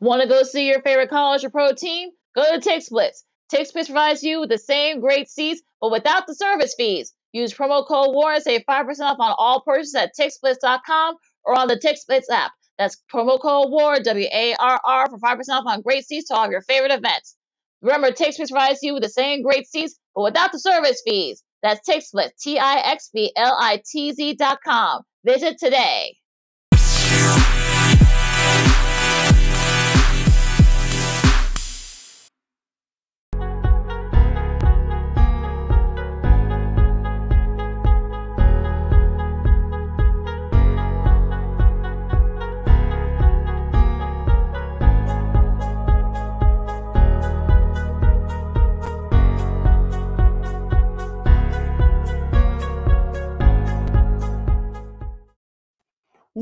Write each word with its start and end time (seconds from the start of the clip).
Want 0.00 0.22
to 0.22 0.28
go 0.28 0.42
see 0.44 0.66
your 0.66 0.80
favorite 0.80 1.10
college 1.10 1.44
or 1.44 1.50
pro 1.50 1.72
team? 1.72 2.08
Go 2.34 2.42
to 2.42 2.58
TixBlitz. 2.58 3.22
TixBlitz 3.52 3.86
provides 3.86 4.22
you 4.22 4.40
with 4.40 4.48
the 4.48 4.56
same 4.56 5.00
great 5.00 5.28
seats, 5.28 5.60
but 5.80 5.90
without 5.90 6.26
the 6.26 6.34
service 6.34 6.74
fees. 6.74 7.12
Use 7.32 7.52
promo 7.52 7.86
code 7.86 8.14
WARR 8.14 8.34
and 8.34 8.42
save 8.42 8.62
5% 8.68 8.86
off 9.00 9.20
on 9.20 9.34
all 9.36 9.60
purchases 9.60 9.94
at 9.94 10.12
TixBlitz.com 10.18 11.16
or 11.44 11.58
on 11.58 11.68
the 11.68 11.76
TixBlitz 11.76 12.30
app. 12.32 12.52
That's 12.78 12.96
promo 13.12 13.38
code 13.38 13.70
WARR, 13.70 14.00
W 14.00 14.26
A 14.32 14.54
R 14.58 14.80
R, 14.82 15.10
for 15.10 15.18
5% 15.18 15.38
off 15.50 15.66
on 15.66 15.82
great 15.82 16.06
seats 16.06 16.28
to 16.28 16.34
all 16.34 16.46
of 16.46 16.50
your 16.50 16.62
favorite 16.62 16.92
events. 16.92 17.36
Remember, 17.82 18.10
TixBlitz 18.10 18.50
provides 18.50 18.78
you 18.82 18.94
with 18.94 19.02
the 19.02 19.10
same 19.10 19.42
great 19.42 19.66
seats, 19.66 19.98
but 20.14 20.22
without 20.22 20.50
the 20.52 20.58
service 20.58 21.02
fees. 21.06 21.42
That's 21.62 21.86
TixBlitz, 21.86 22.38
T 22.40 22.58
I 22.58 22.78
X 22.92 23.10
B 23.12 23.32
L 23.36 23.54
I 23.60 23.82
T 23.84 24.12
Z.com. 24.12 25.02
Visit 25.24 25.58
today. 25.58 26.16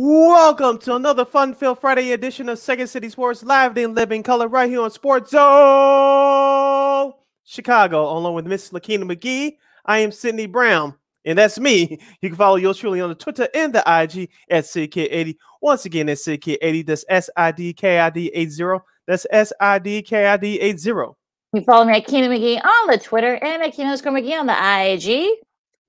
Welcome 0.00 0.78
to 0.82 0.94
another 0.94 1.24
fun-filled 1.24 1.80
Friday 1.80 2.12
edition 2.12 2.48
of 2.48 2.60
Second 2.60 2.86
City 2.86 3.08
Sports 3.08 3.42
live 3.42 3.76
in 3.76 3.96
living 3.96 4.22
color 4.22 4.46
right 4.46 4.70
here 4.70 4.80
on 4.80 4.92
Sports 4.92 5.32
Zone 5.32 7.14
Chicago, 7.42 8.16
along 8.16 8.34
with 8.34 8.46
Miss 8.46 8.70
Lakina 8.70 9.04
McGee. 9.04 9.56
I 9.86 9.98
am 9.98 10.12
Sydney 10.12 10.46
Brown, 10.46 10.94
and 11.24 11.36
that's 11.36 11.58
me. 11.58 11.98
You 12.20 12.28
can 12.28 12.36
follow 12.36 12.54
yours 12.54 12.78
truly 12.78 13.00
on 13.00 13.08
the 13.08 13.16
Twitter 13.16 13.48
and 13.52 13.74
the 13.74 13.80
IG 13.80 14.30
at 14.48 14.66
SidKid80. 14.66 15.34
Once 15.62 15.84
again, 15.84 16.06
that's 16.06 16.24
SidKid80. 16.24 16.86
That's 16.86 17.04
S-I-D-K-I-D-80. 17.08 18.80
That's 19.08 19.26
S-I-D-K-I-D-80. 19.30 21.14
You 21.54 21.60
follow 21.62 21.84
me 21.86 21.94
at 21.94 22.06
Keena 22.06 22.28
McGee 22.28 22.64
on 22.64 22.86
the 22.86 22.98
Twitter 22.98 23.34
and 23.34 23.64
at 23.64 23.72
Keena 23.72 23.96
McGee 23.96 24.38
on 24.38 24.46
the 24.46 24.54
IG. 24.54 25.38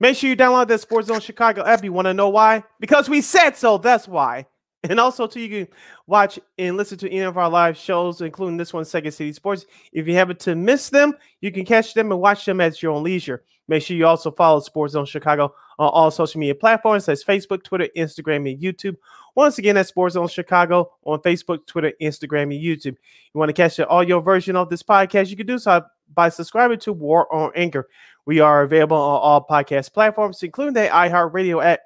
Make 0.00 0.16
sure 0.16 0.30
you 0.30 0.36
download 0.36 0.68
that 0.68 0.80
Sports 0.80 1.08
Zone 1.08 1.20
Chicago 1.20 1.64
app. 1.64 1.84
You 1.84 1.92
want 1.92 2.06
to 2.06 2.14
know 2.14 2.30
why? 2.30 2.64
Because 2.80 3.08
we 3.08 3.20
said 3.20 3.50
so. 3.56 3.76
That's 3.78 4.08
why. 4.08 4.46
And 4.82 4.98
also, 4.98 5.26
too, 5.26 5.40
you 5.40 5.66
can 5.66 5.74
watch 6.06 6.38
and 6.56 6.78
listen 6.78 6.96
to 6.98 7.10
any 7.10 7.20
of 7.20 7.36
our 7.36 7.50
live 7.50 7.76
shows, 7.76 8.22
including 8.22 8.56
this 8.56 8.72
one, 8.72 8.86
Second 8.86 9.12
City 9.12 9.34
Sports. 9.34 9.66
If 9.92 10.08
you 10.08 10.14
happen 10.14 10.36
to 10.36 10.54
miss 10.54 10.88
them, 10.88 11.12
you 11.42 11.52
can 11.52 11.66
catch 11.66 11.92
them 11.92 12.10
and 12.10 12.20
watch 12.20 12.46
them 12.46 12.62
at 12.62 12.82
your 12.82 12.92
own 12.92 13.02
leisure. 13.02 13.44
Make 13.68 13.82
sure 13.82 13.96
you 13.96 14.06
also 14.06 14.30
follow 14.30 14.58
Sports 14.60 14.94
Zone 14.94 15.04
Chicago 15.04 15.54
on 15.78 15.90
all 15.90 16.10
social 16.10 16.40
media 16.40 16.54
platforms. 16.54 17.06
That's 17.06 17.22
Facebook, 17.22 17.62
Twitter, 17.62 17.88
Instagram, 17.94 18.50
and 18.50 18.60
YouTube. 18.60 18.96
Once 19.34 19.58
again, 19.58 19.74
that's 19.74 19.90
Sports 19.90 20.14
Zone 20.14 20.28
Chicago 20.28 20.90
on 21.04 21.20
Facebook, 21.20 21.66
Twitter, 21.66 21.92
Instagram, 22.00 22.44
and 22.44 22.52
YouTube. 22.52 22.96
You 23.32 23.38
want 23.38 23.50
to 23.50 23.52
catch 23.52 23.76
the 23.76 23.86
audio 23.86 24.20
version 24.20 24.56
of 24.56 24.70
this 24.70 24.82
podcast? 24.82 25.28
You 25.28 25.36
can 25.36 25.46
do 25.46 25.58
so 25.58 25.84
by 26.14 26.30
subscribing 26.30 26.80
to 26.80 26.92
WARR 26.92 27.32
on 27.32 27.52
Anchor. 27.54 27.88
We 28.30 28.38
are 28.38 28.62
available 28.62 28.96
on 28.96 29.20
all 29.20 29.44
podcast 29.44 29.92
platforms, 29.92 30.44
including 30.44 30.74
the 30.74 30.82
iHeartRadio 30.82 31.64
app. 31.64 31.80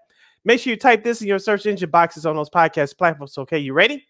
Make 0.45 0.61
sure 0.61 0.73
you 0.73 0.77
type 0.77 1.03
this 1.03 1.23
in 1.23 1.27
your 1.27 1.39
search 1.39 1.65
engine 1.65 1.89
boxes 1.89 2.27
on 2.27 2.37
those 2.37 2.51
podcast 2.51 2.99
platforms. 2.99 3.39
Okay, 3.39 3.59
you 3.61 3.73
ready? 3.73 4.05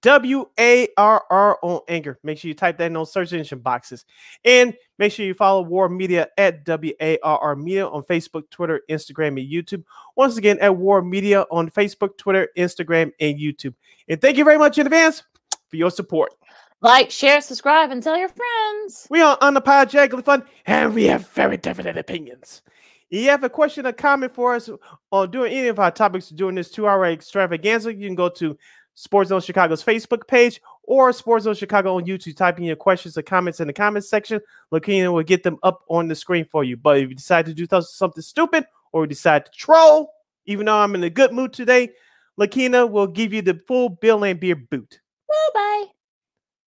W 0.00 0.46
A 0.58 0.88
R 0.96 1.22
R 1.28 1.58
on 1.60 1.80
Anchor. 1.88 2.18
Make 2.22 2.38
sure 2.38 2.48
you 2.48 2.54
type 2.54 2.78
that 2.78 2.86
in 2.86 2.94
those 2.94 3.12
search 3.12 3.34
engine 3.34 3.58
boxes. 3.58 4.06
And 4.46 4.74
make 4.96 5.12
sure 5.12 5.26
you 5.26 5.34
follow 5.34 5.60
WARR 5.62 5.90
Media 5.90 6.28
at 6.38 6.64
W 6.64 6.94
A 7.02 7.18
R 7.22 7.38
R 7.38 7.54
Media 7.54 7.86
on 7.86 8.02
Facebook, 8.04 8.48
Twitter, 8.48 8.80
Instagram, 8.88 9.38
and 9.38 9.40
YouTube. 9.40 9.84
Once 10.16 10.38
again, 10.38 10.58
at 10.60 10.74
WARR 10.74 11.02
Media 11.02 11.44
on 11.50 11.68
Facebook, 11.68 12.16
Twitter, 12.16 12.48
Instagram, 12.56 13.12
and 13.20 13.38
YouTube. 13.38 13.74
And 14.08 14.18
thank 14.18 14.38
you 14.38 14.44
very 14.44 14.56
much 14.56 14.78
in 14.78 14.86
advance 14.86 15.22
for 15.68 15.76
your 15.76 15.90
support. 15.90 16.32
Like, 16.80 17.10
share, 17.10 17.40
subscribe, 17.40 17.90
and 17.90 18.02
tell 18.02 18.16
your 18.16 18.28
friends. 18.28 19.06
We 19.10 19.20
are 19.20 19.36
unapologetically 19.38 20.24
fun, 20.24 20.44
and 20.64 20.94
we 20.94 21.04
have 21.04 21.28
very 21.30 21.56
definite 21.56 21.98
opinions. 21.98 22.62
If 23.10 23.22
you 23.22 23.30
have 23.30 23.42
a 23.42 23.50
question 23.50 23.86
or 23.86 23.92
comment 23.92 24.34
for 24.34 24.54
us 24.54 24.70
on 25.10 25.30
doing 25.30 25.52
any 25.52 25.68
of 25.68 25.80
our 25.80 25.90
topics 25.90 26.28
during 26.28 26.54
this 26.54 26.70
two-hour 26.70 27.06
extravaganza, 27.06 27.92
you 27.92 28.06
can 28.06 28.14
go 28.14 28.28
to 28.28 28.56
Sports 28.94 29.30
Zone 29.30 29.40
Chicago's 29.40 29.82
Facebook 29.82 30.26
page 30.28 30.60
or 30.84 31.12
Sports 31.12 31.44
Zone 31.44 31.54
Chicago 31.54 31.96
on 31.96 32.04
YouTube. 32.04 32.36
Type 32.36 32.58
in 32.58 32.64
your 32.64 32.76
questions 32.76 33.16
or 33.16 33.22
comments 33.22 33.60
in 33.60 33.66
the 33.66 33.72
comments 33.72 34.08
section. 34.08 34.40
Lakina 34.72 35.12
will 35.12 35.22
get 35.22 35.42
them 35.42 35.56
up 35.62 35.82
on 35.88 36.08
the 36.08 36.14
screen 36.14 36.44
for 36.44 36.64
you. 36.64 36.76
But 36.76 36.98
if 36.98 37.08
you 37.08 37.14
decide 37.14 37.46
to 37.46 37.54
do 37.54 37.66
something 37.80 38.22
stupid 38.22 38.66
or 38.92 39.06
decide 39.06 39.46
to 39.46 39.52
troll, 39.52 40.12
even 40.46 40.66
though 40.66 40.78
I'm 40.78 40.94
in 40.94 41.04
a 41.04 41.10
good 41.10 41.32
mood 41.32 41.52
today, 41.52 41.90
Lakina 42.38 42.90
will 42.90 43.06
give 43.06 43.32
you 43.32 43.42
the 43.42 43.54
full 43.66 43.88
Bill 43.88 44.20
Laimbeer 44.20 44.68
boot. 44.68 45.00
Bye 45.28 45.34
bye. 45.54 45.84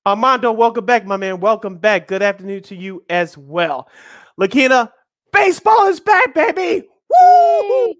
Armando, 0.04 0.52
welcome 0.52 0.84
back, 0.84 1.06
my 1.06 1.16
man. 1.16 1.40
Welcome 1.40 1.78
back. 1.78 2.08
Good 2.08 2.24
afternoon 2.24 2.64
to 2.64 2.76
you 2.76 3.04
as 3.08 3.38
well. 3.38 3.88
Lakina, 4.36 4.92
baseball 5.32 5.86
is 5.90 6.00
back, 6.00 6.34
baby. 6.34 6.88
Woo! 7.08 7.94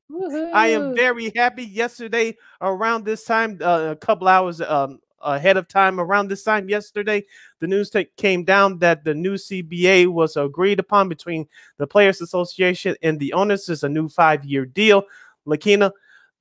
I 0.52 0.70
am 0.70 0.96
very 0.96 1.32
happy. 1.36 1.64
Yesterday, 1.64 2.36
around 2.60 3.06
this 3.06 3.24
time, 3.24 3.60
uh, 3.62 3.90
a 3.92 3.96
couple 3.96 4.28
hours 4.28 4.62
um, 4.62 5.00
ahead 5.22 5.58
of 5.58 5.68
time, 5.68 6.00
around 6.00 6.28
this 6.28 6.42
time 6.42 6.68
yesterday, 6.68 7.24
the 7.60 7.68
news 7.68 7.92
t- 7.92 8.08
came 8.18 8.44
down 8.44 8.80
that 8.80 9.04
the 9.04 9.14
new 9.14 9.36
CBA 9.36 10.08
was 10.08 10.38
agreed 10.38 10.80
upon 10.80 11.08
between 11.08 11.48
the 11.78 11.86
Players 11.86 12.20
Association 12.20 12.96
and 13.04 13.20
the 13.20 13.32
owners. 13.34 13.70
Is 13.70 13.84
a 13.84 13.90
new 13.90 14.10
five-year 14.10 14.66
deal. 14.66 15.04
Lakina, 15.46 15.92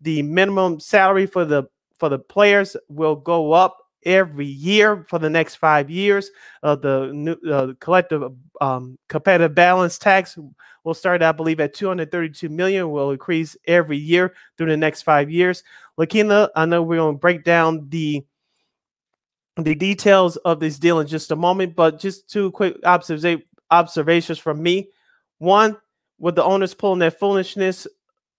the 0.00 0.22
minimum 0.22 0.81
salary 0.81 1.27
for 1.27 1.44
the 1.44 1.65
for 1.98 2.09
the 2.09 2.19
players 2.19 2.78
will 2.88 3.16
go 3.16 3.53
up 3.53 3.77
every 4.05 4.47
year 4.47 5.05
for 5.09 5.19
the 5.19 5.31
next 5.31 5.56
five 5.56 5.91
years. 5.91 6.31
Uh, 6.62 6.77
the 6.77 7.11
new 7.12 7.37
uh, 7.50 7.72
collective 7.81 8.33
um, 8.61 8.99
competitive 9.09 9.55
balance 9.55 9.99
tax 9.99 10.38
will 10.84 10.94
start, 10.94 11.22
I 11.22 11.33
believe, 11.33 11.61
at 11.61 11.75
232 11.75 12.49
million. 12.49 12.91
Will 12.91 13.10
increase 13.10 13.56
every 13.66 13.99
year 13.99 14.34
through 14.56 14.69
the 14.69 14.77
next 14.77 15.03
five 15.03 15.31
years. 15.31 15.62
Lakina, 15.99 16.49
I 16.56 16.66
know 16.66 16.83
we're 16.83 16.97
going 16.97 17.15
to 17.15 17.21
break 17.21 17.44
down 17.44 17.89
the 17.89 18.25
the 19.56 19.75
details 19.75 20.37
of 20.39 20.60
this 20.60 20.78
deal 20.78 21.00
in 21.00 21.06
just 21.06 21.31
a 21.31 21.37
moment, 21.37 21.75
but 21.75 21.99
just 21.99 22.31
two 22.31 22.50
quick 22.53 22.81
observa- 22.83 23.43
observations 23.71 24.39
from 24.39 24.62
me. 24.62 24.89
One, 25.39 25.77
with 26.19 26.34
the 26.34 26.44
owners 26.44 26.75
pulling 26.75 27.00
that 27.00 27.19
foolishness, 27.19 27.87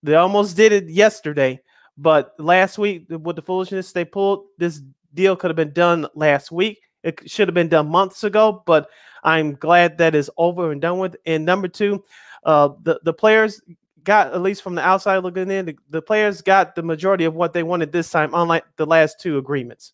they 0.02 0.14
almost 0.14 0.56
did 0.56 0.72
it 0.72 0.88
yesterday. 0.88 1.60
But 1.96 2.34
last 2.38 2.78
week, 2.78 3.06
with 3.08 3.36
the 3.36 3.42
foolishness 3.42 3.92
they 3.92 4.04
pulled, 4.04 4.46
this 4.58 4.80
deal 5.14 5.36
could 5.36 5.50
have 5.50 5.56
been 5.56 5.72
done 5.72 6.06
last 6.14 6.50
week. 6.50 6.80
It 7.02 7.28
should 7.28 7.48
have 7.48 7.54
been 7.54 7.68
done 7.68 7.88
months 7.88 8.24
ago, 8.24 8.62
but 8.66 8.88
I'm 9.24 9.54
glad 9.54 9.98
that 9.98 10.14
is 10.14 10.30
over 10.36 10.72
and 10.72 10.80
done 10.80 10.98
with. 10.98 11.16
And 11.26 11.44
number 11.44 11.68
two, 11.68 12.04
uh, 12.44 12.70
the 12.82 13.00
the 13.04 13.12
players 13.12 13.60
got 14.04 14.32
at 14.32 14.42
least 14.42 14.62
from 14.62 14.74
the 14.74 14.82
outside 14.82 15.18
looking 15.18 15.50
in, 15.50 15.66
the, 15.66 15.76
the 15.90 16.02
players 16.02 16.42
got 16.42 16.74
the 16.74 16.82
majority 16.82 17.24
of 17.24 17.34
what 17.34 17.52
they 17.52 17.62
wanted 17.62 17.92
this 17.92 18.10
time, 18.10 18.30
unlike 18.34 18.64
the 18.76 18.86
last 18.86 19.20
two 19.20 19.38
agreements. 19.38 19.92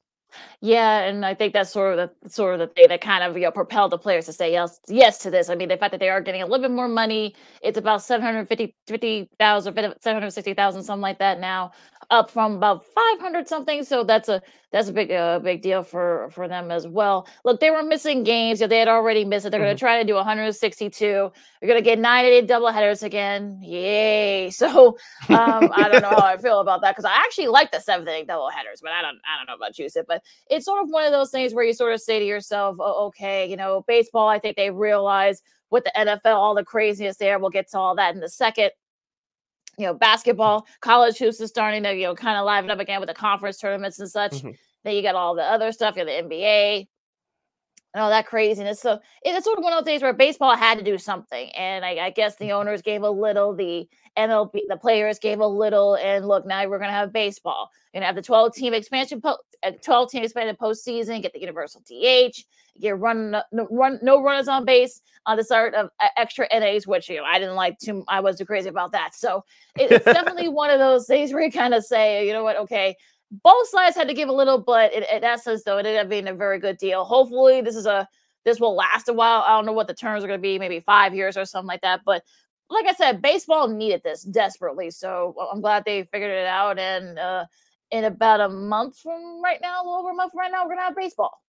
Yeah, 0.60 1.00
and 1.00 1.24
I 1.24 1.34
think 1.34 1.52
that's 1.54 1.70
sort 1.70 1.98
of 1.98 2.10
the 2.22 2.30
sort 2.30 2.54
of 2.54 2.60
the 2.60 2.66
thing 2.66 2.88
that 2.88 3.00
kind 3.00 3.24
of 3.24 3.36
you 3.36 3.44
know 3.44 3.50
propelled 3.50 3.92
the 3.92 3.98
players 3.98 4.26
to 4.26 4.32
say 4.32 4.52
yes 4.52 4.80
yes 4.86 5.18
to 5.18 5.30
this. 5.30 5.48
I 5.48 5.54
mean, 5.54 5.68
the 5.68 5.76
fact 5.76 5.92
that 5.92 6.00
they 6.00 6.10
are 6.10 6.20
getting 6.20 6.42
a 6.42 6.46
little 6.46 6.68
bit 6.68 6.74
more 6.74 6.88
money, 6.88 7.34
it's 7.62 7.78
about 7.78 8.02
750 8.02 8.74
50,000 8.86 9.74
760,000 10.00 10.82
something 10.82 11.00
like 11.00 11.18
that 11.18 11.40
now, 11.40 11.72
up 12.10 12.30
from 12.30 12.56
about 12.56 12.84
500 12.86 13.46
something. 13.46 13.84
So 13.84 14.02
that's 14.02 14.28
a 14.28 14.40
that's 14.70 14.88
a 14.88 14.92
big 14.92 15.10
uh, 15.10 15.38
big 15.38 15.62
deal 15.62 15.82
for 15.82 16.28
for 16.30 16.48
them 16.48 16.70
as 16.70 16.86
well. 16.86 17.26
Look, 17.44 17.60
they 17.60 17.70
were 17.70 17.82
missing 17.82 18.22
games. 18.22 18.60
Yeah, 18.60 18.66
they 18.66 18.78
had 18.78 18.88
already 18.88 19.24
missed 19.24 19.46
it. 19.46 19.50
They're 19.50 19.60
mm-hmm. 19.60 19.66
going 19.66 19.76
to 19.76 19.80
try 19.80 19.98
to 19.98 20.06
do 20.06 20.14
162. 20.14 20.96
They're 21.06 21.30
going 21.68 21.78
to 21.78 21.84
get 21.84 21.98
98 21.98 22.46
double 22.46 22.68
headers 22.68 23.02
again. 23.02 23.60
Yay! 23.62 24.50
So 24.58 24.98
um, 25.28 25.70
I 25.72 25.88
don't 25.90 26.02
know 26.02 26.10
how 26.10 26.26
I 26.26 26.36
feel 26.36 26.60
about 26.60 26.80
that 26.82 26.92
because 26.92 27.04
I 27.04 27.14
actually 27.14 27.46
like 27.46 27.70
the 27.70 27.80
seventh 27.80 28.08
inning 28.08 28.26
double 28.26 28.50
headers, 28.50 28.80
but 28.82 28.90
I 28.90 29.00
don't 29.02 29.18
I 29.24 29.38
don't 29.38 29.46
know 29.46 29.54
about 29.54 29.78
you, 29.78 29.88
Sid. 29.88 30.04
But 30.08 30.22
it's 30.50 30.64
sort 30.66 30.82
of 30.82 30.90
one 30.90 31.04
of 31.04 31.12
those 31.12 31.30
things 31.30 31.54
where 31.54 31.64
you 31.64 31.72
sort 31.72 31.94
of 31.94 32.00
say 32.00 32.18
to 32.18 32.24
yourself, 32.24 32.76
oh, 32.80 33.06
okay, 33.06 33.48
you 33.48 33.56
know, 33.56 33.84
baseball. 33.86 34.28
I 34.28 34.38
think 34.38 34.56
they 34.56 34.70
realize 34.70 35.42
with 35.70 35.84
the 35.84 35.92
NFL, 35.96 36.34
all 36.34 36.54
the 36.54 36.64
craziness 36.64 37.18
there. 37.18 37.38
We'll 37.38 37.50
get 37.50 37.70
to 37.70 37.78
all 37.78 37.94
that 37.96 38.14
in 38.14 38.22
a 38.22 38.28
second 38.28 38.70
you 39.78 39.86
know, 39.86 39.94
basketball, 39.94 40.66
college 40.80 41.18
hoops 41.18 41.40
is 41.40 41.48
starting 41.48 41.82
to, 41.84 41.94
you 41.94 42.04
know, 42.04 42.14
kind 42.14 42.36
of 42.36 42.44
liven 42.44 42.70
up 42.70 42.80
again 42.80 43.00
with 43.00 43.08
the 43.08 43.14
conference 43.14 43.58
tournaments 43.58 44.00
and 44.00 44.10
such. 44.10 44.32
Mm-hmm. 44.32 44.50
Then 44.84 44.94
you 44.94 45.02
got 45.02 45.14
all 45.14 45.34
the 45.34 45.42
other 45.42 45.72
stuff, 45.72 45.96
you 45.96 46.04
know, 46.04 46.12
the 46.12 46.28
NBA, 46.28 46.86
and 47.94 48.02
all 48.02 48.10
that 48.10 48.26
craziness. 48.26 48.80
So 48.80 48.98
it's 49.22 49.44
sort 49.44 49.58
of 49.58 49.64
one 49.64 49.72
of 49.72 49.84
those 49.84 49.92
days 49.92 50.02
where 50.02 50.12
baseball 50.12 50.54
had 50.56 50.78
to 50.78 50.84
do 50.84 50.98
something, 50.98 51.50
and 51.50 51.84
I, 51.84 52.06
I 52.06 52.10
guess 52.10 52.36
the 52.36 52.52
owners 52.52 52.82
gave 52.82 53.02
a 53.02 53.10
little, 53.10 53.54
the 53.54 53.88
MLB, 54.16 54.60
the 54.68 54.76
players 54.76 55.18
gave 55.18 55.40
a 55.40 55.46
little, 55.46 55.96
and 55.96 56.26
look, 56.26 56.46
now 56.46 56.66
we're 56.68 56.78
going 56.78 56.90
to 56.90 56.94
have 56.94 57.12
baseball. 57.12 57.70
You're 57.92 58.02
to 58.02 58.06
have 58.06 58.16
the 58.16 58.22
12 58.22 58.54
team 58.54 58.74
expansion, 58.74 59.20
po- 59.20 59.38
uh, 59.62 59.72
12 59.82 60.10
team 60.10 60.22
expanded 60.22 60.58
postseason, 60.58 61.22
get 61.22 61.32
the 61.32 61.40
universal 61.40 61.80
DH, 61.80 62.44
get 62.80 62.98
run, 62.98 63.36
no, 63.52 63.66
run, 63.70 63.98
no 64.02 64.22
runners 64.22 64.48
on 64.48 64.64
base 64.64 65.00
on 65.26 65.36
the 65.36 65.44
start 65.44 65.74
of 65.74 65.90
uh, 66.00 66.08
extra 66.16 66.46
innings, 66.54 66.86
which 66.86 67.08
you 67.08 67.16
know 67.16 67.24
I 67.24 67.38
didn't 67.38 67.56
like 67.56 67.78
too. 67.78 68.04
I 68.08 68.20
was 68.20 68.36
too 68.36 68.44
crazy 68.44 68.68
about 68.68 68.92
that. 68.92 69.14
So 69.14 69.44
it, 69.78 69.90
it's 69.90 70.04
definitely 70.04 70.48
one 70.48 70.70
of 70.70 70.78
those 70.78 71.06
days 71.06 71.32
where 71.32 71.42
you 71.42 71.50
kind 71.50 71.74
of 71.74 71.84
say, 71.84 72.26
you 72.26 72.32
know 72.32 72.44
what, 72.44 72.56
okay 72.56 72.96
both 73.30 73.68
sides 73.68 73.96
had 73.96 74.08
to 74.08 74.14
give 74.14 74.28
a 74.28 74.32
little, 74.32 74.58
but 74.58 74.92
in, 74.94 75.04
in 75.12 75.24
essence, 75.24 75.62
though, 75.64 75.76
it 75.76 75.86
ended 75.86 75.98
up 75.98 76.08
being 76.08 76.28
a 76.28 76.34
very 76.34 76.58
good 76.58 76.78
deal. 76.78 77.04
Hopefully, 77.04 77.60
this 77.60 77.76
is 77.76 77.86
a 77.86 78.08
this 78.44 78.60
will 78.60 78.74
last 78.74 79.08
a 79.08 79.12
while. 79.12 79.44
I 79.46 79.50
don't 79.50 79.66
know 79.66 79.72
what 79.72 79.88
the 79.88 79.94
terms 79.94 80.24
are 80.24 80.26
going 80.26 80.38
to 80.38 80.42
be, 80.42 80.58
maybe 80.58 80.80
five 80.80 81.14
years 81.14 81.36
or 81.36 81.44
something 81.44 81.66
like 81.66 81.82
that. 81.82 82.00
But 82.06 82.22
like 82.70 82.86
I 82.86 82.94
said, 82.94 83.20
baseball 83.20 83.68
needed 83.68 84.02
this 84.02 84.22
desperately. 84.22 84.90
So 84.90 85.34
I'm 85.52 85.60
glad 85.60 85.84
they 85.84 86.04
figured 86.04 86.30
it 86.30 86.46
out. 86.46 86.78
And 86.78 87.18
uh, 87.18 87.44
in 87.90 88.04
about 88.04 88.40
a 88.40 88.48
month 88.48 88.98
from 88.98 89.42
right 89.42 89.58
now, 89.60 89.82
a 89.82 89.84
little 89.84 90.00
over 90.00 90.10
a 90.10 90.14
month 90.14 90.32
from 90.32 90.40
right 90.40 90.52
now, 90.52 90.66
we're 90.66 90.76
to 90.76 90.82
have 90.82 90.96
baseball. 90.96 91.42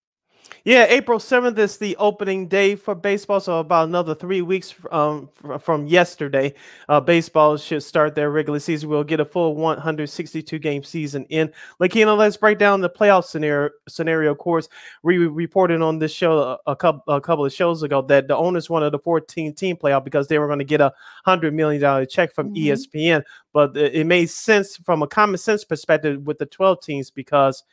Yeah, 0.66 0.86
April 0.90 1.20
7th 1.20 1.58
is 1.58 1.78
the 1.78 1.96
opening 1.98 2.48
day 2.48 2.76
for 2.76 2.94
baseball. 2.94 3.40
So, 3.40 3.60
about 3.60 3.88
another 3.88 4.14
three 4.14 4.42
weeks 4.42 4.76
um, 4.92 5.30
from 5.60 5.88
yesterday, 5.88 6.54
uh, 6.90 7.00
baseball 7.00 7.56
should 7.58 7.82
start 7.82 8.14
their 8.14 8.30
regular 8.30 8.60
season. 8.60 8.90
We'll 8.90 9.06
get 9.06 9.22
a 9.22 9.26
full 9.26 9.56
162 9.56 10.60
game 10.60 10.84
season 10.84 11.26
in. 11.30 11.52
Lakina, 11.80 12.16
let's 12.16 12.36
break 12.36 12.60
down 12.60 12.82
the 12.82 12.90
playoff 12.90 13.26
scenario. 13.26 13.70
Scenario, 13.88 14.32
of 14.32 14.38
course, 14.38 14.68
we 15.02 15.18
reported 15.18 15.82
on 15.82 15.98
this 15.98 16.12
show 16.12 16.38
a, 16.38 16.72
a, 16.72 16.76
couple, 16.76 17.14
a 17.14 17.22
couple 17.22 17.46
of 17.46 17.54
shows 17.54 17.82
ago 17.82 18.02
that 18.04 18.28
the 18.28 18.36
owners 18.36 18.70
wanted 18.70 18.94
a 18.94 19.00
14 19.00 19.56
team 19.56 19.78
playoff 19.78 20.04
because 20.04 20.28
they 20.28 20.40
were 20.40 20.48
going 20.48 20.60
to 20.60 20.66
get 20.66 20.82
a 20.82 20.94
$100 21.26 21.54
million 21.54 22.06
check 22.08 22.34
from 22.34 22.54
mm-hmm. 22.54 22.74
ESPN. 22.74 23.24
But 23.54 23.76
it 23.78 24.06
made 24.06 24.30
sense 24.30 24.76
from 24.76 25.04
a 25.04 25.08
common 25.08 25.38
sense 25.38 25.64
perspective 25.64 26.22
with 26.24 26.38
the 26.38 26.46
12 26.46 26.82
teams 26.82 27.10
because 27.12 27.64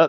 uh, 0.00 0.08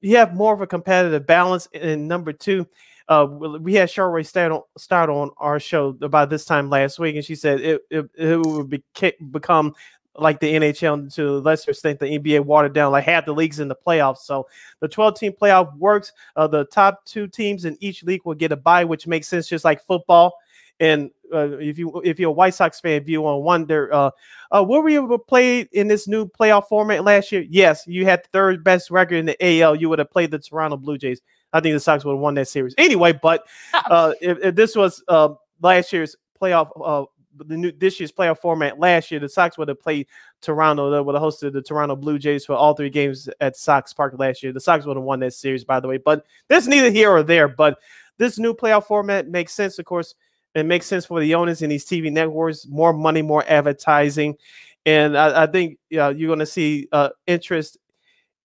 you 0.00 0.16
have 0.16 0.34
more 0.34 0.54
of 0.54 0.60
a 0.60 0.66
competitive 0.66 1.26
balance. 1.26 1.68
And 1.74 2.06
number 2.06 2.32
two, 2.32 2.66
uh, 3.08 3.26
we 3.26 3.74
had 3.74 3.90
Sherry 3.90 4.24
start 4.24 4.62
start 4.78 5.10
on 5.10 5.30
our 5.38 5.58
show 5.58 5.96
about 6.00 6.30
this 6.30 6.44
time 6.44 6.70
last 6.70 6.98
week, 6.98 7.16
and 7.16 7.24
she 7.24 7.34
said 7.34 7.60
it 7.60 7.82
it, 7.90 8.08
it 8.14 8.46
would 8.46 8.70
be, 8.70 8.82
become 9.30 9.74
like 10.16 10.38
the 10.40 10.54
NHL 10.54 11.12
to 11.14 11.28
a 11.28 11.38
lesser 11.38 11.70
extent 11.70 11.98
the 11.98 12.06
NBA 12.06 12.44
watered 12.44 12.74
down 12.74 12.92
like 12.92 13.04
half 13.04 13.24
the 13.24 13.32
leagues 13.32 13.60
in 13.60 13.68
the 13.68 13.74
playoffs. 13.74 14.18
So 14.18 14.46
the 14.80 14.88
12 14.88 15.18
team 15.18 15.32
playoff 15.32 15.74
works. 15.78 16.12
Uh, 16.36 16.46
the 16.46 16.66
top 16.66 17.04
two 17.06 17.26
teams 17.26 17.64
in 17.64 17.78
each 17.80 18.04
league 18.04 18.20
will 18.24 18.34
get 18.34 18.52
a 18.52 18.56
bye, 18.56 18.84
which 18.84 19.06
makes 19.06 19.26
sense 19.26 19.48
just 19.48 19.64
like 19.64 19.82
football. 19.82 20.34
And 20.82 21.12
uh, 21.32 21.58
if 21.58 21.78
you 21.78 22.02
if 22.04 22.18
you're 22.18 22.30
a 22.30 22.32
White 22.32 22.54
Sox 22.54 22.80
fan, 22.80 23.00
if 23.00 23.08
you 23.08 23.22
want 23.22 23.36
to 23.36 23.38
wonder, 23.38 23.94
uh, 23.94 24.10
uh, 24.50 24.64
were 24.68 24.80
we 24.80 24.96
able 24.96 25.10
to 25.10 25.18
play 25.18 25.60
in 25.60 25.86
this 25.86 26.08
new 26.08 26.26
playoff 26.26 26.66
format 26.66 27.04
last 27.04 27.30
year? 27.30 27.46
Yes, 27.48 27.86
you 27.86 28.04
had 28.04 28.24
the 28.24 28.28
third 28.32 28.64
best 28.64 28.90
record 28.90 29.14
in 29.14 29.26
the 29.26 29.60
AL. 29.62 29.76
You 29.76 29.88
would 29.88 30.00
have 30.00 30.10
played 30.10 30.32
the 30.32 30.40
Toronto 30.40 30.76
Blue 30.76 30.98
Jays. 30.98 31.20
I 31.52 31.60
think 31.60 31.74
the 31.74 31.80
Sox 31.80 32.04
would 32.04 32.14
have 32.14 32.20
won 32.20 32.34
that 32.34 32.48
series 32.48 32.74
anyway. 32.78 33.12
But 33.12 33.46
uh, 33.72 34.14
if, 34.20 34.38
if, 34.42 34.54
this 34.56 34.74
was 34.74 35.04
uh, 35.06 35.28
last 35.60 35.92
year's 35.92 36.16
playoff, 36.40 36.70
uh, 36.84 37.06
the 37.36 37.56
new 37.56 37.70
this 37.70 38.00
year's 38.00 38.10
playoff 38.10 38.38
format 38.38 38.80
last 38.80 39.12
year, 39.12 39.20
the 39.20 39.28
Sox 39.28 39.56
would 39.58 39.68
have 39.68 39.80
played 39.80 40.08
Toronto. 40.40 40.90
They 40.90 41.00
would 41.00 41.14
have 41.14 41.22
hosted 41.22 41.52
the 41.52 41.62
Toronto 41.62 41.94
Blue 41.94 42.18
Jays 42.18 42.44
for 42.44 42.56
all 42.56 42.74
three 42.74 42.90
games 42.90 43.28
at 43.40 43.56
Sox 43.56 43.92
Park 43.92 44.14
last 44.18 44.42
year. 44.42 44.52
The 44.52 44.58
Sox 44.58 44.84
would 44.84 44.96
have 44.96 45.04
won 45.04 45.20
that 45.20 45.34
series, 45.34 45.62
by 45.62 45.78
the 45.78 45.86
way. 45.86 45.98
But 45.98 46.26
that's 46.48 46.66
neither 46.66 46.90
here 46.90 47.12
or 47.12 47.22
there. 47.22 47.46
But 47.46 47.78
this 48.18 48.36
new 48.36 48.52
playoff 48.52 48.86
format 48.86 49.28
makes 49.28 49.52
sense, 49.52 49.78
of 49.78 49.84
course 49.84 50.16
it 50.54 50.66
makes 50.66 50.86
sense 50.86 51.06
for 51.06 51.20
the 51.20 51.34
owners 51.34 51.62
in 51.62 51.70
these 51.70 51.84
TV 51.84 52.12
networks. 52.12 52.66
More 52.66 52.92
money, 52.92 53.22
more 53.22 53.44
advertising, 53.46 54.36
and 54.84 55.16
I, 55.16 55.44
I 55.44 55.46
think 55.46 55.78
you're 55.90 56.12
going 56.12 56.38
to 56.38 56.46
see 56.46 56.88
uh, 56.92 57.10
interest 57.26 57.78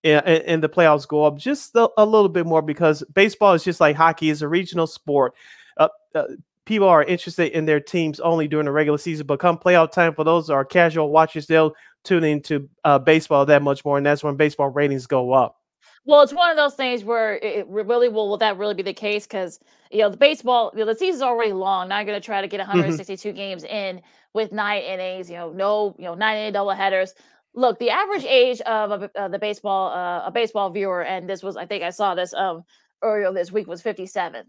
in, 0.03 0.23
in, 0.23 0.61
the 0.61 0.69
playoffs 0.69 1.07
go 1.07 1.23
up 1.23 1.37
just 1.37 1.75
a, 1.75 1.89
a, 1.97 2.05
little 2.05 2.29
bit 2.29 2.45
more 2.45 2.61
because 2.61 3.03
baseball 3.13 3.53
is 3.53 3.63
just 3.63 3.81
like 3.81 3.95
hockey 3.95 4.29
is 4.29 4.41
a 4.41 4.47
regional 4.47 4.87
sport. 4.87 5.33
Uh, 5.77 5.89
uh, 6.13 6.25
people 6.65 6.87
are 6.87 7.03
interested 7.03 7.51
in 7.51 7.65
their 7.65 7.79
teams 7.79 8.19
only 8.19 8.47
during 8.47 8.65
the 8.65 8.71
regular 8.71 8.97
season, 8.97 9.25
but 9.25 9.39
come 9.39 9.57
playoff 9.57 9.91
time 9.91 10.13
for 10.13 10.23
those 10.23 10.49
are 10.49 10.63
casual 10.63 11.09
watchers, 11.09 11.47
they'll 11.47 11.73
tune 12.03 12.23
into 12.23 12.69
uh, 12.83 12.99
baseball 12.99 13.45
that 13.45 13.61
much 13.61 13.83
more, 13.83 13.97
and 13.97 14.05
that's 14.05 14.23
when 14.23 14.35
baseball 14.35 14.69
ratings 14.69 15.07
go 15.07 15.33
up. 15.33 15.57
Well, 16.07 16.21
it's 16.21 16.33
one 16.33 16.49
of 16.49 16.55
those 16.55 16.73
things 16.73 17.03
where 17.03 17.35
it 17.35 17.67
really 17.67 18.07
will. 18.07 18.29
Will 18.29 18.37
that 18.37 18.57
really 18.57 18.73
be 18.73 18.81
the 18.81 18.93
case? 18.93 19.27
Because 19.27 19.59
you 19.91 19.99
know 19.99 20.09
the 20.09 20.15
baseball, 20.15 20.71
you 20.73 20.79
know, 20.79 20.85
the 20.85 20.95
season's 20.95 21.21
already 21.21 21.51
long. 21.51 21.89
Now 21.89 21.97
you're 21.97 22.05
going 22.05 22.19
to 22.19 22.25
try 22.25 22.39
to 22.39 22.47
get 22.47 22.59
162 22.59 23.27
mm-hmm. 23.27 23.35
games 23.35 23.65
in 23.65 24.01
with 24.33 24.53
nine 24.53 24.83
innings. 24.83 25.29
You 25.29 25.35
know, 25.35 25.51
no, 25.51 25.95
you 25.99 26.05
know, 26.05 26.15
nine 26.15 26.37
inning 26.37 26.53
double 26.53 26.71
headers. 26.71 27.13
Look, 27.55 27.77
the 27.79 27.89
average 27.89 28.23
age 28.23 28.61
of 28.61 29.03
a, 29.03 29.11
uh, 29.19 29.27
the 29.27 29.37
baseball 29.37 29.91
uh, 29.91 30.25
a 30.25 30.31
baseball 30.31 30.69
viewer, 30.69 31.03
and 31.03 31.29
this 31.29 31.43
was 31.43 31.57
I 31.57 31.65
think 31.65 31.83
I 31.83 31.89
saw 31.89 32.15
this 32.15 32.33
um 32.33 32.63
earlier 33.03 33.33
this 33.33 33.51
week 33.51 33.67
was 33.67 33.81
57. 33.81 34.45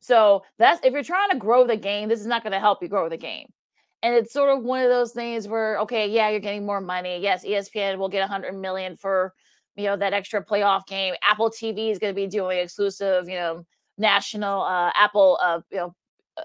So 0.00 0.42
that's 0.58 0.84
if 0.84 0.92
you're 0.92 1.04
trying 1.04 1.30
to 1.30 1.36
grow 1.38 1.64
the 1.64 1.76
game, 1.76 2.08
this 2.08 2.18
is 2.18 2.26
not 2.26 2.42
going 2.42 2.54
to 2.54 2.58
help 2.58 2.82
you 2.82 2.88
grow 2.88 3.08
the 3.08 3.16
game. 3.16 3.46
And 4.02 4.16
it's 4.16 4.32
sort 4.32 4.50
of 4.50 4.64
one 4.64 4.82
of 4.82 4.90
those 4.90 5.12
things 5.12 5.46
where, 5.46 5.78
okay, 5.78 6.08
yeah, 6.08 6.28
you're 6.30 6.40
getting 6.40 6.66
more 6.66 6.80
money. 6.80 7.20
Yes, 7.22 7.44
ESPN 7.44 7.98
will 7.98 8.08
get 8.08 8.18
100 8.18 8.52
million 8.56 8.96
for 8.96 9.32
you 9.76 9.84
know 9.84 9.96
that 9.96 10.12
extra 10.12 10.44
playoff 10.44 10.86
game. 10.86 11.14
Apple 11.22 11.50
TV 11.50 11.90
is 11.90 11.98
going 11.98 12.12
to 12.12 12.20
be 12.20 12.26
doing 12.26 12.58
exclusive, 12.58 13.28
you 13.28 13.36
know, 13.36 13.64
national 13.98 14.62
uh, 14.62 14.90
Apple, 14.94 15.38
uh, 15.42 15.60
you 15.70 15.78
know, 15.78 15.94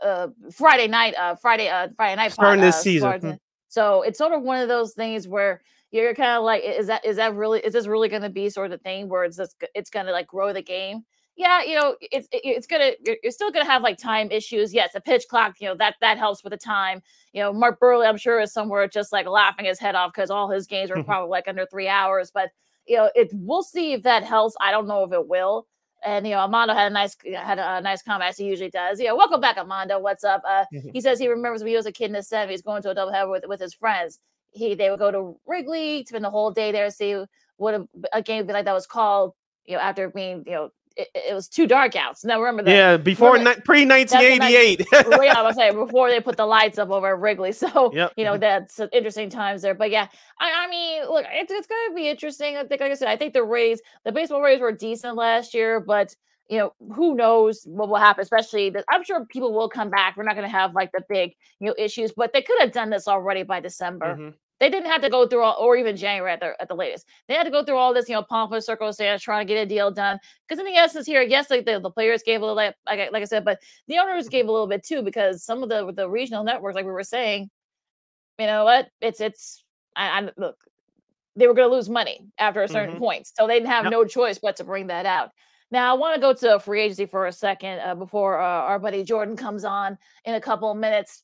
uh, 0.01 0.27
Friday 0.51 0.87
night, 0.87 1.15
uh, 1.15 1.35
Friday, 1.35 1.69
uh, 1.69 1.89
Friday 1.95 2.15
night 2.15 2.31
starting 2.31 2.61
this 2.61 2.75
uh, 2.75 2.81
season. 2.81 3.19
Hmm. 3.19 3.31
So 3.67 4.01
it's 4.01 4.17
sort 4.17 4.33
of 4.33 4.43
one 4.43 4.61
of 4.61 4.67
those 4.67 4.93
things 4.93 5.27
where 5.27 5.61
you're 5.91 6.13
kind 6.15 6.37
of 6.37 6.43
like, 6.43 6.63
is 6.63 6.87
that 6.87 7.05
is 7.05 7.17
that 7.17 7.35
really 7.35 7.59
is 7.59 7.73
this 7.73 7.87
really 7.87 8.09
going 8.09 8.21
to 8.21 8.29
be 8.29 8.49
sort 8.49 8.71
of 8.71 8.71
the 8.71 8.83
thing 8.83 9.09
where 9.09 9.23
it's 9.23 9.37
just 9.37 9.55
it's 9.75 9.89
going 9.89 10.05
to 10.05 10.11
like 10.11 10.27
grow 10.27 10.53
the 10.53 10.61
game? 10.61 11.03
Yeah, 11.37 11.61
you 11.63 11.75
know, 11.75 11.95
it's 12.01 12.27
it's 12.31 12.65
gonna 12.65 12.93
you're 13.05 13.31
still 13.31 13.51
gonna 13.51 13.63
have 13.63 13.83
like 13.83 13.99
time 13.99 14.31
issues. 14.31 14.73
Yes, 14.73 14.95
a 14.95 15.01
pitch 15.01 15.25
clock, 15.29 15.57
you 15.59 15.67
know, 15.67 15.75
that 15.75 15.93
that 16.01 16.17
helps 16.17 16.43
with 16.43 16.49
the 16.49 16.57
time. 16.57 17.03
You 17.31 17.43
know, 17.43 17.53
Mark 17.53 17.79
Buehrle, 17.79 18.07
I'm 18.07 18.17
sure, 18.17 18.39
is 18.39 18.51
somewhere 18.51 18.87
just 18.87 19.13
like 19.13 19.27
laughing 19.27 19.65
his 19.65 19.77
head 19.77 19.93
off 19.93 20.13
because 20.13 20.31
all 20.31 20.49
his 20.49 20.65
games 20.65 20.89
were 20.89 21.03
probably 21.03 21.29
like 21.29 21.47
under 21.47 21.67
three 21.67 21.87
hours. 21.87 22.31
But 22.33 22.49
you 22.87 22.97
know, 22.97 23.09
it 23.15 23.29
we'll 23.33 23.63
see 23.63 23.93
if 23.93 24.03
that 24.03 24.23
helps. 24.23 24.55
I 24.61 24.71
don't 24.71 24.87
know 24.87 25.03
if 25.03 25.11
it 25.11 25.27
will. 25.27 25.67
And 26.05 26.25
you 26.25 26.33
know, 26.33 26.39
Armando 26.39 26.73
had 26.73 26.91
a 26.91 26.93
nice 26.93 27.15
had 27.35 27.59
a 27.59 27.81
nice 27.81 28.01
comment 28.01 28.29
as 28.29 28.37
he 28.37 28.45
usually 28.45 28.69
does. 28.69 28.99
Yeah, 28.99 29.13
welcome 29.13 29.41
back, 29.41 29.57
Armando. 29.57 29.99
What's 29.99 30.23
up? 30.23 30.43
Uh, 30.47 30.65
mm-hmm. 30.73 30.89
He 30.93 31.01
says 31.01 31.19
he 31.19 31.27
remembers 31.27 31.61
when 31.61 31.69
he 31.69 31.75
was 31.75 31.85
a 31.85 31.91
kid 31.91 32.05
in 32.05 32.13
the 32.13 32.23
seventies 32.23 32.61
going 32.61 32.81
to 32.83 32.91
a 32.91 32.95
doubleheader 32.95 33.29
with 33.29 33.43
with 33.47 33.59
his 33.59 33.73
friends. 33.73 34.19
He 34.51 34.75
they 34.75 34.89
would 34.89 34.99
go 34.99 35.11
to 35.11 35.39
Wrigley, 35.45 36.05
spend 36.05 36.23
the 36.23 36.29
whole 36.29 36.51
day 36.51 36.71
there, 36.71 36.89
see 36.91 37.23
what 37.57 37.73
a, 37.73 37.87
a 38.13 38.21
game 38.21 38.47
like 38.47 38.65
that 38.65 38.73
was 38.73 38.87
called. 38.87 39.33
You 39.65 39.75
know, 39.75 39.81
after 39.81 40.09
being 40.09 40.43
you 40.45 40.53
know 40.53 40.69
it, 40.97 41.07
it, 41.13 41.33
was 41.33 41.47
too 41.47 41.67
dark 41.67 41.95
outs. 41.95 42.25
Now 42.25 42.39
remember 42.39 42.63
that. 42.63 42.71
Yeah, 42.71 42.97
before 42.97 43.37
ni- 43.37 43.55
pre 43.63 43.85
nineteen 43.85 44.21
eighty 44.21 44.55
eight. 44.55 44.85
Yeah, 44.91 45.33
I 45.37 45.41
was 45.43 45.55
saying 45.55 45.75
before 45.85 46.09
they 46.09 46.19
put 46.19 46.37
the 46.37 46.45
lights 46.45 46.77
up 46.77 46.89
over 46.89 47.13
at 47.13 47.19
Wrigley. 47.19 47.51
So 47.51 47.91
yep. 47.93 48.13
you 48.17 48.23
know 48.23 48.37
that's 48.37 48.79
interesting 48.91 49.29
times 49.29 49.61
there. 49.61 49.73
But 49.75 49.91
yeah, 49.91 50.07
I, 50.39 50.65
I 50.65 50.69
mean, 50.69 51.03
look, 51.03 51.25
it's, 51.29 51.51
it's 51.51 51.67
going 51.67 51.89
to 51.89 51.95
be 51.95 52.09
interesting. 52.09 52.57
I 52.57 52.63
think, 52.63 52.81
like 52.81 52.91
I 52.91 52.95
said, 52.95 53.07
I 53.07 53.15
think 53.15 53.33
the 53.33 53.43
Rays, 53.43 53.81
the 54.05 54.11
baseball 54.11 54.41
Rays 54.41 54.59
were 54.59 54.71
decent 54.71 55.15
last 55.15 55.53
year, 55.53 55.79
but 55.79 56.15
you 56.49 56.57
know, 56.57 56.73
who 56.93 57.15
knows 57.15 57.63
what 57.65 57.89
will 57.89 57.97
happen, 57.97 58.21
especially 58.21 58.69
that 58.71 58.85
I'm 58.89 59.03
sure 59.03 59.25
people 59.25 59.53
will 59.53 59.69
come 59.69 59.89
back. 59.89 60.15
We're 60.15 60.23
not 60.23 60.35
going 60.35 60.47
to 60.47 60.55
have 60.55 60.73
like 60.73 60.91
the 60.91 61.03
big, 61.09 61.33
you 61.59 61.67
know, 61.67 61.75
issues, 61.77 62.13
but 62.15 62.33
they 62.33 62.41
could 62.41 62.59
have 62.61 62.71
done 62.71 62.89
this 62.89 63.07
already 63.07 63.43
by 63.43 63.59
December. 63.59 64.15
Mm-hmm. 64.15 64.29
They 64.59 64.69
didn't 64.69 64.89
have 64.89 65.01
to 65.01 65.09
go 65.09 65.27
through 65.27 65.43
all, 65.43 65.55
or 65.59 65.75
even 65.75 65.95
January 65.95 66.31
at 66.31 66.39
the, 66.39 66.59
at 66.59 66.67
the 66.67 66.75
latest. 66.75 67.05
They 67.27 67.35
had 67.35 67.43
to 67.43 67.51
go 67.51 67.63
through 67.63 67.77
all 67.77 67.93
this, 67.93 68.09
you 68.09 68.15
know, 68.15 68.23
pomp 68.23 68.51
and 68.51 68.63
circumstance, 68.63 69.21
trying 69.21 69.45
to 69.45 69.53
get 69.53 69.61
a 69.61 69.65
deal 69.65 69.91
done. 69.91 70.19
Because 70.47 70.59
in 70.59 70.65
the 70.65 70.75
essence 70.75 71.05
here, 71.05 71.21
yes, 71.21 71.49
like 71.51 71.65
the, 71.65 71.79
the 71.79 71.91
players 71.91 72.23
gave 72.23 72.41
a 72.41 72.45
little, 72.45 72.55
like, 72.55 72.75
like, 72.87 73.21
I 73.21 73.25
said, 73.25 73.45
but 73.45 73.59
the 73.87 73.99
owners 73.99 74.27
gave 74.29 74.47
a 74.47 74.51
little 74.51 74.67
bit 74.67 74.83
too, 74.83 75.03
because 75.03 75.43
some 75.43 75.61
of 75.61 75.69
the 75.69 75.91
the 75.93 76.09
regional 76.09 76.43
networks, 76.43 76.75
like 76.75 76.85
we 76.85 76.91
were 76.91 77.03
saying, 77.03 77.49
you 78.39 78.47
know 78.47 78.63
what, 78.65 78.89
it's 78.99 79.21
it's 79.21 79.63
I, 79.95 80.21
I 80.21 80.29
look, 80.37 80.57
they 81.35 81.47
were 81.47 81.53
going 81.53 81.69
to 81.69 81.75
lose 81.75 81.89
money 81.89 82.25
after 82.39 82.63
a 82.63 82.67
certain 82.67 82.95
mm-hmm. 82.95 83.03
point, 83.03 83.31
so 83.35 83.45
they 83.45 83.55
didn't 83.55 83.69
have 83.69 83.85
yep. 83.85 83.91
no 83.91 84.05
choice 84.05 84.39
but 84.39 84.55
to 84.55 84.63
bring 84.63 84.87
that 84.87 85.05
out. 85.05 85.31
Now, 85.69 85.93
I 85.93 85.97
want 85.97 86.15
to 86.15 86.21
go 86.21 86.33
to 86.33 86.59
free 86.59 86.81
agency 86.81 87.05
for 87.05 87.27
a 87.27 87.31
second 87.31 87.79
uh, 87.79 87.93
before 87.93 88.39
uh, 88.39 88.43
our 88.45 88.79
buddy 88.79 89.03
Jordan 89.03 89.35
comes 89.35 89.65
on 89.65 89.97
in 90.23 90.35
a 90.35 90.41
couple 90.41 90.71
of 90.71 90.77
minutes 90.77 91.23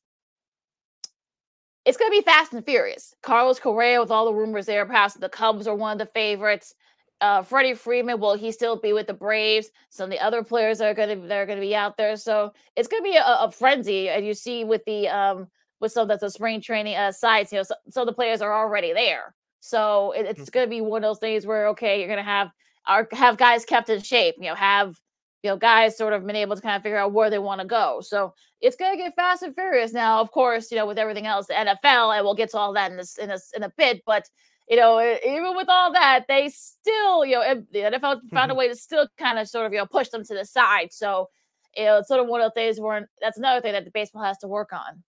it's 1.86 1.98
going 1.98 2.12
to 2.12 2.18
be 2.18 2.24
fast 2.24 2.54
and 2.54 2.64
furious. 2.64 3.14
Carlos 3.22 3.60
Correa, 3.60 4.00
with 4.00 4.12
all 4.12 4.26
the 4.26 4.34
rumors 4.34 4.66
there, 4.66 4.86
perhaps 4.86 5.16
the 5.16 5.30
Cubs 5.30 5.68
are 5.68 5.76
one 5.76 5.94
of 5.94 6.00
the 6.00 6.12
favorites. 6.12 6.74
Uh, 7.22 7.42
Freddie 7.42 7.74
Freeman, 7.74 8.20
will 8.20 8.36
he 8.36 8.52
still 8.52 8.76
be 8.76 8.94
with 8.94 9.08
the 9.08 9.14
Braves? 9.14 9.70
Some 9.90 10.06
of 10.06 10.10
the 10.10 10.24
other 10.24 10.44
players 10.44 10.82
are 10.82 10.94
going 10.94 11.22
to 11.22 11.28
they're 11.28 11.46
going 11.46 11.58
to 11.58 11.66
be 11.66 11.76
out 11.76 11.96
there, 11.96 12.18
so 12.18 12.52
it's 12.76 12.88
going 12.88 13.04
to 13.04 13.10
be 13.10 13.16
a, 13.16 13.24
a, 13.24 13.52
frenzy. 13.52 14.10
And 14.10 14.26
you 14.26 14.34
see 14.34 14.66
with 14.66 14.84
the 14.86 15.08
um 15.08 15.48
with 15.80 15.92
some 15.92 16.10
of 16.10 16.20
the 16.20 16.30
spring 16.30 16.60
training 16.60 16.96
uh, 16.96 17.12
sites, 17.12 17.52
you 17.52 17.60
know, 17.60 17.64
so, 17.64 17.76
so 17.90 18.06
the 18.06 18.12
players 18.12 18.42
are 18.42 18.54
already 18.54 18.94
there. 18.94 19.34
So 19.62 20.12
it, 20.12 20.26
it's 20.26 20.42
mm-hmm. 20.42 20.52
going 20.52 20.66
to 20.66 20.70
be 20.70 20.82
one 20.82 21.04
of 21.04 21.10
those 21.10 21.20
things 21.20 21.46
where 21.46 21.68
okay, 21.70 22.00
you're 22.00 22.08
going 22.08 22.18
to 22.18 22.24
have 22.24 22.52
our 22.88 23.08
have 23.14 23.38
guys 23.38 23.64
kept 23.64 23.90
in 23.90 24.02
shape. 24.02 24.36
You 24.38 24.50
know, 24.50 24.56
have 24.56 25.00
you 25.44 25.50
know, 25.50 25.58
guys 25.58 25.98
sort 25.98 26.14
of 26.14 26.26
been 26.26 26.36
able 26.36 26.56
to 26.56 26.62
kind 26.62 26.76
of 26.76 26.82
figure 26.82 26.98
out 26.98 27.12
where 27.12 27.30
they 27.30 27.40
want 27.40 27.62
to 27.62 27.68
go. 27.68 28.00
So 28.02 28.34
it's 28.62 28.78
gonna 28.78 28.98
get 28.98 29.16
fast 29.16 29.44
and 29.44 29.54
furious 29.54 29.92
now. 29.92 30.22
Of 30.22 30.32
course, 30.32 30.72
you 30.72 30.78
know, 30.78 30.86
with 30.88 30.98
everything 30.98 31.28
else, 31.28 31.48
the 31.48 31.54
NFL, 31.54 32.16
and 32.16 32.24
we'll 32.24 32.34
get 32.34 32.50
to 32.52 32.58
all 32.58 32.74
that 32.74 32.92
in 32.92 32.98
this 32.98 33.18
in 33.18 33.30
a 33.30 33.38
in 33.56 33.64
a 33.64 33.72
bit. 33.78 34.02
But 34.06 34.30
you 34.70 34.78
know, 34.78 35.02
even 35.26 35.56
with 35.56 35.68
all 35.70 35.92
that, 35.92 36.26
they 36.28 36.50
still, 36.50 37.26
you 37.26 37.36
know, 37.36 37.66
the 37.72 37.80
NFL 37.80 38.02
found 38.02 38.32
mm-hmm. 38.32 38.52
a 38.52 38.56
way 38.56 38.68
to 38.70 38.76
still 38.76 39.08
kind 39.18 39.38
of 39.38 39.50
sort 39.50 39.66
of, 39.66 39.74
you 39.74 39.80
know, 39.80 39.86
push 39.86 40.10
them 40.10 40.24
to 40.24 40.34
the 40.34 40.46
side. 40.46 40.94
So, 40.94 41.30
you 41.76 41.84
know, 41.86 41.98
it's 41.98 42.08
sort 42.08 42.22
of 42.22 42.28
one 42.28 42.42
of 42.42 42.46
the 42.46 42.60
things 42.60 42.80
where 42.80 43.10
that's 43.22 43.38
another 43.38 43.60
thing 43.60 43.74
that 43.74 43.84
the 43.84 43.92
baseball 43.92 44.24
has 44.24 44.38
to 44.40 44.48
work 44.48 44.72
on. 44.72 45.04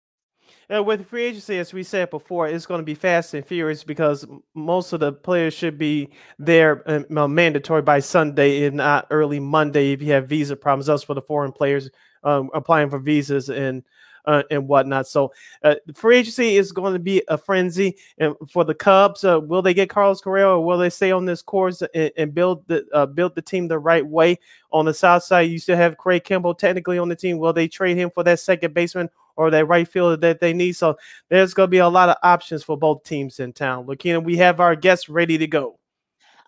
Uh, 0.73 0.83
with 0.83 1.07
free 1.07 1.25
agency, 1.25 1.59
as 1.59 1.73
we 1.73 1.83
said 1.83 2.11
before, 2.11 2.49
it's 2.49 2.67
going 2.67 2.81
to 2.81 2.85
be 2.85 2.95
fast 2.95 3.35
and 3.35 3.45
furious 3.45 3.85
because 3.85 4.27
most 4.55 4.93
of 4.93 5.01
the 5.01 5.13
players 5.13 5.53
should 5.53 5.77
be 5.77 6.09
there 6.39 6.83
uh, 6.89 7.29
mandatory 7.29 7.83
by 7.83 8.01
Sunday 8.01 8.65
and 8.65 8.77
not 8.77 9.07
early 9.11 9.41
Monday 9.41 9.93
if 9.93 10.01
you 10.01 10.13
have 10.13 10.29
visa 10.29 10.57
problems. 10.57 10.87
That's 10.87 11.03
for 11.03 11.15
the 11.15 11.23
foreign 11.23 11.53
players 11.53 11.91
um, 12.25 12.51
applying 12.55 12.91
for 12.91 12.99
visas 12.99 13.49
and 13.51 13.83
uh, 14.25 14.43
and 14.51 14.69
whatnot. 14.69 15.07
So 15.07 15.33
uh, 15.63 15.77
free 15.95 16.19
agency 16.19 16.57
is 16.57 16.73
going 16.73 16.93
to 16.93 16.99
be 16.99 17.23
a 17.29 17.37
frenzy. 17.37 17.97
And 18.19 18.35
for 18.49 18.65
the 18.65 18.75
Cubs, 18.75 19.25
uh, 19.25 19.41
will 19.41 19.63
they 19.63 19.75
get 19.75 19.91
Carlos 19.91 20.21
Correa 20.21 20.49
or 20.49 20.65
will 20.65 20.79
they 20.79 20.91
stay 20.91 21.11
on 21.11 21.25
this 21.25 21.43
course 21.43 21.83
and, 21.95 22.13
and 22.17 22.35
build 22.35 22.67
the 22.69 22.87
uh, 22.93 23.07
build 23.07 23.35
the 23.35 23.43
team 23.43 23.69
the 23.69 23.79
right 23.79 24.07
way? 24.07 24.39
On 24.73 24.85
the 24.85 24.95
south 24.95 25.25
side, 25.25 25.51
you 25.51 25.59
still 25.59 25.77
have 25.77 25.99
Craig 25.99 26.25
Kimbrel 26.25 26.57
technically 26.57 26.99
on 26.99 27.09
the 27.09 27.17
team. 27.17 27.39
Will 27.39 27.53
they 27.53 27.69
trade 27.69 27.97
him 27.97 28.11
for 28.11 28.23
that 28.25 28.41
second 28.41 28.75
baseman 28.75 29.11
or 29.37 29.51
that 29.51 29.67
right 29.67 29.87
fielder 29.87 30.17
that 30.19 30.41
they 30.41 30.53
need? 30.53 30.73
So 30.73 30.97
there's 31.29 31.55
going 31.55 31.69
to 31.69 31.71
be 31.71 31.79
a 31.79 31.89
lot 31.89 32.09
of 32.09 32.17
options 32.23 32.63
for 32.63 32.77
both 32.77 33.05
teams 33.05 33.41
in 33.41 33.53
town. 33.53 33.87
Lakina, 33.87 34.21
we 34.23 34.37
have 34.37 34.61
our 34.61 34.77
guests 34.77 35.09
ready 35.09 35.39
to 35.39 35.47
go. 35.47 35.79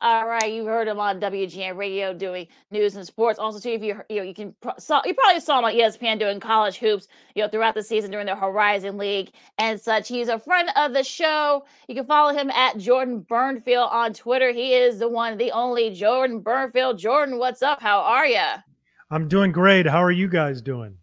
All 0.05 0.27
right, 0.27 0.53
you 0.53 0.67
heard 0.67 0.87
him 0.87 1.01
on 1.01 1.19
WGN 1.19 1.79
Radio 1.79 2.13
doing 2.13 2.47
news 2.71 2.95
and 2.95 3.07
sports. 3.07 3.39
Also, 3.39 3.59
too, 3.59 3.71
if 3.71 3.83
you 3.83 4.03
you 4.11 4.17
know 4.17 4.23
you 4.23 4.35
can 4.35 4.55
saw 4.79 5.01
you 5.03 5.15
probably 5.15 5.41
saw 5.41 5.61
him 5.61 5.65
on 5.65 5.73
ESPN 5.73 6.19
doing 6.19 6.41
college 6.41 6.77
hoops, 6.77 7.09
you 7.35 7.43
know, 7.43 7.49
throughout 7.49 7.75
the 7.75 7.83
season 7.83 8.11
during 8.11 8.27
the 8.27 8.37
Horizon 8.37 8.99
League 8.99 9.31
and 9.57 9.81
such. 9.81 10.07
He's 10.07 10.29
a 10.29 10.39
friend 10.39 10.69
of 10.77 10.93
the 10.93 11.05
show. 11.05 11.65
You 11.89 11.95
can 11.95 12.05
follow 12.05 12.35
him 12.35 12.51
at 12.51 12.77
Jordan 12.77 13.23
Bernfield 13.23 13.91
on 13.91 14.13
Twitter. 14.13 14.53
He 14.53 14.75
is 14.75 14.99
the 14.99 15.09
one, 15.09 15.39
the 15.39 15.53
only 15.53 15.89
Jordan 15.91 16.43
Bernfield. 16.43 16.99
Jordan, 16.99 17.39
what's 17.39 17.63
up? 17.63 17.81
How 17.81 18.01
are 18.01 18.27
you? 18.27 18.45
I'm 19.11 19.27
doing 19.27 19.53
great. 19.53 19.87
How 19.87 20.03
are 20.03 20.13
you 20.13 20.29
guys 20.29 20.61
doing? 20.61 20.99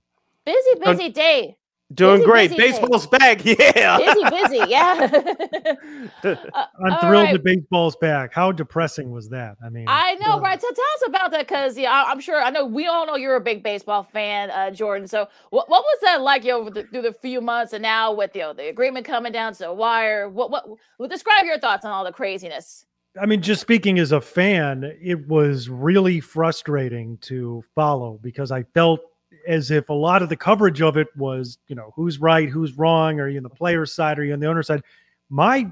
Busy, 0.45 0.79
busy 0.79 1.09
day. 1.09 1.57
Doing 1.93 2.19
busy, 2.19 2.25
great. 2.25 2.49
Busy 2.51 2.61
Baseball's 2.61 3.07
day. 3.07 3.17
back. 3.17 3.45
Yeah. 3.75 3.97
Busy, 3.97 4.29
busy. 4.29 4.69
Yeah. 4.69 5.11
uh, 6.23 6.65
I'm 6.85 6.99
thrilled 6.99 7.23
right. 7.23 7.33
that 7.33 7.43
baseball's 7.43 7.95
back. 7.95 8.33
How 8.33 8.51
depressing 8.51 9.11
was 9.11 9.29
that? 9.29 9.57
I 9.63 9.69
mean, 9.69 9.85
I 9.87 10.15
know, 10.15 10.39
right? 10.39 10.61
So 10.61 10.67
tell 10.67 10.85
us 10.95 11.03
about 11.07 11.31
that 11.31 11.47
because 11.47 11.77
yeah, 11.77 12.05
I'm 12.07 12.19
sure 12.19 12.41
I 12.41 12.49
know 12.49 12.65
we 12.65 12.87
all 12.87 13.05
know 13.05 13.15
you're 13.15 13.35
a 13.35 13.41
big 13.41 13.63
baseball 13.63 14.03
fan, 14.03 14.51
uh, 14.51 14.71
Jordan. 14.71 15.07
So 15.07 15.27
what, 15.49 15.69
what 15.69 15.83
was 15.83 15.97
that 16.03 16.21
like 16.21 16.43
you 16.43 16.51
know, 16.51 16.69
the, 16.69 16.83
through 16.83 17.01
the 17.01 17.13
few 17.13 17.41
months 17.41 17.73
and 17.73 17.81
now 17.81 18.13
with 18.13 18.35
you 18.35 18.41
know, 18.41 18.53
the 18.53 18.69
agreement 18.69 19.05
coming 19.05 19.31
down 19.31 19.53
to 19.53 19.59
the 19.59 19.73
wire? 19.73 20.29
What 20.29 20.51
what 20.51 20.67
well, 20.97 21.09
describe 21.09 21.45
your 21.45 21.59
thoughts 21.59 21.83
on 21.83 21.91
all 21.91 22.03
the 22.03 22.11
craziness? 22.11 22.85
I 23.21 23.25
mean, 23.25 23.41
just 23.41 23.59
speaking 23.59 23.99
as 23.99 24.13
a 24.13 24.21
fan, 24.21 24.97
it 25.01 25.27
was 25.27 25.67
really 25.67 26.21
frustrating 26.21 27.17
to 27.23 27.61
follow 27.75 28.19
because 28.21 28.51
I 28.51 28.63
felt 28.63 29.01
as 29.47 29.71
if 29.71 29.89
a 29.89 29.93
lot 29.93 30.21
of 30.21 30.29
the 30.29 30.35
coverage 30.35 30.81
of 30.81 30.97
it 30.97 31.07
was, 31.15 31.57
you 31.67 31.75
know, 31.75 31.93
who's 31.95 32.19
right, 32.19 32.49
who's 32.49 32.77
wrong, 32.77 33.19
are 33.19 33.27
you 33.27 33.37
on 33.37 33.43
the 33.43 33.49
player's 33.49 33.93
side, 33.93 34.19
are 34.19 34.23
you 34.23 34.33
on 34.33 34.39
the 34.39 34.47
owner's 34.47 34.67
side? 34.67 34.83
My 35.29 35.71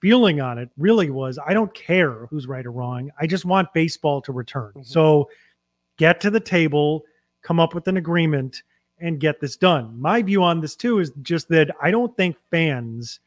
feeling 0.00 0.40
on 0.40 0.58
it 0.58 0.70
really 0.76 1.10
was 1.10 1.38
I 1.44 1.54
don't 1.54 1.72
care 1.74 2.26
who's 2.26 2.46
right 2.46 2.66
or 2.66 2.72
wrong. 2.72 3.10
I 3.20 3.26
just 3.26 3.44
want 3.44 3.72
baseball 3.72 4.20
to 4.22 4.32
return. 4.32 4.70
Mm-hmm. 4.70 4.82
So 4.82 5.30
get 5.96 6.20
to 6.20 6.30
the 6.30 6.40
table, 6.40 7.04
come 7.42 7.60
up 7.60 7.74
with 7.74 7.88
an 7.88 7.96
agreement, 7.96 8.62
and 8.98 9.20
get 9.20 9.40
this 9.40 9.56
done. 9.56 10.00
My 10.00 10.22
view 10.22 10.42
on 10.42 10.60
this 10.60 10.76
too 10.76 10.98
is 10.98 11.12
just 11.22 11.48
that 11.48 11.70
I 11.80 11.90
don't 11.90 12.16
think 12.16 12.36
fans, 12.50 13.20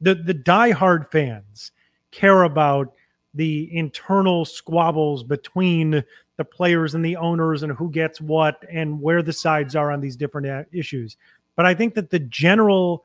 the 0.00 0.14
the 0.14 0.34
diehard 0.34 1.10
fans, 1.10 1.72
care 2.10 2.42
about 2.42 2.92
the 3.34 3.74
internal 3.74 4.44
squabbles 4.44 5.22
between 5.22 6.04
the 6.36 6.44
players 6.44 6.94
and 6.94 7.04
the 7.04 7.16
owners 7.16 7.62
and 7.62 7.72
who 7.72 7.90
gets 7.90 8.20
what 8.20 8.64
and 8.70 9.00
where 9.00 9.22
the 9.22 9.32
sides 9.32 9.76
are 9.76 9.92
on 9.92 10.00
these 10.00 10.16
different 10.16 10.46
uh, 10.46 10.64
issues. 10.72 11.16
But 11.56 11.66
I 11.66 11.74
think 11.74 11.94
that 11.94 12.10
the 12.10 12.18
general 12.18 13.04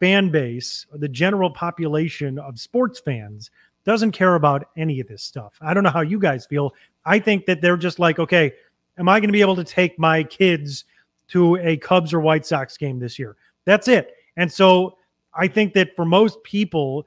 fan 0.00 0.30
base, 0.30 0.86
the 0.92 1.08
general 1.08 1.50
population 1.50 2.38
of 2.38 2.60
sports 2.60 3.00
fans 3.00 3.50
doesn't 3.84 4.12
care 4.12 4.34
about 4.34 4.68
any 4.76 5.00
of 5.00 5.08
this 5.08 5.22
stuff. 5.22 5.54
I 5.60 5.72
don't 5.72 5.82
know 5.82 5.90
how 5.90 6.02
you 6.02 6.18
guys 6.18 6.46
feel. 6.46 6.74
I 7.04 7.18
think 7.18 7.46
that 7.46 7.60
they're 7.60 7.76
just 7.76 7.98
like, 7.98 8.18
okay, 8.18 8.52
am 8.98 9.08
I 9.08 9.18
going 9.18 9.28
to 9.28 9.32
be 9.32 9.40
able 9.40 9.56
to 9.56 9.64
take 9.64 9.98
my 9.98 10.22
kids 10.24 10.84
to 11.28 11.56
a 11.56 11.76
Cubs 11.78 12.12
or 12.12 12.20
White 12.20 12.44
Sox 12.44 12.76
game 12.76 12.98
this 12.98 13.18
year? 13.18 13.36
That's 13.64 13.88
it. 13.88 14.14
And 14.36 14.52
so 14.52 14.98
I 15.34 15.48
think 15.48 15.72
that 15.74 15.96
for 15.96 16.04
most 16.04 16.42
people, 16.42 17.06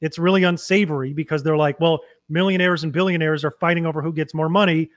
it's 0.00 0.18
really 0.18 0.44
unsavory 0.44 1.12
because 1.12 1.42
they're 1.42 1.56
like, 1.56 1.78
well, 1.80 2.00
millionaires 2.30 2.84
and 2.84 2.92
billionaires 2.92 3.44
are 3.44 3.50
fighting 3.50 3.86
over 3.86 4.00
who 4.00 4.12
gets 4.12 4.34
more 4.34 4.48
money. 4.48 4.90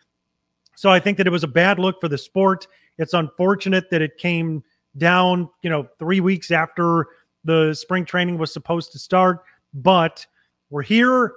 So 0.75 0.89
I 0.89 0.99
think 0.99 1.17
that 1.17 1.27
it 1.27 1.31
was 1.31 1.43
a 1.43 1.47
bad 1.47 1.79
look 1.79 1.99
for 1.99 2.07
the 2.07 2.17
sport. 2.17 2.67
It's 2.97 3.13
unfortunate 3.13 3.89
that 3.91 4.01
it 4.01 4.17
came 4.17 4.63
down, 4.97 5.49
you 5.61 5.69
know, 5.69 5.87
three 5.99 6.19
weeks 6.19 6.51
after 6.51 7.07
the 7.43 7.73
spring 7.73 8.05
training 8.05 8.37
was 8.37 8.53
supposed 8.53 8.91
to 8.93 8.99
start, 8.99 9.43
but 9.73 10.25
we're 10.69 10.83
here. 10.83 11.33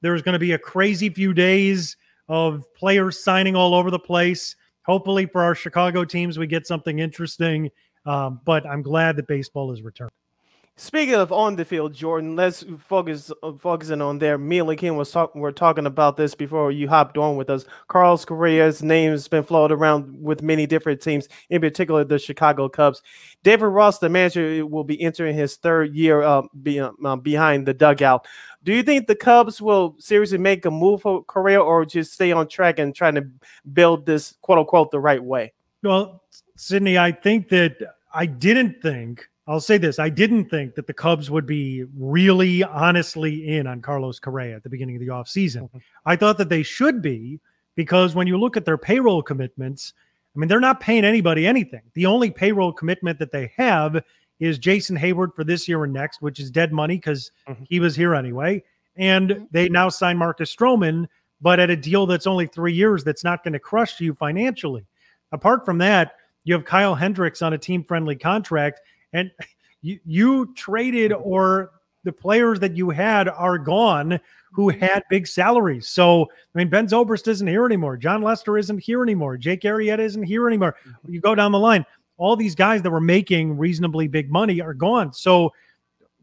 There's 0.00 0.22
going 0.22 0.34
to 0.34 0.38
be 0.38 0.52
a 0.52 0.58
crazy 0.58 1.08
few 1.08 1.32
days 1.32 1.96
of 2.28 2.64
players 2.74 3.22
signing 3.22 3.56
all 3.56 3.74
over 3.74 3.90
the 3.90 3.98
place. 3.98 4.56
Hopefully, 4.84 5.26
for 5.26 5.42
our 5.42 5.54
Chicago 5.54 6.04
teams, 6.04 6.38
we 6.38 6.46
get 6.46 6.66
something 6.66 6.98
interesting. 6.98 7.70
Um, 8.04 8.40
but 8.44 8.66
I'm 8.66 8.82
glad 8.82 9.16
that 9.16 9.28
baseball 9.28 9.70
has 9.70 9.82
returned. 9.82 10.10
Speaking 10.76 11.14
of 11.14 11.30
on 11.32 11.54
the 11.56 11.66
field, 11.66 11.92
Jordan, 11.92 12.34
let's 12.34 12.64
focus 12.78 13.30
uh, 13.42 13.52
focusing 13.52 14.00
on 14.00 14.18
there. 14.18 14.38
Me 14.38 14.58
and 14.58 14.66
Lakin 14.66 14.96
was 14.96 15.10
talking. 15.10 15.42
We're 15.42 15.52
talking 15.52 15.84
about 15.84 16.16
this 16.16 16.34
before 16.34 16.72
you 16.72 16.88
hopped 16.88 17.18
on 17.18 17.36
with 17.36 17.50
us. 17.50 17.66
Carlos 17.88 18.24
Correa's 18.24 18.82
name 18.82 19.10
has 19.10 19.28
been 19.28 19.42
floated 19.42 19.74
around 19.74 20.16
with 20.18 20.40
many 20.40 20.66
different 20.66 21.02
teams, 21.02 21.28
in 21.50 21.60
particular 21.60 22.04
the 22.04 22.18
Chicago 22.18 22.70
Cubs. 22.70 23.02
David 23.42 23.66
Ross, 23.66 23.98
the 23.98 24.08
manager, 24.08 24.64
will 24.64 24.82
be 24.82 25.00
entering 25.02 25.36
his 25.36 25.56
third 25.56 25.94
year 25.94 26.22
uh, 26.22 26.42
be, 26.62 26.80
uh, 26.80 27.16
behind 27.16 27.66
the 27.66 27.74
dugout. 27.74 28.26
Do 28.64 28.72
you 28.72 28.82
think 28.82 29.06
the 29.06 29.14
Cubs 29.14 29.60
will 29.60 29.94
seriously 29.98 30.38
make 30.38 30.64
a 30.64 30.70
move 30.70 31.02
for 31.02 31.22
Correa, 31.22 31.60
or 31.60 31.84
just 31.84 32.14
stay 32.14 32.32
on 32.32 32.48
track 32.48 32.78
and 32.78 32.94
trying 32.94 33.16
to 33.16 33.26
build 33.74 34.06
this 34.06 34.36
quote 34.40 34.58
unquote 34.58 34.90
the 34.90 35.00
right 35.00 35.22
way? 35.22 35.52
Well, 35.82 36.22
Sydney, 36.56 36.96
I 36.96 37.12
think 37.12 37.50
that 37.50 37.76
I 38.14 38.24
didn't 38.24 38.80
think 38.80 39.28
I'll 39.46 39.60
say 39.60 39.76
this. 39.76 39.98
I 39.98 40.08
didn't 40.08 40.50
think 40.50 40.76
that 40.76 40.86
the 40.86 40.94
Cubs 40.94 41.30
would 41.30 41.46
be 41.46 41.84
really 41.96 42.62
honestly 42.62 43.56
in 43.56 43.66
on 43.66 43.80
Carlos 43.80 44.20
Correa 44.20 44.54
at 44.54 44.62
the 44.62 44.68
beginning 44.68 44.96
of 44.96 45.00
the 45.00 45.08
offseason. 45.08 45.62
Mm-hmm. 45.62 45.78
I 46.06 46.16
thought 46.16 46.38
that 46.38 46.48
they 46.48 46.62
should 46.62 47.02
be 47.02 47.40
because 47.74 48.14
when 48.14 48.26
you 48.26 48.38
look 48.38 48.56
at 48.56 48.64
their 48.64 48.78
payroll 48.78 49.22
commitments, 49.22 49.94
I 50.34 50.38
mean, 50.38 50.48
they're 50.48 50.60
not 50.60 50.80
paying 50.80 51.04
anybody 51.04 51.46
anything. 51.46 51.82
The 51.94 52.06
only 52.06 52.30
payroll 52.30 52.72
commitment 52.72 53.18
that 53.18 53.32
they 53.32 53.52
have 53.56 54.02
is 54.38 54.58
Jason 54.58 54.96
Heyward 54.96 55.34
for 55.34 55.44
this 55.44 55.68
year 55.68 55.84
and 55.84 55.92
next, 55.92 56.22
which 56.22 56.38
is 56.38 56.50
dead 56.50 56.72
money 56.72 56.96
because 56.96 57.32
mm-hmm. 57.48 57.64
he 57.68 57.80
was 57.80 57.96
here 57.96 58.14
anyway. 58.14 58.62
And 58.96 59.30
mm-hmm. 59.30 59.44
they 59.50 59.68
now 59.68 59.88
sign 59.88 60.18
Marcus 60.18 60.54
Stroman, 60.54 61.06
but 61.40 61.58
at 61.58 61.70
a 61.70 61.76
deal 61.76 62.06
that's 62.06 62.26
only 62.28 62.46
three 62.46 62.72
years 62.72 63.02
that's 63.02 63.24
not 63.24 63.42
going 63.42 63.54
to 63.54 63.58
crush 63.58 64.00
you 64.00 64.14
financially. 64.14 64.86
Apart 65.32 65.64
from 65.64 65.78
that, 65.78 66.14
you 66.44 66.54
have 66.54 66.64
Kyle 66.64 66.94
Hendricks 66.94 67.42
on 67.42 67.52
a 67.52 67.58
team 67.58 67.84
friendly 67.84 68.16
contract 68.16 68.80
and 69.12 69.30
you, 69.82 69.98
you 70.04 70.54
traded 70.54 71.12
or 71.12 71.70
the 72.04 72.12
players 72.12 72.58
that 72.60 72.76
you 72.76 72.90
had 72.90 73.28
are 73.28 73.58
gone 73.58 74.18
who 74.52 74.70
mm-hmm. 74.70 74.80
had 74.80 75.02
big 75.08 75.26
salaries. 75.26 75.88
So, 75.88 76.24
I 76.24 76.58
mean, 76.58 76.68
Ben 76.68 76.86
Zobrist 76.86 77.28
isn't 77.28 77.46
here 77.46 77.64
anymore. 77.64 77.96
Jon 77.96 78.22
Lester 78.22 78.58
isn't 78.58 78.78
here 78.78 79.02
anymore. 79.02 79.36
Jake 79.36 79.62
Arrieta 79.62 80.00
isn't 80.00 80.22
here 80.22 80.46
anymore. 80.46 80.76
Mm-hmm. 80.86 81.14
You 81.14 81.20
go 81.20 81.34
down 81.34 81.52
the 81.52 81.58
line, 81.58 81.86
all 82.16 82.36
these 82.36 82.54
guys 82.54 82.82
that 82.82 82.90
were 82.90 83.00
making 83.00 83.56
reasonably 83.56 84.08
big 84.08 84.30
money 84.30 84.60
are 84.60 84.74
gone. 84.74 85.12
So, 85.12 85.52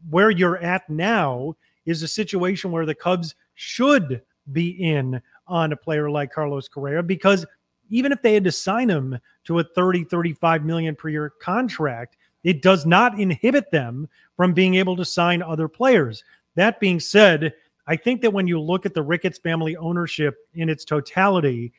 where 0.08 0.30
you're 0.30 0.58
at 0.58 0.88
now 0.88 1.54
is 1.84 2.02
a 2.02 2.08
situation 2.08 2.70
where 2.70 2.86
the 2.86 2.94
Cubs 2.94 3.34
should 3.54 4.22
be 4.52 4.70
in 4.70 5.20
on 5.46 5.72
a 5.72 5.76
player 5.76 6.10
like 6.10 6.32
Carlos 6.32 6.68
Correa 6.68 7.02
because 7.02 7.44
even 7.90 8.12
if 8.12 8.22
they 8.22 8.32
had 8.32 8.44
to 8.44 8.52
sign 8.52 8.88
him 8.88 9.18
to 9.44 9.58
a 9.58 9.64
30, 9.64 10.04
35 10.04 10.64
million 10.64 10.96
per 10.96 11.08
year 11.08 11.32
contract, 11.42 12.16
it 12.44 12.62
does 12.62 12.86
not 12.86 13.18
inhibit 13.18 13.70
them 13.70 14.08
from 14.36 14.52
being 14.52 14.74
able 14.76 14.96
to 14.96 15.04
sign 15.04 15.42
other 15.42 15.68
players. 15.68 16.24
That 16.54 16.80
being 16.80 17.00
said, 17.00 17.52
I 17.86 17.96
think 17.96 18.20
that 18.22 18.32
when 18.32 18.46
you 18.46 18.60
look 18.60 18.86
at 18.86 18.94
the 18.94 19.02
Ricketts 19.02 19.38
family 19.38 19.76
ownership 19.76 20.36
in 20.54 20.68
its 20.68 20.84
totality, 20.84 21.72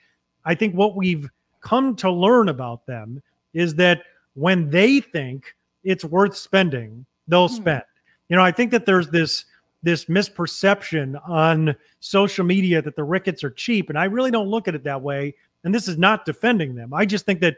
I 0.46 0.56
think 0.56 0.76
what 0.76 0.96
we've 0.96 1.30
come 1.62 1.96
to 1.98 2.12
learn 2.12 2.50
about 2.50 2.86
them 2.86 3.22
is 3.54 3.76
that 3.76 4.04
when 4.34 4.70
they 4.70 5.00
think 5.00 5.56
it's 5.84 6.06
worth 6.06 6.36
spending, 6.36 7.06
they'll 7.28 7.48
hmm. 7.48 7.56
spend. 7.56 7.84
You 8.30 8.38
know, 8.38 8.44
I 8.44 8.52
think 8.52 8.72
that 8.72 8.86
there's 8.86 9.10
this 9.10 9.46
this 9.84 10.06
misperception 10.06 11.20
on 11.28 11.76
social 12.02 12.46
media 12.46 12.84
that 12.84 12.96
the 12.96 13.04
Ricketts 13.04 13.44
are 13.44 13.50
cheap, 13.50 13.90
and 13.90 13.98
I 13.98 14.06
really 14.06 14.30
don't 14.30 14.48
look 14.48 14.68
at 14.68 14.76
it 14.76 14.84
that 14.84 15.02
way. 15.02 15.34
and 15.64 15.74
this 15.74 15.88
is 15.88 15.98
not 15.98 16.26
defending 16.26 16.76
them. 16.76 16.94
I 16.94 17.06
just 17.06 17.26
think 17.26 17.40
that 17.42 17.58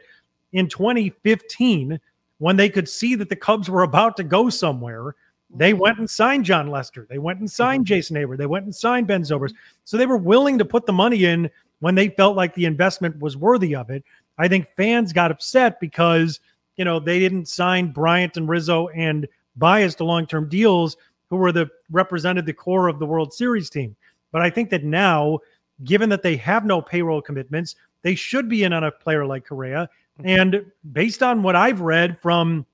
in 0.52 0.68
2015, 0.68 2.00
when 2.38 2.56
they 2.56 2.68
could 2.68 2.88
see 2.88 3.14
that 3.14 3.28
the 3.28 3.36
Cubs 3.36 3.70
were 3.70 3.82
about 3.82 4.16
to 4.16 4.24
go 4.24 4.48
somewhere, 4.50 5.14
they 5.54 5.72
mm-hmm. 5.72 5.80
went 5.80 5.98
and 5.98 6.10
signed 6.10 6.44
Jon 6.44 6.68
Lester. 6.68 7.06
They 7.08 7.18
went 7.18 7.40
and 7.40 7.50
signed 7.50 7.84
mm-hmm. 7.84 7.94
Jason 7.94 8.16
Heyward. 8.16 8.38
They 8.38 8.46
went 8.46 8.64
and 8.64 8.74
signed 8.74 9.06
Ben 9.06 9.22
Zobrist. 9.22 9.54
So 9.84 9.96
they 9.96 10.06
were 10.06 10.16
willing 10.16 10.58
to 10.58 10.64
put 10.64 10.86
the 10.86 10.92
money 10.92 11.24
in 11.24 11.50
when 11.80 11.94
they 11.94 12.08
felt 12.08 12.36
like 12.36 12.54
the 12.54 12.64
investment 12.64 13.18
was 13.20 13.36
worthy 13.36 13.74
of 13.74 13.90
it. 13.90 14.04
I 14.38 14.48
think 14.48 14.68
fans 14.76 15.12
got 15.12 15.30
upset 15.30 15.78
because, 15.80 16.40
you 16.76 16.84
know, 16.84 16.98
they 16.98 17.18
didn't 17.18 17.46
sign 17.46 17.92
Bryant 17.92 18.36
and 18.36 18.48
Rizzo 18.48 18.88
and 18.88 19.28
Baez 19.56 19.94
to 19.96 20.04
long-term 20.04 20.48
deals 20.48 20.96
who 21.30 21.36
were 21.36 21.52
the 21.52 21.70
represented 21.90 22.46
the 22.46 22.52
core 22.52 22.88
of 22.88 22.98
the 22.98 23.06
World 23.06 23.32
Series 23.32 23.70
team. 23.70 23.94
But 24.32 24.42
I 24.42 24.50
think 24.50 24.70
that 24.70 24.82
now, 24.82 25.38
given 25.84 26.08
that 26.08 26.22
they 26.22 26.36
have 26.36 26.64
no 26.64 26.82
payroll 26.82 27.22
commitments, 27.22 27.76
they 28.02 28.14
should 28.14 28.48
be 28.48 28.64
in 28.64 28.72
on 28.72 28.84
a 28.84 28.90
player 28.90 29.24
like 29.24 29.46
Correa. 29.46 29.88
And 30.22 30.64
based 30.92 31.22
on 31.22 31.42
what 31.42 31.56
I've 31.56 31.80
read 31.80 32.18
from 32.20 32.66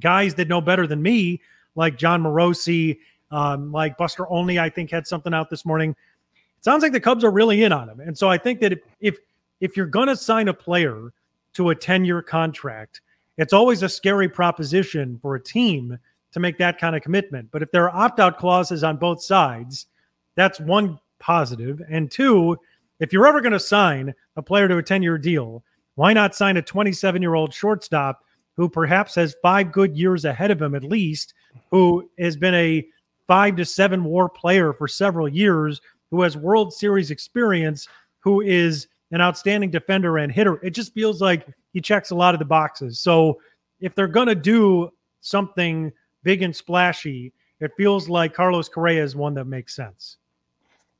guys 0.00 0.34
that 0.34 0.48
know 0.48 0.60
better 0.60 0.86
than 0.86 1.00
me, 1.02 1.40
like 1.76 1.96
Jon 1.96 2.22
Morosi, 2.22 2.98
um, 3.30 3.70
like 3.72 3.96
Buster 3.96 4.26
Olney, 4.26 4.58
I 4.58 4.68
think 4.70 4.90
had 4.90 5.06
something 5.06 5.32
out 5.32 5.50
this 5.50 5.64
morning. 5.64 5.90
It 5.90 6.64
sounds 6.64 6.82
like 6.82 6.92
the 6.92 7.00
Cubs 7.00 7.24
are 7.24 7.30
really 7.30 7.62
in 7.62 7.72
on 7.72 7.88
him. 7.88 8.00
And 8.00 8.16
so 8.16 8.28
I 8.28 8.38
think 8.38 8.60
that 8.60 8.72
if 8.72 8.80
if, 9.00 9.18
if 9.60 9.76
you're 9.76 9.86
going 9.86 10.08
to 10.08 10.16
sign 10.16 10.48
a 10.48 10.54
player 10.54 11.12
to 11.54 11.70
a 11.70 11.74
10 11.74 12.04
year 12.04 12.22
contract, 12.22 13.00
it's 13.36 13.52
always 13.52 13.82
a 13.82 13.88
scary 13.88 14.28
proposition 14.28 15.18
for 15.20 15.34
a 15.34 15.40
team 15.42 15.98
to 16.32 16.40
make 16.40 16.58
that 16.58 16.78
kind 16.78 16.96
of 16.96 17.02
commitment. 17.02 17.48
But 17.50 17.62
if 17.62 17.70
there 17.70 17.88
are 17.88 18.04
opt 18.04 18.18
out 18.18 18.38
clauses 18.38 18.82
on 18.82 18.96
both 18.96 19.22
sides, 19.22 19.86
that's 20.34 20.58
one 20.60 20.98
positive. 21.18 21.80
And 21.88 22.10
two, 22.10 22.58
if 22.98 23.12
you're 23.12 23.26
ever 23.26 23.40
going 23.40 23.52
to 23.52 23.60
sign 23.60 24.14
a 24.36 24.42
player 24.42 24.68
to 24.68 24.78
a 24.78 24.82
10 24.82 25.02
year 25.02 25.18
deal, 25.18 25.62
why 25.94 26.12
not 26.12 26.34
sign 26.34 26.56
a 26.56 26.62
27 26.62 27.22
year 27.22 27.34
old 27.34 27.52
shortstop 27.52 28.24
who 28.56 28.68
perhaps 28.68 29.14
has 29.14 29.36
five 29.42 29.72
good 29.72 29.96
years 29.96 30.24
ahead 30.24 30.50
of 30.50 30.62
him 30.62 30.74
at 30.74 30.84
least, 30.84 31.34
who 31.70 32.08
has 32.18 32.36
been 32.36 32.54
a 32.54 32.86
five 33.26 33.56
to 33.56 33.64
seven 33.64 34.04
war 34.04 34.28
player 34.28 34.72
for 34.72 34.86
several 34.86 35.28
years, 35.28 35.80
who 36.10 36.22
has 36.22 36.36
World 36.36 36.72
Series 36.72 37.10
experience, 37.10 37.88
who 38.20 38.40
is 38.40 38.86
an 39.10 39.20
outstanding 39.20 39.70
defender 39.70 40.18
and 40.18 40.30
hitter? 40.30 40.64
It 40.64 40.70
just 40.70 40.94
feels 40.94 41.20
like 41.20 41.46
he 41.72 41.80
checks 41.80 42.10
a 42.10 42.14
lot 42.14 42.34
of 42.34 42.38
the 42.38 42.44
boxes. 42.44 43.00
So 43.00 43.40
if 43.80 43.94
they're 43.94 44.06
going 44.06 44.28
to 44.28 44.34
do 44.34 44.90
something 45.20 45.92
big 46.22 46.42
and 46.42 46.54
splashy, 46.54 47.32
it 47.60 47.72
feels 47.76 48.08
like 48.08 48.34
Carlos 48.34 48.68
Correa 48.68 49.02
is 49.02 49.16
one 49.16 49.34
that 49.34 49.46
makes 49.46 49.74
sense 49.74 50.18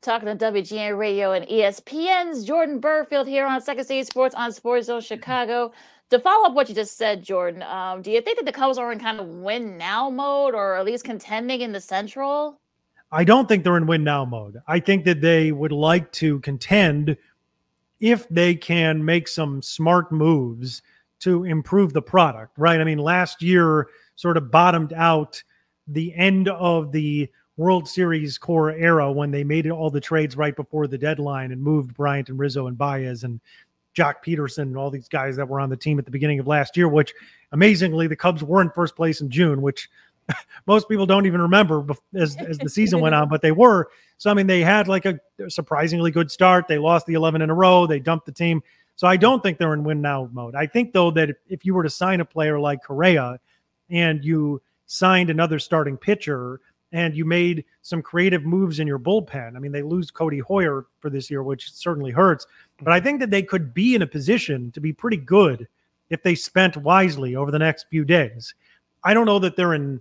talking 0.05 0.29
to 0.29 0.37
WGN 0.37 0.99
Radio 0.99 1.33
and 1.33 1.47
ESPN's 1.47 2.45
Jordan 2.45 2.79
Bernfield 2.79 3.27
here 3.27 3.47
on 3.47 3.61
Second 3.63 3.87
City 3.87 4.05
Sports 4.05 4.35
on 4.35 4.53
Sports 4.53 4.87
Zone 4.87 5.01
Chicago. 5.01 5.73
To 6.11 6.19
follow 6.19 6.49
up 6.49 6.55
what 6.55 6.69
you 6.69 6.75
just 6.75 6.99
said, 6.99 7.23
Jordan, 7.23 7.63
um, 7.63 8.03
do 8.03 8.11
you 8.11 8.21
think 8.21 8.37
that 8.37 8.45
the 8.45 8.53
Cubs 8.53 8.77
are 8.77 8.93
in 8.93 8.99
kind 8.99 9.19
of 9.19 9.27
win 9.27 9.79
now 9.79 10.11
mode 10.11 10.55
or 10.55 10.77
at 10.77 10.85
least 10.85 11.05
contending 11.05 11.63
in 11.63 11.73
the 11.73 11.81
Central? 11.81 12.61
I 13.11 13.25
don't 13.25 13.49
think 13.49 13.65
they're 13.65 13.79
in 13.79 13.87
win 13.87 14.05
now 14.05 14.27
mode. 14.27 14.61
I 14.69 14.79
think 14.79 15.05
that 15.07 15.23
they 15.23 15.53
would 15.53 15.73
like 15.73 16.13
to 16.13 16.39
contend 16.41 17.17
if 17.99 18.29
they 18.29 18.55
can 18.55 19.03
make 19.03 19.27
some 19.27 19.63
smart 19.63 20.13
moves 20.13 20.83
to 21.21 21.45
improve 21.45 21.95
the 21.95 22.03
product, 22.03 22.59
right? 22.59 22.81
I 22.81 22.85
mean, 22.85 22.99
last 22.99 23.41
year 23.41 23.89
sort 24.17 24.37
of 24.37 24.51
bottomed 24.51 24.93
out 24.93 25.43
the 25.87 26.15
end 26.15 26.49
of 26.49 26.93
the 26.93 27.31
World 27.57 27.89
Series 27.89 28.37
core 28.37 28.73
era 28.73 29.11
when 29.13 29.31
they 29.31 29.45
made 29.45 29.71
all 29.71 29.91
the 29.91 30.01
trades 30.01 30.37
right 30.37 30.57
before 30.57 30.87
the 30.87 30.99
deadline 30.99 31.53
and 31.53 31.63
moved 31.63 31.95
Bryant 31.95 32.29
and 32.29 32.39
Rizzo 32.39 32.67
and 32.67 32.77
Baez 32.77 33.25
and 33.25 33.41
Joc 33.95 34.17
Pederson 34.27 34.63
and 34.63 34.77
all 34.77 34.91
these 34.91 35.09
guys 35.09 35.37
that 35.37 35.49
were 35.49 35.61
on 35.61 35.71
the 35.71 35.77
team 35.77 35.99
at 35.99 36.05
the 36.05 36.11
beginning 36.11 36.41
of 36.41 36.47
last 36.47 36.77
year, 36.77 36.89
which 36.89 37.15
amazingly 37.53 38.07
the 38.07 38.17
Cubs 38.17 38.43
were 38.43 38.61
in 38.61 38.71
first 38.71 38.97
place 38.97 39.21
in 39.21 39.31
June, 39.31 39.63
which 39.63 39.89
most 40.67 40.89
people 40.89 41.07
don't 41.07 41.27
even 41.27 41.41
remember 41.41 41.85
as, 42.15 42.37
as 42.37 42.59
the 42.59 42.69
season 42.69 43.01
went 43.01 43.15
on, 43.15 43.29
but 43.29 43.41
they 43.41 43.53
were. 43.53 43.89
So, 44.19 44.31
I 44.31 44.35
mean, 44.35 44.47
they 44.47 44.61
had 44.61 44.89
like 44.89 45.07
a 45.07 45.21
surprisingly 45.49 46.11
good 46.11 46.31
start. 46.31 46.67
They 46.67 46.79
lost 46.79 47.07
the 47.07 47.15
11 47.15 47.43
in 47.43 47.51
a 47.51 47.55
row, 47.55 47.87
they 47.87 48.01
dumped 48.01 48.27
the 48.27 48.33
team. 48.33 48.63
So, 48.97 49.07
I 49.07 49.17
don't 49.17 49.43
think 49.43 49.59
they're 49.59 49.75
in 49.75 49.85
win 49.85 50.01
now 50.01 50.29
mode. 50.33 50.55
I 50.55 50.67
think, 50.67 50.93
though, 50.93 51.11
that 51.13 51.31
if 51.49 51.65
you 51.65 51.75
were 51.75 51.83
to 51.83 51.91
sign 51.91 52.21
a 52.21 52.25
player 52.25 52.59
like 52.59 52.83
Correa 52.83 53.39
and 53.91 54.25
you 54.25 54.63
signed 54.87 55.31
another 55.31 55.59
starting 55.59 55.97
pitcher, 55.97 56.61
and 56.95 57.17
you 57.17 57.25
made 57.25 57.65
some 57.83 58.01
creative 58.01 58.45
moves 58.45 58.79
in 58.79 58.87
your 58.87 59.01
bullpen. 59.01 59.57
I 59.57 59.59
mean, 59.59 59.73
they 59.73 59.83
lose 59.83 60.13
Codi 60.13 60.41
Heuer 60.41 60.85
for 61.01 61.11
this 61.11 61.29
year, 61.29 61.43
which 61.43 61.73
certainly 61.73 62.13
hurts. 62.13 62.47
But 62.81 62.93
I 62.93 63.01
think 63.01 63.19
that 63.19 63.31
they 63.31 63.43
could 63.43 63.75
be 63.75 63.97
in 63.97 64.03
a 64.03 64.07
position 64.07 64.71
to 64.71 64.81
be 64.81 64.93
pretty 64.93 65.17
good 65.17 65.67
if 66.09 66.23
they 66.23 66.37
spent 66.37 66.77
wisely 66.77 67.35
over 67.35 67.51
the 67.51 67.59
next 67.59 67.87
few 67.91 68.05
days. 68.05 68.55
I 69.03 69.13
don't 69.13 69.27
know 69.27 69.41
that 69.41 69.57
they're 69.57 69.75
in, 69.75 70.01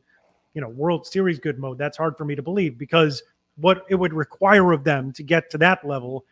you 0.54 0.62
know, 0.62 0.70
World 0.70 1.08
Series 1.08 1.40
good 1.40 1.58
mode. 1.58 1.80
That's 1.80 1.98
hard 1.98 2.16
for 2.16 2.26
me 2.26 2.36
to 2.36 2.44
believe 2.44 2.78
because 2.78 3.24
what 3.56 3.86
it 3.90 3.96
would 3.96 4.14
require 4.14 4.72
of 4.72 4.84
them 4.84 5.12
to 5.14 5.24
get 5.24 5.50
to 5.50 5.58
that 5.58 5.84
level. 5.84 6.26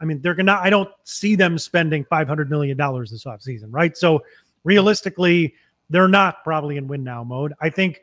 I 0.00 0.06
mean, 0.06 0.22
they're 0.22 0.34
gonna. 0.34 0.58
I 0.60 0.70
don't 0.70 0.90
see 1.04 1.34
them 1.34 1.58
spending 1.58 2.06
five 2.06 2.26
hundred 2.26 2.48
million 2.48 2.78
dollars 2.78 3.10
this 3.10 3.24
offseason, 3.24 3.68
right? 3.68 3.96
So 3.96 4.24
realistically, 4.64 5.54
they're 5.90 6.08
not 6.08 6.42
probably 6.42 6.78
in 6.78 6.88
win 6.88 7.04
now 7.04 7.22
mode. 7.22 7.52
I 7.60 7.68
think 7.68 8.00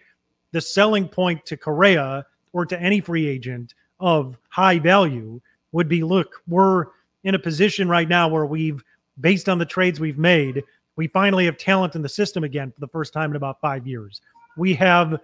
the 0.54 0.62
selling 0.62 1.10
point 1.10 1.46
to 1.48 1.58
Correa 1.58 2.26
or 2.54 2.66
to 2.66 2.80
any 2.80 3.02
free 3.02 3.28
agent 3.28 3.74
of 4.00 4.38
high 4.50 4.80
value 4.80 5.42
would 5.74 5.89
be 5.89 6.04
look, 6.04 6.42
we're 6.48 6.86
in 7.26 7.36
a 7.36 7.39
position 7.39 7.89
right 7.89 8.08
now 8.08 8.30
where 8.30 8.46
we've, 8.46 8.82
based 9.20 9.50
on 9.50 9.58
the 9.58 9.66
trades 9.66 10.00
we've 10.00 10.18
made, 10.18 10.63
we 10.96 11.08
finally 11.08 11.46
have 11.46 11.58
talent 11.58 11.96
in 11.96 12.02
the 12.02 12.10
system 12.10 12.44
again 12.44 12.72
for 12.72 12.80
the 12.80 12.88
first 12.88 13.12
time 13.12 13.32
in 13.32 13.36
about 13.36 13.60
five 13.60 13.88
years. 13.88 14.22
We 14.56 14.76
have 14.76 15.20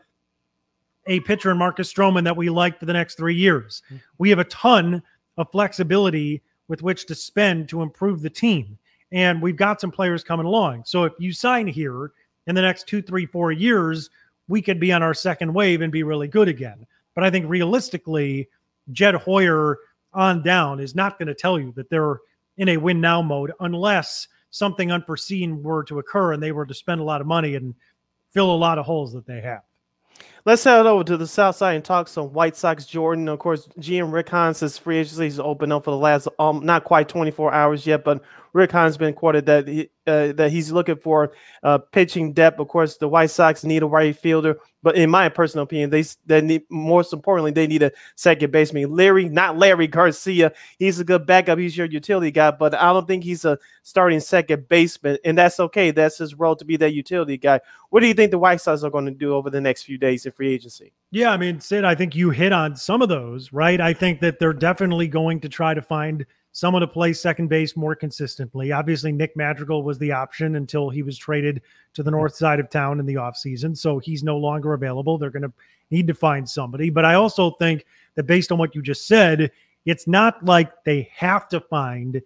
a 1.06 1.20
pitcher 1.22 1.52
in 1.52 1.58
Marcus 1.58 1.92
Stroman 1.94 2.24
that 2.24 2.36
we 2.36 2.50
like 2.50 2.80
for 2.80 2.86
the 2.86 2.94
next 2.94 3.16
three 3.16 3.36
years. 3.36 3.84
Mm-hmm. 3.86 3.98
We 4.18 4.30
have 4.32 4.40
a 4.40 4.46
ton 4.46 5.04
of 5.38 5.52
flexibility 5.52 6.42
with 6.68 6.82
which 6.82 7.06
to 7.08 7.16
spend 7.16 7.70
to 7.70 7.82
improve 7.82 8.22
the 8.22 8.30
team. 8.30 8.78
And 9.12 9.42
we've 9.42 9.56
got 9.56 9.82
some 9.82 9.92
players 9.92 10.24
coming 10.24 10.46
along. 10.46 10.84
So 10.86 11.04
if 11.04 11.14
you 11.20 11.34
sign 11.34 11.68
here 11.68 12.12
in 12.48 12.56
the 12.56 12.62
next 12.62 12.88
two, 12.88 13.02
three, 13.02 13.26
four 13.26 13.52
years, 13.52 14.10
we 14.50 14.62
could 14.62 14.80
be 14.80 14.92
on 14.92 15.02
our 15.02 15.14
second 15.14 15.54
wave 15.54 15.82
and 15.82 15.94
be 15.94 16.04
really 16.04 16.28
good 16.28 16.50
again. 16.50 16.86
But 17.16 17.24
I 17.24 17.30
think 17.30 17.48
realistically, 17.48 18.50
Jed 18.92 19.16
Hoyer 19.16 19.78
on 20.12 20.42
down 20.42 20.80
is 20.80 20.96
not 20.96 21.18
going 21.18 21.28
to 21.28 21.36
tell 21.36 21.60
you 21.60 21.72
that 21.74 21.90
they're 21.90 22.20
in 22.58 22.70
a 22.70 22.78
win 22.78 23.00
now 23.00 23.22
mode 23.22 23.54
unless 23.62 24.28
something 24.50 24.92
unforeseen 24.92 25.62
were 25.64 25.84
to 25.86 26.00
occur 26.00 26.34
and 26.34 26.42
they 26.42 26.52
were 26.52 26.66
to 26.66 26.74
spend 26.74 27.00
a 27.00 27.04
lot 27.04 27.22
of 27.22 27.28
money 27.28 27.56
and 27.56 27.76
fill 28.32 28.54
a 28.54 28.58
lot 28.58 28.80
of 28.80 28.86
holes 28.86 29.14
that 29.14 29.26
they 29.26 29.40
have. 29.40 29.62
Let's 30.46 30.64
head 30.64 30.86
over 30.86 31.04
to 31.04 31.18
the 31.18 31.28
south 31.28 31.58
side 31.58 31.76
and 31.76 31.86
talk 31.86 32.08
some 32.08 32.34
White 32.34 32.56
Sox. 32.56 32.86
Jordan, 32.86 33.28
of 33.28 33.40
course, 33.40 33.68
GM 33.80 34.12
Rick 34.12 34.30
Hahn 34.30 34.54
says 34.54 34.78
free 34.78 34.98
agency 34.98 35.28
is 35.28 35.40
open 35.40 35.72
up 35.72 35.84
for 35.84 35.92
the 35.92 35.98
last 35.98 36.28
um 36.40 36.66
not 36.66 36.86
quite 36.86 37.08
24 37.08 37.54
hours 37.54 37.86
yet, 37.86 38.04
but 38.04 38.24
Rick 38.54 38.72
Hahn's 38.72 38.98
been 38.98 39.14
quoted 39.14 39.46
that 39.46 39.68
he, 39.68 39.90
uh, 40.08 40.34
that 40.34 40.52
he's 40.52 40.72
looking 40.72 40.96
for 40.96 41.34
uh, 41.64 41.78
pitching 41.78 42.34
depth. 42.34 42.60
Of 42.60 42.68
course, 42.68 42.98
the 42.98 43.08
White 43.08 43.30
Sox 43.30 43.64
need 43.64 43.84
a 43.84 43.86
right 43.86 44.16
fielder, 44.16 44.60
but 44.82 44.96
in 44.96 45.10
my 45.10 45.30
personal 45.30 45.64
opinion, 45.64 45.90
they 45.90 46.04
they 46.26 46.42
need 46.42 46.64
most 46.70 47.14
importantly 47.14 47.52
they 47.52 47.68
need 47.68 47.84
a 47.84 47.92
second 48.16 48.52
baseman. 48.52 48.90
Leury, 48.90 49.30
not 49.30 49.56
Leury 49.56 49.90
Garcia. 49.90 50.52
He's 50.78 51.00
a 51.00 51.04
good 51.04 51.26
backup. 51.26 51.60
He's 51.60 51.78
your 51.78 51.88
utility 51.88 52.32
guy, 52.32 52.52
but 52.52 52.74
I 52.74 52.92
don't 52.92 53.08
think 53.08 53.24
he's 53.24 53.46
a 53.46 53.60
starting 53.84 54.20
second 54.20 54.68
baseman, 54.68 55.18
and 55.24 55.38
that's 55.38 55.60
okay. 55.60 55.92
That's 55.92 56.18
his 56.18 56.36
role 56.36 56.56
to 56.56 56.66
be 56.66 56.78
that 56.78 56.94
utility 56.94 57.38
guy. 57.38 57.60
What 57.90 58.02
do 58.02 58.08
you 58.08 58.14
think 58.14 58.32
the 58.32 58.40
White 58.40 58.62
Sox 58.62 58.84
are 58.84 58.90
going 58.90 59.06
to 59.06 59.12
do 59.12 59.34
over 59.34 59.50
the 59.50 59.62
next 59.62 59.84
few 59.84 59.98
days 59.98 60.26
in 60.26 60.32
free 60.32 60.54
agency? 60.54 60.94
Yeah, 61.12 61.32
I 61.32 61.38
mean, 61.38 61.60
Sid, 61.60 61.86
I 61.86 61.96
think 61.96 62.16
you 62.16 62.30
hit 62.30 62.54
on 62.54 62.76
some 62.76 63.02
of 63.02 63.10
those, 63.10 63.52
right? 63.52 63.82
I 63.82 63.94
think 63.94 64.22
that 64.22 64.40
they're 64.40 64.54
definitely 64.54 65.08
going 65.08 65.40
to 65.42 65.50
try 65.50 65.74
to 65.74 65.82
find 65.82 66.26
someone 66.52 66.82
to 66.82 66.88
play 66.88 67.14
second 67.14 67.48
base 67.48 67.76
more 67.76 67.96
consistently. 67.96 68.72
Obviously, 68.72 69.12
Nick 69.12 69.36
Madrigal 69.36 69.84
was 69.84 69.98
the 70.00 70.12
option 70.12 70.56
until 70.56 70.90
he 70.90 71.04
was 71.04 71.18
traded 71.18 71.62
to 71.94 72.04
the 72.04 72.12
north 72.12 72.36
side 72.36 72.60
of 72.60 72.70
town 72.70 73.00
in 73.00 73.06
the 73.06 73.16
offseason. 73.16 73.78
So 73.78 74.00
he's 74.00 74.24
no 74.24 74.38
longer 74.38 74.74
available. 74.74 75.18
They're 75.18 75.30
going 75.30 75.44
to 75.44 75.54
need 75.92 76.08
to 76.08 76.14
find 76.14 76.50
somebody. 76.50 76.90
But 76.90 77.06
I 77.06 77.14
also 77.16 77.52
think 77.52 77.86
that 78.16 78.24
based 78.24 78.52
on 78.52 78.58
what 78.58 78.76
you 78.76 78.82
just 78.82 79.08
said, 79.08 79.52
it's 79.86 80.08
not 80.08 80.44
like 80.44 80.84
they 80.84 81.10
have 81.16 81.48
to 81.50 81.60
find, 81.60 82.22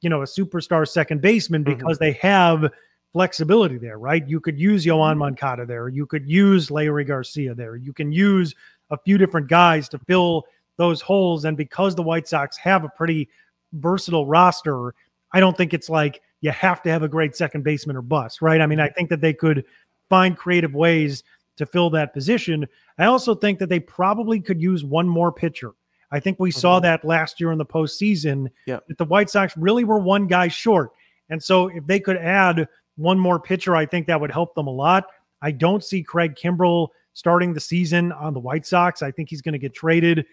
you 0.00 0.10
know, 0.10 0.22
a 0.22 0.26
superstar 0.26 0.86
second 0.86 1.20
baseman 1.20 1.64
mm-hmm. 1.64 1.78
because 1.78 1.98
mm-hmm. 1.98 2.04
they 2.04 2.12
have 2.12 2.70
flexibility 3.12 3.78
there, 3.78 3.98
right? 3.98 4.28
You 4.28 4.40
could 4.40 4.58
use 4.58 4.84
Yoan 4.84 5.10
mm-hmm. 5.10 5.20
Moncada 5.20 5.66
there. 5.66 5.88
You 5.88 6.06
could 6.06 6.28
use 6.28 6.68
Leury 6.68 7.06
Garcia 7.06 7.54
there. 7.54 7.76
You 7.76 7.92
can 7.92 8.12
use 8.12 8.54
a 8.90 8.98
few 8.98 9.18
different 9.18 9.48
guys 9.48 9.88
to 9.90 9.98
fill 9.98 10.44
those 10.76 11.00
holes. 11.00 11.44
And 11.44 11.56
because 11.56 11.94
the 11.94 12.02
White 12.02 12.26
Sox 12.26 12.56
have 12.56 12.84
a 12.84 12.88
pretty 12.88 13.28
versatile 13.74 14.26
roster, 14.26 14.94
I 15.32 15.40
don't 15.40 15.56
think 15.56 15.74
it's 15.74 15.90
like 15.90 16.22
you 16.40 16.50
have 16.50 16.82
to 16.82 16.90
have 16.90 17.02
a 17.02 17.08
great 17.08 17.36
second 17.36 17.64
baseman 17.64 17.96
or 17.96 18.02
bust, 18.02 18.42
right? 18.42 18.60
I 18.60 18.66
mean, 18.66 18.80
I 18.80 18.88
think 18.88 19.10
that 19.10 19.20
they 19.20 19.32
could 19.32 19.64
find 20.08 20.36
creative 20.36 20.74
ways 20.74 21.22
to 21.56 21.66
fill 21.66 21.90
that 21.90 22.12
position. 22.12 22.66
I 22.98 23.06
also 23.06 23.34
think 23.34 23.58
that 23.58 23.68
they 23.68 23.80
probably 23.80 24.40
could 24.40 24.60
use 24.60 24.84
one 24.84 25.08
more 25.08 25.32
pitcher. 25.32 25.72
I 26.10 26.20
think 26.20 26.38
we 26.38 26.50
mm-hmm. 26.50 26.60
saw 26.60 26.80
that 26.80 27.04
last 27.04 27.40
year 27.40 27.52
in 27.52 27.58
the 27.58 27.66
postseason. 27.66 28.48
Yeah. 28.66 28.80
That 28.88 28.98
the 28.98 29.04
White 29.04 29.30
Sox 29.30 29.56
really 29.56 29.84
were 29.84 29.98
one 29.98 30.26
guy 30.26 30.48
short. 30.48 30.90
And 31.30 31.42
so 31.42 31.68
if 31.68 31.86
they 31.86 32.00
could 32.00 32.16
add 32.16 32.68
one 32.96 33.18
more 33.18 33.40
pitcher, 33.40 33.74
I 33.74 33.86
think 33.86 34.06
that 34.06 34.20
would 34.20 34.30
help 34.30 34.54
them 34.54 34.66
a 34.66 34.70
lot. 34.70 35.06
I 35.42 35.50
don't 35.50 35.82
see 35.82 36.02
Craig 36.02 36.36
Kimbrel 36.36 36.88
starting 37.12 37.52
the 37.52 37.60
season 37.60 38.12
on 38.12 38.34
the 38.34 38.40
White 38.40 38.66
Sox. 38.66 39.02
I 39.02 39.10
think 39.10 39.30
he's 39.30 39.42
going 39.42 39.52
to 39.54 39.58
get 39.58 39.74
traded. 39.74 40.26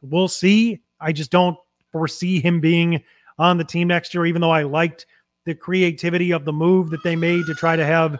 We'll 0.00 0.28
see. 0.28 0.80
I 1.00 1.12
just 1.12 1.30
don't 1.30 1.56
foresee 1.92 2.40
him 2.40 2.60
being 2.60 3.02
on 3.38 3.56
the 3.56 3.64
team 3.64 3.88
next 3.88 4.14
year, 4.14 4.26
even 4.26 4.40
though 4.40 4.50
I 4.50 4.62
liked 4.62 5.06
the 5.46 5.54
creativity 5.54 6.32
of 6.32 6.44
the 6.44 6.52
move 6.52 6.90
that 6.90 7.02
they 7.02 7.16
made 7.16 7.46
to 7.46 7.54
try 7.54 7.76
to 7.76 7.84
have, 7.84 8.18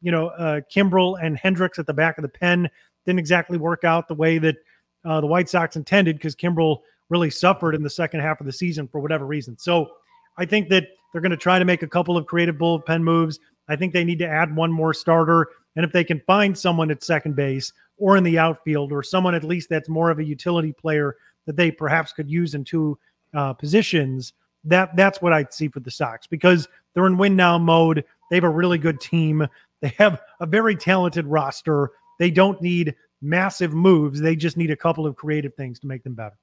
you 0.00 0.10
know, 0.10 0.28
uh, 0.28 0.60
Kimbrel 0.74 1.22
and 1.22 1.36
Hendriks 1.36 1.78
at 1.78 1.86
the 1.86 1.92
back 1.92 2.16
of 2.18 2.22
the 2.22 2.28
pen. 2.28 2.68
Didn't 3.06 3.18
exactly 3.18 3.58
work 3.58 3.84
out 3.84 4.08
the 4.08 4.14
way 4.14 4.38
that 4.38 4.56
uh, 5.04 5.20
the 5.20 5.26
White 5.26 5.48
Sox 5.48 5.76
intended 5.76 6.16
because 6.16 6.36
Kimbrel 6.36 6.78
really 7.08 7.30
suffered 7.30 7.74
in 7.74 7.82
the 7.82 7.90
second 7.90 8.20
half 8.20 8.40
of 8.40 8.46
the 8.46 8.52
season 8.52 8.88
for 8.88 9.00
whatever 9.00 9.26
reason. 9.26 9.58
So 9.58 9.90
I 10.38 10.44
think 10.44 10.68
that 10.68 10.88
they're 11.12 11.20
going 11.20 11.30
to 11.30 11.36
try 11.36 11.58
to 11.58 11.64
make 11.64 11.82
a 11.82 11.88
couple 11.88 12.16
of 12.16 12.26
creative 12.26 12.56
bullpen 12.56 13.02
moves. 13.02 13.40
I 13.68 13.76
think 13.76 13.92
they 13.92 14.04
need 14.04 14.18
to 14.20 14.28
add 14.28 14.54
one 14.54 14.72
more 14.72 14.94
starter. 14.94 15.48
And 15.76 15.84
if 15.84 15.92
they 15.92 16.04
can 16.04 16.20
find 16.26 16.56
someone 16.56 16.90
at 16.90 17.02
second 17.02 17.36
base 17.36 17.72
or 17.98 18.16
in 18.16 18.24
the 18.24 18.38
outfield 18.38 18.92
or 18.92 19.02
someone 19.02 19.34
at 19.34 19.44
least 19.44 19.68
that's 19.68 19.88
more 19.88 20.10
of 20.10 20.18
a 20.18 20.24
utility 20.24 20.72
player 20.72 21.16
that 21.46 21.56
they 21.56 21.70
perhaps 21.70 22.12
could 22.12 22.30
use 22.30 22.54
in 22.54 22.64
two 22.64 22.98
uh, 23.34 23.52
positions, 23.52 24.32
that 24.64 24.94
that's 24.96 25.22
what 25.22 25.32
I'd 25.32 25.52
see 25.52 25.68
for 25.68 25.80
the 25.80 25.90
Sox 25.90 26.26
because 26.26 26.68
they're 26.94 27.06
in 27.06 27.16
win 27.16 27.36
now 27.36 27.58
mode. 27.58 28.04
They 28.30 28.36
have 28.36 28.44
a 28.44 28.50
really 28.50 28.78
good 28.78 29.00
team. 29.00 29.46
They 29.80 29.94
have 29.98 30.20
a 30.40 30.46
very 30.46 30.76
talented 30.76 31.26
roster. 31.26 31.92
They 32.18 32.30
don't 32.30 32.60
need 32.60 32.94
massive 33.22 33.72
moves. 33.72 34.20
They 34.20 34.36
just 34.36 34.56
need 34.56 34.70
a 34.70 34.76
couple 34.76 35.06
of 35.06 35.16
creative 35.16 35.54
things 35.54 35.78
to 35.80 35.86
make 35.86 36.02
them 36.02 36.14
better. 36.14 36.36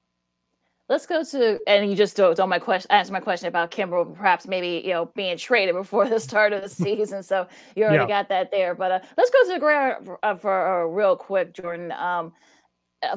Let's 0.88 1.04
go 1.06 1.22
to 1.22 1.58
and 1.66 1.90
you 1.90 1.94
just 1.94 2.16
told 2.16 2.38
my 2.48 2.58
question 2.58 2.90
answer 2.90 3.12
my 3.12 3.20
question 3.20 3.46
about 3.46 3.70
Kimbrel 3.70 4.16
perhaps 4.16 4.48
maybe 4.48 4.82
you 4.82 4.94
know 4.94 5.06
being 5.14 5.36
traded 5.36 5.74
before 5.74 6.08
the 6.08 6.18
start 6.18 6.54
of 6.54 6.62
the 6.62 6.68
season. 6.84 7.22
So 7.22 7.46
you 7.76 7.84
already 7.84 7.98
yeah. 7.98 8.08
got 8.08 8.28
that 8.30 8.50
there. 8.50 8.74
But 8.74 8.92
uh, 8.92 9.00
let's 9.16 9.30
go 9.30 9.44
to 9.44 9.52
the 9.52 9.58
ground 9.60 10.06
for, 10.06 10.18
uh, 10.24 10.36
for 10.36 10.82
uh, 10.82 10.86
real 10.86 11.14
quick, 11.14 11.52
Jordan. 11.52 11.92
Um, 11.92 12.32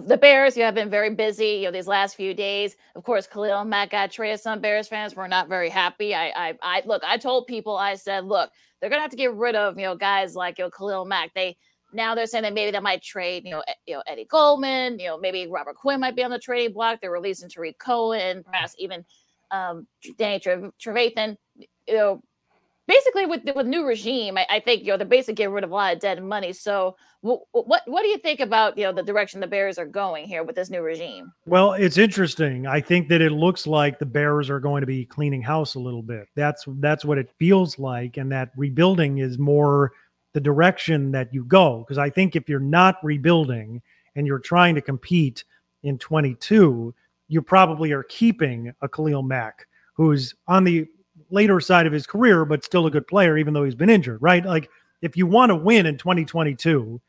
the 0.05 0.17
Bears, 0.17 0.55
you 0.55 0.63
have 0.63 0.75
been 0.75 0.89
very 0.89 1.09
busy, 1.09 1.47
you 1.47 1.63
know, 1.63 1.71
these 1.71 1.87
last 1.87 2.15
few 2.15 2.33
days. 2.33 2.75
Of 2.95 3.03
course, 3.03 3.25
Khalil 3.25 3.65
Mack 3.65 3.91
got 3.91 4.11
traded. 4.11 4.39
Some 4.39 4.59
Bears 4.59 4.87
fans 4.87 5.15
were 5.15 5.27
not 5.27 5.49
very 5.49 5.69
happy. 5.69 6.13
I, 6.13 6.27
I, 6.35 6.57
I 6.61 6.83
look. 6.85 7.03
I 7.03 7.17
told 7.17 7.47
people, 7.47 7.77
I 7.77 7.95
said, 7.95 8.25
look, 8.25 8.51
they're 8.79 8.89
gonna 8.89 9.01
have 9.01 9.11
to 9.11 9.17
get 9.17 9.33
rid 9.33 9.55
of, 9.55 9.77
you 9.77 9.85
know, 9.85 9.95
guys 9.95 10.35
like 10.35 10.59
you 10.59 10.65
know 10.65 10.69
Khalil 10.69 11.05
Mack. 11.05 11.33
They 11.33 11.57
now 11.93 12.13
they're 12.13 12.27
saying 12.27 12.43
that 12.43 12.53
maybe 12.53 12.71
they 12.71 12.79
might 12.79 13.01
trade, 13.01 13.43
you 13.45 13.51
know, 13.51 13.63
you 13.87 13.95
know 13.95 14.03
Eddie 14.07 14.25
Goldman, 14.25 14.99
you 14.99 15.07
know, 15.07 15.17
maybe 15.17 15.47
Robert 15.47 15.75
Quinn 15.75 15.99
might 15.99 16.15
be 16.15 16.23
on 16.23 16.31
the 16.31 16.39
trading 16.39 16.73
block. 16.73 16.99
They're 17.01 17.11
releasing 17.11 17.49
Tarik 17.49 17.79
Cohen, 17.79 18.43
perhaps 18.43 18.75
even 18.77 19.03
um, 19.49 19.87
Danny 20.17 20.39
Trevathan. 20.39 21.37
You 21.87 21.95
know, 21.95 22.23
basically 22.91 23.25
with 23.25 23.41
with 23.55 23.65
new 23.65 23.85
regime, 23.85 24.37
I, 24.37 24.45
I, 24.49 24.59
think 24.59 24.83
you 24.83 24.89
know 24.89 24.97
they're 24.97 25.07
basically 25.07 25.35
getting 25.35 25.53
rid 25.53 25.63
of 25.63 25.71
a 25.71 25.73
lot 25.73 25.93
of 25.93 25.99
dead 25.99 26.21
money. 26.23 26.51
So, 26.51 26.97
what 27.21 27.41
what 27.51 27.83
what 27.85 28.01
do 28.01 28.09
you 28.09 28.17
think 28.17 28.39
about 28.39 28.77
you 28.77 28.83
know 28.83 28.91
the 28.91 29.03
direction 29.03 29.39
the 29.39 29.47
Bears 29.47 29.79
are 29.79 29.85
going 29.85 30.25
here 30.25 30.43
with 30.43 30.55
this 30.55 30.69
new 30.69 30.81
regime? 30.81 31.31
Well, 31.45 31.73
it's 31.73 31.97
interesting. 31.97 32.67
I 32.67 32.81
think 32.81 33.07
that 33.09 33.21
it 33.21 33.31
looks 33.31 33.65
like 33.65 33.97
the 33.97 34.05
Bears 34.05 34.49
are 34.49 34.59
going 34.59 34.81
to 34.81 34.87
be 34.87 35.05
cleaning 35.05 35.41
house 35.41 35.75
a 35.75 35.79
little 35.79 36.03
bit. 36.03 36.27
That's 36.35 36.65
that's 36.79 37.05
what 37.05 37.17
it 37.17 37.29
feels 37.39 37.79
like, 37.79 38.17
and 38.17 38.31
that 38.31 38.51
rebuilding 38.57 39.19
is 39.19 39.39
more 39.39 39.93
the 40.33 40.41
direction 40.41 41.11
that 41.11 41.33
you 41.33 41.45
go. 41.45 41.79
Because 41.79 41.97
I 41.97 42.09
think 42.09 42.35
if 42.35 42.49
you're 42.49 42.59
not 42.59 42.97
rebuilding 43.03 43.81
and 44.15 44.27
you're 44.27 44.39
trying 44.39 44.75
to 44.75 44.81
compete 44.81 45.45
in 45.83 45.97
22, 45.97 46.93
you 47.29 47.41
probably 47.41 47.93
are 47.93 48.03
keeping 48.03 48.73
a 48.81 48.89
Khalil 48.89 49.23
Mack 49.23 49.65
who's 49.93 50.35
on 50.47 50.63
the 50.63 50.87
later 51.31 51.59
side 51.59 51.87
of 51.87 51.93
his 51.93 52.05
career, 52.05 52.45
but 52.45 52.63
still 52.63 52.85
a 52.85 52.91
good 52.91 53.07
player, 53.07 53.37
even 53.37 53.53
though 53.53 53.63
he's 53.63 53.75
been 53.75 53.89
injured, 53.89 54.21
right? 54.21 54.45
Like 54.45 54.69
if 55.01 55.17
you 55.17 55.25
want 55.25 55.49
to 55.49 55.55
win 55.55 55.85
in 55.85 55.97
2022, 55.97 57.01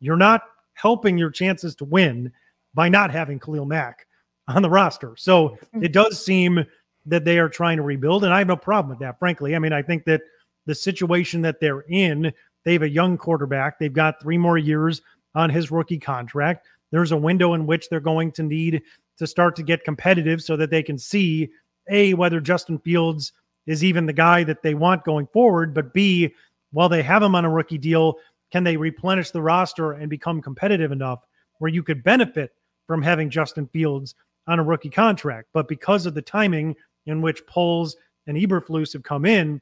you're 0.00 0.16
not 0.16 0.42
helping 0.74 1.16
your 1.18 1.30
chances 1.30 1.74
to 1.76 1.84
win 1.84 2.32
by 2.74 2.88
not 2.88 3.10
having 3.10 3.38
Khalil 3.38 3.64
Mack 3.64 4.06
on 4.48 4.62
the 4.62 4.70
roster. 4.70 5.14
So 5.16 5.58
it 5.80 5.92
does 5.92 6.22
seem 6.22 6.64
that 7.06 7.24
they 7.24 7.38
are 7.38 7.48
trying 7.48 7.76
to 7.76 7.82
rebuild, 7.82 8.24
and 8.24 8.34
I 8.34 8.38
have 8.38 8.48
no 8.48 8.56
problem 8.56 8.90
with 8.90 8.98
that, 8.98 9.18
frankly. 9.18 9.54
I 9.54 9.58
mean, 9.58 9.72
I 9.72 9.82
think 9.82 10.04
that 10.06 10.22
the 10.66 10.74
situation 10.74 11.42
that 11.42 11.60
they're 11.60 11.84
in 11.88 12.32
they 12.66 12.72
have 12.72 12.82
a 12.82 12.88
young 12.88 13.16
quarterback. 13.16 13.78
They've 13.78 13.92
got 13.92 14.20
three 14.20 14.36
more 14.36 14.58
years 14.58 15.00
on 15.36 15.48
his 15.48 15.70
rookie 15.70 16.00
contract. 16.00 16.66
There's 16.90 17.12
a 17.12 17.16
window 17.16 17.54
in 17.54 17.64
which 17.64 17.88
they're 17.88 18.00
going 18.00 18.32
to 18.32 18.42
need 18.42 18.82
to 19.18 19.26
start 19.26 19.56
to 19.56 19.62
get 19.62 19.84
competitive 19.84 20.42
so 20.42 20.56
that 20.56 20.70
they 20.70 20.82
can 20.82 20.98
see 20.98 21.48
A, 21.88 22.12
whether 22.14 22.40
Justin 22.40 22.78
Fields 22.80 23.32
is 23.66 23.84
even 23.84 24.06
the 24.06 24.12
guy 24.12 24.44
that 24.44 24.62
they 24.62 24.74
want 24.74 25.04
going 25.04 25.26
forward, 25.28 25.74
but 25.74 25.92
B, 25.92 26.34
while 26.72 26.88
they 26.88 27.02
have 27.02 27.22
him 27.22 27.34
on 27.34 27.44
a 27.44 27.50
rookie 27.50 27.78
deal, 27.78 28.16
can 28.52 28.64
they 28.64 28.76
replenish 28.76 29.30
the 29.30 29.42
roster 29.42 29.92
and 29.92 30.08
become 30.08 30.40
competitive 30.40 30.92
enough 30.92 31.20
where 31.58 31.70
you 31.70 31.82
could 31.82 32.04
benefit 32.04 32.52
from 32.86 33.02
having 33.02 33.30
Justin 33.30 33.66
Fields 33.66 34.14
on 34.46 34.58
a 34.58 34.64
rookie 34.64 34.90
contract? 34.90 35.48
But 35.52 35.68
because 35.68 36.06
of 36.06 36.14
the 36.14 36.22
timing 36.22 36.76
in 37.06 37.20
which 37.22 37.46
Poles 37.46 37.96
and 38.26 38.36
Eberflus 38.36 38.92
have 38.92 39.02
come 39.02 39.24
in, 39.24 39.60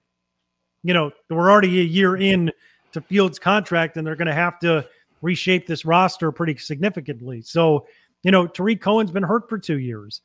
you 0.82 0.92
know, 0.92 1.10
we're 1.30 1.50
already 1.50 1.80
a 1.80 1.84
year 1.84 2.16
in 2.16 2.52
to 2.92 3.00
Fields' 3.00 3.38
contract, 3.38 3.96
and 3.96 4.06
they're 4.06 4.16
going 4.16 4.26
to 4.26 4.34
have 4.34 4.58
to 4.60 4.86
reshape 5.22 5.66
this 5.66 5.84
roster 5.84 6.30
pretty 6.30 6.56
significantly. 6.56 7.40
So, 7.42 7.86
you 8.22 8.30
know, 8.30 8.46
Tarik 8.46 8.80
Cohen's 8.80 9.10
been 9.10 9.22
hurt 9.22 9.48
for 9.48 9.58
two 9.58 9.78
years. 9.78 10.20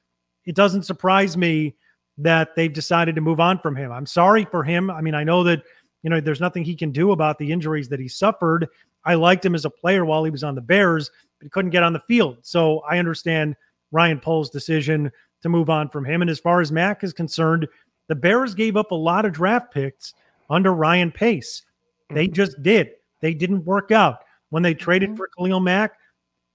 It 0.45 0.55
doesn't 0.55 0.83
surprise 0.83 1.37
me 1.37 1.75
that 2.19 2.55
they've 2.55 2.71
decided 2.71 3.15
to 3.15 3.21
move 3.21 3.39
on 3.39 3.59
from 3.59 3.75
him. 3.75 3.91
I'm 3.91 4.05
sorry 4.05 4.45
for 4.45 4.63
him. 4.63 4.91
I 4.91 5.01
mean, 5.01 5.15
I 5.15 5.23
know 5.23 5.43
that, 5.43 5.63
you 6.03 6.09
know, 6.09 6.19
there's 6.19 6.41
nothing 6.41 6.63
he 6.63 6.75
can 6.75 6.91
do 6.91 7.11
about 7.11 7.37
the 7.37 7.51
injuries 7.51 7.89
that 7.89 7.99
he 7.99 8.07
suffered. 8.07 8.67
I 9.05 9.15
liked 9.15 9.45
him 9.45 9.55
as 9.55 9.65
a 9.65 9.69
player 9.69 10.05
while 10.05 10.23
he 10.23 10.31
was 10.31 10.43
on 10.43 10.55
the 10.55 10.61
Bears, 10.61 11.09
but 11.39 11.45
he 11.45 11.49
couldn't 11.49 11.71
get 11.71 11.83
on 11.83 11.93
the 11.93 11.99
field. 11.99 12.37
So 12.41 12.79
I 12.79 12.99
understand 12.99 13.55
Ryan 13.91 14.19
Poles' 14.19 14.49
decision 14.49 15.11
to 15.41 15.49
move 15.49 15.69
on 15.69 15.89
from 15.89 16.05
him. 16.05 16.21
And 16.21 16.29
as 16.29 16.39
far 16.39 16.59
as 16.59 16.71
Mack 16.71 17.03
is 17.03 17.13
concerned, 17.13 17.67
the 18.07 18.15
Bears 18.15 18.53
gave 18.53 18.75
up 18.75 18.91
a 18.91 18.95
lot 18.95 19.25
of 19.25 19.31
draft 19.31 19.73
picks 19.73 20.13
under 20.49 20.73
Ryan 20.73 21.11
Pace. 21.11 21.63
They 22.09 22.25
mm-hmm. 22.25 22.33
just 22.33 22.61
did. 22.61 22.91
They 23.21 23.33
didn't 23.33 23.65
work 23.65 23.91
out. 23.91 24.19
When 24.49 24.63
they 24.63 24.73
traded 24.73 25.09
mm-hmm. 25.09 25.17
for 25.17 25.29
Khalil 25.37 25.59
Mack, 25.59 25.93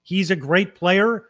he's 0.03 0.29
a 0.29 0.35
great 0.35 0.75
player. 0.75 1.25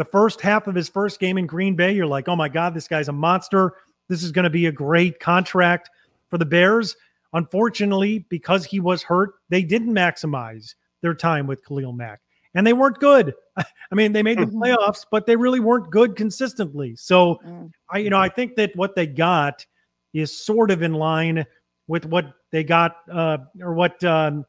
The 0.00 0.06
first 0.06 0.40
half 0.40 0.66
of 0.66 0.74
his 0.74 0.88
first 0.88 1.20
game 1.20 1.36
in 1.36 1.44
Green 1.44 1.76
Bay, 1.76 1.92
you're 1.92 2.06
like, 2.06 2.26
oh 2.26 2.34
my 2.34 2.48
God, 2.48 2.72
this 2.72 2.88
guy's 2.88 3.08
a 3.08 3.12
monster. 3.12 3.74
This 4.08 4.22
is 4.22 4.32
going 4.32 4.44
to 4.44 4.48
be 4.50 4.64
a 4.64 4.72
great 4.72 5.20
contract 5.20 5.90
for 6.30 6.38
the 6.38 6.46
Bears. 6.46 6.96
Unfortunately, 7.34 8.20
because 8.30 8.64
he 8.64 8.80
was 8.80 9.02
hurt, 9.02 9.34
they 9.50 9.62
didn't 9.62 9.92
maximize 9.92 10.74
their 11.02 11.12
time 11.12 11.46
with 11.46 11.62
Khalil 11.66 11.92
Mack. 11.92 12.22
And 12.54 12.66
they 12.66 12.72
weren't 12.72 12.98
good. 12.98 13.34
I 13.58 13.94
mean, 13.94 14.14
they 14.14 14.22
made 14.22 14.38
the 14.38 14.46
mm-hmm. 14.46 14.62
playoffs, 14.62 15.04
but 15.10 15.26
they 15.26 15.36
really 15.36 15.60
weren't 15.60 15.90
good 15.90 16.16
consistently. 16.16 16.96
So 16.96 17.38
mm. 17.46 17.70
I, 17.90 17.98
you 17.98 18.08
know, 18.08 18.20
I 18.20 18.30
think 18.30 18.56
that 18.56 18.74
what 18.76 18.94
they 18.94 19.06
got 19.06 19.66
is 20.14 20.34
sort 20.34 20.70
of 20.70 20.80
in 20.80 20.94
line 20.94 21.44
with 21.88 22.06
what 22.06 22.32
they 22.52 22.64
got 22.64 22.96
uh, 23.12 23.36
or 23.60 23.74
what 23.74 24.02
um, 24.02 24.46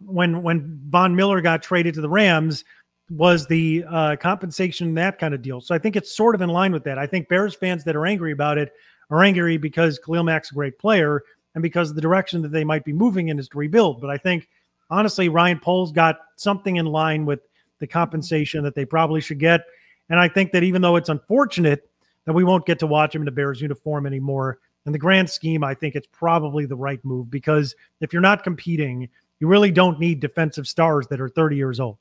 when 0.00 0.42
when 0.42 0.80
Von 0.88 1.14
Miller 1.14 1.40
got 1.42 1.62
traded 1.62 1.94
to 1.94 2.00
the 2.00 2.08
Rams 2.08 2.64
was 3.12 3.46
the 3.46 3.84
uh, 3.88 4.16
compensation 4.16 4.94
that 4.94 5.18
kind 5.18 5.34
of 5.34 5.42
deal. 5.42 5.60
So 5.60 5.74
I 5.74 5.78
think 5.78 5.96
it's 5.96 6.14
sort 6.14 6.34
of 6.34 6.40
in 6.40 6.48
line 6.48 6.72
with 6.72 6.84
that. 6.84 6.98
I 6.98 7.06
think 7.06 7.28
Bears 7.28 7.54
fans 7.54 7.84
that 7.84 7.94
are 7.94 8.06
angry 8.06 8.32
about 8.32 8.56
it 8.56 8.72
are 9.10 9.22
angry 9.22 9.58
because 9.58 9.98
Khalil 9.98 10.22
Mack's 10.22 10.50
a 10.50 10.54
great 10.54 10.78
player 10.78 11.22
and 11.54 11.62
because 11.62 11.92
the 11.92 12.00
direction 12.00 12.40
that 12.40 12.48
they 12.48 12.64
might 12.64 12.84
be 12.84 12.92
moving 12.92 13.28
in 13.28 13.38
is 13.38 13.48
to 13.50 13.58
rebuild. 13.58 14.00
But 14.00 14.08
I 14.08 14.16
think 14.16 14.48
honestly, 14.88 15.28
Ryan 15.28 15.60
Poles 15.60 15.92
got 15.92 16.20
something 16.36 16.76
in 16.76 16.86
line 16.86 17.26
with 17.26 17.40
the 17.80 17.86
compensation 17.86 18.64
that 18.64 18.74
they 18.74 18.86
probably 18.86 19.20
should 19.20 19.38
get. 19.38 19.60
And 20.08 20.18
I 20.18 20.28
think 20.28 20.52
that 20.52 20.62
even 20.62 20.80
though 20.80 20.96
it's 20.96 21.10
unfortunate 21.10 21.90
that 22.24 22.32
we 22.32 22.44
won't 22.44 22.64
get 22.64 22.78
to 22.78 22.86
watch 22.86 23.14
him 23.14 23.20
in 23.22 23.26
the 23.26 23.32
Bears 23.32 23.60
uniform 23.60 24.06
anymore, 24.06 24.58
in 24.86 24.92
the 24.92 24.98
grand 24.98 25.28
scheme, 25.28 25.62
I 25.62 25.74
think 25.74 25.94
it's 25.94 26.08
probably 26.12 26.64
the 26.64 26.76
right 26.76 27.04
move 27.04 27.30
because 27.30 27.74
if 28.00 28.12
you're 28.12 28.22
not 28.22 28.42
competing, 28.42 29.08
you 29.38 29.48
really 29.48 29.70
don't 29.70 30.00
need 30.00 30.20
defensive 30.20 30.66
stars 30.66 31.06
that 31.08 31.20
are 31.20 31.28
30 31.28 31.56
years 31.56 31.78
old. 31.78 31.98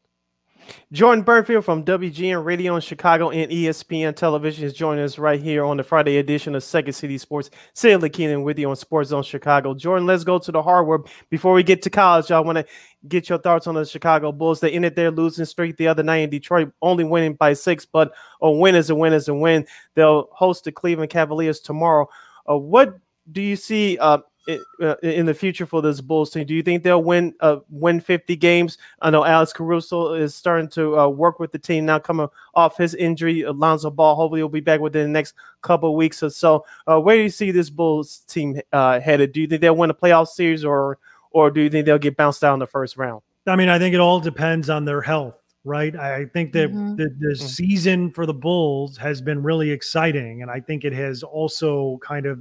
Jordan 0.91 1.23
Bernfield 1.23 1.63
from 1.63 1.85
WGN 1.85 2.43
Radio 2.43 2.75
in 2.75 2.81
Chicago 2.81 3.29
and 3.29 3.51
ESPN 3.51 4.15
Television 4.15 4.65
is 4.65 4.73
joining 4.73 5.03
us 5.03 5.17
right 5.17 5.41
here 5.41 5.63
on 5.63 5.77
the 5.77 5.83
Friday 5.83 6.17
edition 6.17 6.53
of 6.55 6.63
Second 6.63 6.93
City 6.93 7.17
Sports. 7.17 7.49
Sid 7.73 8.01
Lakinen 8.01 8.43
with 8.43 8.59
you 8.59 8.69
on 8.69 8.75
Sports 8.75 9.09
Zone 9.09 9.23
Chicago. 9.23 9.73
Jordan, 9.73 10.05
let's 10.05 10.23
go 10.23 10.37
to 10.39 10.51
the 10.51 10.61
hardware. 10.61 10.99
Before 11.29 11.53
we 11.53 11.63
get 11.63 11.81
to 11.83 11.89
college, 11.89 12.31
I 12.31 12.39
want 12.39 12.57
to 12.57 12.65
get 13.07 13.29
your 13.29 13.37
thoughts 13.37 13.67
on 13.67 13.75
the 13.75 13.85
Chicago 13.85 14.31
Bulls. 14.31 14.59
They 14.59 14.71
ended 14.71 14.95
their 14.95 15.11
losing 15.11 15.45
streak 15.45 15.77
the 15.77 15.87
other 15.87 16.03
night 16.03 16.17
in 16.17 16.29
Detroit, 16.29 16.71
only 16.81 17.03
winning 17.03 17.35
by 17.35 17.53
six, 17.53 17.85
but 17.85 18.11
a 18.41 18.51
win 18.51 18.75
is 18.75 18.89
a 18.89 18.95
win 18.95 19.13
is 19.13 19.27
a 19.27 19.33
win. 19.33 19.65
They'll 19.95 20.27
host 20.31 20.65
the 20.65 20.71
Cleveland 20.71 21.11
Cavaliers 21.11 21.59
tomorrow. 21.59 22.09
Uh, 22.49 22.57
what 22.57 22.97
do 23.31 23.41
you 23.41 23.55
see 23.55 23.97
uh, 23.97 24.19
uh, 24.47 24.95
in 25.03 25.25
the 25.25 25.33
future 25.33 25.65
for 25.65 25.81
this 25.81 26.01
Bulls 26.01 26.31
team? 26.31 26.45
Do 26.45 26.53
you 26.53 26.63
think 26.63 26.83
they'll 26.83 27.03
win 27.03 27.33
uh, 27.39 27.57
win 27.69 27.99
50 27.99 28.35
games? 28.35 28.77
I 29.01 29.09
know 29.09 29.23
Alex 29.23 29.53
Caruso 29.53 30.13
is 30.13 30.33
starting 30.33 30.69
to 30.69 30.99
uh, 30.99 31.07
work 31.07 31.39
with 31.39 31.51
the 31.51 31.59
team 31.59 31.85
now, 31.85 31.99
coming 31.99 32.27
off 32.55 32.77
his 32.77 32.95
injury. 32.95 33.41
Alonzo 33.41 33.89
Ball 33.89 34.15
hopefully 34.15 34.41
will 34.41 34.49
be 34.49 34.59
back 34.59 34.79
within 34.79 35.03
the 35.03 35.09
next 35.09 35.35
couple 35.61 35.89
of 35.89 35.95
weeks 35.95 36.23
or 36.23 36.29
so. 36.29 36.65
Uh, 36.87 36.99
where 36.99 37.15
do 37.15 37.23
you 37.23 37.29
see 37.29 37.51
this 37.51 37.69
Bulls 37.69 38.19
team 38.27 38.59
uh, 38.73 38.99
headed? 38.99 39.31
Do 39.31 39.41
you 39.41 39.47
think 39.47 39.61
they'll 39.61 39.75
win 39.75 39.89
a 39.89 39.93
playoff 39.95 40.27
series, 40.27 40.65
or 40.65 40.97
or 41.31 41.51
do 41.51 41.61
you 41.61 41.69
think 41.69 41.85
they'll 41.85 41.97
get 41.97 42.17
bounced 42.17 42.43
out 42.43 42.53
in 42.53 42.59
the 42.59 42.67
first 42.67 42.97
round? 42.97 43.21
I 43.47 43.55
mean, 43.55 43.69
I 43.69 43.79
think 43.79 43.93
it 43.93 43.99
all 43.99 44.19
depends 44.19 44.69
on 44.69 44.85
their 44.85 45.01
health 45.01 45.35
right? 45.63 45.95
I 45.95 46.25
think 46.25 46.53
that 46.53 46.69
mm-hmm. 46.69 46.95
the, 46.95 47.15
the 47.19 47.35
mm-hmm. 47.35 47.45
season 47.45 48.11
for 48.11 48.25
the 48.25 48.33
Bulls 48.33 48.97
has 48.97 49.21
been 49.21 49.43
really 49.43 49.69
exciting. 49.69 50.41
And 50.41 50.49
I 50.49 50.59
think 50.59 50.83
it 50.83 50.93
has 50.93 51.23
also 51.23 51.99
kind 52.01 52.25
of 52.25 52.39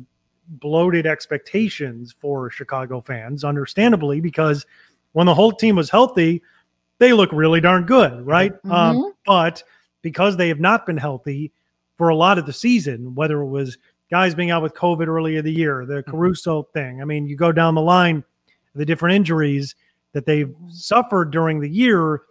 bloated 0.51 1.07
expectations 1.07 2.15
for 2.19 2.51
Chicago 2.51 3.01
fans, 3.01 3.45
understandably, 3.45 4.21
because 4.21 4.67
when 5.13 5.27
the 5.27 5.35
whole 5.35 5.53
team 5.53 5.77
was 5.77 5.91
healthy, 5.91 6.43
they 6.99 7.13
look 7.13 7.31
really 7.33 7.61
darn 7.61 7.85
good, 7.87 8.27
right? 8.27 8.53
Mm-hmm. 8.53 8.73
Um, 8.73 9.15
but 9.27 9.63
because 10.03 10.37
they 10.37 10.49
have 10.49 10.61
not 10.61 10.87
been 10.87 10.97
healthy 10.97 11.53
for 11.97 12.09
a 12.09 12.17
lot 12.17 12.39
of 12.39 12.47
the 12.47 12.53
season, 12.53 13.15
whether 13.15 13.41
it 13.41 13.49
was 13.49 13.79
guys 14.11 14.35
being 14.35 14.51
out 14.51 14.63
with 14.63 14.75
COVID 14.75 15.07
earlier 15.07 15.43
the 15.43 15.53
year, 15.53 15.87
the 15.87 16.03
mm-hmm. 16.03 16.11
Caruso 16.11 16.65
thing, 16.75 17.01
I 17.01 17.05
mean, 17.05 17.27
you 17.27 17.37
go 17.37 17.53
down 17.53 17.75
the 17.75 17.81
line, 17.81 18.25
the 18.75 18.85
different 18.85 19.17
injuries 19.17 19.75
that 20.13 20.27
they've 20.27 20.55
suffered 20.69 21.31
during 21.31 21.61
the 21.61 21.69
year 21.69 22.23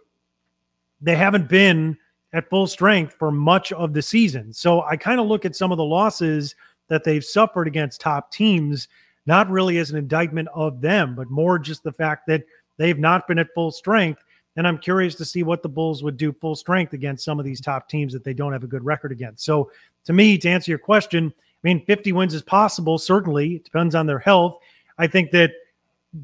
they 1.00 1.16
haven't 1.16 1.48
been 1.48 1.96
at 2.32 2.48
full 2.48 2.66
strength 2.66 3.14
for 3.14 3.30
much 3.30 3.72
of 3.72 3.92
the 3.92 4.02
season. 4.02 4.52
So 4.52 4.82
I 4.82 4.96
kind 4.96 5.20
of 5.20 5.26
look 5.26 5.44
at 5.44 5.56
some 5.56 5.72
of 5.72 5.78
the 5.78 5.84
losses 5.84 6.54
that 6.90 7.04
they've 7.04 7.24
suffered 7.24 7.66
against 7.66 8.00
top 8.00 8.30
teams, 8.30 8.88
not 9.24 9.48
really 9.48 9.78
as 9.78 9.90
an 9.90 9.96
indictment 9.96 10.48
of 10.52 10.80
them, 10.80 11.14
but 11.14 11.30
more 11.30 11.58
just 11.58 11.82
the 11.82 11.92
fact 11.92 12.26
that 12.26 12.44
they've 12.76 12.98
not 12.98 13.26
been 13.26 13.38
at 13.38 13.54
full 13.54 13.70
strength. 13.70 14.22
And 14.56 14.66
I'm 14.66 14.76
curious 14.76 15.14
to 15.14 15.24
see 15.24 15.44
what 15.44 15.62
the 15.62 15.68
Bulls 15.68 16.02
would 16.02 16.16
do 16.16 16.32
full 16.32 16.56
strength 16.56 16.92
against 16.92 17.24
some 17.24 17.38
of 17.38 17.44
these 17.46 17.60
top 17.60 17.88
teams 17.88 18.12
that 18.12 18.24
they 18.24 18.34
don't 18.34 18.52
have 18.52 18.64
a 18.64 18.68
good 18.68 18.84
record 18.84 19.12
against. 19.12 19.44
So 19.44 19.70
to 20.04 20.12
me, 20.12 20.36
to 20.38 20.48
answer 20.50 20.72
your 20.72 20.78
question, 20.78 21.32
I 21.38 21.60
mean, 21.62 21.84
50 21.86 22.12
wins 22.12 22.34
is 22.34 22.42
possible, 22.42 22.98
certainly. 22.98 23.56
It 23.56 23.64
depends 23.64 23.94
on 23.94 24.06
their 24.06 24.18
health. 24.18 24.58
I 24.98 25.06
think 25.06 25.30
that 25.30 25.52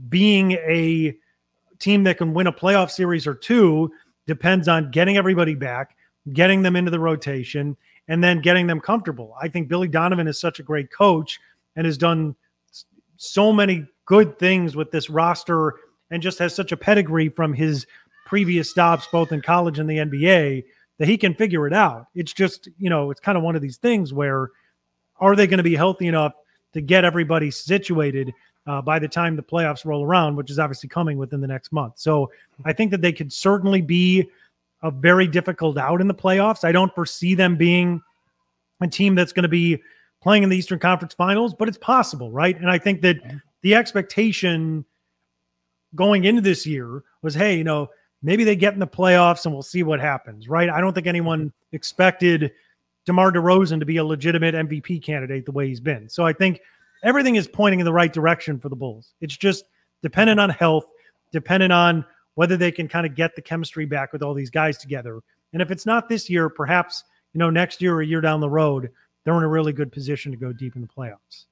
being 0.08 0.52
a 0.52 1.16
team 1.78 2.02
that 2.04 2.18
can 2.18 2.34
win 2.34 2.48
a 2.48 2.52
playoff 2.52 2.90
series 2.90 3.26
or 3.26 3.34
two 3.34 3.92
depends 4.26 4.66
on 4.66 4.90
getting 4.90 5.16
everybody 5.16 5.54
back, 5.54 5.96
getting 6.32 6.62
them 6.62 6.74
into 6.74 6.90
the 6.90 6.98
rotation, 6.98 7.76
and 8.08 8.22
then 8.22 8.40
getting 8.40 8.66
them 8.66 8.80
comfortable. 8.80 9.34
I 9.40 9.48
think 9.48 9.68
Billy 9.68 9.88
Donovan 9.88 10.28
is 10.28 10.38
such 10.38 10.60
a 10.60 10.62
great 10.62 10.90
coach 10.90 11.40
and 11.74 11.84
has 11.84 11.98
done 11.98 12.36
so 13.16 13.52
many 13.52 13.86
good 14.04 14.38
things 14.38 14.76
with 14.76 14.90
this 14.90 15.10
roster 15.10 15.74
and 16.10 16.22
just 16.22 16.38
has 16.38 16.54
such 16.54 16.72
a 16.72 16.76
pedigree 16.76 17.28
from 17.28 17.52
his 17.52 17.86
previous 18.26 18.70
stops, 18.70 19.08
both 19.10 19.32
in 19.32 19.42
college 19.42 19.78
and 19.78 19.88
the 19.88 19.98
NBA, 19.98 20.64
that 20.98 21.08
he 21.08 21.16
can 21.16 21.34
figure 21.34 21.66
it 21.66 21.72
out. 21.72 22.06
It's 22.14 22.32
just, 22.32 22.68
you 22.78 22.90
know, 22.90 23.10
it's 23.10 23.20
kind 23.20 23.36
of 23.36 23.44
one 23.44 23.56
of 23.56 23.62
these 23.62 23.76
things 23.76 24.12
where 24.12 24.50
are 25.18 25.36
they 25.36 25.46
going 25.46 25.58
to 25.58 25.64
be 25.64 25.74
healthy 25.74 26.06
enough 26.06 26.32
to 26.74 26.80
get 26.80 27.04
everybody 27.04 27.50
situated 27.50 28.32
uh, 28.66 28.82
by 28.82 28.98
the 28.98 29.08
time 29.08 29.36
the 29.36 29.42
playoffs 29.42 29.84
roll 29.84 30.04
around, 30.04 30.36
which 30.36 30.50
is 30.50 30.58
obviously 30.58 30.88
coming 30.88 31.18
within 31.18 31.40
the 31.40 31.46
next 31.46 31.72
month. 31.72 31.94
So 31.96 32.30
I 32.64 32.72
think 32.72 32.90
that 32.90 33.00
they 33.00 33.12
could 33.12 33.32
certainly 33.32 33.80
be 33.80 34.28
a 34.82 34.90
very 34.90 35.26
difficult 35.26 35.78
out 35.78 36.00
in 36.00 36.08
the 36.08 36.14
playoffs. 36.14 36.64
I 36.64 36.72
don't 36.72 36.94
foresee 36.94 37.34
them 37.34 37.56
being 37.56 38.02
a 38.80 38.88
team 38.88 39.14
that's 39.14 39.32
going 39.32 39.44
to 39.44 39.48
be 39.48 39.82
playing 40.22 40.42
in 40.42 40.48
the 40.48 40.56
Eastern 40.56 40.78
Conference 40.78 41.14
Finals, 41.14 41.54
but 41.54 41.68
it's 41.68 41.78
possible, 41.78 42.30
right? 42.30 42.58
And 42.58 42.70
I 42.70 42.78
think 42.78 43.00
that 43.02 43.16
the 43.62 43.74
expectation 43.74 44.84
going 45.94 46.24
into 46.24 46.42
this 46.42 46.66
year 46.66 47.02
was, 47.22 47.34
hey, 47.34 47.56
you 47.56 47.64
know, 47.64 47.88
maybe 48.22 48.44
they 48.44 48.56
get 48.56 48.74
in 48.74 48.80
the 48.80 48.86
playoffs 48.86 49.44
and 49.44 49.54
we'll 49.54 49.62
see 49.62 49.82
what 49.82 50.00
happens, 50.00 50.48
right? 50.48 50.68
I 50.68 50.80
don't 50.80 50.92
think 50.92 51.06
anyone 51.06 51.52
expected 51.72 52.52
DeMar 53.06 53.32
DeRozan 53.32 53.78
to 53.78 53.86
be 53.86 53.98
a 53.98 54.04
legitimate 54.04 54.54
MVP 54.54 55.02
candidate 55.02 55.46
the 55.46 55.52
way 55.52 55.68
he's 55.68 55.80
been. 55.80 56.08
So 56.08 56.26
I 56.26 56.32
think 56.32 56.60
everything 57.04 57.36
is 57.36 57.46
pointing 57.46 57.80
in 57.80 57.86
the 57.86 57.92
right 57.92 58.12
direction 58.12 58.58
for 58.58 58.68
the 58.68 58.76
Bulls. 58.76 59.14
It's 59.20 59.36
just 59.36 59.64
dependent 60.02 60.40
on 60.40 60.50
health, 60.50 60.86
dependent 61.32 61.72
on 61.72 62.04
whether 62.36 62.56
they 62.56 62.70
can 62.70 62.88
kind 62.88 63.04
of 63.04 63.14
get 63.14 63.34
the 63.34 63.42
chemistry 63.42 63.84
back 63.84 64.12
with 64.12 64.22
all 64.22 64.32
these 64.32 64.50
guys 64.50 64.78
together. 64.78 65.20
And 65.52 65.60
if 65.60 65.70
it's 65.70 65.84
not 65.84 66.08
this 66.08 66.30
year, 66.30 66.48
perhaps, 66.48 67.04
you 67.34 67.38
know, 67.38 67.50
next 67.50 67.82
year 67.82 67.94
or 67.94 68.00
a 68.00 68.06
year 68.06 68.22
down 68.22 68.40
the 68.40 68.48
road, 68.48 68.90
they're 69.24 69.36
in 69.36 69.42
a 69.42 69.48
really 69.48 69.72
good 69.72 69.92
position 69.92 70.32
to 70.32 70.38
go 70.38 70.52
deep 70.52 70.76
in 70.76 70.82
the 70.82 70.88
playoffs 70.88 71.46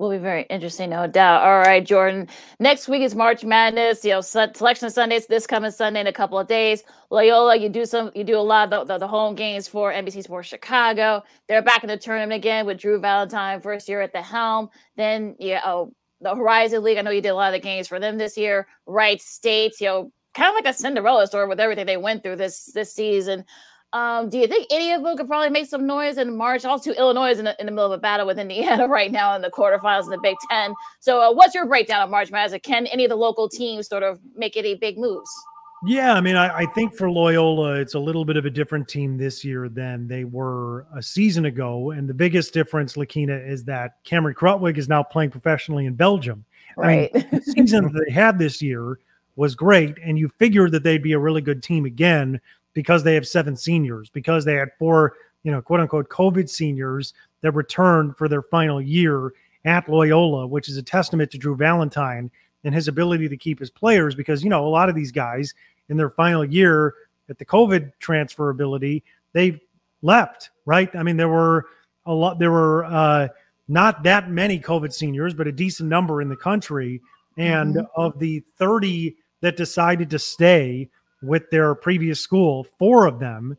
will 0.00 0.10
be 0.10 0.18
very 0.18 0.42
interesting, 0.44 0.90
no 0.90 1.06
doubt. 1.06 1.42
All 1.42 1.58
right, 1.58 1.84
Jordan. 1.84 2.28
Next 2.58 2.88
week 2.88 3.02
is 3.02 3.14
March 3.14 3.44
Madness. 3.44 4.04
You 4.04 4.12
know, 4.12 4.20
selection 4.20 4.90
Sundays 4.90 5.26
this 5.26 5.46
coming 5.46 5.70
Sunday 5.70 6.00
in 6.00 6.06
a 6.06 6.12
couple 6.12 6.38
of 6.38 6.46
days. 6.46 6.82
Loyola, 7.10 7.56
you 7.56 7.68
do 7.68 7.84
some, 7.84 8.10
you 8.14 8.24
do 8.24 8.38
a 8.38 8.40
lot 8.40 8.72
of 8.72 8.88
the, 8.88 8.94
the, 8.94 8.98
the, 9.00 9.08
home 9.08 9.34
games 9.34 9.68
for 9.68 9.92
NBC 9.92 10.22
Sports 10.22 10.48
Chicago. 10.48 11.22
They're 11.48 11.62
back 11.62 11.82
in 11.82 11.88
the 11.88 11.96
tournament 11.96 12.38
again 12.38 12.66
with 12.66 12.78
Drew 12.78 12.98
Valentine, 13.00 13.60
first 13.60 13.88
year 13.88 14.00
at 14.00 14.12
the 14.12 14.22
helm. 14.22 14.70
Then, 14.96 15.36
yeah, 15.38 15.60
oh, 15.64 15.92
the 16.20 16.34
Horizon 16.34 16.82
League. 16.82 16.98
I 16.98 17.02
know 17.02 17.10
you 17.10 17.20
did 17.20 17.28
a 17.28 17.34
lot 17.34 17.52
of 17.52 17.60
the 17.60 17.66
games 17.66 17.88
for 17.88 17.98
them 17.98 18.16
this 18.16 18.38
year. 18.38 18.68
Wright 18.86 19.20
States, 19.20 19.80
you 19.80 19.86
know, 19.88 20.12
kind 20.34 20.48
of 20.48 20.54
like 20.54 20.72
a 20.72 20.76
Cinderella 20.76 21.26
story 21.26 21.48
with 21.48 21.60
everything 21.60 21.86
they 21.86 21.96
went 21.96 22.22
through 22.22 22.36
this 22.36 22.66
this 22.66 22.92
season. 22.92 23.44
Um, 23.92 24.28
do 24.28 24.38
you 24.38 24.46
think 24.46 24.68
any 24.70 24.92
of 24.92 25.02
them 25.02 25.16
could 25.16 25.26
probably 25.26 25.50
make 25.50 25.66
some 25.66 25.86
noise 25.86 26.16
in 26.16 26.36
March? 26.36 26.64
all 26.64 26.72
Also, 26.72 26.92
Illinois 26.92 27.30
is 27.30 27.40
in 27.40 27.44
the, 27.46 27.56
in 27.58 27.66
the 27.66 27.72
middle 27.72 27.92
of 27.92 27.98
a 27.98 28.00
battle 28.00 28.26
with 28.26 28.38
Indiana 28.38 28.86
right 28.88 29.10
now 29.10 29.34
in 29.34 29.42
the 29.42 29.50
quarterfinals 29.50 30.04
in 30.04 30.10
the 30.10 30.20
Big 30.22 30.36
Ten. 30.48 30.74
So, 31.00 31.20
uh, 31.20 31.32
what's 31.32 31.54
your 31.54 31.66
breakdown 31.66 32.02
of 32.02 32.10
March 32.10 32.30
Madness? 32.30 32.60
Can 32.62 32.86
any 32.86 33.04
of 33.04 33.08
the 33.08 33.16
local 33.16 33.48
teams 33.48 33.88
sort 33.88 34.04
of 34.04 34.20
make 34.36 34.56
any 34.56 34.74
big 34.74 34.96
moves? 34.96 35.30
Yeah, 35.86 36.12
I 36.12 36.20
mean, 36.20 36.36
I, 36.36 36.58
I, 36.58 36.66
think 36.66 36.94
for 36.94 37.10
Loyola, 37.10 37.80
it's 37.80 37.94
a 37.94 37.98
little 37.98 38.26
bit 38.26 38.36
of 38.36 38.44
a 38.44 38.50
different 38.50 38.86
team 38.86 39.16
this 39.16 39.42
year 39.42 39.70
than 39.70 40.06
they 40.06 40.24
were 40.24 40.86
a 40.94 41.02
season 41.02 41.46
ago. 41.46 41.92
And 41.92 42.06
the 42.06 42.12
biggest 42.12 42.52
difference, 42.52 42.98
Lakina, 42.98 43.38
is 43.38 43.64
that 43.64 43.92
Cameron 44.04 44.34
Krutwig 44.34 44.76
is 44.76 44.90
now 44.90 45.02
playing 45.02 45.30
professionally 45.30 45.86
in 45.86 45.94
Belgium. 45.94 46.44
Right. 46.76 47.10
I 47.14 47.18
mean, 47.18 47.28
the 47.32 47.40
season 47.40 47.84
that 47.84 48.04
they 48.06 48.12
had 48.12 48.38
this 48.38 48.60
year 48.60 48.98
was 49.40 49.54
great, 49.54 49.96
and 50.04 50.18
you 50.18 50.28
figured 50.38 50.70
that 50.70 50.82
they'd 50.82 51.02
be 51.02 51.14
a 51.14 51.18
really 51.18 51.40
good 51.40 51.62
team 51.62 51.86
again 51.86 52.38
because 52.74 53.02
they 53.02 53.14
have 53.14 53.26
seven 53.26 53.56
seniors, 53.56 54.10
because 54.10 54.44
they 54.44 54.54
had 54.54 54.68
four, 54.78 55.14
you 55.44 55.50
know, 55.50 55.62
quote 55.62 55.80
unquote 55.80 56.10
COVID 56.10 56.46
seniors 56.46 57.14
that 57.40 57.52
returned 57.52 58.18
for 58.18 58.28
their 58.28 58.42
final 58.42 58.82
year 58.82 59.32
at 59.64 59.88
Loyola, 59.88 60.46
which 60.46 60.68
is 60.68 60.76
a 60.76 60.82
testament 60.82 61.30
to 61.30 61.38
Drew 61.38 61.56
Valentine 61.56 62.30
and 62.64 62.74
his 62.74 62.86
ability 62.86 63.30
to 63.30 63.36
keep 63.38 63.58
his 63.58 63.70
players 63.70 64.14
because, 64.14 64.44
you 64.44 64.50
know, 64.50 64.66
a 64.66 64.68
lot 64.68 64.90
of 64.90 64.94
these 64.94 65.10
guys 65.10 65.54
in 65.88 65.96
their 65.96 66.10
final 66.10 66.44
year 66.44 66.92
at 67.30 67.38
the 67.38 67.46
COVID 67.46 67.92
transferability, 67.98 69.02
they 69.32 69.58
left, 70.02 70.50
right? 70.66 70.94
I 70.94 71.02
mean, 71.02 71.16
there 71.16 71.30
were 71.30 71.64
a 72.04 72.12
lot, 72.12 72.38
there 72.38 72.50
were 72.50 72.84
uh, 72.84 73.28
not 73.68 74.02
that 74.02 74.30
many 74.30 74.60
COVID 74.60 74.92
seniors, 74.92 75.32
but 75.32 75.46
a 75.46 75.52
decent 75.52 75.88
number 75.88 76.20
in 76.20 76.28
the 76.28 76.36
country. 76.36 77.00
And 77.38 77.76
mm-hmm. 77.76 77.86
of 77.96 78.18
the 78.18 78.42
30 78.58 79.16
that 79.42 79.56
decided 79.56 80.10
to 80.10 80.18
stay, 80.18 80.88
with 81.22 81.50
their 81.50 81.74
previous 81.74 82.20
school. 82.20 82.66
Four 82.78 83.06
of 83.06 83.18
them 83.18 83.56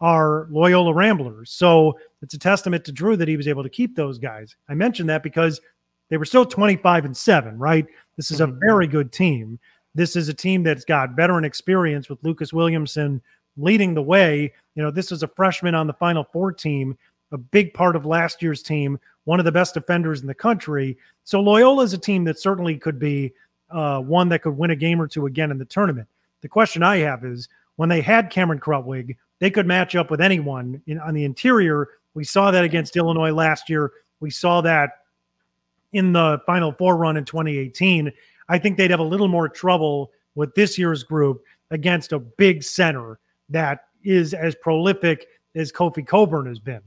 are 0.00 0.46
Loyola 0.50 0.94
Ramblers. 0.94 1.50
So 1.50 1.98
it's 2.22 2.34
a 2.34 2.38
testament 2.38 2.84
to 2.86 2.92
Drew 2.92 3.16
that 3.16 3.28
he 3.28 3.36
was 3.36 3.48
able 3.48 3.62
to 3.62 3.68
keep 3.68 3.96
those 3.96 4.18
guys. 4.18 4.56
I 4.68 4.74
mentioned 4.74 5.08
that 5.10 5.22
because 5.22 5.60
they 6.08 6.16
were 6.16 6.24
still 6.24 6.46
25 6.46 7.04
and 7.04 7.16
7, 7.16 7.58
right? 7.58 7.86
This 8.16 8.30
is 8.30 8.40
a 8.40 8.46
mm-hmm. 8.46 8.58
very 8.60 8.86
good 8.86 9.12
team. 9.12 9.58
This 9.94 10.16
is 10.16 10.28
a 10.28 10.34
team 10.34 10.62
that's 10.62 10.84
got 10.84 11.16
veteran 11.16 11.44
experience 11.44 12.08
with 12.08 12.22
Lucas 12.22 12.52
Williamson 12.52 13.20
leading 13.56 13.94
the 13.94 14.02
way. 14.02 14.52
You 14.74 14.82
know, 14.82 14.90
this 14.90 15.12
is 15.12 15.22
a 15.22 15.28
freshman 15.28 15.74
on 15.74 15.86
the 15.86 15.92
Final 15.92 16.24
Four 16.24 16.52
team, 16.52 16.96
a 17.32 17.38
big 17.38 17.74
part 17.74 17.96
of 17.96 18.06
last 18.06 18.40
year's 18.40 18.62
team, 18.62 18.98
one 19.24 19.38
of 19.38 19.44
the 19.44 19.52
best 19.52 19.74
defenders 19.74 20.20
in 20.20 20.26
the 20.26 20.34
country. 20.34 20.96
So 21.24 21.40
Loyola 21.40 21.82
is 21.82 21.92
a 21.92 21.98
team 21.98 22.24
that 22.24 22.38
certainly 22.38 22.78
could 22.78 22.98
be 22.98 23.32
uh, 23.70 24.00
one 24.00 24.28
that 24.30 24.42
could 24.42 24.56
win 24.56 24.70
a 24.70 24.76
game 24.76 25.00
or 25.00 25.08
two 25.08 25.26
again 25.26 25.50
in 25.50 25.58
the 25.58 25.64
tournament. 25.64 26.08
The 26.42 26.48
question 26.48 26.82
I 26.82 26.98
have 26.98 27.24
is 27.24 27.48
when 27.76 27.88
they 27.88 28.00
had 28.00 28.30
Cameron 28.30 28.60
Krutwig, 28.60 29.16
they 29.38 29.50
could 29.50 29.66
match 29.66 29.96
up 29.96 30.10
with 30.10 30.20
anyone 30.20 30.82
in, 30.86 30.98
on 30.98 31.14
the 31.14 31.24
interior. 31.24 31.88
We 32.14 32.24
saw 32.24 32.50
that 32.50 32.64
against 32.64 32.96
Illinois 32.96 33.32
last 33.32 33.70
year. 33.70 33.92
We 34.20 34.30
saw 34.30 34.60
that 34.62 34.98
in 35.92 36.12
the 36.12 36.40
Final 36.46 36.72
Four 36.72 36.96
run 36.96 37.16
in 37.16 37.24
2018. 37.24 38.12
I 38.48 38.58
think 38.58 38.76
they'd 38.76 38.90
have 38.90 39.00
a 39.00 39.04
little 39.04 39.28
more 39.28 39.48
trouble 39.48 40.12
with 40.34 40.54
this 40.54 40.78
year's 40.78 41.02
group 41.02 41.42
against 41.70 42.12
a 42.12 42.18
big 42.18 42.62
center 42.62 43.18
that 43.48 43.86
is 44.04 44.34
as 44.34 44.54
prolific 44.54 45.26
as 45.54 45.72
Kofi 45.72 46.06
Cockburn 46.06 46.46
has 46.46 46.58
been. 46.58 46.80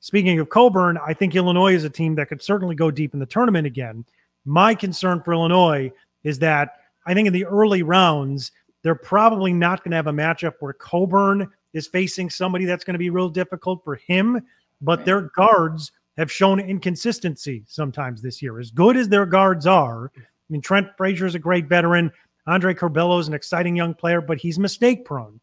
Speaking 0.00 0.38
of 0.38 0.48
Cockburn, 0.48 0.98
I 1.04 1.12
think 1.12 1.34
Illinois 1.34 1.74
is 1.74 1.84
a 1.84 1.90
team 1.90 2.14
that 2.16 2.28
could 2.28 2.42
certainly 2.42 2.74
go 2.74 2.90
deep 2.90 3.14
in 3.14 3.20
the 3.20 3.26
tournament 3.26 3.66
again. 3.66 4.04
My 4.44 4.74
concern 4.74 5.22
for 5.22 5.32
Illinois 5.32 5.92
is 6.24 6.38
that 6.40 6.76
I 7.06 7.14
think 7.14 7.26
in 7.26 7.32
the 7.32 7.46
early 7.46 7.82
rounds, 7.82 8.52
they're 8.82 8.94
probably 8.94 9.52
not 9.52 9.82
going 9.82 9.90
to 9.90 9.96
have 9.96 10.06
a 10.06 10.12
matchup 10.12 10.54
where 10.60 10.72
Cockburn 10.72 11.50
is 11.72 11.86
facing 11.86 12.30
somebody 12.30 12.64
that's 12.64 12.84
going 12.84 12.94
to 12.94 12.98
be 12.98 13.10
real 13.10 13.28
difficult 13.28 13.82
for 13.84 13.96
him, 13.96 14.40
but 14.80 15.04
their 15.04 15.22
guards 15.36 15.92
have 16.16 16.30
shown 16.30 16.60
inconsistency 16.60 17.64
sometimes 17.66 18.20
this 18.20 18.42
year. 18.42 18.58
As 18.58 18.70
good 18.70 18.96
as 18.96 19.08
their 19.08 19.26
guards 19.26 19.66
are, 19.66 20.10
I 20.16 20.20
mean, 20.48 20.60
Trent 20.60 20.88
Frazier 20.96 21.26
is 21.26 21.34
a 21.34 21.38
great 21.38 21.66
veteran. 21.66 22.10
Andre 22.46 22.74
Curbelo 22.74 23.20
is 23.20 23.28
an 23.28 23.34
exciting 23.34 23.76
young 23.76 23.94
player, 23.94 24.20
but 24.20 24.38
he's 24.38 24.58
mistake 24.58 25.04
prone. 25.04 25.40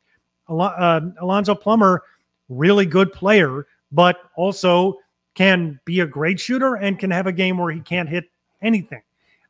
Al- 0.49 0.61
uh, 0.61 1.01
Alfonso 1.21 1.55
Plummer, 1.55 2.03
really 2.49 2.85
good 2.85 3.13
player, 3.13 3.67
but 3.91 4.17
also 4.35 4.97
can 5.35 5.79
be 5.85 5.99
a 5.99 6.05
great 6.05 6.39
shooter 6.39 6.75
and 6.75 6.97
can 6.97 7.11
have 7.11 7.27
a 7.27 7.31
game 7.31 7.57
where 7.57 7.71
he 7.71 7.81
can't 7.81 8.09
hit 8.09 8.25
anything. 8.61 9.01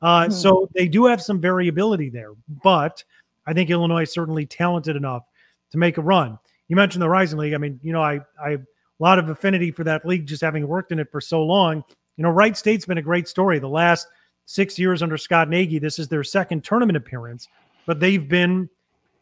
Uh, 0.05 0.25
mm-hmm. 0.25 0.31
So 0.31 0.69
they 0.75 0.87
do 0.87 1.05
have 1.05 1.19
some 1.19 1.41
variability 1.41 2.11
there, 2.11 2.33
but 2.63 3.03
I 3.47 3.53
think 3.53 3.71
Illinois 3.71 4.03
is 4.03 4.13
certainly 4.13 4.45
talented 4.45 4.95
enough 4.95 5.23
to 5.71 5.79
make 5.79 5.97
a 5.97 6.01
run. 6.01 6.37
You 6.67 6.75
mentioned 6.75 7.01
the 7.01 7.07
Horizon 7.07 7.39
League. 7.39 7.55
I 7.55 7.57
mean, 7.57 7.79
you 7.81 7.91
know, 7.91 8.03
I 8.03 8.19
I 8.39 8.51
have 8.51 8.61
a 8.61 9.03
lot 9.03 9.17
of 9.17 9.29
affinity 9.29 9.71
for 9.71 9.83
that 9.85 10.05
league 10.05 10.27
just 10.27 10.43
having 10.43 10.67
worked 10.67 10.91
in 10.91 10.99
it 10.99 11.11
for 11.11 11.19
so 11.19 11.43
long. 11.43 11.83
You 12.17 12.23
know, 12.23 12.29
Wright 12.29 12.55
State's 12.55 12.85
been 12.85 12.99
a 12.99 13.01
great 13.01 13.27
story. 13.27 13.57
The 13.57 13.67
last 13.67 14.05
six 14.45 14.77
years 14.77 15.01
under 15.01 15.17
Scott 15.17 15.49
Nagy, 15.49 15.79
this 15.79 15.97
is 15.97 16.07
their 16.07 16.23
second 16.23 16.63
tournament 16.63 16.97
appearance, 16.97 17.47
but 17.87 17.99
they've 17.99 18.29
been 18.29 18.69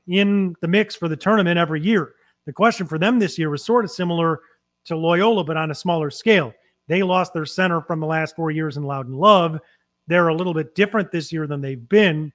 in 0.10 0.54
the 0.60 0.68
mix 0.68 0.98
for 0.98 1.08
the 1.08 1.16
tournament 1.16 1.58
every 1.58 1.80
year. 1.80 2.16
The 2.46 2.52
question 2.52 2.88
for 2.88 3.00
them 3.00 3.20
this 3.20 3.40
year 3.40 3.50
was 3.50 3.64
sort 3.64 3.86
of 3.86 3.92
similar 3.92 4.42
to 4.84 4.98
Loyola, 4.98 5.46
but 5.46 5.56
on 5.56 5.72
a 5.72 5.76
smaller 5.76 6.10
scale. 6.10 6.54
They 6.90 7.04
lost 7.04 7.34
their 7.34 7.46
center 7.46 7.80
from 7.80 8.02
the 8.02 8.06
last 8.06 8.36
four 8.36 8.52
years 8.52 8.76
in 8.76 8.84
Loudon 8.84 9.14
Love. 9.14 9.62
They're 10.08 10.28
a 10.28 10.36
little 10.36 10.54
bit 10.54 10.76
different 10.76 11.12
this 11.12 11.32
year 11.32 11.48
than 11.48 11.62
they've 11.62 11.90
been, 11.90 12.34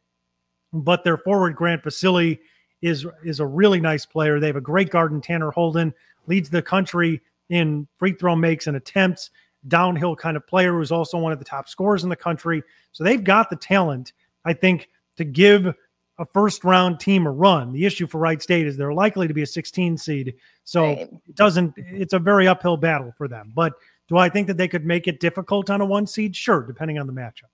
but 0.72 1.04
their 1.04 1.18
forward 1.18 1.57
Grant 1.57 1.83
Basile 1.83 2.37
is 2.81 3.07
is 3.24 3.40
a 3.40 3.46
really 3.46 3.81
nice 3.81 4.07
player. 4.07 4.40
They 4.40 4.46
have 4.46 4.57
a 4.57 4.61
great 4.61 4.90
guard 4.90 5.12
in 5.12 5.20
Tanner 5.20 5.50
Holden, 5.50 5.92
leads 6.26 6.50
the 6.50 6.62
country 6.62 7.20
in 7.48 7.87
free 7.98 8.12
throw 8.12 8.37
makes 8.37 8.66
and 8.66 8.76
attempts, 8.76 9.31
downhill 9.66 10.14
kind 10.14 10.37
of 10.37 10.46
player 10.46 10.72
who's 10.72 10.92
also 10.92 11.18
one 11.18 11.33
of 11.33 11.38
the 11.38 11.44
top 11.44 11.68
scorers 11.68 12.04
in 12.04 12.11
the 12.11 12.16
country. 12.16 12.62
So 12.92 13.04
they've 13.04 13.22
got 13.22 13.50
the 13.50 13.57
talent, 13.57 14.12
I 14.44 14.52
think, 14.52 14.88
to 15.16 15.24
give 15.24 15.74
a 16.18 16.26
first 16.26 16.64
round 16.64 17.00
team 17.00 17.26
a 17.26 17.31
run. 17.31 17.72
The 17.72 17.85
issue 17.85 18.07
for 18.07 18.18
Wright 18.18 18.42
State 18.42 18.66
is 18.66 18.76
they're 18.76 18.92
likely 18.92 19.28
to 19.28 19.35
be 19.35 19.42
a 19.42 19.46
16 19.46 19.96
seed. 19.98 20.35
So 20.64 20.85
right. 20.85 20.98
it 20.98 21.35
doesn't 21.35 21.74
it's 21.76 22.12
a 22.12 22.18
very 22.18 22.48
uphill 22.48 22.76
battle 22.76 23.12
for 23.16 23.28
them. 23.28 23.52
But 23.54 23.74
do 24.09 24.16
I 24.16 24.28
think 24.28 24.46
that 24.46 24.57
they 24.57 24.68
could 24.68 24.85
make 24.85 25.07
it 25.07 25.20
difficult 25.20 25.70
on 25.70 25.81
a 25.81 25.87
one 25.87 26.07
seed? 26.07 26.35
Sure, 26.35 26.62
depending 26.62 26.98
on 26.98 27.07
the 27.07 27.12
matchup. 27.12 27.50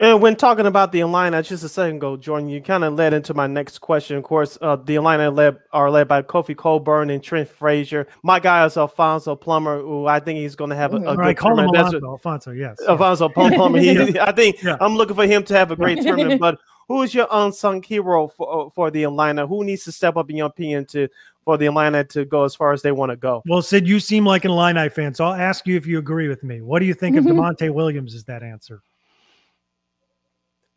And 0.00 0.22
when 0.22 0.34
talking 0.34 0.64
about 0.64 0.92
the 0.92 1.00
Illini 1.00 1.42
just 1.42 1.62
a 1.62 1.68
second 1.68 1.96
ago, 1.96 2.16
Jordan, 2.16 2.48
you 2.48 2.62
kind 2.62 2.84
of 2.84 2.94
led 2.94 3.12
into 3.12 3.34
my 3.34 3.46
next 3.46 3.80
question. 3.80 4.16
Of 4.16 4.24
course, 4.24 4.56
uh, 4.62 4.76
the 4.76 4.94
Illini 4.94 5.26
led, 5.26 5.58
are 5.72 5.90
led 5.90 6.08
by 6.08 6.22
Kofi 6.22 6.56
Cockburn 6.56 7.10
and 7.10 7.22
Trent 7.22 7.50
Frazier. 7.50 8.06
My 8.22 8.40
guy 8.40 8.64
is 8.64 8.78
Alfonso 8.78 9.36
Plummer, 9.36 9.78
who 9.78 10.06
I 10.06 10.18
think 10.18 10.38
he's 10.38 10.56
going 10.56 10.70
to 10.70 10.76
have 10.76 10.94
a, 10.94 10.96
a 10.96 11.16
right, 11.16 11.36
good 11.36 11.36
call 11.36 11.54
tournament. 11.54 11.76
Him 11.76 11.84
Alfonso, 11.84 12.06
Alfonso, 12.06 12.50
yes. 12.52 12.78
Alfonso 12.88 13.28
Plummer. 13.28 13.78
He, 13.78 14.18
I 14.18 14.32
think 14.32 14.62
yeah. 14.62 14.78
I'm 14.80 14.96
looking 14.96 15.16
for 15.16 15.26
him 15.26 15.44
to 15.44 15.54
have 15.54 15.70
a 15.70 15.76
great 15.76 16.00
tournament. 16.02 16.40
But 16.40 16.58
who 16.88 17.02
is 17.02 17.14
your 17.14 17.28
unsung 17.30 17.82
hero 17.82 18.28
for, 18.28 18.66
uh, 18.66 18.70
for 18.70 18.90
the 18.90 19.02
Illini? 19.02 19.46
Who 19.46 19.64
needs 19.64 19.84
to 19.84 19.92
step 19.92 20.16
up, 20.16 20.30
in 20.30 20.38
your 20.38 20.46
opinion, 20.46 20.86
to 20.86 21.08
for 21.44 21.58
the 21.58 21.66
Illini 21.66 22.04
to 22.04 22.24
go 22.24 22.44
as 22.44 22.54
far 22.54 22.72
as 22.72 22.80
they 22.80 22.92
want 22.92 23.10
to 23.10 23.16
go? 23.16 23.42
Well, 23.46 23.60
Sid, 23.60 23.86
you 23.86 24.00
seem 24.00 24.24
like 24.24 24.46
an 24.46 24.50
Illini 24.50 24.88
fan, 24.88 25.12
so 25.12 25.26
I'll 25.26 25.34
ask 25.34 25.66
you 25.66 25.76
if 25.76 25.86
you 25.86 25.98
agree 25.98 26.28
with 26.28 26.42
me. 26.42 26.62
What 26.62 26.78
do 26.78 26.86
you 26.86 26.94
think 26.94 27.16
of 27.16 27.24
Da'Monte 27.24 27.70
Williams? 27.70 28.14
Is 28.14 28.24
that 28.24 28.42
answer? 28.42 28.82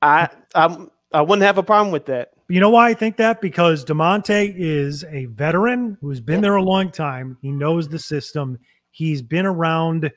I 0.04 0.30
I'm, 0.54 0.92
I 1.14 1.22
wouldn't 1.22 1.46
have 1.46 1.58
a 1.58 1.64
problem 1.64 1.92
with 1.92 2.06
that. 2.08 2.32
You 2.50 2.60
know 2.60 2.70
why 2.70 2.90
I 2.90 2.94
think 2.94 3.18
that? 3.18 3.42
Because 3.42 3.86
Da'Monte 3.86 4.54
is 4.56 5.06
a 5.06 5.26
veteran 5.26 5.98
who's 6.02 6.20
been 6.20 6.42
there 6.42 6.56
a 6.56 6.64
long 6.64 6.92
time. 6.92 7.38
He 7.42 7.52
knows 7.52 7.88
the 7.88 7.98
system. 7.98 8.60
He's 8.92 9.22
been 9.22 9.46
around 9.46 10.12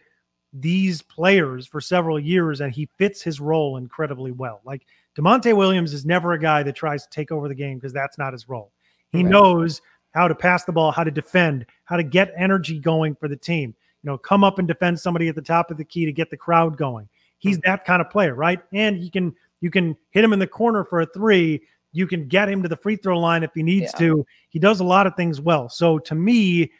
these 0.52 1.02
players 1.02 1.66
for 1.66 1.80
several 1.80 2.18
years, 2.18 2.60
and 2.60 2.72
he 2.72 2.88
fits 2.98 3.22
his 3.22 3.40
role 3.40 3.76
incredibly 3.76 4.32
well. 4.32 4.60
Like 4.64 4.86
Da'Monte 5.16 5.56
Williams 5.56 5.94
is 5.94 6.04
never 6.04 6.32
a 6.32 6.38
guy 6.38 6.62
that 6.64 6.74
tries 6.74 7.04
to 7.04 7.10
take 7.10 7.30
over 7.30 7.48
the 7.48 7.54
game 7.54 7.78
because 7.78 7.92
that's 7.92 8.18
not 8.18 8.32
his 8.32 8.48
role. 8.48 8.72
He 9.12 9.22
right. 9.22 9.30
knows 9.30 9.80
how 10.10 10.26
to 10.26 10.34
pass 10.34 10.64
the 10.64 10.72
ball, 10.72 10.90
how 10.90 11.04
to 11.04 11.10
defend, 11.10 11.64
how 11.84 11.96
to 11.96 12.02
get 12.02 12.34
energy 12.36 12.80
going 12.80 13.14
for 13.14 13.28
the 13.28 13.36
team. 13.36 13.74
You 14.02 14.10
know, 14.10 14.18
come 14.18 14.42
up 14.42 14.58
and 14.58 14.66
defend 14.66 14.98
somebody 14.98 15.28
at 15.28 15.36
the 15.36 15.42
top 15.42 15.70
of 15.70 15.76
the 15.76 15.84
key 15.84 16.04
to 16.06 16.12
get 16.12 16.30
the 16.30 16.36
crowd 16.36 16.76
going. 16.76 17.08
He's 17.38 17.56
hmm. 17.56 17.62
that 17.66 17.84
kind 17.84 18.00
of 18.00 18.10
player, 18.10 18.34
right? 18.34 18.60
And 18.72 18.96
he 18.96 19.10
can 19.10 19.34
you 19.60 19.70
can 19.70 19.96
hit 20.10 20.24
him 20.24 20.32
in 20.32 20.38
the 20.38 20.46
corner 20.46 20.84
for 20.84 21.00
a 21.00 21.06
three. 21.06 21.62
You 21.92 22.06
can 22.06 22.28
get 22.28 22.48
him 22.48 22.62
to 22.62 22.68
the 22.68 22.76
free 22.76 22.96
throw 22.96 23.18
line 23.18 23.42
if 23.42 23.50
he 23.54 23.62
needs 23.62 23.92
yeah. 23.94 24.06
to. 24.06 24.26
He 24.50 24.58
does 24.58 24.80
a 24.80 24.84
lot 24.84 25.06
of 25.06 25.14
things 25.16 25.40
well. 25.40 25.68
So 25.68 25.98
to 26.00 26.14
me, 26.14 26.70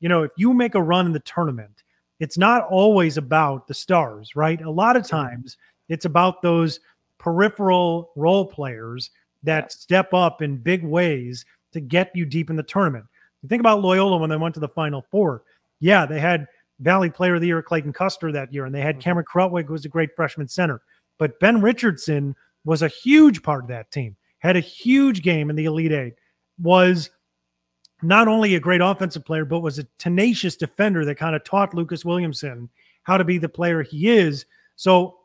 you 0.00 0.08
know, 0.08 0.22
if 0.22 0.32
you 0.36 0.52
make 0.52 0.74
a 0.74 0.82
run 0.82 1.06
in 1.06 1.12
the 1.12 1.20
tournament, 1.20 1.82
it's 2.20 2.38
not 2.38 2.66
always 2.68 3.16
about 3.16 3.66
the 3.66 3.74
stars, 3.74 4.36
right? 4.36 4.60
A 4.60 4.70
lot 4.70 4.96
of 4.96 5.06
times 5.06 5.56
it's 5.88 6.04
about 6.04 6.42
those 6.42 6.80
peripheral 7.18 8.10
role 8.16 8.46
players 8.46 9.10
that 9.42 9.72
step 9.72 10.12
up 10.12 10.42
in 10.42 10.56
big 10.56 10.84
ways 10.84 11.44
to 11.72 11.80
get 11.80 12.10
you 12.14 12.24
deep 12.24 12.50
in 12.50 12.56
the 12.56 12.62
tournament. 12.62 13.04
You 13.42 13.48
think 13.48 13.60
about 13.60 13.82
Loyola 13.82 14.18
when 14.18 14.30
they 14.30 14.36
went 14.36 14.54
to 14.54 14.60
the 14.60 14.68
Final 14.68 15.04
Four. 15.10 15.42
Yeah, 15.80 16.06
they 16.06 16.20
had 16.20 16.46
Valley 16.80 17.10
Player 17.10 17.36
of 17.36 17.40
the 17.40 17.46
Year 17.46 17.62
Clayton 17.62 17.92
Custer 17.92 18.32
that 18.32 18.52
year, 18.52 18.64
and 18.64 18.74
they 18.74 18.80
had 18.80 18.96
mm-hmm. 18.96 19.02
Cameron 19.02 19.26
Krutwig, 19.30 19.66
who 19.66 19.72
was 19.72 19.84
a 19.84 19.90
great 19.90 20.14
freshman 20.16 20.48
center. 20.48 20.80
But 21.18 21.40
Ben 21.40 21.60
Richardson 21.60 22.36
was 22.64 22.82
a 22.82 22.88
huge 22.88 23.42
part 23.42 23.64
of 23.64 23.68
that 23.68 23.90
team, 23.90 24.16
had 24.38 24.56
a 24.56 24.60
huge 24.60 25.22
game 25.22 25.50
in 25.50 25.56
the 25.56 25.64
Elite 25.64 25.92
Eight, 25.92 26.14
was 26.60 27.10
not 28.02 28.28
only 28.28 28.54
a 28.54 28.60
great 28.60 28.80
offensive 28.80 29.24
player, 29.24 29.44
but 29.44 29.60
was 29.60 29.78
a 29.78 29.86
tenacious 29.98 30.56
defender 30.56 31.04
that 31.04 31.16
kind 31.16 31.34
of 31.34 31.44
taught 31.44 31.74
Lucas 31.74 32.04
Williamson 32.04 32.68
how 33.04 33.16
to 33.16 33.24
be 33.24 33.38
the 33.38 33.48
player 33.48 33.82
he 33.82 34.10
is. 34.10 34.44
So 34.74 35.18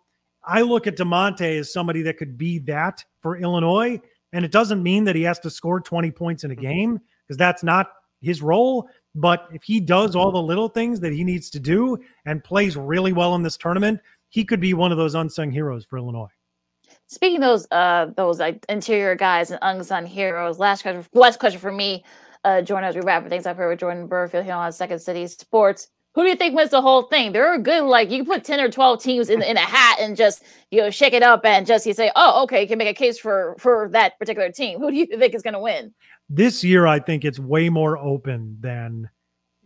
I 0.43 0.61
look 0.61 0.87
at 0.87 0.97
Da'Monte 0.97 1.59
as 1.59 1.73
somebody 1.73 2.01
that 2.03 2.17
could 2.17 2.37
be 2.37 2.59
that 2.59 3.03
for 3.21 3.37
Illinois. 3.37 3.99
And 4.33 4.45
it 4.45 4.51
doesn't 4.51 4.81
mean 4.81 5.03
that 5.05 5.15
he 5.15 5.23
has 5.23 5.39
to 5.39 5.49
score 5.49 5.81
20 5.81 6.11
points 6.11 6.43
in 6.43 6.51
a 6.51 6.53
mm-hmm. 6.53 6.61
game 6.61 7.01
because 7.27 7.37
that's 7.37 7.63
not 7.63 7.91
his 8.21 8.41
role. 8.41 8.87
But 9.13 9.49
if 9.51 9.63
he 9.63 9.79
does 9.79 10.15
all 10.15 10.31
the 10.31 10.41
little 10.41 10.69
things 10.69 10.99
that 11.01 11.11
he 11.11 11.23
needs 11.23 11.49
to 11.49 11.59
do 11.59 11.99
and 12.25 12.43
plays 12.43 12.77
really 12.77 13.11
well 13.11 13.35
in 13.35 13.43
this 13.43 13.57
tournament, 13.57 13.99
he 14.31 14.45
could 14.45 14.59
be 14.59 14.73
one 14.73 14.91
of 14.91 14.97
those 14.97 15.13
unsung 15.13 15.51
heroes 15.51 15.85
for 15.85 15.97
Illinois. 15.97 16.29
Speaking 17.07 17.37
of 17.37 17.41
those 17.43 17.67
uh 17.71 18.07
those 18.17 18.39
like 18.39 18.65
interior 18.67 19.13
guys 19.15 19.51
and 19.51 19.59
unsung 19.61 20.05
heroes, 20.07 20.57
last 20.57 20.81
question 20.81 21.05
last 21.13 21.39
question 21.39 21.59
for 21.59 21.71
me, 21.71 22.03
uh 22.43 22.61
Jordan, 22.61 22.89
as 22.89 22.95
we 22.95 23.01
wrap 23.01 23.27
things 23.29 23.45
up 23.45 23.57
here 23.57 23.69
with 23.69 23.79
Jordan 23.79 24.07
Bernfield 24.07 24.45
here 24.45 24.53
on 24.53 24.71
Second 24.71 24.99
City 24.99 25.27
Sports. 25.27 25.89
Who 26.13 26.23
do 26.23 26.29
you 26.29 26.35
think 26.35 26.55
wins 26.55 26.71
the 26.71 26.81
whole 26.81 27.03
thing? 27.03 27.31
There 27.31 27.47
are 27.47 27.57
good, 27.57 27.83
like 27.83 28.09
you 28.09 28.17
can 28.17 28.25
put 28.25 28.43
10 28.43 28.59
or 28.59 28.69
12 28.69 29.01
teams 29.01 29.29
in, 29.29 29.41
in 29.41 29.55
a 29.55 29.61
hat 29.61 29.97
and 29.99 30.17
just 30.17 30.43
you 30.69 30.81
know 30.81 30.89
shake 30.89 31.13
it 31.13 31.23
up 31.23 31.45
and 31.45 31.65
just 31.65 31.85
you 31.85 31.93
say, 31.93 32.11
oh, 32.15 32.43
okay, 32.43 32.61
you 32.61 32.67
can 32.67 32.77
make 32.77 32.89
a 32.89 32.93
case 32.93 33.19
for 33.19 33.55
for 33.59 33.89
that 33.91 34.17
particular 34.17 34.51
team. 34.51 34.79
Who 34.79 34.91
do 34.91 34.97
you 34.97 35.05
think 35.05 35.35
is 35.35 35.41
gonna 35.41 35.61
win? 35.61 35.93
This 36.29 36.63
year, 36.63 36.87
I 36.87 36.99
think 36.99 37.25
it's 37.25 37.39
way 37.39 37.69
more 37.69 37.97
open 37.97 38.57
than 38.61 39.09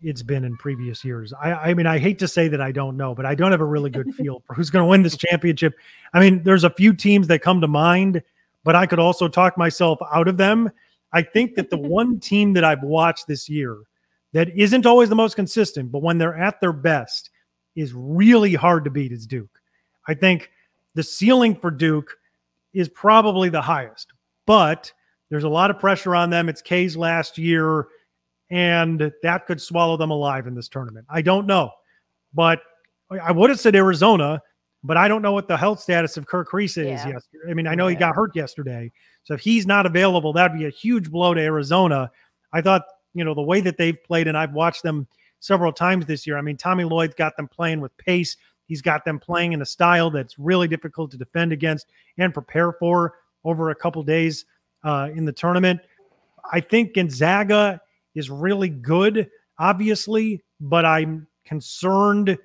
it's 0.05 0.21
been 0.21 0.45
in 0.45 0.55
previous 0.57 1.03
years. 1.03 1.33
I, 1.33 1.53
I 1.53 1.73
mean, 1.73 1.87
I 1.87 1.97
hate 1.97 2.19
to 2.19 2.27
say 2.27 2.47
that 2.47 2.61
I 2.61 2.71
don't 2.71 2.95
know, 2.95 3.15
but 3.15 3.25
I 3.25 3.33
don't 3.33 3.51
have 3.51 3.61
a 3.61 3.65
really 3.65 3.89
good 3.89 4.13
feel 4.13 4.43
for 4.45 4.53
who's 4.53 4.69
going 4.69 4.83
to 4.83 4.87
win 4.87 5.01
this 5.01 5.17
championship. 5.17 5.73
I 6.13 6.19
mean, 6.19 6.43
there's 6.43 6.63
a 6.63 6.69
few 6.69 6.93
teams 6.93 7.27
that 7.27 7.39
come 7.39 7.59
to 7.61 7.67
mind, 7.67 8.21
but 8.63 8.75
I 8.75 8.85
could 8.85 8.99
also 8.99 9.27
talk 9.27 9.57
myself 9.57 9.97
out 10.13 10.27
of 10.27 10.37
them. 10.37 10.71
I 11.11 11.23
think 11.23 11.55
that 11.55 11.71
the 11.71 11.77
one 11.77 12.19
team 12.19 12.53
that 12.53 12.63
I've 12.63 12.83
watched 12.83 13.27
this 13.27 13.49
year 13.49 13.79
that 14.33 14.49
isn't 14.55 14.85
always 14.85 15.09
the 15.09 15.15
most 15.15 15.35
consistent, 15.35 15.91
but 15.91 16.03
when 16.03 16.19
they're 16.19 16.37
at 16.37 16.61
their 16.61 16.73
best 16.73 17.31
is 17.75 17.93
really 17.93 18.53
hard 18.53 18.83
to 18.83 18.91
beat 18.91 19.11
is 19.11 19.25
Duke. 19.25 19.49
I 20.07 20.13
think 20.13 20.51
the 20.93 21.03
ceiling 21.03 21.55
for 21.55 21.71
Duke 21.71 22.15
is 22.73 22.89
probably 22.89 23.49
the 23.49 23.61
highest, 23.61 24.13
but 24.45 24.93
there's 25.29 25.45
a 25.45 25.49
lot 25.49 25.71
of 25.71 25.79
pressure 25.79 26.15
on 26.15 26.29
them. 26.29 26.47
It's 26.47 26.61
K's 26.61 26.95
last 26.95 27.39
year 27.39 27.87
and 28.49 29.11
that 29.23 29.45
could 29.45 29.61
swallow 29.61 29.97
them 29.97 30.11
alive 30.11 30.47
in 30.47 30.55
this 30.55 30.69
tournament. 30.69 31.05
I 31.09 31.21
don't 31.21 31.47
know, 31.47 31.71
but 32.33 32.61
I 33.09 33.31
would 33.31 33.49
have 33.49 33.59
said 33.59 33.75
Arizona, 33.75 34.41
but 34.83 34.97
I 34.97 35.07
don't 35.07 35.21
know 35.21 35.31
what 35.31 35.47
the 35.47 35.57
health 35.57 35.79
status 35.79 36.17
of 36.17 36.25
Kriisa 36.25 36.85
yeah. 36.85 36.95
is 36.95 37.05
yesterday. 37.05 37.49
I 37.49 37.53
mean, 37.53 37.67
I 37.67 37.75
know 37.75 37.87
yeah. 37.87 37.95
he 37.95 37.99
got 37.99 38.15
hurt 38.15 38.35
yesterday, 38.35 38.91
so 39.23 39.33
if 39.33 39.39
he's 39.39 39.65
not 39.65 39.85
available, 39.85 40.33
that'd 40.33 40.57
be 40.57 40.65
a 40.65 40.71
huge 40.71 41.09
blow 41.09 41.33
to 41.33 41.41
Arizona. 41.41 42.11
I 42.53 42.61
thought, 42.61 42.83
you 43.13 43.23
know, 43.23 43.33
the 43.33 43.41
way 43.41 43.61
that 43.61 43.77
they've 43.77 44.01
played, 44.03 44.27
and 44.27 44.37
I've 44.37 44.53
watched 44.53 44.83
them 44.83 45.07
several 45.39 45.71
times 45.71 46.05
this 46.05 46.25
year. 46.25 46.37
I 46.37 46.41
mean, 46.41 46.57
Tommy 46.57 46.83
Lloyd's 46.83 47.15
got 47.15 47.35
them 47.37 47.47
playing 47.47 47.81
with 47.81 47.95
pace. 47.97 48.37
He's 48.67 48.81
got 48.81 49.05
them 49.05 49.19
playing 49.19 49.53
in 49.53 49.61
a 49.61 49.65
style 49.65 50.09
that's 50.09 50.37
really 50.39 50.67
difficult 50.67 51.11
to 51.11 51.17
defend 51.17 51.51
against 51.51 51.87
and 52.17 52.33
prepare 52.33 52.73
for 52.73 53.13
over 53.43 53.69
a 53.69 53.75
couple 53.75 54.01
days 54.03 54.45
uh, 54.83 55.09
in 55.15 55.25
the 55.25 55.31
tournament. 55.31 55.81
I 56.51 56.59
think 56.59 56.95
Gonzaga 56.95 57.81
is 58.15 58.29
really 58.29 58.69
good, 58.69 59.29
obviously, 59.59 60.43
but 60.59 60.85
I'm 60.85 61.27
concerned 61.45 62.37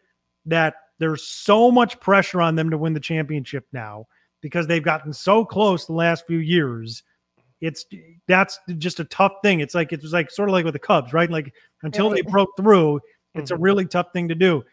that 0.47 0.75
there's 0.99 1.23
so 1.27 1.71
much 1.71 1.99
pressure 2.01 2.41
on 2.41 2.57
them 2.57 2.71
to 2.71 2.79
win 2.79 2.93
the 2.93 3.01
championship 3.01 3.67
now 3.73 4.07
because 4.43 4.67
they've 4.67 4.83
gotten 4.83 5.13
so 5.13 5.45
close 5.45 5.87
the 5.87 5.93
last 5.93 6.27
few 6.27 6.39
years. 6.39 7.03
It's 7.61 7.85
that's 8.27 8.59
just 8.79 9.01
a 9.01 9.05
tough 9.05 9.33
thing. 9.43 9.61
It's 9.61 9.75
like 9.75 9.93
it 9.93 10.03
was 10.03 10.13
like 10.13 10.31
sort 10.31 10.49
of 10.49 10.53
like 10.55 10.65
with 10.65 10.75
the 10.75 10.79
Cubs, 10.79 11.13
right? 11.13 11.31
Like 11.31 11.53
until 11.83 12.11
they 12.11 12.23
broke 12.23 12.57
through, 12.57 13.01
it's 13.35 13.51
mm-hmm. 13.51 13.61
a 13.61 13.63
really 13.63 13.87
tough 13.87 14.13
thing 14.13 14.29
to 14.29 14.35
do. 14.35 14.65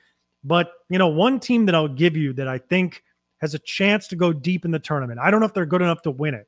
But, 0.43 0.72
you 0.89 0.98
know, 0.98 1.08
one 1.08 1.39
team 1.39 1.66
that 1.66 1.76
I'll 1.76 1.88
give 1.88 2.16
you 2.16 2.34
that 2.34 2.48
I 2.48 2.58
think 2.58 3.04
has 3.39 3.54
a 3.54 3.60
chance 3.60 4.08
to 4.08 4.16
go 4.16 4.32
deep 4.32 4.66
in 4.66 4.72
the 4.72 4.80
tournament, 4.80 5.20
I 5.20 5.30
don't 5.30 5.41
know 5.41 5.45
if 5.45 5.54
they're 5.54 5.66
good 5.66 5.82
enough 5.82 6.02
to 6.04 6.12
win 6.12 6.34
it, 6.34 6.48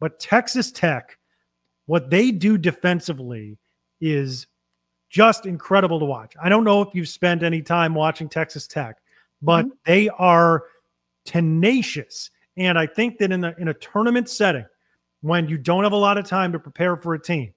but 0.00 0.18
Texas 0.18 0.72
Tech, 0.72 1.18
what 1.84 2.10
they 2.10 2.30
do 2.30 2.56
defensively 2.56 3.58
is 4.00 4.46
just 5.08 5.46
incredible 5.46 5.98
to 5.98 6.04
watch. 6.04 6.34
I 6.42 6.48
don't 6.48 6.64
know 6.64 6.82
if 6.82 6.94
you've 6.94 7.08
spent 7.08 7.42
any 7.42 7.62
time 7.62 7.94
watching 7.94 8.28
Texas 8.28 8.66
Tech, 8.66 8.98
but 9.42 9.64
mm-hmm. 9.64 9.74
they 9.86 10.08
are 10.08 10.64
tenacious. 11.24 12.30
And 12.56 12.78
I 12.78 12.86
think 12.86 13.18
that 13.18 13.32
in 13.32 13.44
a, 13.44 13.54
in 13.58 13.68
a 13.68 13.74
tournament 13.74 14.28
setting, 14.28 14.66
when 15.20 15.48
you 15.48 15.58
don't 15.58 15.84
have 15.84 15.92
a 15.92 15.96
lot 15.96 16.18
of 16.18 16.26
time 16.26 16.52
to 16.52 16.58
prepare 16.58 16.96
for 16.96 17.14
a 17.14 17.22
team, 17.22 17.52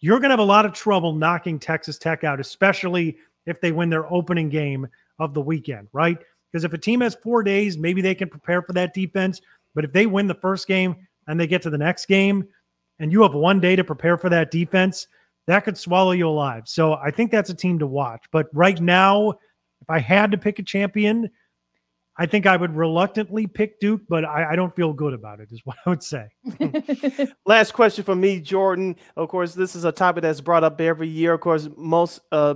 you're 0.00 0.18
going 0.18 0.28
to 0.28 0.34
have 0.34 0.38
a 0.38 0.44
lot 0.44 0.66
of 0.66 0.72
trouble 0.72 1.12
knocking 1.14 1.58
Texas 1.58 1.98
Tech 1.98 2.24
out, 2.24 2.40
especially 2.40 3.16
if 3.46 3.60
they 3.60 3.72
win 3.72 3.90
their 3.90 4.12
opening 4.12 4.48
game 4.48 4.86
of 5.18 5.34
the 5.34 5.40
weekend, 5.40 5.88
right? 5.92 6.18
Because 6.50 6.64
if 6.64 6.72
a 6.72 6.78
team 6.78 7.00
has 7.00 7.14
four 7.14 7.42
days, 7.42 7.78
maybe 7.78 8.02
they 8.02 8.14
can 8.14 8.28
prepare 8.28 8.62
for 8.62 8.72
that 8.74 8.94
defense. 8.94 9.40
But 9.74 9.84
if 9.84 9.92
they 9.92 10.06
win 10.06 10.26
the 10.26 10.34
first 10.34 10.66
game 10.68 10.96
and 11.26 11.38
they 11.38 11.46
get 11.46 11.62
to 11.62 11.70
the 11.70 11.78
next 11.78 12.06
game 12.06 12.46
and 12.98 13.12
you 13.12 13.22
have 13.22 13.34
one 13.34 13.60
day 13.60 13.76
to 13.76 13.84
prepare 13.84 14.16
for 14.16 14.28
that 14.30 14.50
defense, 14.50 15.06
that 15.46 15.64
could 15.64 15.78
swallow 15.78 16.12
you 16.12 16.28
alive. 16.28 16.64
So 16.66 16.94
I 16.94 17.10
think 17.10 17.30
that's 17.30 17.50
a 17.50 17.54
team 17.54 17.78
to 17.78 17.86
watch. 17.86 18.24
But 18.32 18.46
right 18.52 18.80
now, 18.80 19.30
if 19.30 19.88
I 19.88 19.98
had 19.98 20.32
to 20.32 20.38
pick 20.38 20.58
a 20.58 20.62
champion, 20.62 21.30
I 22.18 22.26
think 22.26 22.46
I 22.46 22.56
would 22.56 22.74
reluctantly 22.74 23.46
pick 23.46 23.78
Duke, 23.78 24.02
but 24.08 24.24
I, 24.24 24.52
I, 24.52 24.56
don't 24.56 24.74
feel 24.74 24.94
good 24.94 25.12
about 25.12 25.40
it, 25.40 25.52
is 25.52 25.60
what 25.64 25.76
I 25.84 25.90
would 25.90 26.02
say. 26.02 26.28
Last 27.46 27.72
question 27.72 28.04
for 28.04 28.14
me, 28.14 28.40
Jordan. 28.40 28.96
Of 29.16 29.28
course, 29.28 29.54
this 29.54 29.76
is 29.76 29.84
a 29.84 29.92
topic 29.92 30.22
that's 30.22 30.40
brought 30.40 30.64
up 30.64 30.80
every 30.80 31.08
year. 31.08 31.34
Of 31.34 31.40
course, 31.40 31.68
most 31.76 32.20
uh, 32.32 32.54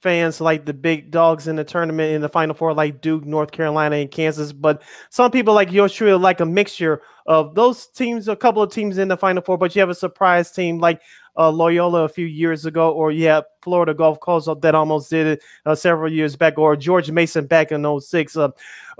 fans 0.00 0.40
like 0.40 0.64
the 0.64 0.72
big 0.72 1.10
dogs 1.10 1.48
in 1.48 1.56
the 1.56 1.64
tournament 1.64 2.12
in 2.12 2.20
the 2.20 2.28
final 2.28 2.54
four, 2.54 2.72
like 2.72 3.00
Duke, 3.00 3.24
North 3.24 3.50
Carolina, 3.50 3.96
and 3.96 4.10
Kansas. 4.10 4.52
But 4.52 4.82
some 5.10 5.30
people 5.30 5.54
like 5.54 5.72
yours 5.72 5.92
truly 5.92 6.18
like 6.18 6.40
a 6.40 6.46
mixture 6.46 7.02
of 7.26 7.54
those 7.54 7.86
teams, 7.86 8.28
a 8.28 8.36
couple 8.36 8.62
of 8.62 8.72
teams 8.72 8.98
in 8.98 9.08
the 9.08 9.16
final 9.16 9.42
four, 9.42 9.58
but 9.58 9.74
you 9.74 9.80
have 9.80 9.90
a 9.90 9.94
surprise 9.94 10.50
team 10.50 10.78
like 10.78 11.00
uh, 11.36 11.50
Loyola 11.50 12.04
a 12.04 12.08
few 12.08 12.26
years 12.26 12.66
ago, 12.66 12.90
or 12.90 13.12
yeah, 13.12 13.42
Florida 13.62 13.94
Gulf 13.94 14.18
Coast 14.20 14.48
that 14.60 14.74
almost 14.74 15.08
did 15.08 15.26
it 15.26 15.42
uh, 15.66 15.74
several 15.74 16.12
years 16.12 16.34
back, 16.36 16.58
or 16.58 16.76
George 16.76 17.10
Mason 17.10 17.46
back 17.46 17.70
in 17.70 18.00
06. 18.00 18.36
Uh, 18.36 18.48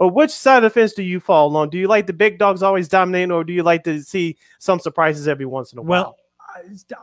uh, 0.00 0.06
which 0.06 0.30
side 0.30 0.58
of 0.58 0.62
the 0.62 0.70
fence 0.70 0.92
do 0.92 1.02
you 1.02 1.18
fall 1.18 1.56
on? 1.56 1.68
Do 1.68 1.78
you 1.78 1.88
like 1.88 2.06
the 2.06 2.12
big 2.12 2.38
dogs 2.38 2.62
always 2.62 2.88
dominating, 2.88 3.32
or 3.32 3.42
do 3.42 3.52
you 3.52 3.64
like 3.64 3.82
to 3.84 4.00
see 4.02 4.36
some 4.58 4.78
surprises 4.78 5.26
every 5.26 5.46
once 5.46 5.72
in 5.72 5.78
a 5.78 5.82
while? 5.82 6.02
Well, 6.02 6.16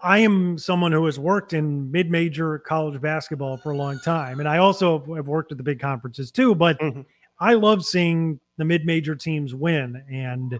I 0.03 0.19
am 0.19 0.57
someone 0.57 0.91
who 0.91 1.05
has 1.05 1.19
worked 1.19 1.53
in 1.53 1.91
mid-major 1.91 2.59
college 2.59 2.99
basketball 3.01 3.57
for 3.57 3.71
a 3.71 3.77
long 3.77 3.99
time, 3.99 4.39
and 4.39 4.49
I 4.49 4.57
also 4.57 5.15
have 5.15 5.27
worked 5.27 5.51
at 5.51 5.57
the 5.57 5.63
big 5.63 5.79
conferences 5.79 6.31
too. 6.31 6.55
But 6.55 6.79
mm-hmm. 6.79 7.01
I 7.39 7.53
love 7.53 7.85
seeing 7.85 8.39
the 8.57 8.65
mid-major 8.65 9.15
teams 9.15 9.53
win, 9.53 10.03
and 10.11 10.59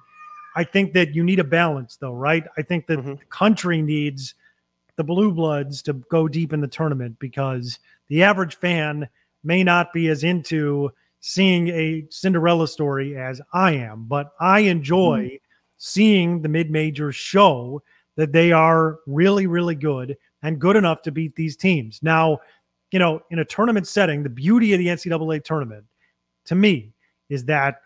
I 0.56 0.64
think 0.64 0.94
that 0.94 1.14
you 1.14 1.24
need 1.24 1.40
a 1.40 1.44
balance, 1.44 1.98
though, 1.98 2.14
right? 2.14 2.46
I 2.58 2.62
think 2.62 2.88
that 2.88 3.00
mm-hmm. 3.00 3.16
the 3.16 3.26
country 3.30 3.82
needs 3.82 4.36
the 4.96 5.04
blue 5.04 5.32
bloods 5.32 5.82
to 5.84 5.94
go 5.94 6.28
deep 6.28 6.54
in 6.54 6.62
the 6.62 6.68
tournament 6.68 7.18
because 7.20 7.80
the 8.08 8.24
average 8.24 8.56
fan 8.56 9.10
may 9.44 9.64
not 9.64 9.92
be 9.94 10.08
as 10.08 10.24
into 10.24 10.92
seeing 11.20 11.68
a 11.70 12.06
Cinderella 12.10 12.68
story 12.68 13.18
as 13.18 13.42
I 13.52 13.74
am, 13.74 14.06
but 14.06 14.34
I 14.40 14.60
enjoy 14.60 15.26
mm-hmm. 15.26 15.36
seeing 15.78 16.42
the 16.42 16.50
mid-major 16.50 17.12
show 17.12 17.82
that 18.16 18.32
they 18.32 18.52
are 18.52 19.00
really, 19.08 19.48
really 19.48 19.76
good 19.76 20.18
and 20.42 20.60
good 20.60 20.76
enough 20.76 21.02
to 21.04 21.12
beat 21.12 21.36
these 21.36 21.56
teams. 21.56 22.00
Now, 22.02 22.40
you 22.92 23.00
know, 23.00 23.22
in 23.30 23.40
a 23.40 23.46
tournament 23.46 23.88
setting, 23.88 24.24
the 24.24 24.30
beauty 24.30 24.74
of 24.74 24.80
the 24.80 24.88
NCAA 24.88 25.44
tournament 25.44 25.86
to 26.46 26.56
me 26.56 26.94
is 27.30 27.46
that 27.46 27.82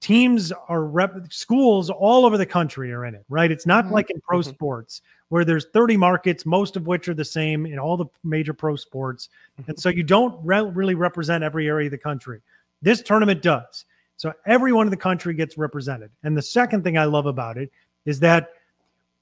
teams 0.00 0.52
are 0.68 0.84
rep 0.84 1.32
schools 1.32 1.90
all 1.90 2.24
over 2.24 2.38
the 2.38 2.46
country 2.46 2.92
are 2.92 3.04
in 3.04 3.14
it, 3.14 3.24
right? 3.28 3.50
It's 3.50 3.66
not 3.66 3.86
mm-hmm. 3.86 3.94
like 3.94 4.10
in 4.10 4.20
pro 4.20 4.38
mm-hmm. 4.38 4.50
sports 4.50 5.02
where 5.28 5.44
there's 5.44 5.66
30 5.72 5.96
markets, 5.96 6.46
most 6.46 6.76
of 6.76 6.86
which 6.86 7.08
are 7.08 7.14
the 7.14 7.24
same 7.24 7.66
in 7.66 7.78
all 7.78 7.96
the 7.96 8.06
major 8.24 8.54
pro 8.54 8.76
sports. 8.76 9.28
Mm-hmm. 9.60 9.70
And 9.70 9.80
so 9.80 9.88
you 9.88 10.02
don't 10.02 10.38
re- 10.44 10.62
really 10.62 10.94
represent 10.94 11.44
every 11.44 11.66
area 11.66 11.86
of 11.86 11.90
the 11.90 11.98
country. 11.98 12.40
This 12.80 13.02
tournament 13.02 13.42
does. 13.42 13.84
So 14.16 14.32
everyone 14.46 14.86
in 14.86 14.90
the 14.90 14.96
country 14.96 15.34
gets 15.34 15.58
represented. 15.58 16.10
And 16.22 16.36
the 16.36 16.42
second 16.42 16.82
thing 16.82 16.98
I 16.98 17.04
love 17.04 17.26
about 17.26 17.56
it 17.56 17.70
is 18.04 18.20
that 18.20 18.50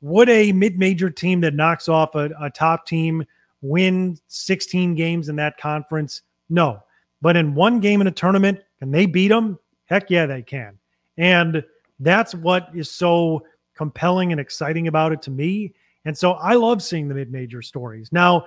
would 0.01 0.29
a 0.29 0.53
mid-major 0.53 1.11
team 1.11 1.41
that 1.41 1.55
knocks 1.55 1.89
off 1.89 2.15
a, 2.15 2.31
a 2.41 2.51
top 2.51 2.87
team 2.87 3.25
win 3.63 4.19
16 4.29 4.95
games 4.95 5.29
in 5.29 5.37
that 5.37 5.59
conference? 5.59 6.23
No. 6.49 6.83
But 7.23 7.37
in 7.37 7.55
one 7.55 7.81
game 7.81 8.01
in 8.01 8.07
a 8.07 8.13
tournament, 8.13 8.61
can 8.79 8.91
they 8.91 9.07
beat 9.07 9.29
them? 9.29 9.59
Heck 9.87 10.11
yeah, 10.11 10.27
they 10.27 10.43
can. 10.43 10.79
And 11.17 11.65
that's 12.01 12.35
what 12.35 12.69
is 12.75 12.91
so 12.91 13.45
compelling 13.75 14.33
and 14.33 14.41
exciting 14.41 14.89
about 14.89 15.13
it 15.13 15.23
to 15.23 15.31
me. 15.31 15.73
And 16.05 16.17
so 16.17 16.33
I 16.33 16.55
love 16.55 16.83
seeing 16.83 17.09
the 17.09 17.15
mid-major 17.15 17.63
stories. 17.63 18.11
Now, 18.13 18.47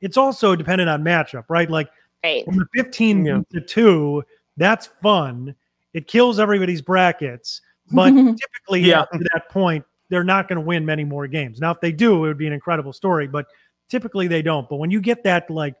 it's 0.00 0.16
also 0.16 0.54
dependent 0.54 0.90
on 0.90 1.02
matchup, 1.02 1.44
right? 1.48 1.70
Like 1.70 1.88
right. 2.22 2.44
from 2.44 2.56
the 2.56 2.66
15 2.74 3.24
yeah. 3.24 3.40
to 3.52 3.60
2, 3.60 4.22
that's 4.56 4.88
fun. 5.02 5.54
It 5.94 6.06
kills 6.06 6.38
everybody's 6.38 6.82
brackets. 6.82 7.60
But 7.90 8.10
typically 8.36 8.80
yeah. 8.80 9.04
to 9.12 9.18
that 9.32 9.48
point, 9.50 9.84
they're 10.12 10.22
not 10.22 10.46
going 10.46 10.56
to 10.56 10.60
win 10.60 10.84
many 10.84 11.04
more 11.04 11.26
games. 11.26 11.58
Now, 11.58 11.70
if 11.70 11.80
they 11.80 11.90
do, 11.90 12.16
it 12.16 12.28
would 12.28 12.36
be 12.36 12.46
an 12.46 12.52
incredible 12.52 12.92
story, 12.92 13.26
but 13.26 13.46
typically 13.88 14.28
they 14.28 14.42
don't. 14.42 14.68
But 14.68 14.76
when 14.76 14.90
you 14.90 15.00
get 15.00 15.24
that 15.24 15.48
like 15.48 15.74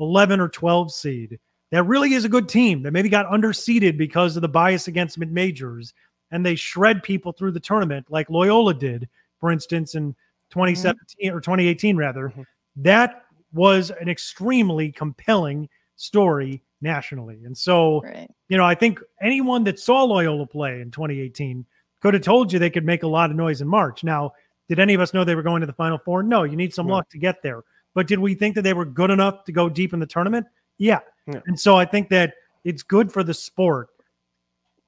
11 0.00 0.40
or 0.40 0.48
12 0.48 0.92
seed, 0.92 1.38
that 1.70 1.84
really 1.84 2.14
is 2.14 2.24
a 2.24 2.28
good 2.28 2.48
team 2.48 2.82
that 2.82 2.90
maybe 2.90 3.08
got 3.08 3.30
underseeded 3.30 3.96
because 3.96 4.34
of 4.34 4.42
the 4.42 4.48
bias 4.48 4.88
against 4.88 5.18
mid 5.18 5.30
majors 5.30 5.94
and 6.32 6.44
they 6.44 6.56
shred 6.56 7.04
people 7.04 7.30
through 7.30 7.52
the 7.52 7.60
tournament 7.60 8.06
like 8.10 8.28
Loyola 8.28 8.74
did, 8.74 9.08
for 9.38 9.52
instance, 9.52 9.94
in 9.94 10.16
2017 10.50 11.28
mm-hmm. 11.28 11.36
or 11.36 11.40
2018, 11.40 11.96
rather. 11.96 12.30
Mm-hmm. 12.30 12.42
That 12.74 13.22
was 13.52 13.92
an 14.00 14.08
extremely 14.08 14.90
compelling 14.90 15.68
story 15.94 16.60
nationally. 16.80 17.44
And 17.44 17.56
so, 17.56 18.00
right. 18.00 18.28
you 18.48 18.56
know, 18.56 18.64
I 18.64 18.74
think 18.74 18.98
anyone 19.22 19.62
that 19.62 19.78
saw 19.78 20.02
Loyola 20.02 20.46
play 20.46 20.80
in 20.80 20.90
2018 20.90 21.64
could 22.00 22.14
have 22.14 22.22
told 22.22 22.52
you 22.52 22.58
they 22.58 22.70
could 22.70 22.84
make 22.84 23.02
a 23.02 23.08
lot 23.08 23.30
of 23.30 23.36
noise 23.36 23.60
in 23.60 23.68
March. 23.68 24.02
Now, 24.02 24.32
did 24.68 24.78
any 24.78 24.94
of 24.94 25.00
us 25.00 25.12
know 25.12 25.24
they 25.24 25.34
were 25.34 25.42
going 25.42 25.60
to 25.60 25.66
the 25.66 25.72
Final 25.72 25.98
Four? 25.98 26.22
No, 26.22 26.44
you 26.44 26.56
need 26.56 26.72
some 26.72 26.88
yeah. 26.88 26.94
luck 26.94 27.10
to 27.10 27.18
get 27.18 27.42
there. 27.42 27.62
But 27.94 28.06
did 28.06 28.18
we 28.18 28.34
think 28.34 28.54
that 28.54 28.62
they 28.62 28.72
were 28.72 28.84
good 28.84 29.10
enough 29.10 29.44
to 29.44 29.52
go 29.52 29.68
deep 29.68 29.92
in 29.92 30.00
the 30.00 30.06
tournament? 30.06 30.46
Yeah. 30.78 31.00
yeah. 31.26 31.40
And 31.46 31.58
so 31.58 31.76
I 31.76 31.84
think 31.84 32.08
that 32.10 32.34
it's 32.64 32.82
good 32.82 33.12
for 33.12 33.22
the 33.22 33.34
sport 33.34 33.88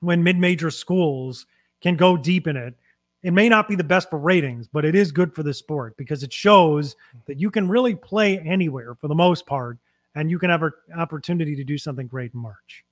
when 0.00 0.22
mid-major 0.22 0.70
schools 0.70 1.46
can 1.80 1.96
go 1.96 2.16
deep 2.16 2.46
in 2.46 2.56
it. 2.56 2.74
It 3.22 3.32
may 3.32 3.48
not 3.48 3.68
be 3.68 3.76
the 3.76 3.84
best 3.84 4.10
for 4.10 4.18
ratings, 4.18 4.68
but 4.68 4.84
it 4.84 4.94
is 4.94 5.12
good 5.12 5.34
for 5.34 5.42
the 5.42 5.54
sport 5.54 5.96
because 5.96 6.22
it 6.22 6.32
shows 6.32 6.96
that 7.26 7.38
you 7.38 7.50
can 7.50 7.68
really 7.68 7.94
play 7.94 8.38
anywhere 8.38 8.94
for 8.94 9.08
the 9.08 9.14
most 9.14 9.46
part, 9.46 9.78
and 10.14 10.30
you 10.30 10.38
can 10.38 10.50
have 10.50 10.62
an 10.62 10.72
opportunity 10.96 11.54
to 11.56 11.64
do 11.64 11.78
something 11.78 12.06
great 12.06 12.34
in 12.34 12.40
March. 12.40 12.84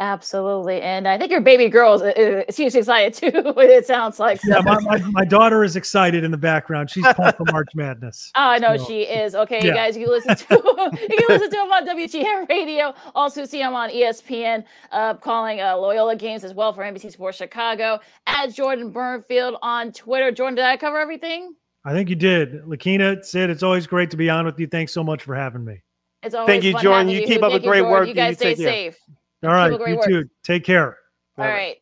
Absolutely. 0.00 0.80
And 0.80 1.06
I 1.06 1.18
think 1.18 1.30
your 1.30 1.42
baby 1.42 1.68
girl 1.68 1.92
is, 1.94 2.00
uh, 2.00 2.06
uh, 2.48 2.50
she's 2.50 2.74
excited 2.74 3.12
too, 3.12 3.30
it 3.58 3.86
sounds 3.86 4.18
like. 4.18 4.40
So. 4.40 4.56
Yeah, 4.56 4.62
my, 4.62 4.80
my, 4.80 4.98
my, 5.10 5.24
daughter 5.26 5.62
is 5.62 5.76
excited 5.76 6.24
in 6.24 6.30
the 6.30 6.38
background. 6.38 6.88
She's 6.88 7.04
pumped 7.14 7.36
for 7.36 7.44
March 7.52 7.68
Madness. 7.74 8.32
Oh, 8.34 8.48
I 8.48 8.58
know 8.58 8.78
so. 8.78 8.86
she 8.86 9.02
is. 9.02 9.34
Okay, 9.34 9.58
yeah. 9.58 9.66
you 9.66 9.74
guys, 9.74 9.96
you 9.98 10.08
listen 10.08 10.34
to 10.34 10.44
you 11.00 11.16
can 11.18 11.26
listen 11.28 11.50
to 11.50 11.56
him 11.56 11.70
on 11.70 11.86
WGN 11.86 12.48
Radio. 12.48 12.94
Also 13.14 13.44
see 13.44 13.60
him 13.60 13.74
on 13.74 13.90
ESPN, 13.90 14.64
uh, 14.90 15.14
calling 15.14 15.60
uh, 15.60 15.76
Loyola 15.76 16.16
games 16.16 16.44
as 16.44 16.54
well 16.54 16.72
for 16.72 16.82
NBC 16.82 17.12
Sports 17.12 17.36
Chicago. 17.36 18.00
At 18.26 18.54
Jordan 18.54 18.90
Bernfield 18.90 19.58
on 19.60 19.92
Twitter. 19.92 20.32
Jordan, 20.32 20.54
did 20.54 20.64
I 20.64 20.78
cover 20.78 20.98
everything? 20.98 21.54
I 21.84 21.92
think 21.92 22.08
you 22.08 22.16
did. 22.16 22.62
Lakina 22.64 23.22
said 23.22 23.50
it's 23.50 23.62
always 23.62 23.86
great 23.86 24.10
to 24.12 24.16
be 24.16 24.30
on 24.30 24.46
with 24.46 24.58
you. 24.58 24.66
Thanks 24.66 24.94
so 24.94 25.04
much 25.04 25.22
for 25.24 25.34
having 25.34 25.62
me. 25.62 25.82
It's 26.22 26.34
always 26.34 26.48
Thank 26.48 26.64
you, 26.64 26.78
Jordan. 26.78 27.10
You, 27.10 27.20
you 27.20 27.26
keep 27.26 27.42
up 27.42 27.52
a 27.52 27.60
great 27.60 27.82
work. 27.82 28.08
You 28.08 28.14
guys 28.14 28.36
stay 28.36 28.54
safe. 28.54 28.98
All 29.42 29.50
right, 29.50 29.72
you 29.72 29.96
work. 29.96 30.06
too. 30.06 30.28
Take 30.42 30.64
care. 30.64 30.98
All 31.38 31.46
right. 31.46 31.76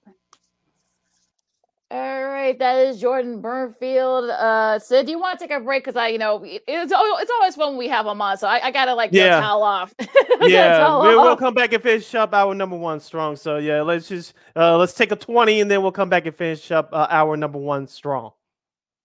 All 1.90 2.24
right, 2.26 2.58
that 2.58 2.86
is 2.86 3.00
Jordan 3.00 3.40
Bernfield. 3.40 4.28
Uh, 4.28 4.78
Sid, 4.78 5.06
do 5.06 5.12
you 5.12 5.18
want 5.18 5.38
to 5.38 5.46
take 5.46 5.56
a 5.56 5.58
break? 5.58 5.82
Because 5.84 5.96
I, 5.96 6.08
you 6.08 6.18
know, 6.18 6.42
it's 6.44 6.62
it's 6.68 7.30
always 7.30 7.54
fun 7.56 7.70
when 7.70 7.78
we 7.78 7.88
have 7.88 8.04
them 8.04 8.20
on, 8.20 8.36
so 8.36 8.46
I, 8.46 8.66
I 8.66 8.70
gotta 8.70 8.92
like 8.92 9.10
yeah. 9.10 9.40
towel 9.40 9.62
off. 9.62 9.94
yeah, 10.42 10.78
towel 10.78 11.00
we'll, 11.00 11.18
off. 11.18 11.24
we'll 11.24 11.36
come 11.36 11.54
back 11.54 11.72
and 11.72 11.82
finish 11.82 12.14
up 12.14 12.34
our 12.34 12.54
number 12.54 12.76
one 12.76 13.00
strong. 13.00 13.36
So 13.36 13.56
yeah, 13.56 13.80
let's 13.80 14.06
just 14.06 14.34
uh, 14.54 14.76
let's 14.76 14.92
take 14.92 15.12
a 15.12 15.16
twenty, 15.16 15.62
and 15.62 15.70
then 15.70 15.80
we'll 15.80 15.90
come 15.90 16.10
back 16.10 16.26
and 16.26 16.36
finish 16.36 16.70
up 16.70 16.90
uh, 16.92 17.06
our 17.08 17.38
number 17.38 17.58
one 17.58 17.86
strong. 17.86 18.32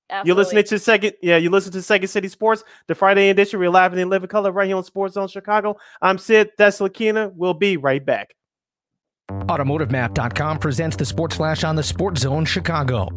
Absolutely. 0.09 0.27
You're 0.27 0.35
listening 0.35 0.63
to 0.65 0.79
second, 0.79 1.13
yeah. 1.21 1.37
You 1.37 1.51
listen 1.51 1.71
to 1.71 1.81
Second 1.81 2.09
City 2.09 2.27
Sports, 2.27 2.65
the 2.87 2.95
Friday 2.95 3.29
edition. 3.29 3.61
We're 3.61 3.69
live 3.69 3.97
in 3.97 4.09
living 4.09 4.27
color 4.27 4.51
right 4.51 4.67
here 4.67 4.75
on 4.75 4.83
Sports 4.83 5.13
Zone 5.13 5.29
Chicago. 5.29 5.77
I'm 6.01 6.17
Sid. 6.17 6.51
That's 6.57 6.79
Lakina. 6.79 7.31
We'll 7.33 7.53
be 7.53 7.77
right 7.77 8.05
back. 8.05 8.35
AutomotiveMap.com 9.29 10.59
presents 10.59 10.95
the 10.95 11.05
Sports 11.05 11.35
Flash 11.35 11.63
on 11.63 11.75
the 11.75 11.83
Sports 11.83 12.21
Zone 12.21 12.45
Chicago. 12.45 13.07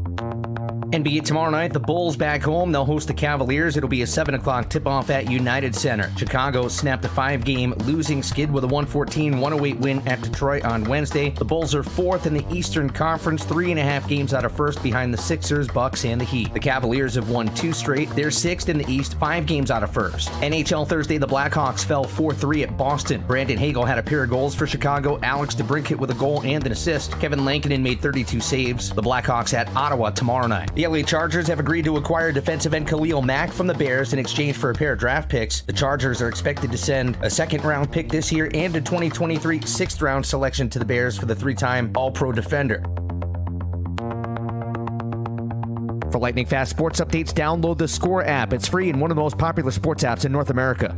NBA 0.93 1.25
tomorrow 1.25 1.51
night, 1.51 1.73
the 1.73 1.81
Bulls 1.81 2.17
back 2.17 2.43
home. 2.43 2.71
They'll 2.71 2.85
host 2.85 3.09
the 3.09 3.15
Cavaliers. 3.15 3.77
It'll 3.77 3.89
be 3.89 4.03
a 4.03 4.07
7 4.07 4.35
o'clock 4.35 4.71
tip 4.71 4.87
off 4.87 5.11
at 5.11 5.29
United 5.29 5.75
Center. 5.75 6.13
Chicago 6.17 6.69
snapped 6.69 7.05
a 7.05 7.09
five 7.09 7.45
game 7.45 7.73
losing 7.87 8.23
skid 8.23 8.53
with 8.53 8.63
a 8.63 8.69
114 8.69 9.41
108 9.41 9.81
win 9.81 10.07
at 10.07 10.21
Detroit 10.21 10.65
on 10.65 10.85
Wednesday. 10.85 11.31
The 11.31 11.45
Bulls 11.45 11.75
are 11.75 11.83
fourth 11.83 12.27
in 12.27 12.35
the 12.35 12.47
Eastern 12.55 12.89
Conference, 12.89 13.45
three 13.45 13.73
and 13.73 13.81
a 13.81 13.83
half 13.83 14.09
games 14.09 14.33
out 14.33 14.45
of 14.45 14.53
first 14.53 14.81
behind 14.81 15.13
the 15.13 15.19
Sixers, 15.19 15.67
Bucks, 15.67 16.05
and 16.05 16.21
the 16.21 16.25
Heat. 16.25 16.55
The 16.55 16.61
Cavaliers 16.61 17.17
have 17.17 17.31
won 17.31 17.53
two 17.57 17.73
straight. 17.73 18.09
They're 18.11 18.31
sixth 18.31 18.69
in 18.69 18.79
the 18.79 18.89
East, 18.89 19.19
five 19.19 19.45
games 19.45 19.73
out 19.73 19.83
of 19.83 19.93
first. 19.93 20.29
NHL 20.41 20.87
Thursday, 20.87 21.19
the 21.19 21.27
Blackhawks 21.27 21.85
fell 21.85 22.05
4 22.05 22.33
3 22.33 22.63
at 22.63 22.77
Boston. 22.77 23.25
Brandon 23.27 23.59
Hagel 23.59 23.85
had 23.85 23.99
a 23.99 24.05
pair 24.05 24.23
of 24.23 24.31
goals 24.31 24.55
for 24.55 24.69
Chicago. 24.69 25.19
Alex 25.25 25.57
DeBrincat 25.57 25.99
with 25.99 26.13
a 26.13 26.15
goal 26.15 26.43
and 26.45 26.65
an 26.65 26.71
assist. 26.71 27.19
Kevin 27.19 27.45
Lankinen 27.45 27.83
made 27.83 28.01
32 28.01 28.39
saves. 28.39 28.91
The 28.91 29.03
Blackhawks 29.03 29.53
at 29.53 29.75
Ottawa 29.75 30.11
tomorrow 30.11 30.47
night. 30.47 30.71
The 30.77 30.87
LA 30.87 31.01
Chargers 31.01 31.49
have 31.49 31.59
agreed 31.59 31.87
to 31.87 31.97
acquire 31.97 32.31
defensive 32.31 32.75
end 32.75 32.87
Khalil 32.87 33.23
Mack 33.23 33.51
from 33.51 33.67
the 33.67 33.73
Bears 33.73 34.13
in 34.13 34.19
exchange 34.19 34.59
for 34.59 34.69
a 34.69 34.75
pair 34.75 34.93
of 34.93 34.99
draft 34.99 35.31
picks. 35.31 35.63
The 35.63 35.73
Chargers 35.73 36.21
are 36.21 36.29
expected 36.29 36.71
to 36.71 36.77
send 36.77 37.17
a 37.23 37.31
second 37.31 37.65
round 37.65 37.91
pick 37.91 38.11
this 38.11 38.31
year 38.31 38.51
and 38.53 38.77
a 38.77 38.81
2023 38.83 39.63
sixth 39.63 40.03
round 40.03 40.27
selection 40.27 40.69
to 40.69 40.79
the 40.79 40.85
Bears 40.85 41.17
for 41.17 41.25
the 41.25 41.35
three 41.35 41.55
time 41.55 41.93
All 41.95 42.11
Pro 42.11 42.31
defender. 42.31 42.83
For 46.13 46.19
lightning 46.19 46.45
fast 46.45 46.73
sports 46.73 47.01
updates, 47.01 47.33
download 47.33 47.79
the 47.79 47.89
Score 47.89 48.23
app. 48.23 48.53
It's 48.53 48.69
free 48.69 48.91
and 48.91 49.01
one 49.01 49.11
of 49.11 49.17
the 49.17 49.23
most 49.23 49.39
popular 49.39 49.71
sports 49.71 50.05
apps 50.05 50.27
in 50.27 50.33
North 50.33 50.51
America. 50.51 50.95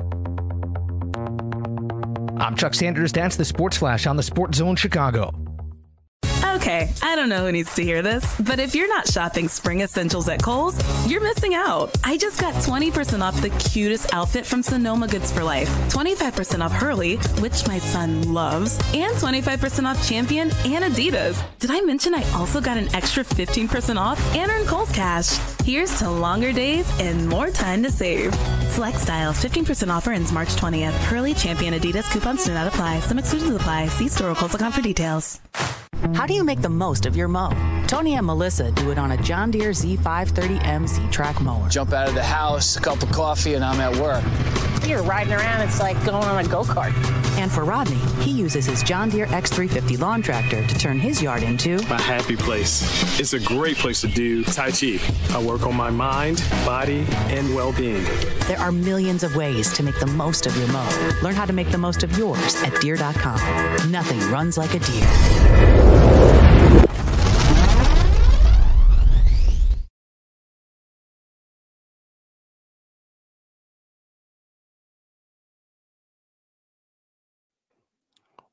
I'm 2.41 2.57
Chuck 2.57 2.75
Sanders. 2.75 3.13
That's 3.13 3.37
the 3.37 3.45
Sports 3.45 3.77
Flash 3.77 4.09
on 4.09 4.17
the 4.17 4.25
Sports 4.25 4.59
Zone 4.59 4.75
Chicago. 4.75 5.31
Okay, 6.69 6.93
I 7.01 7.17
don't 7.17 7.31
know 7.31 7.47
who 7.47 7.51
needs 7.51 7.75
to 7.77 7.83
hear 7.83 8.03
this, 8.03 8.39
but 8.43 8.61
if 8.61 8.75
you're 8.75 8.89
not 8.89 9.09
shopping 9.09 9.49
spring 9.49 9.81
essentials 9.81 10.29
at 10.29 10.43
Kohl's, 10.43 10.77
you're 11.11 11.23
missing 11.23 11.55
out. 11.55 11.97
I 12.05 12.19
just 12.19 12.39
got 12.39 12.53
20% 12.57 13.23
off 13.23 13.41
the 13.41 13.49
cutest 13.49 14.13
outfit 14.13 14.45
from 14.45 14.63
Sonoma 14.63 15.09
Goods 15.09 15.33
for 15.33 15.43
Life, 15.43 15.71
25% 15.89 16.63
off 16.63 16.71
Hurley, 16.71 17.17
which 17.41 17.67
my 17.67 17.79
son 17.79 18.35
loves, 18.35 18.79
and 18.93 19.17
25% 19.17 19.87
off 19.87 20.07
Champion 20.07 20.51
and 20.67 20.85
Adidas. 20.85 21.43
Did 21.59 21.71
I 21.71 21.81
mention 21.81 22.15
I 22.15 22.31
also 22.33 22.61
got 22.61 22.77
an 22.77 22.95
extra 22.95 23.25
15% 23.25 23.97
off 23.97 24.21
and 24.37 24.51
earned 24.51 24.69
Kohl's 24.69 24.93
Cash? 24.93 25.39
Here's 25.65 25.99
to 26.01 26.11
longer 26.11 26.53
days 26.53 26.87
and 27.01 27.27
more 27.27 27.49
time 27.49 27.83
to 27.83 27.91
save. 27.91 28.35
Select 28.73 28.99
styles, 28.99 29.43
15% 29.43 29.89
offer 29.89 30.13
ends 30.13 30.33
March 30.33 30.55
20th. 30.57 30.93
Hurley, 31.09 31.33
Champion, 31.33 31.73
Adidas, 31.73 32.13
coupons 32.13 32.45
do 32.45 32.53
not 32.53 32.69
apply. 32.69 33.01
Some 33.01 33.19
exclusions 33.19 33.57
apply. 33.57 33.87
See 33.87 34.09
store 34.09 34.33
or 34.33 34.35
Kohl's.com 34.35 34.73
for 34.73 34.83
details. 34.83 35.41
How 36.15 36.27
do 36.27 36.35
you 36.35 36.45
make 36.45 36.61
the 36.61 36.69
most 36.69 37.07
of 37.07 37.17
your 37.17 37.29
mow? 37.29 37.51
Tony 37.87 38.15
and 38.15 38.27
Melissa 38.27 38.71
do 38.73 38.91
it 38.91 38.99
on 38.99 39.13
a 39.13 39.17
John 39.23 39.51
Deere 39.51 39.71
Z530M 39.71 40.87
Z-Track 40.87 41.41
mower. 41.41 41.69
Jump 41.69 41.93
out 41.93 42.09
of 42.09 42.15
the 42.15 42.23
house, 42.23 42.77
a 42.77 42.81
cup 42.81 43.03
of 43.03 43.11
coffee, 43.11 43.55
and 43.55 43.65
I'm 43.65 43.81
at 43.81 43.97
work. 43.97 44.25
You're 44.87 45.03
riding 45.03 45.33
around, 45.33 45.61
it's 45.63 45.81
like 45.81 45.97
going 46.05 46.25
on 46.25 46.45
a 46.45 46.49
go-kart. 46.49 46.95
And 47.37 47.51
for 47.53 47.65
Rodney, 47.65 47.99
he 48.23 48.31
uses 48.31 48.67
his 48.67 48.83
John 48.83 49.11
Deere 49.11 49.27
X350 49.27 49.99
lawn 49.99 50.23
tractor 50.23 50.67
to 50.67 50.79
turn 50.79 50.99
his 50.99 51.21
yard 51.21 51.43
into 51.43 51.75
a 51.77 52.01
happy 52.01 52.37
place. 52.37 53.21
It's 53.21 53.33
a 53.33 53.41
great 53.41 53.77
place 53.77 54.01
to 54.01 54.09
do 54.09 54.45
Tai 54.45 54.71
Chi. 54.71 54.99
I 55.31 55.43
work 55.43 55.67
on 55.67 55.77
my 55.77 55.91
mind, 55.91 56.43
body, 56.65 57.05
and 57.29 57.55
well-being. 57.55 58.05
There 58.47 58.59
are 58.59 58.73
millions 58.73 59.25
of 59.25 59.37
ways 59.37 59.73
to 59.75 59.83
make 59.83 59.99
the 60.01 60.07
most 60.07 60.47
of 60.47 60.57
your 60.57 60.69
mow. 60.69 60.89
Learn 61.23 61.35
how 61.35 61.45
to 61.45 61.53
make 61.53 61.71
the 61.71 61.79
most 61.79 62.03
of 62.03 62.17
yours 62.17 62.57
at 62.63 62.81
Deere.com. 62.81 63.91
Nothing 63.91 64.21
runs 64.31 64.57
like 64.57 64.75
a 64.75 64.79
Deere. 64.79 65.68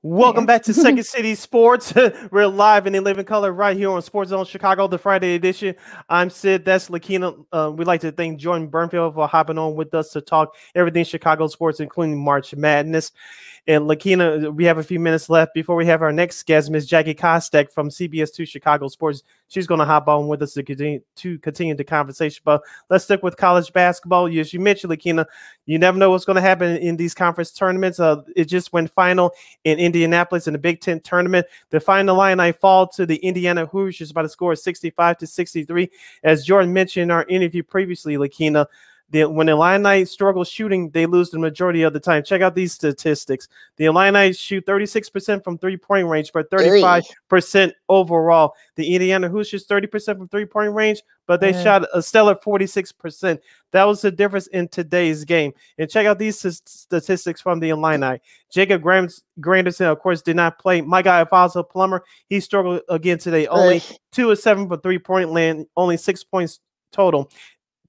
Welcome 0.07 0.45
back 0.45 0.61
to 0.65 0.73
Second 0.75 1.03
City 1.07 1.33
Sports. 1.33 1.91
We're 2.31 2.45
live 2.45 2.85
and 2.85 2.95
in 2.95 3.03
living 3.03 3.25
color 3.25 3.51
right 3.51 3.75
here 3.75 3.89
on 3.89 4.03
Sports 4.03 4.29
Zone 4.29 4.45
Chicago, 4.45 4.85
the 4.87 4.99
Friday 4.99 5.33
edition. 5.33 5.73
I'm 6.07 6.29
Sid. 6.29 6.63
That's 6.63 6.89
Lakina. 6.89 7.43
Uh, 7.51 7.71
we'd 7.75 7.87
like 7.87 8.01
to 8.01 8.11
thank 8.11 8.39
Jordan 8.39 8.69
Bernfield 8.69 9.15
for 9.15 9.27
hopping 9.27 9.57
on 9.57 9.73
with 9.73 9.95
us 9.95 10.11
to 10.11 10.21
talk 10.21 10.53
everything 10.75 11.05
Chicago 11.05 11.47
sports, 11.47 11.79
including 11.79 12.23
March 12.23 12.53
Madness. 12.53 13.13
And 13.67 13.85
Lakina, 13.87 14.53
we 14.53 14.63
have 14.65 14.77
a 14.77 14.83
few 14.83 14.99
minutes 14.99 15.27
left 15.27 15.55
before 15.55 15.75
we 15.75 15.87
have 15.87 16.03
our 16.03 16.11
next 16.11 16.43
guest, 16.43 16.69
Miss 16.69 16.85
Jackie 16.85 17.15
Kostek 17.15 17.71
from 17.71 17.89
CBS 17.89 18.31
Two 18.31 18.45
Chicago 18.45 18.87
Sports. 18.87 19.23
She's 19.47 19.65
going 19.65 19.79
to 19.79 19.85
hop 19.85 20.07
on 20.07 20.27
with 20.27 20.43
us 20.43 20.53
to 20.53 20.61
continue 20.61 21.01
to 21.15 21.39
continue 21.39 21.73
the 21.73 21.83
conversation. 21.83 22.43
But 22.45 22.61
let's 22.91 23.05
stick 23.05 23.23
with 23.23 23.37
college 23.37 23.73
basketball. 23.73 24.27
As 24.27 24.53
you 24.53 24.59
mentioned, 24.59 24.91
Lakina, 24.91 25.25
you 25.65 25.79
never 25.79 25.97
know 25.97 26.11
what's 26.11 26.25
going 26.25 26.35
to 26.35 26.41
happen 26.41 26.77
in 26.77 26.95
these 26.95 27.15
conference 27.15 27.51
tournaments. 27.51 27.99
Uh, 27.99 28.21
it 28.35 28.45
just 28.45 28.71
went 28.71 28.91
final 28.91 29.31
in 29.63 29.79
Indianapolis 29.79 30.45
in 30.45 30.53
the 30.53 30.59
Big 30.59 30.79
Ten 30.79 30.99
tournament. 30.99 31.47
The 31.71 31.79
Fighting 31.79 32.09
Illini 32.09 32.51
fall 32.51 32.87
to 32.89 33.07
the 33.07 33.17
Indiana 33.17 33.65
Hoosiers 33.65 34.11
by 34.11 34.21
the 34.21 34.29
score 34.29 34.51
of 34.51 34.59
65 34.59 35.17
to 35.17 35.27
63. 35.27 35.89
As 36.23 36.45
Jordan 36.45 36.71
mentioned 36.71 37.03
in 37.03 37.11
our 37.11 37.25
interview 37.25 37.63
previously, 37.63 38.15
Lakina, 38.17 38.67
the, 39.11 39.25
when 39.25 39.47
the 39.47 39.53
Illini 39.53 40.03
struggle 40.05 40.43
shooting, 40.43 40.89
they 40.89 41.05
lose 41.05 41.29
the 41.29 41.37
majority 41.37 41.83
of 41.83 41.93
the 41.93 41.99
time. 41.99 42.23
Check 42.23 42.41
out 42.41 42.55
these 42.55 42.73
statistics. 42.73 43.47
The 43.77 43.85
Illini 43.85 44.33
shoot 44.33 44.65
36% 44.65 45.43
from 45.43 45.57
three 45.57 45.77
point 45.77 46.07
range, 46.07 46.31
but 46.33 46.49
35% 46.49 47.71
overall. 47.87 48.53
The 48.75 48.95
Indiana 48.95 49.29
Hoosiers 49.29 49.67
30% 49.67 50.17
from 50.17 50.27
three 50.27 50.45
point 50.45 50.73
range, 50.73 51.03
but 51.27 51.39
they 51.39 51.51
yeah. 51.51 51.63
shot 51.63 51.87
a 51.93 52.01
stellar 52.01 52.35
46%. 52.35 53.39
That 53.71 53.83
was 53.83 54.01
the 54.01 54.11
difference 54.11 54.47
in 54.47 54.67
today's 54.69 55.23
game. 55.23 55.53
And 55.77 55.89
check 55.89 56.07
out 56.07 56.17
these 56.17 56.39
statistics 56.39 57.41
from 57.41 57.59
the 57.59 57.69
Illini. 57.69 58.19
Jacob 58.51 58.81
Grandison, 58.81 59.87
of 59.87 59.99
course, 59.99 60.23
did 60.23 60.35
not 60.35 60.57
play. 60.57 60.81
My 60.81 61.03
guy, 61.03 61.19
Alfonso 61.19 61.61
Plummer, 61.61 62.03
he 62.27 62.39
struggled 62.39 62.81
again 62.89 63.19
today. 63.19 63.45
Only 63.47 63.83
two 64.11 64.31
of 64.31 64.39
seven 64.39 64.67
for 64.67 64.77
three 64.77 64.99
point 64.99 65.29
land, 65.31 65.67
only 65.77 65.97
six 65.97 66.23
points 66.23 66.59
total. 66.91 67.29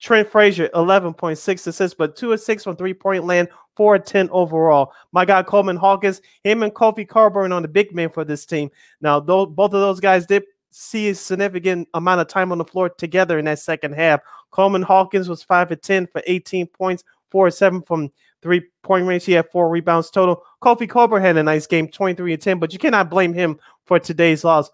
Trent 0.01 0.29
Frazier, 0.29 0.69
11.6 0.75 1.67
assists, 1.67 1.95
but 1.95 2.17
two 2.17 2.33
assists 2.33 2.65
from 2.65 2.77
three 2.77 2.95
point 2.95 3.25
land, 3.25 3.49
four 3.77 3.99
10 3.99 4.29
overall. 4.31 4.93
My 5.13 5.25
guy, 5.25 5.43
Coleman 5.43 5.77
Hawkins, 5.77 6.21
him 6.45 6.63
and 6.63 6.75
Kofi 6.75 7.09
Cockburn 7.09 7.53
on 7.53 7.63
the 7.63 7.69
big 7.69 7.95
man 7.95 8.11
for 8.11 8.25
this 8.25 8.45
team. 8.47 8.71
Now, 9.01 9.21
both 9.21 9.49
of 9.59 9.71
those 9.73 10.01
guys 10.01 10.27
did 10.27 10.45
see 10.71 11.09
a 11.09 11.15
significant 11.15 11.89
amount 11.95 12.21
of 12.21 12.29
time 12.29 12.53
on 12.53 12.59
the 12.59 12.65
floor 12.65 12.91
together 12.91 13.39
in 13.39 13.47
that 13.47 13.59
second 13.59 13.95
half. 13.95 14.21
Coleman 14.51 14.83
Hawkins 14.83 15.29
was 15.29 15.43
5 15.43 15.73
of 15.73 15.81
10 15.81 16.09
for 16.09 16.23
18 16.27 16.67
points, 16.67 17.03
4 17.31 17.51
7 17.51 17.83
from 17.83 18.11
three 18.43 18.63
point 18.83 19.07
range. 19.07 19.25
He 19.25 19.33
had 19.33 19.51
four 19.51 19.69
rebounds 19.69 20.11
total. 20.11 20.43
Kofi 20.63 20.89
Cockburn 20.89 21.23
had 21.23 21.37
a 21.37 21.43
nice 21.43 21.67
game, 21.67 21.89
23 21.89 22.35
and 22.35 22.43
10, 22.43 22.59
but 22.59 22.73
you 22.73 22.79
cannot 22.79 23.11
blame 23.11 23.33
him 23.33 23.59
for 23.85 23.99
today's 23.99 24.45
loss. 24.45 24.71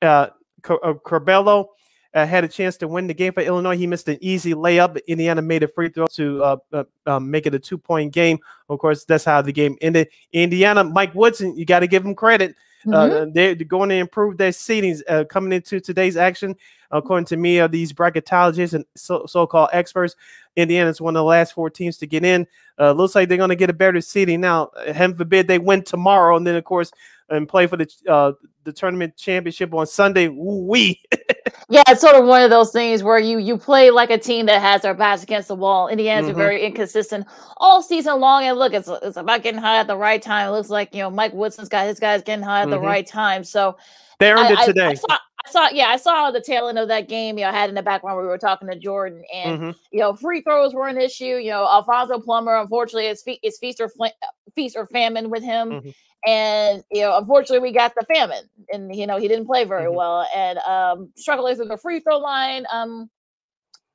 Uh, 0.00 0.28
Curbelo, 0.62 1.66
uh, 2.14 2.26
had 2.26 2.44
a 2.44 2.48
chance 2.48 2.76
to 2.78 2.88
win 2.88 3.06
the 3.06 3.14
game 3.14 3.32
for 3.32 3.42
Illinois. 3.42 3.76
He 3.76 3.86
missed 3.86 4.08
an 4.08 4.18
easy 4.20 4.54
layup. 4.54 4.98
Indiana 5.06 5.42
made 5.42 5.62
a 5.62 5.68
free 5.68 5.88
throw 5.88 6.06
to 6.08 6.42
uh, 6.42 6.56
uh, 6.72 6.84
um, 7.06 7.30
make 7.30 7.46
it 7.46 7.54
a 7.54 7.58
two 7.58 7.78
point 7.78 8.12
game. 8.12 8.38
Of 8.68 8.78
course, 8.78 9.04
that's 9.04 9.24
how 9.24 9.42
the 9.42 9.52
game 9.52 9.76
ended. 9.80 10.08
Indiana, 10.32 10.84
Mike 10.84 11.14
Woodson, 11.14 11.56
you 11.56 11.64
got 11.64 11.80
to 11.80 11.86
give 11.86 12.04
him 12.04 12.14
credit. 12.14 12.56
Uh, 12.86 12.90
mm-hmm. 12.90 13.32
they're 13.32 13.54
going 13.56 13.90
to 13.90 13.94
improve 13.94 14.38
their 14.38 14.50
seedings 14.50 15.02
uh, 15.08 15.22
coming 15.24 15.52
into 15.52 15.80
today's 15.80 16.16
action. 16.16 16.56
According 16.90 17.26
to 17.26 17.36
me, 17.36 17.58
of 17.58 17.70
these 17.70 17.92
bracketologists 17.92 18.72
and 18.72 18.84
so, 18.96 19.26
so-called 19.26 19.68
experts, 19.72 20.16
Indiana 20.56 20.88
is 20.88 21.00
one 21.00 21.14
of 21.14 21.20
the 21.20 21.24
last 21.24 21.52
four 21.52 21.70
teams 21.70 21.98
to 21.98 22.06
get 22.06 22.24
in. 22.24 22.46
Uh, 22.78 22.92
looks 22.92 23.14
like 23.14 23.28
they're 23.28 23.36
going 23.36 23.50
to 23.50 23.56
get 23.56 23.70
a 23.70 23.74
better 23.74 24.00
seeding 24.00 24.40
now. 24.40 24.70
Heaven 24.86 25.14
forbid 25.14 25.46
they 25.46 25.58
win 25.58 25.82
tomorrow, 25.82 26.36
and 26.36 26.46
then 26.46 26.56
of 26.56 26.64
course 26.64 26.90
and 27.30 27.48
play 27.48 27.66
for 27.66 27.76
the 27.76 27.88
uh, 28.08 28.32
the 28.64 28.72
tournament 28.72 29.16
championship 29.16 29.72
on 29.72 29.86
Sunday. 29.86 30.28
We. 30.28 31.00
yeah, 31.68 31.82
it's 31.88 32.00
sort 32.00 32.16
of 32.16 32.26
one 32.26 32.42
of 32.42 32.50
those 32.50 32.72
things 32.72 33.02
where 33.02 33.18
you 33.18 33.38
you 33.38 33.56
play 33.56 33.90
like 33.90 34.10
a 34.10 34.18
team 34.18 34.46
that 34.46 34.60
has 34.60 34.82
their 34.82 34.94
backs 34.94 35.22
against 35.22 35.48
the 35.48 35.54
wall. 35.54 35.88
Indiana's 35.88 36.28
mm-hmm. 36.28 36.38
very 36.38 36.64
inconsistent 36.64 37.26
all 37.56 37.82
season 37.82 38.20
long. 38.20 38.44
And 38.44 38.58
look, 38.58 38.74
it's 38.74 38.88
it's 39.02 39.16
about 39.16 39.42
getting 39.42 39.60
high 39.60 39.78
at 39.78 39.86
the 39.86 39.96
right 39.96 40.20
time. 40.20 40.48
It 40.48 40.52
looks 40.52 40.70
like 40.70 40.94
you 40.94 41.00
know 41.00 41.10
Mike 41.10 41.32
Woodson's 41.32 41.68
got 41.68 41.86
his 41.86 42.00
guys 42.00 42.22
getting 42.22 42.44
high 42.44 42.60
at 42.60 42.62
mm-hmm. 42.64 42.72
the 42.72 42.80
right 42.80 43.06
time. 43.06 43.44
So 43.44 43.76
they 44.18 44.30
earned 44.30 44.56
I, 44.56 44.62
it 44.62 44.66
today. 44.66 44.86
I, 44.86 44.90
I, 44.90 44.94
saw, 44.94 45.18
I 45.46 45.50
saw, 45.50 45.68
yeah, 45.70 45.86
I 45.86 45.96
saw 45.96 46.30
the 46.30 46.42
tail 46.42 46.68
end 46.68 46.78
of 46.78 46.88
that 46.88 47.08
game. 47.08 47.38
You 47.38 47.44
know, 47.44 47.50
I 47.50 47.52
had 47.52 47.70
in 47.70 47.74
the 47.74 47.82
background 47.82 48.18
we 48.18 48.26
were 48.26 48.38
talking 48.38 48.68
to 48.68 48.78
Jordan, 48.78 49.22
and 49.34 49.58
mm-hmm. 49.58 49.70
you 49.90 50.00
know, 50.00 50.14
free 50.14 50.42
throws 50.42 50.74
were 50.74 50.88
an 50.88 51.00
issue. 51.00 51.36
You 51.36 51.50
know, 51.50 51.64
Alfonso 51.64 52.20
Plummer, 52.20 52.56
unfortunately, 52.56 53.06
it's, 53.06 53.22
fe- 53.22 53.40
it's 53.42 53.58
feast 53.58 53.80
or 53.80 53.88
fl- 53.88 54.06
feast 54.54 54.76
or 54.76 54.86
famine 54.86 55.30
with 55.30 55.42
him. 55.42 55.70
Mm-hmm 55.70 55.90
and 56.26 56.84
you 56.90 57.00
know 57.00 57.16
unfortunately 57.16 57.66
we 57.66 57.72
got 57.72 57.94
the 57.94 58.04
famine 58.12 58.44
and 58.72 58.94
you 58.94 59.06
know 59.06 59.16
he 59.16 59.28
didn't 59.28 59.46
play 59.46 59.64
very 59.64 59.86
mm-hmm. 59.86 59.96
well 59.96 60.26
and 60.34 60.58
um 60.58 61.10
struggling 61.16 61.56
through 61.56 61.66
the 61.66 61.76
free 61.76 62.00
throw 62.00 62.18
line 62.18 62.66
um 62.70 63.08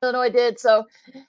Illinois 0.02 0.30
did 0.30 0.60
so 0.60 0.86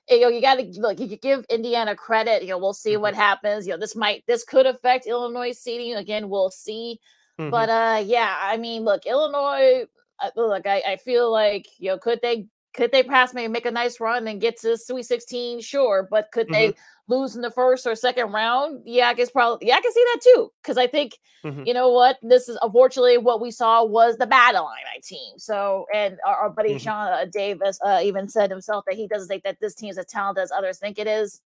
you 0.08 0.20
know 0.20 0.28
you 0.28 0.40
got 0.40 0.56
to 0.56 0.64
look 0.80 0.98
you 0.98 1.16
give 1.16 1.44
Indiana 1.50 1.94
credit 1.94 2.42
you 2.42 2.48
know 2.48 2.58
we'll 2.58 2.72
see 2.72 2.92
mm-hmm. 2.92 3.02
what 3.02 3.14
happens 3.14 3.66
you 3.66 3.72
know 3.72 3.78
this 3.78 3.94
might 3.94 4.24
this 4.26 4.44
could 4.44 4.66
affect 4.66 5.06
Illinois 5.06 5.52
seating 5.52 5.94
again 5.94 6.28
we'll 6.28 6.50
see 6.50 6.98
mm-hmm. 7.38 7.50
but 7.50 7.68
uh 7.68 8.02
yeah 8.04 8.36
I 8.40 8.56
mean 8.56 8.82
look 8.82 9.06
Illinois 9.06 9.86
uh, 10.22 10.30
look 10.34 10.66
I, 10.66 10.82
I 10.86 10.96
feel 10.96 11.30
like 11.30 11.66
you 11.78 11.90
know 11.90 11.98
could 11.98 12.20
they 12.22 12.46
could 12.76 12.92
they 12.92 13.02
perhaps 13.02 13.34
maybe 13.34 13.50
make 13.50 13.66
a 13.66 13.70
nice 13.70 13.98
run 13.98 14.28
and 14.28 14.40
get 14.40 14.60
to 14.60 14.76
Sweet 14.76 15.04
16? 15.04 15.60
Sure, 15.62 16.06
but 16.10 16.30
could 16.30 16.46
mm-hmm. 16.46 16.52
they 16.52 16.74
lose 17.08 17.36
in 17.36 17.42
the 17.42 17.50
first 17.50 17.86
or 17.86 17.94
second 17.94 18.32
round? 18.32 18.82
Yeah, 18.84 19.08
I 19.08 19.14
guess 19.14 19.30
probably. 19.30 19.68
Yeah, 19.68 19.76
I 19.76 19.80
can 19.80 19.92
see 19.92 20.04
that 20.12 20.20
too. 20.22 20.52
Because 20.62 20.76
I 20.76 20.86
think 20.86 21.18
mm-hmm. 21.44 21.64
you 21.64 21.74
know 21.74 21.90
what, 21.90 22.18
this 22.22 22.48
is 22.48 22.58
unfortunately 22.62 23.18
what 23.18 23.40
we 23.40 23.50
saw 23.50 23.84
was 23.84 24.16
the 24.16 24.26
bad 24.26 24.54
Illini 24.54 25.00
team. 25.02 25.38
So, 25.38 25.86
and 25.94 26.18
our, 26.26 26.36
our 26.36 26.50
buddy 26.50 26.70
mm-hmm. 26.70 26.78
Sean 26.78 27.12
uh, 27.12 27.26
Davis 27.32 27.78
uh, 27.84 28.00
even 28.02 28.28
said 28.28 28.50
himself 28.50 28.84
that 28.86 28.96
he 28.96 29.06
doesn't 29.06 29.28
think 29.28 29.44
that 29.44 29.58
this 29.60 29.74
team 29.74 29.90
is 29.90 29.98
as 29.98 30.06
talented 30.06 30.42
as 30.42 30.52
others 30.52 30.78
think 30.78 30.98
it 30.98 31.06
is. 31.06 31.40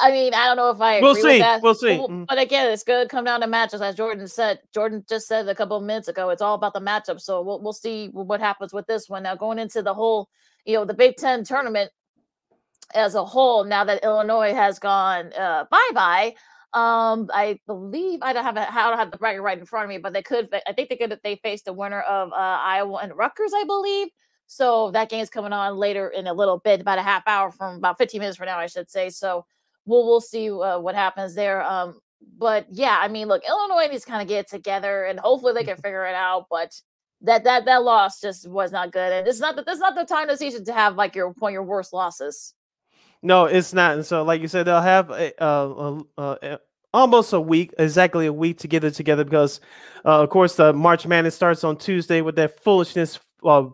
I 0.00 0.10
mean, 0.10 0.32
I 0.32 0.46
don't 0.46 0.56
know 0.56 0.70
if 0.70 0.80
I 0.80 1.00
we'll 1.00 1.14
see. 1.14 1.42
We'll 1.62 1.74
see. 1.74 1.98
But, 1.98 2.10
mm. 2.10 2.26
but 2.26 2.38
again, 2.38 2.70
it's 2.70 2.84
going 2.84 3.04
to 3.04 3.08
come 3.08 3.24
down 3.24 3.40
to 3.40 3.46
matches, 3.46 3.82
as 3.82 3.94
Jordan 3.94 4.26
said. 4.26 4.60
Jordan 4.72 5.04
just 5.08 5.28
said 5.28 5.48
a 5.48 5.54
couple 5.54 5.76
of 5.76 5.82
minutes 5.82 6.08
ago. 6.08 6.30
It's 6.30 6.42
all 6.42 6.54
about 6.54 6.72
the 6.72 6.80
matchup. 6.80 7.20
So 7.20 7.42
we'll 7.42 7.60
we'll 7.60 7.72
see 7.72 8.08
what 8.08 8.40
happens 8.40 8.72
with 8.72 8.86
this 8.86 9.08
one. 9.08 9.24
Now 9.24 9.34
going 9.34 9.58
into 9.58 9.82
the 9.82 9.92
whole, 9.92 10.28
you 10.64 10.74
know, 10.74 10.84
the 10.84 10.94
Big 10.94 11.16
Ten 11.16 11.44
tournament 11.44 11.90
as 12.94 13.14
a 13.14 13.24
whole. 13.24 13.64
Now 13.64 13.84
that 13.84 14.04
Illinois 14.04 14.54
has 14.54 14.78
gone 14.78 15.32
uh, 15.38 15.64
bye 15.70 15.90
bye, 15.94 16.34
um, 16.74 17.28
I 17.32 17.58
believe 17.66 18.20
I 18.22 18.32
don't 18.32 18.44
have 18.44 18.56
a, 18.56 18.72
I 18.72 18.88
don't 18.88 18.98
have 18.98 19.10
the 19.10 19.18
bracket 19.18 19.42
right 19.42 19.58
in 19.58 19.66
front 19.66 19.84
of 19.84 19.88
me, 19.90 19.98
but 19.98 20.12
they 20.12 20.22
could. 20.22 20.48
I 20.66 20.72
think 20.72 20.88
they 20.88 20.96
could. 20.96 21.18
They 21.22 21.36
faced 21.36 21.66
the 21.66 21.72
winner 21.72 22.00
of 22.02 22.32
uh, 22.32 22.36
Iowa 22.36 23.00
and 23.02 23.16
Rutgers, 23.16 23.52
I 23.54 23.64
believe. 23.64 24.08
So 24.46 24.90
that 24.92 25.08
game 25.08 25.20
is 25.20 25.30
coming 25.30 25.52
on 25.52 25.76
later 25.76 26.08
in 26.08 26.26
a 26.26 26.32
little 26.32 26.58
bit, 26.58 26.80
about 26.80 26.98
a 26.98 27.02
half 27.02 27.22
hour 27.26 27.50
from 27.50 27.76
about 27.76 27.98
15 27.98 28.18
minutes 28.18 28.36
from 28.36 28.46
now, 28.46 28.58
I 28.58 28.66
should 28.66 28.90
say. 28.90 29.10
So 29.10 29.46
we'll 29.86 30.06
we'll 30.06 30.20
see 30.20 30.50
uh, 30.50 30.78
what 30.78 30.94
happens 30.94 31.34
there. 31.34 31.62
Um, 31.62 32.00
but 32.38 32.66
yeah, 32.70 32.98
I 33.00 33.08
mean, 33.08 33.28
look, 33.28 33.42
Illinois 33.46 33.88
needs 33.90 34.04
to 34.04 34.10
kind 34.10 34.22
of 34.22 34.28
get 34.28 34.48
together, 34.48 35.04
and 35.04 35.20
hopefully 35.20 35.52
they 35.52 35.64
can 35.64 35.76
figure 35.82 36.06
it 36.06 36.14
out. 36.14 36.46
But 36.50 36.72
that 37.22 37.44
that 37.44 37.66
that 37.66 37.82
loss 37.82 38.20
just 38.20 38.48
was 38.48 38.72
not 38.72 38.92
good, 38.92 39.12
and 39.12 39.28
it's 39.28 39.40
not 39.40 39.56
that 39.56 39.66
this 39.66 39.78
not 39.78 39.94
the 39.94 40.04
time 40.04 40.30
of 40.30 40.38
season 40.38 40.64
to 40.64 40.72
have 40.72 40.96
like 40.96 41.14
your 41.14 41.30
one 41.38 41.52
your 41.52 41.62
worst 41.62 41.92
losses. 41.92 42.54
No, 43.22 43.44
it's 43.44 43.72
not. 43.72 43.94
And 43.94 44.04
so, 44.06 44.22
like 44.24 44.40
you 44.40 44.48
said, 44.48 44.66
they'll 44.66 44.80
have 44.80 45.10
a, 45.10 46.58
almost 46.92 47.32
a 47.32 47.40
week, 47.40 47.72
exactly 47.78 48.26
a 48.26 48.32
week 48.32 48.58
to 48.58 48.68
get 48.68 48.84
it 48.84 48.92
together 48.94 49.24
because, 49.24 49.60
uh, 50.04 50.22
of 50.22 50.30
course, 50.30 50.56
the 50.56 50.72
March 50.72 51.06
Madness 51.06 51.34
starts 51.34 51.64
on 51.64 51.76
Tuesday 51.76 52.20
with 52.20 52.36
that 52.36 52.60
foolishness, 52.60 53.18
uh, 53.44 53.66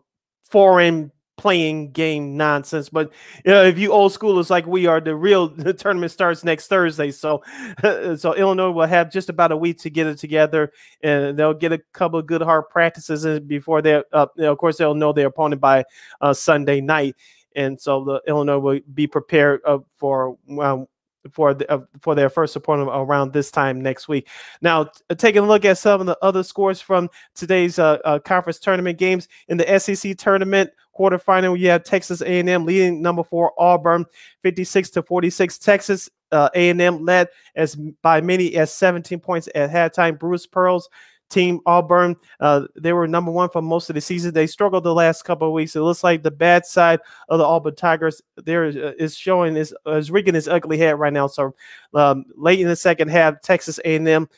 foreign 0.43 1.11
playing 1.37 1.93
game 1.93 2.37
nonsense. 2.37 2.89
But 2.89 3.13
you 3.45 3.53
know, 3.53 3.63
if 3.65 3.79
you 3.79 3.93
old 3.93 4.13
schoolers 4.13 4.51
like 4.51 4.67
we 4.67 4.87
are, 4.87 5.01
the 5.01 5.15
real 5.15 5.49
the 5.57 5.73
tournament 5.73 6.13
starts 6.13 6.45
next 6.45 6.67
Thursday. 6.67 7.11
So, 7.11 7.43
so 8.17 8.35
Illinois 8.35 8.71
will 8.71 8.87
have 8.87 9.11
just 9.13 9.29
about 9.29 9.53
a 9.53 9.57
week 9.57 9.79
to 9.81 9.91
get 9.91 10.07
it 10.07 10.19
together, 10.19 10.73
and 11.03 11.39
they'll 11.39 11.55
get 11.55 11.73
a 11.73 11.79
couple 11.93 12.19
of 12.19 12.27
good 12.27 12.43
hard 12.43 12.69
practices 12.69 13.41
before 13.41 13.83
they, 13.83 14.03
uh, 14.13 14.27
you 14.37 14.43
know, 14.45 14.53
of 14.53 14.59
course, 14.59 14.79
they'll 14.79 14.95
know 14.95 15.13
their 15.13 15.29
opponent 15.29 15.61
by 15.61 15.85
uh, 16.21 16.35
Sunday 16.35 16.81
night. 16.81 17.17
And 17.59 17.79
so 17.79 18.05
the 18.05 18.23
Illinois 18.27 18.59
will 18.59 18.81
be 18.95 19.07
prepared 19.07 19.61
uh, 19.67 19.79
for 19.97 20.39
um, 20.61 20.87
for 21.33 21.53
the, 21.53 21.71
uh, 21.71 21.81
for 22.01 22.15
their 22.15 22.31
first 22.31 22.57
opponent 22.57 22.89
around 22.93 23.33
this 23.33 23.51
time 23.51 23.81
next 23.81 24.09
week. 24.09 24.29
Now, 24.63 24.85
t- 24.85 25.15
taking 25.17 25.43
a 25.43 25.47
look 25.47 25.65
at 25.65 25.77
some 25.77 26.01
of 26.01 26.07
the 26.07 26.17
other 26.23 26.43
scores 26.43 26.81
from 26.81 27.11
today's 27.35 27.79
uh, 27.79 27.99
uh, 28.05 28.19
conference 28.21 28.59
tournament 28.61 28.99
games 28.99 29.29
in 29.49 29.59
the 29.59 29.79
SEC 29.79 30.17
tournament 30.17 30.71
quarterfinal, 30.97 31.59
you 31.59 31.69
have 31.71 31.85
Texas 31.85 32.21
A&M 32.23 32.65
leading 32.65 33.03
number 33.03 33.23
four 33.23 33.53
Auburn, 33.59 34.05
56 34.43 34.91
to 34.91 35.03
46. 35.03 35.59
Texas 35.59 36.09
uh, 36.33 36.49
A&M 36.55 37.05
led 37.05 37.29
as 37.55 37.77
by 38.03 38.21
many 38.21 38.57
as 38.57 38.73
17 38.73 39.21
points 39.21 39.49
at 39.55 39.71
halftime. 39.71 40.19
Bruce 40.19 40.47
Pearls 40.47 40.89
team 41.29 41.61
Auburn. 41.67 42.17
Uh, 42.41 42.63
they 42.77 42.93
were 42.93 43.07
number 43.07 43.31
one 43.31 43.49
for 43.51 43.63
most 43.63 43.91
of 43.91 43.95
the 43.95 44.01
season. 44.01 44.35
They 44.35 44.47
struggled 44.47 44.85
the 44.85 44.95
last 44.95 45.25
couple 45.25 45.49
of 45.49 45.55
weeks. 45.55 45.77
It 45.77 45.81
looks 45.81 46.05
like 46.05 46.23
the 46.23 46.31
bad 46.31 46.67
side 46.67 47.01
of 47.29 47.39
the 47.39 47.45
Auburn 47.45 47.75
Tigers 47.75 48.23
there 48.37 48.65
is, 48.65 48.77
uh, 48.77 48.93
is 48.99 49.17
showing 49.17 49.57
is 49.57 49.75
is 49.87 50.11
rigging 50.11 50.35
his 50.35 50.49
ugly 50.49 50.79
head 50.79 50.99
right 50.99 51.13
now. 51.13 51.27
So 51.27 51.55
um, 51.95 52.25
late 52.37 52.61
in 52.61 52.69
the 52.69 52.77
second 52.77 53.09
half, 53.09 53.41
Texas 53.43 53.79
A&M. 53.85 54.29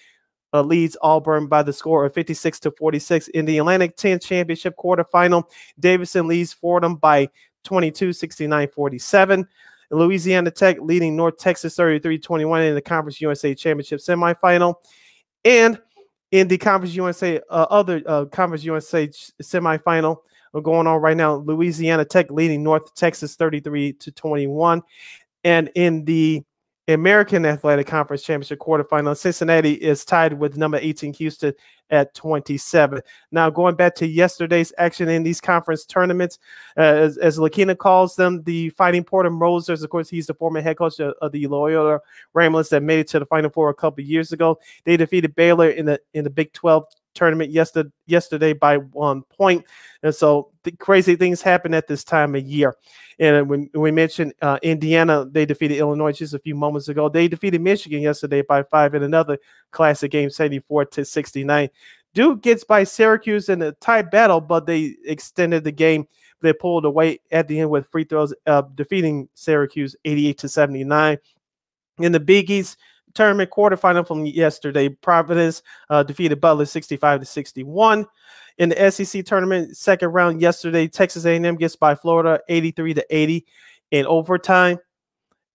Uh, 0.53 0.63
leads 0.63 0.97
Auburn 1.01 1.47
by 1.47 1.63
the 1.63 1.73
score 1.73 2.05
of 2.05 2.13
56 2.13 2.59
to 2.59 2.73
46 2.73 3.29
in 3.29 3.45
the 3.45 3.59
Atlantic 3.59 3.97
10 3.97 4.19
championship 4.19 4.75
quarterfinal. 4.77 5.45
Davidson 5.79 6.27
leads 6.27 6.53
Fordham 6.53 6.97
by 6.97 7.29
22, 7.63 8.13
69, 8.13 8.69
47. 8.75 9.47
Louisiana 9.91 10.51
Tech 10.51 10.79
leading 10.81 11.17
North 11.17 11.37
Texas 11.39 11.75
33 11.77 12.19
21 12.19 12.63
in 12.63 12.75
the 12.75 12.81
Conference 12.81 13.21
USA 13.21 13.55
Championship 13.55 14.01
semifinal. 14.01 14.75
And 15.45 15.81
in 16.33 16.49
the 16.49 16.59
Conference 16.59 16.95
USA, 16.95 17.41
uh, 17.51 17.67
other 17.71 18.03
uh, 18.07 18.25
Conference 18.27 18.65
USA 18.65 19.09
semifinal 19.09 20.19
going 20.63 20.87
on 20.87 21.01
right 21.01 21.17
now. 21.17 21.37
Louisiana 21.37 22.05
Tech 22.05 22.31
leading 22.31 22.63
North 22.63 22.95
Texas 22.95 23.37
33 23.37 23.95
to 23.95 24.13
21. 24.13 24.83
And 25.45 25.71
in 25.75 26.05
the 26.05 26.45
American 26.93 27.45
Athletic 27.45 27.87
Conference 27.87 28.23
Championship 28.23 28.59
quarterfinal. 28.59 29.17
Cincinnati 29.17 29.75
is 29.75 30.05
tied 30.05 30.33
with 30.33 30.57
number 30.57 30.79
18 30.79 31.13
Houston 31.15 31.53
at 31.91 32.15
27. 32.15 33.01
Now, 33.33 33.51
going 33.51 33.75
back 33.75 33.95
to 33.97 34.07
yesterday's 34.07 34.73
action 34.79 35.09
in 35.09 35.23
these 35.23 35.41
conference 35.41 35.85
tournaments, 35.85 36.39
uh, 36.77 36.83
as, 36.83 37.19
as 37.19 37.39
Lakina 37.39 37.77
calls 37.77 38.17
them, 38.17 38.43
the 38.45 38.71
Fighting 38.71 39.05
Porter 39.05 39.31
Mosers, 39.31 39.83
of 39.83 39.91
course, 39.91 40.09
he's 40.09 40.27
the 40.27 40.35
former 40.35 40.61
head 40.61 40.79
coach 40.79 41.01
of, 41.01 41.15
of 41.21 41.33
the 41.33 41.47
Loyola 41.47 42.01
Ramblers 42.35 42.69
that 42.71 42.83
made 42.83 43.01
it 43.01 43.09
to 43.09 43.19
the 43.19 43.27
Final 43.27 43.51
Four 43.51 43.71
a 43.71 43.75
couple 43.75 44.05
years 44.05 44.33
ago. 44.33 44.59
They 44.85 44.97
defeated 44.97 45.35
Baylor 45.35 45.71
in 45.71 45.87
the 45.87 46.01
in 46.15 46.25
the 46.25 46.31
Big 46.31 46.53
12 46.53 46.85
tournament 47.15 47.51
yesterday 47.51 47.91
yesterday 48.07 48.53
by 48.53 48.79
one 48.79 49.23
point. 49.23 49.65
And 50.03 50.15
so 50.15 50.51
the 50.65 50.73
crazy 50.73 51.17
things 51.17 51.43
happen 51.43 51.75
at 51.75 51.87
this 51.87 52.05
time 52.05 52.35
of 52.35 52.43
year. 52.43 52.75
And 53.19 53.49
when 53.49 53.71
we 53.75 53.91
mentioned 53.91 54.33
uh, 54.41 54.59
Indiana, 54.63 55.27
they 55.31 55.45
defeated 55.45 55.79
Illinois 55.79 56.13
just 56.13 56.35
a 56.35 56.39
few 56.39 56.55
moments 56.55 56.89
ago. 56.89 57.09
They 57.09 57.29
defeated 57.29 57.61
Michigan 57.61 58.01
yesterday 58.01 58.43
by 58.43 58.63
five 58.63 58.95
in 58.95 59.03
another 59.03 59.39
classic 59.71 60.11
game, 60.11 60.31
74 60.31 60.87
to 60.87 61.05
69. 61.05 61.69
Duke 62.15 62.43
gets 62.43 62.65
by 62.65 62.85
Syracuse 62.85 63.49
in 63.49 63.63
a 63.63 63.73
tight 63.73 64.11
battle, 64.11 64.41
but 64.41 64.67
they 64.67 64.97
extended 65.05 65.65
the 65.65 65.73
game. 65.73 66.09
They 66.41 66.53
pulled 66.53 66.85
away 66.85 67.21
at 67.31 67.47
the 67.47 67.61
end 67.61 67.71
with 67.71 67.89
free 67.89 68.05
throws, 68.05 68.35
uh, 68.47 68.63
defeating 68.75 69.29
Syracuse 69.35 69.95
88 70.05 70.39
to 70.39 70.49
79. 70.49 71.19
In 71.99 72.13
the 72.13 72.21
Big 72.21 72.51
East, 72.51 72.79
tournament 73.15 73.51
quarterfinal 73.51 74.07
from 74.07 74.25
yesterday. 74.27 74.89
Providence 74.89 75.63
uh, 75.89 76.03
defeated 76.03 76.41
Butler 76.41 76.65
65 76.65 77.21
to 77.21 77.27
61. 77.27 78.07
In 78.59 78.69
the 78.69 78.91
SEC 78.91 79.25
tournament, 79.25 79.77
second 79.77 80.11
round 80.11 80.41
yesterday, 80.41 80.87
Texas 80.87 81.25
A&M 81.25 81.57
gets 81.57 81.77
by 81.77 81.95
Florida 81.95 82.41
83 82.49 82.95
to 82.95 83.07
80 83.09 83.47
in 83.91 84.07
overtime. 84.07 84.79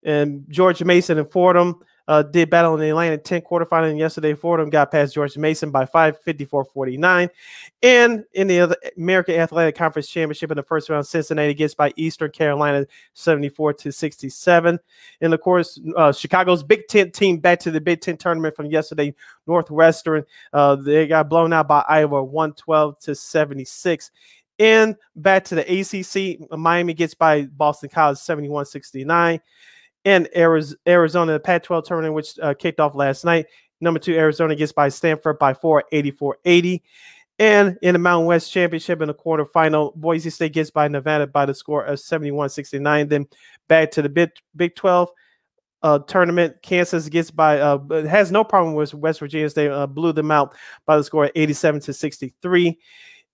And 0.03 0.45
George 0.49 0.83
Mason 0.83 1.17
and 1.17 1.31
Fordham 1.31 1.79
uh, 2.07 2.23
did 2.23 2.49
battle 2.49 2.73
in 2.75 2.79
the 2.79 2.89
Atlantic 2.89 3.23
10 3.23 3.41
quarterfinal. 3.41 3.97
Yesterday, 3.97 4.33
Fordham 4.33 4.69
got 4.69 4.91
past 4.91 5.13
George 5.13 5.37
Mason 5.37 5.71
by 5.71 5.85
5, 5.85 6.19
54 6.21 6.65
49. 6.65 7.29
And 7.81 8.23
in 8.33 8.47
the 8.47 8.77
American 8.97 9.35
Athletic 9.35 9.75
Conference 9.75 10.07
Championship 10.07 10.51
in 10.51 10.57
the 10.57 10.63
first 10.63 10.89
round, 10.89 11.05
Cincinnati 11.07 11.53
gets 11.53 11.73
by 11.73 11.91
Eastern 11.95 12.31
Carolina 12.31 12.85
74 13.13 13.73
to 13.73 13.91
67. 13.91 14.79
And 15.21 15.33
of 15.33 15.41
course, 15.41 15.79
uh, 15.95 16.11
Chicago's 16.11 16.63
Big 16.63 16.87
Ten 16.87 17.11
team 17.11 17.39
back 17.39 17.59
to 17.61 17.71
the 17.71 17.81
Big 17.81 18.01
Ten 18.01 18.17
tournament 18.17 18.55
from 18.55 18.67
yesterday, 18.67 19.13
Northwestern. 19.47 20.25
Uh, 20.53 20.75
they 20.75 21.07
got 21.07 21.29
blown 21.29 21.53
out 21.53 21.67
by 21.67 21.83
Iowa 21.87 22.23
112 22.23 22.99
to 22.99 23.15
76. 23.15 24.11
And 24.57 24.95
back 25.17 25.43
to 25.45 25.55
the 25.55 25.63
ACC, 25.63 26.49
Miami 26.57 26.93
gets 26.93 27.13
by 27.13 27.43
Boston 27.43 27.89
College 27.89 28.17
71 28.17 28.65
69 28.65 29.41
and 30.05 30.29
Arizona, 30.35 31.33
the 31.33 31.39
Pac 31.39 31.63
12 31.63 31.85
tournament, 31.85 32.13
which 32.13 32.39
uh, 32.39 32.53
kicked 32.53 32.79
off 32.79 32.95
last 32.95 33.25
night. 33.25 33.47
Number 33.81 33.99
two, 33.99 34.15
Arizona 34.15 34.55
gets 34.55 34.71
by 34.71 34.89
Stanford 34.89 35.39
by 35.39 35.53
four, 35.53 35.83
84 35.91 36.37
80. 36.45 36.83
And 37.37 37.77
in 37.81 37.93
the 37.93 37.99
Mountain 37.99 38.27
West 38.27 38.51
Championship 38.51 39.01
in 39.01 39.07
the 39.07 39.13
quarterfinal, 39.13 39.93
Boise 39.95 40.29
State 40.29 40.53
gets 40.53 40.71
by 40.71 40.87
Nevada 40.87 41.27
by 41.27 41.45
the 41.45 41.53
score 41.53 41.83
of 41.83 41.99
71 41.99 42.49
69. 42.49 43.09
Then 43.09 43.27
back 43.67 43.91
to 43.91 44.01
the 44.01 44.07
Big, 44.07 44.31
Big 44.55 44.75
12 44.75 45.09
uh, 45.83 45.99
tournament, 45.99 46.55
Kansas 46.61 47.09
gets 47.09 47.31
by, 47.31 47.59
uh, 47.59 47.79
has 48.07 48.31
no 48.31 48.43
problem 48.43 48.73
with 48.73 48.93
West 48.93 49.19
Virginia 49.19 49.49
State, 49.49 49.69
uh, 49.69 49.85
blew 49.85 50.13
them 50.13 50.31
out 50.31 50.55
by 50.85 50.97
the 50.97 51.03
score 51.03 51.25
of 51.25 51.31
87 51.35 51.81
to 51.81 51.93
63. 51.93 52.79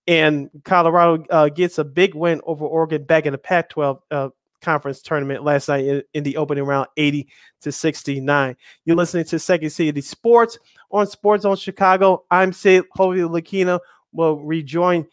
And 0.08 0.50
Colorado 0.64 1.24
uh, 1.30 1.48
gets 1.48 1.78
a 1.78 1.84
big 1.84 2.14
win 2.16 2.40
over 2.44 2.66
Oregon 2.66 3.04
back 3.04 3.24
in 3.24 3.32
the 3.32 3.38
Pac 3.38 3.68
12 3.68 4.02
uh, 4.10 4.28
conference 4.62 5.02
tournament 5.02 5.44
last 5.44 5.68
night 5.68 5.84
in, 5.84 6.02
in, 6.14 6.22
the 6.22 6.36
opening 6.36 6.64
round 6.64 6.88
80 6.96 7.28
to 7.60 7.72
69 7.72 8.56
you're 8.84 8.96
listening 8.96 9.24
to 9.24 9.38
second 9.38 9.70
city 9.70 10.00
sports 10.00 10.58
on 10.90 11.06
sports 11.06 11.44
on 11.44 11.56
chicago 11.56 12.24
i'm 12.30 12.52
sid 12.52 12.84
Hopefully, 12.92 13.20
lakina 13.20 13.80
will 14.12 14.36
rejoin 14.36 15.06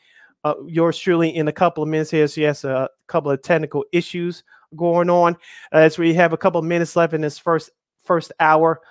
uh, 0.44 0.54
yours 0.66 0.98
truly 0.98 1.36
in 1.36 1.48
a 1.48 1.54
couple 1.54 1.84
of 1.84 1.90
minutes 1.90 2.12
here 2.12 2.28
so 2.28 2.42
has 2.42 2.64
a 2.64 2.90
couple 3.08 3.32
of 3.32 3.42
technical 3.42 3.84
issues 3.92 4.44
going 4.76 5.10
on 5.10 5.36
as 5.72 5.98
we 5.98 6.14
have 6.14 6.34
a 6.34 6.38
couple 6.38 6.60
of 6.60 6.66
minutes 6.66 6.96
left 6.96 7.14
in 7.14 7.22
this 7.22 7.38
first 7.38 7.72
first 8.04 8.32
hour 8.40 8.82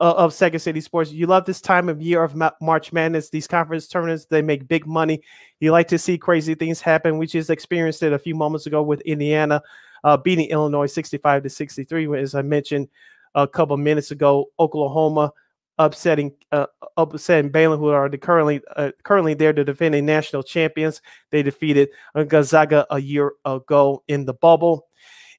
uh, 0.00 0.14
of 0.16 0.34
Second 0.34 0.58
City 0.58 0.80
Sports. 0.80 1.12
You 1.12 1.26
love 1.26 1.44
this 1.44 1.60
time 1.60 1.88
of 1.88 2.02
year 2.02 2.24
of 2.24 2.34
Ma- 2.34 2.50
March 2.60 2.92
Madness. 2.92 3.30
These 3.30 3.46
conference 3.46 3.86
tournaments 3.86 4.24
they 4.24 4.42
make 4.42 4.66
big 4.66 4.86
money. 4.86 5.22
You 5.60 5.70
like 5.70 5.88
to 5.88 5.98
see 5.98 6.18
crazy 6.18 6.54
things 6.54 6.80
happen. 6.80 7.18
We 7.18 7.26
just 7.26 7.50
experienced 7.50 8.02
it 8.02 8.12
a 8.12 8.18
few 8.18 8.34
moments 8.34 8.66
ago 8.66 8.82
with 8.82 9.00
Indiana 9.02 9.62
uh, 10.04 10.16
beating 10.16 10.48
Illinois 10.48 10.86
65 10.86 11.42
to 11.44 11.50
63. 11.50 12.18
As 12.20 12.34
I 12.34 12.42
mentioned 12.42 12.88
a 13.34 13.46
couple 13.46 13.76
minutes 13.76 14.10
ago, 14.10 14.46
Oklahoma 14.58 15.32
upsetting 15.78 16.32
uh, 16.52 16.66
upsetting 16.96 17.50
Baylor, 17.50 17.76
who 17.76 17.88
are 17.88 18.08
the 18.08 18.18
currently 18.18 18.60
uh, 18.76 18.92
currently 19.02 19.34
there 19.34 19.52
to 19.52 19.64
defending 19.64 20.06
national 20.06 20.42
champions. 20.42 21.00
They 21.30 21.42
defeated 21.42 21.88
uh, 22.14 22.24
Gonzaga 22.24 22.86
a 22.90 23.00
year 23.00 23.32
ago 23.44 24.02
in 24.08 24.24
the 24.24 24.34
bubble. 24.34 24.86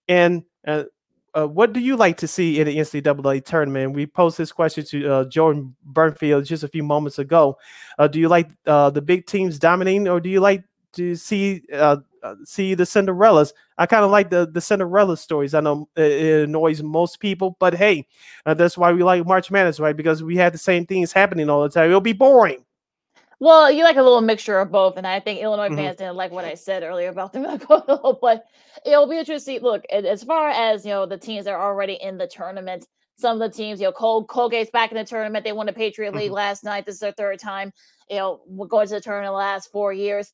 And 0.07 0.43
uh, 0.67 0.83
uh, 1.33 1.47
what 1.47 1.73
do 1.73 1.79
you 1.79 1.95
like 1.95 2.17
to 2.17 2.27
see 2.27 2.59
in 2.59 2.67
the 2.67 2.77
NCAA 2.77 3.43
tournament? 3.45 3.93
We 3.93 4.05
posed 4.05 4.37
this 4.37 4.51
question 4.51 4.85
to 4.85 5.11
uh, 5.11 5.25
Jordan 5.25 5.75
Bernfield 5.91 6.45
just 6.45 6.63
a 6.63 6.67
few 6.67 6.83
moments 6.83 7.19
ago. 7.19 7.57
Uh, 7.97 8.07
do 8.07 8.19
you 8.19 8.27
like 8.27 8.49
uh, 8.67 8.89
the 8.89 9.01
big 9.01 9.25
teams 9.25 9.57
dominating, 9.57 10.07
or 10.07 10.19
do 10.19 10.29
you 10.29 10.39
like 10.39 10.63
to 10.93 11.15
see 11.15 11.63
uh, 12.23 12.27
uh, 12.27 12.35
see 12.45 12.73
the 12.73 12.83
Cinderellas? 12.83 13.53
I 13.77 13.85
kind 13.85 14.03
of 14.05 14.11
like 14.11 14.29
the 14.29 14.47
the 14.47 14.61
Cinderella 14.61 15.17
stories. 15.17 15.53
I 15.53 15.59
know 15.59 15.89
it, 15.95 16.43
annoys 16.47 16.81
most 16.81 17.19
people, 17.19 17.57
but 17.59 17.73
hey, 17.73 18.07
that's 18.45 18.77
why 18.77 18.91
we 18.91 19.03
like 19.03 19.25
March 19.25 19.51
Madness, 19.51 19.79
right? 19.79 19.95
Because 19.95 20.23
we 20.23 20.35
had 20.37 20.53
the 20.53 20.57
same 20.57 20.85
things 20.85 21.11
happening 21.11 21.49
all 21.49 21.63
the 21.63 21.69
time. 21.69 21.89
It'll 21.89 22.01
be 22.01 22.13
boring. 22.13 22.63
Well, 23.39 23.69
you 23.69 23.83
like 23.83 23.97
a 23.97 24.01
little 24.03 24.21
mixture 24.21 24.59
of 24.59 24.71
both, 24.71 24.95
and 24.95 25.05
I 25.05 25.19
think 25.19 25.41
Illinois 25.41 25.67
Mhm. 25.69 25.75
fans 25.75 25.97
didn't 25.97 26.15
like 26.15 26.31
what 26.31 26.45
I 26.45 26.53
said 26.53 26.81
earlier 26.83 27.09
about 27.09 27.33
them. 27.33 27.43
but 28.21 28.45
it'll 28.85 29.07
be 29.07 29.17
interesting. 29.17 29.59
Look, 29.61 29.83
as 29.91 30.23
far 30.23 30.49
as 30.49 30.85
you 30.85 30.91
know, 30.91 31.05
the 31.05 31.17
teams 31.17 31.45
that 31.45 31.53
are 31.53 31.61
already 31.69 31.93
in 32.01 32.17
the 32.17 32.27
tournament. 32.27 32.87
Some 33.15 33.39
of 33.39 33.51
the 33.51 33.55
teams, 33.55 33.79
you 33.79 33.85
know, 33.85 33.91
Col- 33.91 34.25
Colgate's 34.25 34.71
back 34.71 34.91
in 34.91 34.97
the 34.97 35.03
tournament. 35.03 35.43
They 35.45 35.51
won 35.51 35.67
the 35.67 35.73
Patriot 35.73 36.15
League 36.15 36.31
Mhm. 36.31 36.35
last 36.35 36.63
night. 36.63 36.85
This 36.85 36.95
is 36.95 37.01
their 37.01 37.11
third 37.11 37.37
time. 37.39 37.71
You 38.09 38.17
know, 38.17 38.41
we're 38.47 38.65
going 38.67 38.87
to 38.87 38.95
the 38.95 39.01
tournament 39.01 39.29
the 39.33 39.37
last 39.37 39.71
four 39.71 39.93
years. 39.93 40.31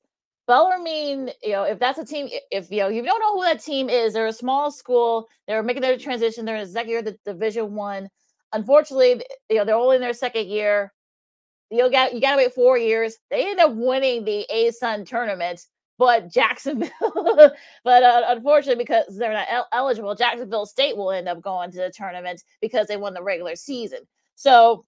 Bellarmine, 0.50 1.32
you 1.44 1.52
know, 1.52 1.64
if 1.64 1.80
that's 1.80 2.00
a 2.00 2.06
team, 2.06 2.28
if 2.52 2.72
you 2.72 2.80
know 2.80 2.90
you 2.90 3.04
don't 3.04 3.20
know 3.20 3.36
who 3.38 3.44
that 3.44 3.64
team 3.64 3.88
is, 3.88 4.14
they're 4.14 4.28
a 4.28 4.34
small 4.34 4.72
school. 4.72 5.28
They're 5.48 5.64
making 5.64 5.84
their 5.84 5.98
transition. 5.98 6.44
They're 6.44 6.58
in 6.58 6.66
the 6.66 6.72
second 6.72 6.90
year 6.90 7.00
of 7.00 7.06
the 7.06 7.18
Division 7.24 7.76
One. 7.76 8.10
Unfortunately, 8.52 9.24
you 9.50 9.58
know, 9.58 9.66
they're 9.66 9.76
only 9.76 9.98
in 9.98 10.02
their 10.02 10.14
second 10.14 10.48
year 10.48 10.92
you 11.72 11.90
got 11.92 12.14
you 12.14 12.22
got 12.22 12.32
to 12.32 12.38
wait 12.38 12.54
four 12.54 12.78
years. 12.78 13.18
They 13.30 13.50
end 13.50 13.60
up 13.60 13.74
winning 13.74 14.26
the 14.26 14.46
A 14.50 14.72
Sun 14.72 15.06
tournament, 15.06 15.66
but 15.98 16.32
Jacksonville, 16.32 16.90
but 17.84 18.04
uh, 18.04 18.24
unfortunately 18.28 18.84
because 18.84 19.18
they're 19.18 19.34
not 19.34 19.48
el- 19.50 19.68
eligible, 19.72 20.16
Jacksonville 20.16 20.66
State 20.66 20.98
will 20.98 21.12
end 21.12 21.28
up 21.28 21.42
going 21.42 21.72
to 21.72 21.78
the 21.78 21.92
tournament 21.96 22.44
because 22.62 22.88
they 22.88 22.98
won 22.98 23.14
the 23.14 23.24
regular 23.24 23.56
season. 23.56 24.00
So, 24.36 24.86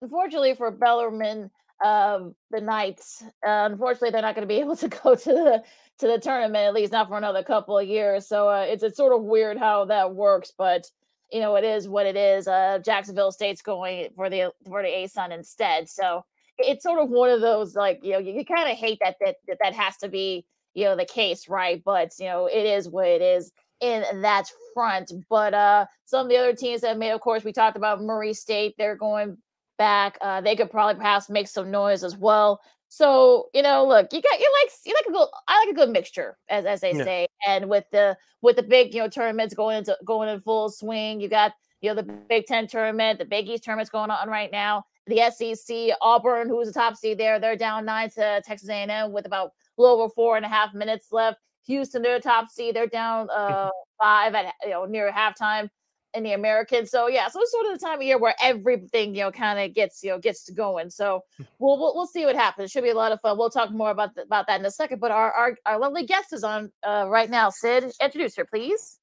unfortunately 0.00 0.54
for 0.54 0.70
Bellarmine, 0.70 1.50
um, 1.82 2.34
the 2.50 2.60
Knights, 2.60 3.22
uh, 3.46 3.68
unfortunately 3.70 4.10
they're 4.10 4.22
not 4.22 4.34
going 4.34 4.46
to 4.46 4.54
be 4.54 4.60
able 4.60 4.76
to 4.76 4.88
go 4.88 5.14
to 5.14 5.32
the 5.32 5.64
to 5.98 6.08
the 6.08 6.18
tournament 6.18 6.66
at 6.66 6.74
least 6.74 6.92
not 6.92 7.08
for 7.08 7.16
another 7.16 7.42
couple 7.42 7.78
of 7.78 7.86
years. 7.86 8.26
So 8.26 8.48
uh, 8.48 8.66
it's 8.68 8.82
it's 8.82 8.96
sort 8.96 9.14
of 9.14 9.22
weird 9.22 9.58
how 9.58 9.84
that 9.86 10.14
works, 10.14 10.52
but 10.56 10.90
you 11.32 11.40
know, 11.40 11.56
it 11.56 11.64
is 11.64 11.88
what 11.88 12.06
it 12.06 12.16
is. 12.16 12.46
Uh, 12.46 12.78
Jacksonville 12.84 13.32
State's 13.32 13.62
going 13.62 14.08
for 14.14 14.30
the 14.30 14.52
for 14.68 14.82
the 14.82 14.88
A 14.88 15.06
Sun 15.08 15.32
instead. 15.32 15.88
So 15.88 16.24
it's 16.58 16.84
sort 16.84 17.00
of 17.00 17.10
one 17.10 17.30
of 17.30 17.40
those 17.40 17.74
like 17.74 18.00
you 18.02 18.12
know 18.12 18.18
you, 18.18 18.32
you 18.34 18.44
kind 18.44 18.70
of 18.70 18.76
hate 18.76 18.98
that, 19.00 19.16
that 19.20 19.36
that 19.60 19.74
has 19.74 19.96
to 19.98 20.08
be 20.08 20.44
you 20.74 20.84
know 20.84 20.96
the 20.96 21.04
case, 21.04 21.48
right? 21.48 21.82
But 21.84 22.12
you 22.18 22.26
know 22.26 22.46
it 22.46 22.64
is 22.66 22.88
what 22.88 23.06
it 23.06 23.22
is 23.22 23.52
in 23.80 24.22
that 24.22 24.50
front. 24.74 25.12
But 25.28 25.54
uh, 25.54 25.86
some 26.04 26.26
of 26.26 26.30
the 26.30 26.38
other 26.38 26.54
teams 26.54 26.82
that 26.82 26.98
made, 26.98 27.10
of 27.10 27.20
course, 27.20 27.44
we 27.44 27.52
talked 27.52 27.76
about 27.76 28.02
Murray 28.02 28.34
State. 28.34 28.74
They're 28.78 28.96
going 28.96 29.36
back. 29.78 30.18
Uh, 30.20 30.40
they 30.40 30.56
could 30.56 30.70
probably 30.70 30.94
perhaps 30.96 31.28
make 31.28 31.48
some 31.48 31.70
noise 31.70 32.04
as 32.04 32.16
well. 32.16 32.60
So 32.88 33.48
you 33.54 33.62
know, 33.62 33.84
look, 33.86 34.12
you 34.12 34.22
got 34.22 34.38
you 34.38 34.52
like 34.62 34.72
you 34.84 34.94
like 34.94 35.06
a 35.06 35.12
good 35.12 35.28
I 35.48 35.58
like 35.64 35.70
a 35.72 35.74
good 35.74 35.90
mixture, 35.90 36.36
as 36.48 36.64
as 36.64 36.80
they 36.80 36.94
Yeah. 36.94 37.04
say. 37.04 37.26
And 37.46 37.68
with 37.68 37.84
the 37.90 38.16
with 38.42 38.56
the 38.56 38.62
big 38.62 38.94
you 38.94 39.00
know 39.00 39.08
tournaments 39.08 39.54
going 39.54 39.78
into 39.78 39.96
going 40.04 40.28
in 40.28 40.40
full 40.40 40.70
swing, 40.70 41.20
you 41.20 41.28
got 41.28 41.52
you 41.80 41.90
know 41.90 41.96
the 41.96 42.02
Big 42.04 42.46
Ten 42.46 42.66
tournament, 42.68 43.18
the 43.18 43.24
Big 43.24 43.48
East 43.48 43.64
tournament's 43.64 43.90
going 43.90 44.10
on 44.10 44.28
right 44.28 44.50
now. 44.52 44.84
The 45.06 45.30
SEC, 45.30 45.96
Auburn, 46.00 46.48
who's 46.48 46.68
the 46.68 46.72
top 46.72 46.96
seed 46.96 47.18
there, 47.18 47.38
they're 47.38 47.56
down 47.56 47.84
nine 47.84 48.08
to 48.10 48.40
Texas 48.46 48.68
A&M 48.70 49.12
with 49.12 49.26
about 49.26 49.48
a 49.76 49.82
little 49.82 50.00
over 50.00 50.12
four 50.14 50.36
and 50.36 50.46
a 50.46 50.48
half 50.48 50.72
minutes 50.72 51.08
left. 51.12 51.38
Houston, 51.66 52.00
they're 52.00 52.20
top 52.20 52.48
seed, 52.48 52.74
they're 52.76 52.86
down 52.86 53.28
uh 53.34 53.68
five 54.00 54.34
at 54.34 54.54
you 54.62 54.70
know 54.70 54.84
near 54.84 55.10
halftime 55.12 55.68
in 56.14 56.22
the 56.22 56.32
American. 56.32 56.86
So 56.86 57.08
yeah, 57.08 57.28
so 57.28 57.40
it's 57.40 57.52
sort 57.52 57.66
of 57.66 57.78
the 57.78 57.84
time 57.84 57.98
of 57.98 58.02
year 58.02 58.18
where 58.18 58.34
everything 58.40 59.14
you 59.14 59.22
know 59.22 59.32
kind 59.32 59.58
of 59.58 59.74
gets 59.74 60.02
you 60.02 60.10
know 60.10 60.18
gets 60.18 60.48
going. 60.50 60.90
So 60.90 61.24
we'll, 61.58 61.78
we'll 61.78 61.94
we'll 61.94 62.06
see 62.06 62.24
what 62.24 62.36
happens. 62.36 62.70
Should 62.70 62.84
be 62.84 62.90
a 62.90 62.94
lot 62.94 63.12
of 63.12 63.20
fun. 63.20 63.36
We'll 63.38 63.50
talk 63.50 63.70
more 63.70 63.90
about 63.90 64.14
th- 64.14 64.26
about 64.26 64.46
that 64.46 64.60
in 64.60 64.66
a 64.66 64.70
second. 64.70 65.00
But 65.00 65.10
our 65.10 65.32
our, 65.32 65.58
our 65.66 65.78
lovely 65.78 66.04
guest 66.06 66.32
is 66.32 66.44
on 66.44 66.70
uh, 66.82 67.06
right 67.08 67.30
now. 67.30 67.50
Sid, 67.50 67.92
introduce 68.00 68.36
her, 68.36 68.44
please. 68.44 68.98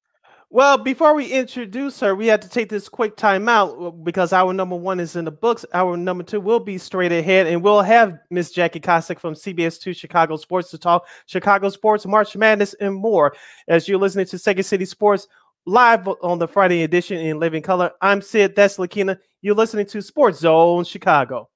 Well, 0.54 0.76
before 0.76 1.14
we 1.14 1.32
introduce 1.32 1.98
her, 2.00 2.14
we 2.14 2.26
had 2.26 2.42
to 2.42 2.48
take 2.48 2.68
this 2.68 2.86
quick 2.86 3.16
time 3.16 3.48
out 3.48 3.74
uh, 3.80 3.88
because 3.88 4.34
our 4.34 4.52
number 4.52 4.76
one 4.76 5.00
is 5.00 5.16
in 5.16 5.24
the 5.24 5.30
books. 5.30 5.64
Our 5.72 5.96
number 5.96 6.24
two 6.24 6.42
will 6.42 6.60
be 6.60 6.76
straight 6.76 7.10
ahead, 7.10 7.46
and 7.46 7.62
we'll 7.62 7.80
have 7.80 8.18
Miss 8.28 8.50
Jackie 8.50 8.78
Kostek 8.78 9.18
from 9.18 9.32
CBS 9.32 9.80
2 9.80 9.94
Chicago 9.94 10.36
Sports 10.36 10.70
to 10.72 10.76
talk 10.76 11.06
Chicago 11.24 11.70
sports, 11.70 12.04
March 12.04 12.36
Madness, 12.36 12.74
and 12.74 12.94
more. 12.94 13.34
As 13.66 13.88
you're 13.88 13.98
listening 13.98 14.26
to 14.26 14.38
Second 14.38 14.64
City 14.64 14.84
Sports 14.84 15.26
live 15.66 16.08
on 16.08 16.38
the 16.38 16.48
Friday 16.48 16.82
edition 16.82 17.18
in 17.18 17.38
living 17.38 17.62
color, 17.62 17.92
I'm 18.00 18.22
Sid. 18.22 18.56
That's 18.56 18.78
Lakina. 18.78 19.18
You're 19.40 19.54
listening 19.54 19.86
to 19.86 20.02
Sports 20.02 20.40
Zone 20.40 20.84
Chicago. 20.84 21.48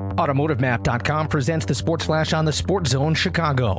AutomotiveMap.com 0.00 1.28
presents 1.28 1.66
the 1.66 1.74
Sports 1.74 2.04
Flash 2.04 2.32
on 2.32 2.44
the 2.44 2.52
Sports 2.52 2.90
Zone 2.90 3.14
Chicago. 3.14 3.78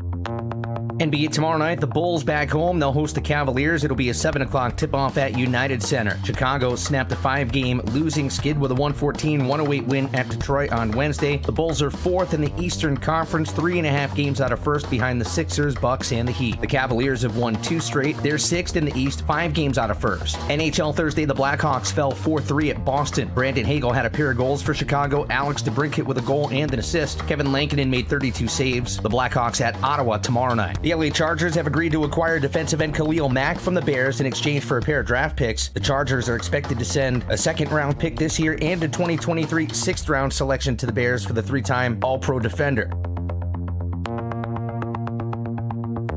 NBA 0.97 1.33
tomorrow 1.33 1.57
night, 1.57 1.81
the 1.81 1.87
Bulls 1.87 2.23
back 2.23 2.49
home. 2.49 2.79
They'll 2.79 2.93
host 2.93 3.15
the 3.15 3.21
Cavaliers. 3.21 3.83
It'll 3.83 3.97
be 3.97 4.11
a 4.11 4.13
7 4.13 4.41
o'clock 4.41 4.77
tip 4.77 4.93
off 4.93 5.17
at 5.17 5.37
United 5.37 5.83
Center. 5.83 6.17
Chicago 6.23 6.77
snapped 6.77 7.11
a 7.11 7.17
five 7.17 7.51
game 7.51 7.81
losing 7.87 8.29
skid 8.29 8.57
with 8.57 8.71
a 8.71 8.75
114 8.75 9.45
108 9.45 9.87
win 9.87 10.15
at 10.15 10.29
Detroit 10.29 10.71
on 10.71 10.91
Wednesday. 10.91 11.35
The 11.39 11.51
Bulls 11.51 11.81
are 11.81 11.91
fourth 11.91 12.33
in 12.33 12.39
the 12.39 12.53
Eastern 12.57 12.95
Conference, 12.95 13.51
three 13.51 13.77
and 13.77 13.85
a 13.85 13.89
half 13.89 14.15
games 14.15 14.39
out 14.39 14.53
of 14.53 14.59
first 14.61 14.89
behind 14.89 15.19
the 15.19 15.25
Sixers, 15.25 15.75
Bucks, 15.75 16.13
and 16.13 16.25
the 16.25 16.31
Heat. 16.31 16.61
The 16.61 16.67
Cavaliers 16.67 17.23
have 17.23 17.35
won 17.35 17.61
two 17.61 17.81
straight. 17.81 18.15
They're 18.19 18.37
sixth 18.37 18.77
in 18.77 18.85
the 18.85 18.97
East, 18.97 19.25
five 19.25 19.53
games 19.53 19.77
out 19.77 19.91
of 19.91 19.99
first. 19.99 20.37
NHL 20.47 20.95
Thursday, 20.95 21.25
the 21.25 21.35
Blackhawks 21.35 21.91
fell 21.91 22.11
4 22.11 22.39
3 22.39 22.69
at 22.69 22.85
Boston. 22.85 23.29
Brandon 23.35 23.65
Hagel 23.65 23.91
had 23.91 24.05
a 24.05 24.09
pair 24.09 24.31
of 24.31 24.37
goals 24.37 24.61
for 24.61 24.73
Chicago. 24.73 25.25
Alex 25.29 25.61
DeBrincat 25.61 26.05
with 26.05 26.19
a 26.19 26.21
goal 26.21 26.49
and 26.51 26.71
an 26.71 26.79
assist. 26.79 27.19
Kevin 27.27 27.51
Lankinen 27.51 27.89
made 27.89 28.07
32 28.07 28.47
saves. 28.47 28.97
The 28.97 29.09
Blackhawks 29.09 29.59
at 29.59 29.75
Ottawa 29.83 30.19
tomorrow 30.19 30.53
night. 30.53 30.77
The 30.85 30.93
LA 30.93 31.09
Chargers 31.09 31.55
have 31.55 31.65
agreed 31.65 31.93
to 31.93 32.03
acquire 32.03 32.37
defensive 32.37 32.79
end 32.79 32.93
Khalil 32.93 33.27
Mack 33.27 33.57
from 33.57 33.73
the 33.73 33.81
Bears 33.81 34.19
in 34.19 34.27
exchange 34.27 34.63
for 34.63 34.77
a 34.77 34.81
pair 34.83 34.99
of 34.99 35.07
draft 35.07 35.35
picks. 35.35 35.69
The 35.69 35.79
Chargers 35.79 36.29
are 36.29 36.35
expected 36.35 36.77
to 36.77 36.85
send 36.85 37.25
a 37.27 37.35
second 37.35 37.71
round 37.71 37.97
pick 37.97 38.15
this 38.15 38.39
year 38.39 38.55
and 38.61 38.83
a 38.83 38.87
2023 38.87 39.69
sixth 39.69 40.07
round 40.07 40.31
selection 40.31 40.77
to 40.77 40.85
the 40.85 40.91
Bears 40.91 41.25
for 41.25 41.33
the 41.33 41.41
three 41.41 41.63
time 41.63 41.97
All 42.03 42.19
Pro 42.19 42.39
defender. 42.39 42.87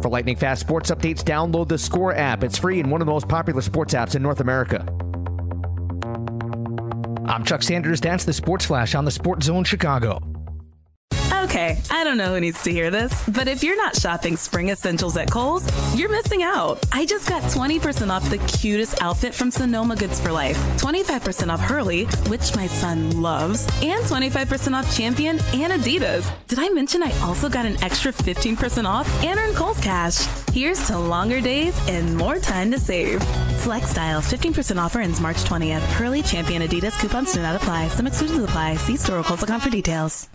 For 0.02 0.10
lightning 0.10 0.36
fast 0.36 0.60
sports 0.60 0.90
updates, 0.90 1.22
download 1.22 1.68
the 1.68 1.78
Score 1.78 2.14
app. 2.14 2.44
It's 2.44 2.58
free 2.58 2.78
and 2.78 2.90
one 2.90 3.00
of 3.00 3.06
the 3.06 3.12
most 3.14 3.26
popular 3.26 3.62
sports 3.62 3.94
apps 3.94 4.16
in 4.16 4.22
North 4.22 4.40
America. 4.40 4.86
I'm 7.26 7.42
Chuck 7.42 7.62
Sanders. 7.62 8.02
That's 8.02 8.26
the 8.26 8.34
Sports 8.34 8.66
Flash 8.66 8.94
on 8.94 9.06
the 9.06 9.10
Sports 9.10 9.46
Zone 9.46 9.64
Chicago. 9.64 10.20
Okay, 11.68 11.82
I 11.90 12.02
don't 12.04 12.16
know 12.16 12.32
who 12.32 12.40
needs 12.40 12.62
to 12.62 12.72
hear 12.72 12.90
this, 12.90 13.12
but 13.28 13.46
if 13.46 13.62
you're 13.62 13.76
not 13.76 13.94
shopping 13.94 14.36
spring 14.38 14.70
essentials 14.70 15.16
at 15.18 15.30
Kohl's, 15.30 15.66
you're 15.94 16.08
missing 16.08 16.42
out. 16.42 16.84
I 16.92 17.04
just 17.04 17.28
got 17.28 17.42
20% 17.42 18.10
off 18.10 18.28
the 18.30 18.38
cutest 18.38 19.02
outfit 19.02 19.34
from 19.34 19.50
Sonoma 19.50 19.96
Goods 19.96 20.18
for 20.18 20.32
Life, 20.32 20.56
25% 20.78 21.52
off 21.52 21.60
Hurley, 21.60 22.04
which 22.28 22.56
my 22.56 22.66
son 22.66 23.20
loves, 23.20 23.66
and 23.82 24.02
25% 24.04 24.72
off 24.72 24.96
Champion 24.96 25.38
and 25.52 25.72
Adidas. 25.72 26.30
Did 26.46 26.58
I 26.58 26.70
mention 26.70 27.02
I 27.02 27.12
also 27.20 27.50
got 27.50 27.66
an 27.66 27.82
extra 27.84 28.12
15% 28.12 28.86
off 28.86 29.06
and 29.22 29.38
earn 29.38 29.54
Kohl's 29.54 29.80
cash? 29.80 30.26
Here's 30.52 30.86
to 30.86 30.98
longer 30.98 31.42
days 31.42 31.78
and 31.88 32.16
more 32.16 32.38
time 32.38 32.70
to 32.70 32.78
save. 32.78 33.22
Select 33.58 33.86
styles, 33.86 34.24
15% 34.26 34.82
offer 34.82 35.00
ends 35.00 35.20
March 35.20 35.44
20th. 35.44 35.82
Hurley, 35.98 36.22
Champion, 36.22 36.62
Adidas 36.62 36.98
coupons 36.98 37.34
do 37.34 37.42
not 37.42 37.56
apply. 37.56 37.88
Some 37.88 38.06
exclusions 38.06 38.42
apply. 38.42 38.76
See 38.76 38.96
store 38.96 39.18
or 39.18 39.22
Kohl's.com 39.22 39.60
for 39.60 39.70
details. 39.70 40.28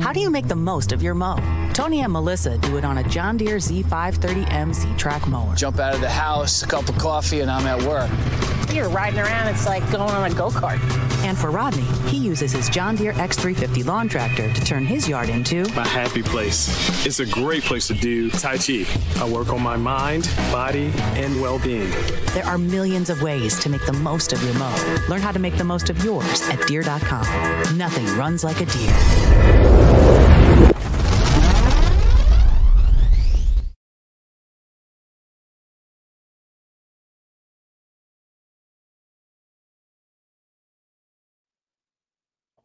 How 0.00 0.12
do 0.12 0.20
you 0.20 0.30
make 0.30 0.48
the 0.48 0.56
most 0.56 0.92
of 0.92 1.02
your 1.02 1.14
mow? 1.14 1.36
Tony 1.72 2.00
and 2.00 2.12
Melissa 2.12 2.58
do 2.58 2.76
it 2.76 2.84
on 2.84 2.98
a 2.98 3.08
John 3.08 3.36
Deere 3.36 3.56
Z530M 3.56 4.74
Z-Track 4.74 5.28
mower. 5.28 5.54
Jump 5.54 5.78
out 5.78 5.94
of 5.94 6.00
the 6.00 6.10
house, 6.10 6.62
a 6.62 6.66
cup 6.66 6.88
of 6.88 6.98
coffee, 6.98 7.40
and 7.40 7.50
I'm 7.50 7.66
at 7.66 7.80
work. 7.82 8.10
You're 8.74 8.88
riding 8.88 9.20
around, 9.20 9.48
it's 9.48 9.66
like 9.66 9.82
going 9.92 10.10
on 10.10 10.30
a 10.30 10.34
go 10.34 10.48
kart. 10.48 10.80
And 11.24 11.38
for 11.38 11.50
Rodney, 11.50 11.84
he 12.10 12.18
uses 12.18 12.52
his 12.52 12.68
John 12.68 12.96
Deere 12.96 13.12
X350 13.14 13.86
lawn 13.86 14.08
tractor 14.08 14.52
to 14.52 14.60
turn 14.64 14.84
his 14.84 15.08
yard 15.08 15.28
into 15.28 15.62
my 15.74 15.86
happy 15.86 16.22
place. 16.22 17.06
It's 17.06 17.20
a 17.20 17.26
great 17.26 17.62
place 17.62 17.86
to 17.86 17.94
do 17.94 18.28
Tai 18.30 18.58
Chi. 18.58 18.84
I 19.16 19.28
work 19.28 19.52
on 19.52 19.62
my 19.62 19.76
mind, 19.76 20.30
body, 20.52 20.92
and 21.14 21.40
well 21.40 21.58
being. 21.58 21.90
There 22.34 22.44
are 22.44 22.58
millions 22.58 23.08
of 23.08 23.22
ways 23.22 23.58
to 23.60 23.68
make 23.70 23.84
the 23.86 23.92
most 23.94 24.32
of 24.32 24.42
your 24.42 24.54
mow. 24.54 24.74
Learn 25.08 25.20
how 25.20 25.32
to 25.32 25.38
make 25.38 25.56
the 25.56 25.64
most 25.64 25.88
of 25.88 26.04
yours 26.04 26.42
at 26.48 26.66
deere.com. 26.66 27.78
Nothing 27.78 28.06
runs 28.16 28.44
like 28.44 28.60
a 28.60 28.66
Deere. 28.66 29.75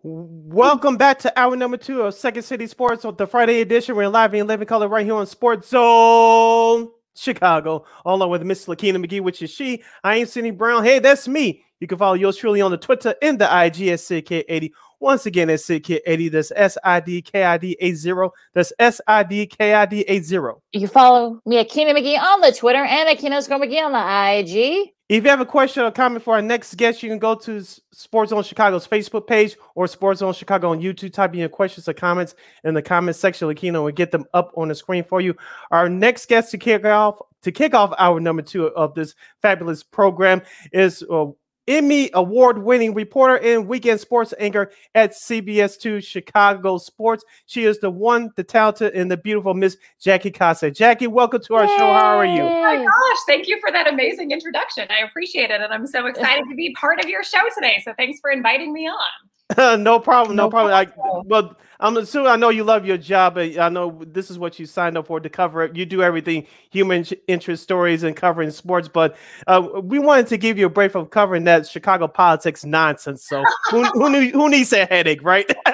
Welcome 0.04 0.98
back 0.98 1.20
to 1.20 1.40
hour 1.40 1.56
number 1.56 1.78
two 1.78 2.02
of 2.02 2.16
Second 2.16 2.42
City 2.42 2.66
Sports 2.66 3.06
the 3.18 3.28
Friday 3.28 3.62
edition. 3.62 3.96
We're 3.96 4.08
live 4.08 4.34
in 4.34 4.48
living 4.48 4.66
color 4.66 4.88
right 4.88 5.06
here 5.06 5.14
on 5.14 5.28
Sports 5.28 5.70
Zone 5.70 6.90
Chicago, 7.16 7.86
along 8.04 8.32
with 8.32 8.42
Miss 8.42 8.66
Lakina 8.66 8.98
McGee, 8.98 9.22
which 9.22 9.44
is 9.44 9.52
she. 9.52 9.84
I 10.04 10.16
ain't 10.16 10.30
Cindy 10.30 10.50
Brown. 10.50 10.84
Hey, 10.84 10.98
that's 10.98 11.28
me. 11.28 11.64
You 11.80 11.86
can 11.86 12.00
follow 12.00 12.16
yours 12.16 12.36
truly 12.36 12.62
on 12.62 12.72
the 12.72 12.78
Twitter 12.78 13.14
and 13.22 13.38
the 13.38 13.46
IG 13.46 13.90
at 13.90 14.00
SidKid80. 14.00 14.72
Once 15.00 15.28
again, 15.28 15.52
at 15.52 15.60
SidKid80. 15.60 16.32
That's 16.32 16.52
S 16.56 16.80
I 16.84 17.00
D 17.00 17.22
K 17.22 17.44
I 17.44 17.60
D 17.60 17.78
80. 17.80 18.30
That's 18.56 18.74
S 18.80 19.02
I 19.06 19.22
D 19.22 19.46
K 19.46 19.76
I 19.76 19.86
D 19.86 20.02
80. 20.02 20.40
You 20.74 20.88
follow 20.88 21.40
me 21.46 21.60
at 21.60 21.70
Keena 21.70 21.94
McGee 21.94 22.20
on 22.20 22.42
the 22.42 22.52
Twitter 22.52 22.84
and 22.84 23.08
at 23.08 23.20
Keena 23.20 23.38
McGee 23.38 23.86
on 23.86 23.92
the 23.92 24.40
IG. 24.40 24.94
If 25.12 25.26
you 25.26 25.30
have 25.30 25.42
a 25.42 25.46
question 25.46 25.84
or 25.84 25.92
comment 25.92 26.24
for 26.24 26.36
our 26.36 26.42
next 26.42 26.74
guest, 26.76 27.04
you 27.04 27.10
can 27.10 27.20
go 27.20 27.36
to 27.36 27.62
Sports 27.92 28.30
Zone 28.30 28.44
Chicago's 28.44 28.88
Facebook 28.88 29.28
page 29.28 29.58
or 29.76 29.86
Sports 29.86 30.22
Zone 30.22 30.32
Chicago 30.32 30.70
on 30.70 30.80
YouTube. 30.80 31.12
Type 31.12 31.34
in 31.34 31.40
your 31.42 31.50
questions 31.50 31.90
or 31.90 31.94
comments 31.94 32.34
in 32.64 32.74
the 32.74 32.82
comment 32.82 33.18
section. 33.18 33.50
Lakina 33.50 33.84
will 33.84 33.92
get 33.92 34.12
them 34.12 34.24
up 34.34 34.54
on 34.56 34.70
the 34.70 34.74
screen 34.74 35.04
for 35.04 35.20
you. 35.20 35.36
Our 35.70 35.90
next 35.90 36.30
guest 36.30 36.52
to 36.52 36.58
kick 36.58 36.86
off 36.86 37.20
to 37.42 37.52
kick 37.52 37.74
off 37.74 37.94
our 37.98 38.22
number 38.22 38.42
two 38.42 38.68
of 38.68 38.96
this 38.96 39.16
fabulous 39.42 39.84
program 39.84 40.44
is 40.72 41.04
uh, 41.12 41.26
Emmy 41.68 42.10
award 42.14 42.58
winning 42.60 42.94
reporter 42.94 43.38
and 43.38 43.68
weekend 43.68 44.00
sports 44.00 44.34
anchor 44.40 44.72
at 44.96 45.14
CBS2 45.14 46.04
Chicago 46.04 46.78
Sports. 46.78 47.24
She 47.46 47.66
is 47.66 47.80
the 47.80 47.90
one, 47.90 48.32
the 48.36 48.44
talented, 48.44 48.94
and 48.94 49.12
the 49.12 49.18
beautiful 49.18 49.54
Miss 49.54 49.78
Jackie 50.00 50.32
Casa. 50.32 50.72
Jackie, 50.72 51.08
welcome 51.08 51.42
to 51.44 51.56
our 51.56 51.66
Yay. 51.66 51.78
show. 51.78 51.94
How 51.94 52.18
are 52.18 52.26
you? 52.26 52.42
Oh 52.42 52.62
my 52.62 52.78
gosh, 52.78 53.18
thank 53.28 53.48
you 53.48 53.60
for 53.60 53.72
that 53.72 53.88
amazing 53.88 54.32
introduction. 54.32 54.88
I 54.90 55.06
appreciate 55.06 55.52
it. 55.52 55.62
And 55.62 55.74
I'm 55.74 55.88
so 55.88 56.08
excited 56.08 56.46
to 56.50 56.56
be 56.56 56.74
part 56.74 57.00
of 57.00 57.10
your 57.10 57.24
show 57.24 57.42
today. 57.56 57.82
So 57.84 57.94
thanks 57.98 58.20
for 58.20 58.32
inviting 58.32 58.74
me 58.74 58.88
on. 58.88 59.30
no 59.78 60.00
problem. 60.00 60.36
No, 60.36 60.44
no 60.44 60.50
problem. 60.50 60.74
I, 60.74 60.88
well, 61.26 61.56
I'm 61.80 61.98
assuming 61.98 62.28
I 62.28 62.36
know 62.36 62.50
you 62.50 62.64
love 62.64 62.86
your 62.86 62.98
job, 62.98 63.36
but 63.36 63.58
I 63.58 63.70
know 63.70 64.02
this 64.06 64.30
is 64.30 64.38
what 64.38 64.60
you 64.60 64.66
signed 64.66 64.98
up 64.98 65.08
for 65.08 65.20
to 65.20 65.30
cover. 65.30 65.70
You 65.74 65.86
do 65.86 66.04
everything 66.04 66.46
human 66.70 67.06
interest 67.28 67.64
stories 67.64 68.04
and 68.04 68.16
covering 68.16 68.52
sports, 68.52 68.88
but 68.88 69.18
uh, 69.48 69.68
we 69.84 69.98
wanted 69.98 70.28
to 70.28 70.38
give 70.38 70.60
you 70.60 70.68
a 70.68 70.70
break 70.70 70.92
from 70.92 71.08
covering 71.08 71.46
that 71.46 71.68
Chicago 71.68 72.08
politics 72.08 72.64
nonsense. 72.64 73.28
So 73.28 73.44
who, 73.72 73.84
who, 73.86 74.10
knew, 74.12 74.32
who 74.32 74.50
needs 74.50 74.72
a 74.74 74.86
headache, 74.86 75.24
right? 75.24 75.52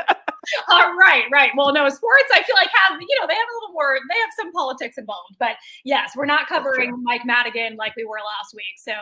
All 0.69 0.95
right, 0.95 1.23
right. 1.31 1.51
Well, 1.57 1.73
no, 1.73 1.89
sports 1.89 2.29
I 2.33 2.41
feel 2.43 2.55
like 2.55 2.69
have, 2.87 2.97
you 3.01 3.19
know, 3.19 3.27
they 3.27 3.33
have 3.33 3.47
a 3.51 3.55
little 3.59 3.73
more, 3.73 3.97
they 4.09 4.19
have 4.19 4.29
some 4.39 4.53
politics 4.53 4.97
involved. 4.97 5.35
But 5.39 5.57
yes, 5.83 6.13
we're 6.15 6.25
not 6.25 6.47
covering 6.47 6.91
sure. 6.91 6.97
Mike 6.97 7.25
Madigan 7.25 7.75
like 7.75 7.97
we 7.97 8.05
were 8.05 8.19
last 8.39 8.53
week. 8.53 8.77
So 8.77 8.93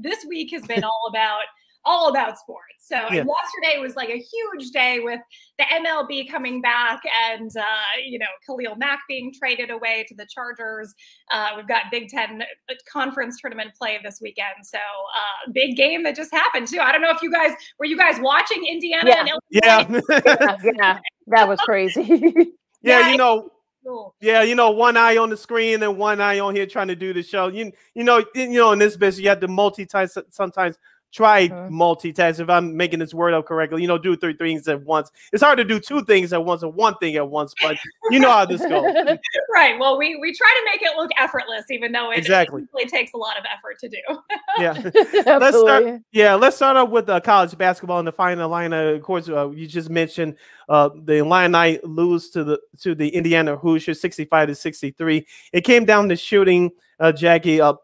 this 0.00 0.24
week 0.24 0.50
has 0.52 0.62
been 0.62 0.82
all 0.82 1.06
about 1.10 1.42
all 1.84 2.08
about 2.08 2.38
sports. 2.38 2.74
So 2.78 2.96
yeah. 2.96 3.24
yesterday 3.24 3.80
was 3.80 3.96
like 3.96 4.10
a 4.10 4.18
huge 4.18 4.70
day 4.70 5.00
with 5.00 5.20
the 5.58 5.64
MLB 5.64 6.30
coming 6.30 6.60
back 6.60 7.00
and, 7.30 7.50
uh, 7.56 8.00
you 8.04 8.18
know, 8.18 8.26
Khalil 8.46 8.76
Mack 8.76 9.00
being 9.08 9.32
traded 9.32 9.70
away 9.70 10.04
to 10.08 10.14
the 10.14 10.26
Chargers. 10.26 10.94
Uh, 11.30 11.50
we've 11.56 11.68
got 11.68 11.84
Big 11.90 12.08
Ten 12.08 12.42
uh, 12.42 12.74
conference 12.90 13.40
tournament 13.40 13.70
play 13.76 13.98
this 14.02 14.20
weekend. 14.20 14.64
So 14.64 14.78
uh, 14.78 15.50
big 15.52 15.76
game 15.76 16.02
that 16.04 16.16
just 16.16 16.30
happened 16.30 16.68
too. 16.68 16.80
I 16.80 16.92
don't 16.92 17.02
know 17.02 17.10
if 17.10 17.22
you 17.22 17.30
guys, 17.30 17.52
were 17.78 17.86
you 17.86 17.96
guys 17.96 18.16
watching 18.20 18.66
Indiana 18.66 19.10
yeah. 19.10 19.20
and 19.20 19.28
Illinois? 19.28 19.40
Yeah. 19.50 20.00
yeah, 20.64 20.72
yeah, 20.76 20.98
that 21.28 21.48
was 21.48 21.60
crazy. 21.60 22.02
yeah, 22.82 23.00
yeah, 23.00 23.10
you 23.10 23.16
know, 23.16 23.50
yeah, 24.20 24.42
you 24.42 24.54
know, 24.54 24.70
one 24.70 24.96
eye 24.96 25.16
on 25.16 25.30
the 25.30 25.36
screen 25.36 25.82
and 25.82 25.98
one 25.98 26.20
eye 26.20 26.38
on 26.38 26.54
here 26.54 26.66
trying 26.66 26.88
to 26.88 26.96
do 26.96 27.12
the 27.12 27.22
show. 27.22 27.48
You 27.48 27.72
you 27.94 28.04
know, 28.04 28.24
you 28.34 28.48
know, 28.48 28.72
in 28.72 28.78
this 28.78 28.96
business, 28.96 29.22
you 29.22 29.28
have 29.28 29.40
to 29.40 29.48
multitask 29.48 30.22
sometimes 30.30 30.78
try 31.14 31.46
uh-huh. 31.46 31.68
multitask 31.68 32.40
if 32.40 32.50
I'm 32.50 32.76
making 32.76 32.98
this 32.98 33.14
word 33.14 33.34
up 33.34 33.46
correctly. 33.46 33.80
You 33.80 33.88
know, 33.88 33.98
do 33.98 34.16
three 34.16 34.34
things 34.34 34.66
at 34.66 34.82
once. 34.82 35.10
It's 35.32 35.42
hard 35.42 35.58
to 35.58 35.64
do 35.64 35.78
two 35.78 36.04
things 36.04 36.32
at 36.32 36.44
once 36.44 36.62
or 36.62 36.72
one 36.72 36.96
thing 36.96 37.14
at 37.16 37.28
once, 37.28 37.54
but 37.62 37.78
you 38.10 38.18
know 38.18 38.30
how 38.30 38.44
this 38.44 38.60
goes. 38.60 38.92
right. 39.54 39.78
Well, 39.78 39.96
we 39.96 40.16
we 40.16 40.34
try 40.34 40.48
to 40.48 40.70
make 40.72 40.82
it 40.82 40.96
look 40.96 41.10
effortless, 41.16 41.70
even 41.70 41.92
though 41.92 42.10
it 42.10 42.18
exactly 42.18 42.64
it 42.74 42.88
takes 42.88 43.12
a 43.14 43.16
lot 43.16 43.38
of 43.38 43.44
effort 43.52 43.78
to 43.78 43.88
do. 43.88 43.96
yeah. 44.58 44.90
let's 45.38 45.56
start. 45.56 46.02
Yeah, 46.12 46.34
let's 46.34 46.56
start 46.56 46.76
off 46.76 46.90
with 46.90 47.08
uh, 47.08 47.20
college 47.20 47.56
basketball 47.56 48.00
in 48.00 48.04
the 48.04 48.12
final 48.12 48.48
line. 48.48 48.72
of 48.72 49.00
course, 49.02 49.28
uh, 49.28 49.50
you 49.50 49.66
just 49.66 49.90
mentioned 49.90 50.36
uh, 50.68 50.90
the 51.04 51.18
Illini 51.18 51.78
lose 51.84 52.30
to 52.30 52.42
the 52.42 52.60
to 52.80 52.94
the 52.94 53.08
Indiana 53.08 53.56
Hoosiers, 53.56 54.00
sixty-five 54.00 54.48
to 54.48 54.54
sixty-three. 54.54 55.26
It 55.52 55.60
came 55.62 55.84
down 55.84 56.08
to 56.08 56.16
shooting. 56.16 56.72
Uh, 57.00 57.10
Jackie, 57.10 57.60
uh, 57.60 57.74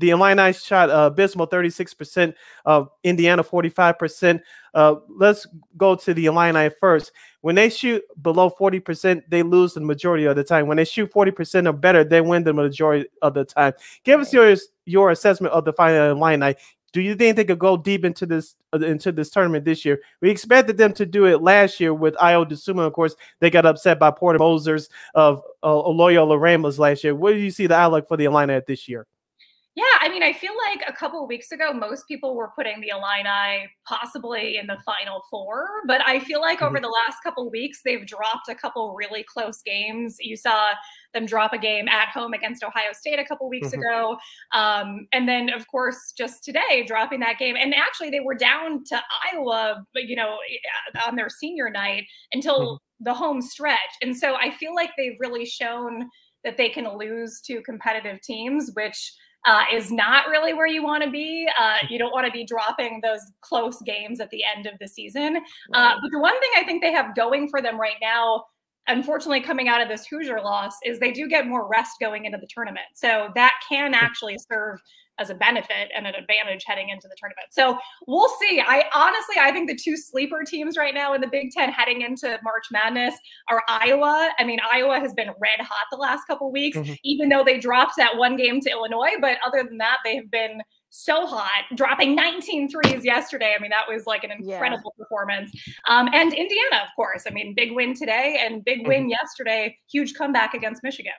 the 0.00 0.10
Illini 0.10 0.52
shot 0.52 0.90
uh, 0.90 1.10
abysmal 1.12 1.46
36%, 1.46 2.34
of 2.64 2.90
Indiana 3.04 3.44
45%. 3.44 4.40
Uh, 4.72 4.96
let's 5.08 5.46
go 5.76 5.94
to 5.94 6.14
the 6.14 6.26
Illini 6.26 6.70
first. 6.80 7.12
When 7.42 7.54
they 7.54 7.70
shoot 7.70 8.02
below 8.22 8.50
40%, 8.50 9.22
they 9.28 9.42
lose 9.42 9.74
the 9.74 9.80
majority 9.80 10.24
of 10.24 10.36
the 10.36 10.44
time. 10.44 10.66
When 10.66 10.76
they 10.76 10.84
shoot 10.84 11.12
40% 11.12 11.68
or 11.68 11.72
better, 11.72 12.04
they 12.04 12.20
win 12.20 12.44
the 12.44 12.52
majority 12.52 13.08
of 13.22 13.34
the 13.34 13.44
time. 13.44 13.72
Give 14.04 14.20
us 14.20 14.32
your 14.32 14.54
your 14.86 15.10
assessment 15.10 15.54
of 15.54 15.64
the 15.64 15.72
Fighting 15.72 16.00
Illini. 16.00 16.56
Do 16.92 17.00
you 17.00 17.14
think 17.14 17.36
they 17.36 17.44
could 17.44 17.60
go 17.60 17.76
deep 17.76 18.04
into 18.04 18.26
this 18.26 18.56
uh, 18.72 18.78
into 18.78 19.12
this 19.12 19.30
tournament 19.30 19.64
this 19.64 19.84
year? 19.84 20.00
We 20.20 20.30
expected 20.30 20.76
them 20.76 20.92
to 20.94 21.06
do 21.06 21.26
it 21.26 21.40
last 21.40 21.78
year 21.78 21.94
with 21.94 22.14
Ayo 22.16 22.44
Dosunmu. 22.44 22.84
Of 22.84 22.92
course, 22.92 23.14
they 23.38 23.48
got 23.48 23.64
upset 23.64 24.00
by 24.00 24.10
Porter 24.10 24.40
Mosers 24.40 24.88
of 25.14 25.40
uh, 25.62 25.88
Loyola 25.88 26.36
Ramblers 26.36 26.78
last 26.80 27.04
year. 27.04 27.14
What 27.14 27.32
do 27.32 27.38
you 27.38 27.52
see 27.52 27.68
the 27.68 27.76
outlook 27.76 28.08
for 28.08 28.16
the 28.16 28.24
Illini 28.24 28.60
this 28.66 28.88
year? 28.88 29.06
Yeah, 29.76 29.84
I 30.00 30.08
mean, 30.08 30.24
I 30.24 30.32
feel 30.32 30.52
like 30.68 30.82
a 30.88 30.92
couple 30.92 31.24
weeks 31.28 31.52
ago, 31.52 31.72
most 31.72 32.08
people 32.08 32.34
were 32.34 32.50
putting 32.56 32.80
the 32.80 32.88
Illini 32.88 33.68
possibly 33.86 34.58
in 34.58 34.66
the 34.66 34.78
final 34.84 35.22
four, 35.30 35.64
but 35.86 36.00
I 36.04 36.18
feel 36.18 36.40
like 36.40 36.60
over 36.60 36.74
mm-hmm. 36.74 36.82
the 36.82 36.88
last 36.88 37.22
couple 37.22 37.48
weeks, 37.48 37.82
they've 37.84 38.04
dropped 38.04 38.48
a 38.48 38.56
couple 38.56 38.94
really 38.94 39.24
close 39.32 39.62
games. 39.62 40.16
You 40.18 40.36
saw 40.36 40.70
them 41.14 41.24
drop 41.24 41.52
a 41.52 41.58
game 41.58 41.86
at 41.86 42.08
home 42.08 42.32
against 42.32 42.64
Ohio 42.64 42.92
State 42.92 43.20
a 43.20 43.24
couple 43.24 43.48
weeks 43.48 43.68
mm-hmm. 43.68 43.80
ago. 43.80 44.16
Um, 44.52 45.06
and 45.12 45.28
then, 45.28 45.50
of 45.50 45.68
course, 45.68 46.12
just 46.18 46.42
today, 46.42 46.84
dropping 46.84 47.20
that 47.20 47.38
game. 47.38 47.54
And 47.56 47.72
actually, 47.72 48.10
they 48.10 48.20
were 48.20 48.34
down 48.34 48.82
to 48.86 49.00
Iowa, 49.32 49.84
you 49.94 50.16
know, 50.16 50.38
on 51.06 51.14
their 51.14 51.28
senior 51.28 51.70
night 51.70 52.06
until 52.32 52.60
mm-hmm. 52.60 53.04
the 53.04 53.14
home 53.14 53.40
stretch. 53.40 53.78
And 54.02 54.16
so 54.16 54.34
I 54.34 54.50
feel 54.50 54.74
like 54.74 54.90
they've 54.98 55.16
really 55.20 55.46
shown 55.46 56.08
that 56.42 56.56
they 56.56 56.70
can 56.70 56.98
lose 56.98 57.40
to 57.46 57.62
competitive 57.62 58.20
teams, 58.20 58.72
which– 58.74 59.12
uh, 59.46 59.64
is 59.72 59.90
not 59.90 60.28
really 60.28 60.52
where 60.52 60.66
you 60.66 60.82
want 60.82 61.02
to 61.02 61.10
be. 61.10 61.48
Uh, 61.58 61.78
you 61.88 61.98
don't 61.98 62.12
want 62.12 62.26
to 62.26 62.32
be 62.32 62.44
dropping 62.44 63.00
those 63.02 63.20
close 63.40 63.80
games 63.82 64.20
at 64.20 64.30
the 64.30 64.42
end 64.44 64.66
of 64.66 64.74
the 64.80 64.88
season. 64.88 65.36
Uh, 65.72 65.94
but 66.00 66.10
the 66.10 66.18
one 66.18 66.38
thing 66.40 66.50
I 66.56 66.64
think 66.64 66.82
they 66.82 66.92
have 66.92 67.14
going 67.14 67.48
for 67.48 67.62
them 67.62 67.80
right 67.80 67.96
now, 68.02 68.44
unfortunately, 68.86 69.40
coming 69.40 69.68
out 69.68 69.80
of 69.80 69.88
this 69.88 70.06
Hoosier 70.06 70.40
loss, 70.40 70.74
is 70.84 70.98
they 70.98 71.12
do 71.12 71.28
get 71.28 71.46
more 71.46 71.68
rest 71.68 71.92
going 72.00 72.26
into 72.26 72.38
the 72.38 72.48
tournament. 72.48 72.86
So 72.94 73.30
that 73.34 73.54
can 73.68 73.94
actually 73.94 74.36
serve 74.50 74.80
as 75.20 75.30
a 75.30 75.34
benefit 75.34 75.90
and 75.94 76.06
an 76.06 76.14
advantage 76.14 76.64
heading 76.66 76.88
into 76.88 77.06
the 77.06 77.14
tournament. 77.20 77.48
So 77.50 77.78
we'll 78.06 78.30
see. 78.40 78.60
I 78.66 78.84
honestly, 78.94 79.36
I 79.38 79.52
think 79.52 79.68
the 79.68 79.76
two 79.76 79.96
sleeper 79.96 80.42
teams 80.44 80.76
right 80.76 80.94
now 80.94 81.14
in 81.14 81.20
the 81.20 81.28
Big 81.28 81.50
Ten 81.52 81.70
heading 81.70 82.02
into 82.02 82.38
March 82.42 82.64
Madness 82.72 83.14
are 83.48 83.62
Iowa. 83.68 84.30
I 84.38 84.44
mean, 84.44 84.58
Iowa 84.72 84.98
has 84.98 85.12
been 85.12 85.28
red 85.40 85.60
hot 85.60 85.86
the 85.90 85.98
last 85.98 86.26
couple 86.26 86.50
weeks, 86.50 86.78
mm-hmm. 86.78 86.94
even 87.04 87.28
though 87.28 87.44
they 87.44 87.58
dropped 87.58 87.96
that 87.98 88.16
one 88.16 88.36
game 88.36 88.60
to 88.62 88.70
Illinois. 88.70 89.12
But 89.20 89.38
other 89.46 89.62
than 89.62 89.78
that, 89.78 89.98
they 90.04 90.16
have 90.16 90.30
been 90.30 90.62
so 90.90 91.24
hot, 91.26 91.64
dropping 91.76 92.16
19 92.16 92.68
threes 92.68 93.04
yesterday. 93.04 93.54
I 93.56 93.62
mean, 93.62 93.70
that 93.70 93.84
was 93.88 94.06
like 94.06 94.24
an 94.24 94.32
incredible 94.32 94.92
yeah. 94.98 95.04
performance. 95.04 95.52
Um, 95.88 96.08
and 96.12 96.32
Indiana, 96.32 96.82
of 96.82 96.88
course. 96.96 97.24
I 97.26 97.30
mean, 97.30 97.54
big 97.54 97.72
win 97.72 97.94
today 97.94 98.40
and 98.44 98.64
big 98.64 98.86
win 98.86 99.02
mm-hmm. 99.02 99.10
yesterday. 99.10 99.76
Huge 99.90 100.14
comeback 100.14 100.54
against 100.54 100.82
Michigan. 100.82 101.12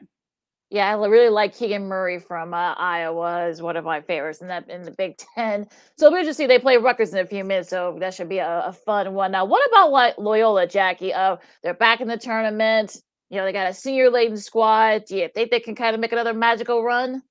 Yeah, 0.72 0.90
I 0.90 1.06
really 1.06 1.28
like 1.28 1.54
Keegan 1.54 1.90
Murray 1.90 2.18
from 2.18 2.54
uh, 2.54 2.74
Iowa 2.76 3.50
is 3.50 3.62
one 3.62 3.76
of 3.76 3.84
my 3.84 4.00
favorites 4.00 4.40
in 4.40 4.48
that 4.48 4.70
in 4.70 4.84
the 4.84 4.92
Big 4.92 5.18
Ten. 5.18 5.68
So 5.98 6.10
we 6.10 6.24
just 6.24 6.38
see 6.38 6.48
they 6.48 6.60
play 6.60 6.78
Rutgers 6.78 7.14
in 7.14 7.20
a 7.20 7.26
few 7.26 7.44
minutes, 7.44 7.70
so 7.70 7.98
that 8.00 8.14
should 8.14 8.30
be 8.30 8.38
a, 8.38 8.64
a 8.68 8.72
fun 8.72 9.14
one. 9.14 9.34
Now, 9.34 9.44
what 9.44 9.68
about 9.68 9.92
what 9.92 10.18
Loyola, 10.18 10.66
Jackie? 10.66 11.14
Uh, 11.14 11.36
they're 11.62 11.74
back 11.74 12.00
in 12.00 12.08
the 12.08 12.16
tournament. 12.16 12.96
You 13.30 13.38
know, 13.38 13.44
they 13.44 13.52
got 13.52 13.68
a 13.68 13.74
senior 13.74 14.10
laden 14.10 14.38
squad. 14.38 15.04
Do 15.08 15.18
you 15.18 15.28
think 15.28 15.52
they 15.52 15.60
can 15.60 15.76
kind 15.76 15.94
of 15.94 16.00
make 16.00 16.14
another 16.14 16.34
magical 16.34 16.82
run? 16.86 17.22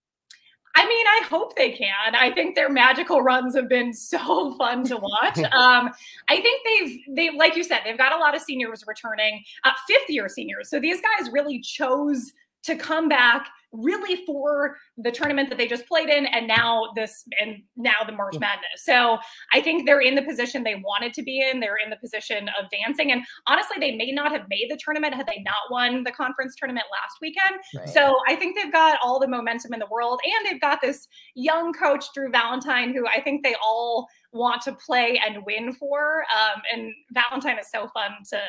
I 0.74 0.86
mean, 0.86 1.06
I 1.06 1.22
hope 1.26 1.56
they 1.56 1.70
can. 1.70 2.14
I 2.14 2.30
think 2.32 2.56
their 2.56 2.68
magical 2.68 3.22
runs 3.22 3.56
have 3.56 3.70
been 3.70 3.94
so 3.94 4.54
fun 4.58 4.84
to 4.84 4.98
watch. 4.98 5.38
um, 5.52 5.90
I 6.28 6.42
think 6.42 6.60
they've 6.66 7.16
they 7.16 7.36
like 7.38 7.56
you 7.56 7.64
said, 7.64 7.80
they've 7.86 7.96
got 7.96 8.12
a 8.12 8.18
lot 8.18 8.36
of 8.36 8.42
seniors 8.42 8.84
returning, 8.86 9.42
uh, 9.64 9.72
fifth 9.88 10.10
year 10.10 10.28
seniors. 10.28 10.68
So 10.68 10.78
these 10.78 11.00
guys 11.00 11.32
really 11.32 11.58
chose 11.60 12.34
to 12.64 12.76
come 12.76 13.08
back 13.08 13.48
really 13.72 14.24
for 14.26 14.76
the 14.96 15.12
tournament 15.12 15.48
that 15.48 15.56
they 15.56 15.66
just 15.66 15.86
played 15.86 16.08
in 16.08 16.26
and 16.26 16.48
now 16.48 16.88
this 16.96 17.24
and 17.40 17.62
now 17.76 18.02
the 18.04 18.12
March 18.12 18.34
mm. 18.34 18.40
Madness. 18.40 18.84
So 18.84 19.18
I 19.52 19.60
think 19.60 19.86
they're 19.86 20.00
in 20.00 20.14
the 20.14 20.22
position 20.22 20.64
they 20.64 20.82
wanted 20.84 21.14
to 21.14 21.22
be 21.22 21.40
in. 21.40 21.60
They're 21.60 21.76
in 21.76 21.90
the 21.90 21.96
position 21.96 22.48
of 22.60 22.68
dancing. 22.70 23.12
And 23.12 23.22
honestly, 23.46 23.76
they 23.78 23.96
may 23.96 24.10
not 24.10 24.32
have 24.32 24.42
made 24.48 24.66
the 24.70 24.78
tournament 24.82 25.14
had 25.14 25.26
they 25.26 25.42
not 25.44 25.70
won 25.70 26.02
the 26.04 26.10
conference 26.10 26.54
tournament 26.56 26.86
last 26.90 27.16
weekend. 27.20 27.60
Right. 27.76 27.88
So 27.88 28.16
I 28.28 28.34
think 28.34 28.56
they've 28.56 28.72
got 28.72 28.98
all 29.02 29.20
the 29.20 29.28
momentum 29.28 29.72
in 29.72 29.78
the 29.78 29.88
world 29.90 30.20
and 30.24 30.46
they've 30.46 30.60
got 30.60 30.80
this 30.80 31.06
young 31.36 31.72
coach, 31.72 32.06
Drew 32.12 32.30
Valentine, 32.30 32.92
who 32.92 33.06
I 33.06 33.20
think 33.20 33.44
they 33.44 33.54
all 33.62 34.08
want 34.32 34.62
to 34.62 34.72
play 34.72 35.20
and 35.24 35.44
win 35.46 35.72
for. 35.72 36.24
Um, 36.34 36.62
and 36.72 36.92
Valentine 37.12 37.58
is 37.58 37.70
so 37.72 37.88
fun 37.88 38.10
to 38.30 38.40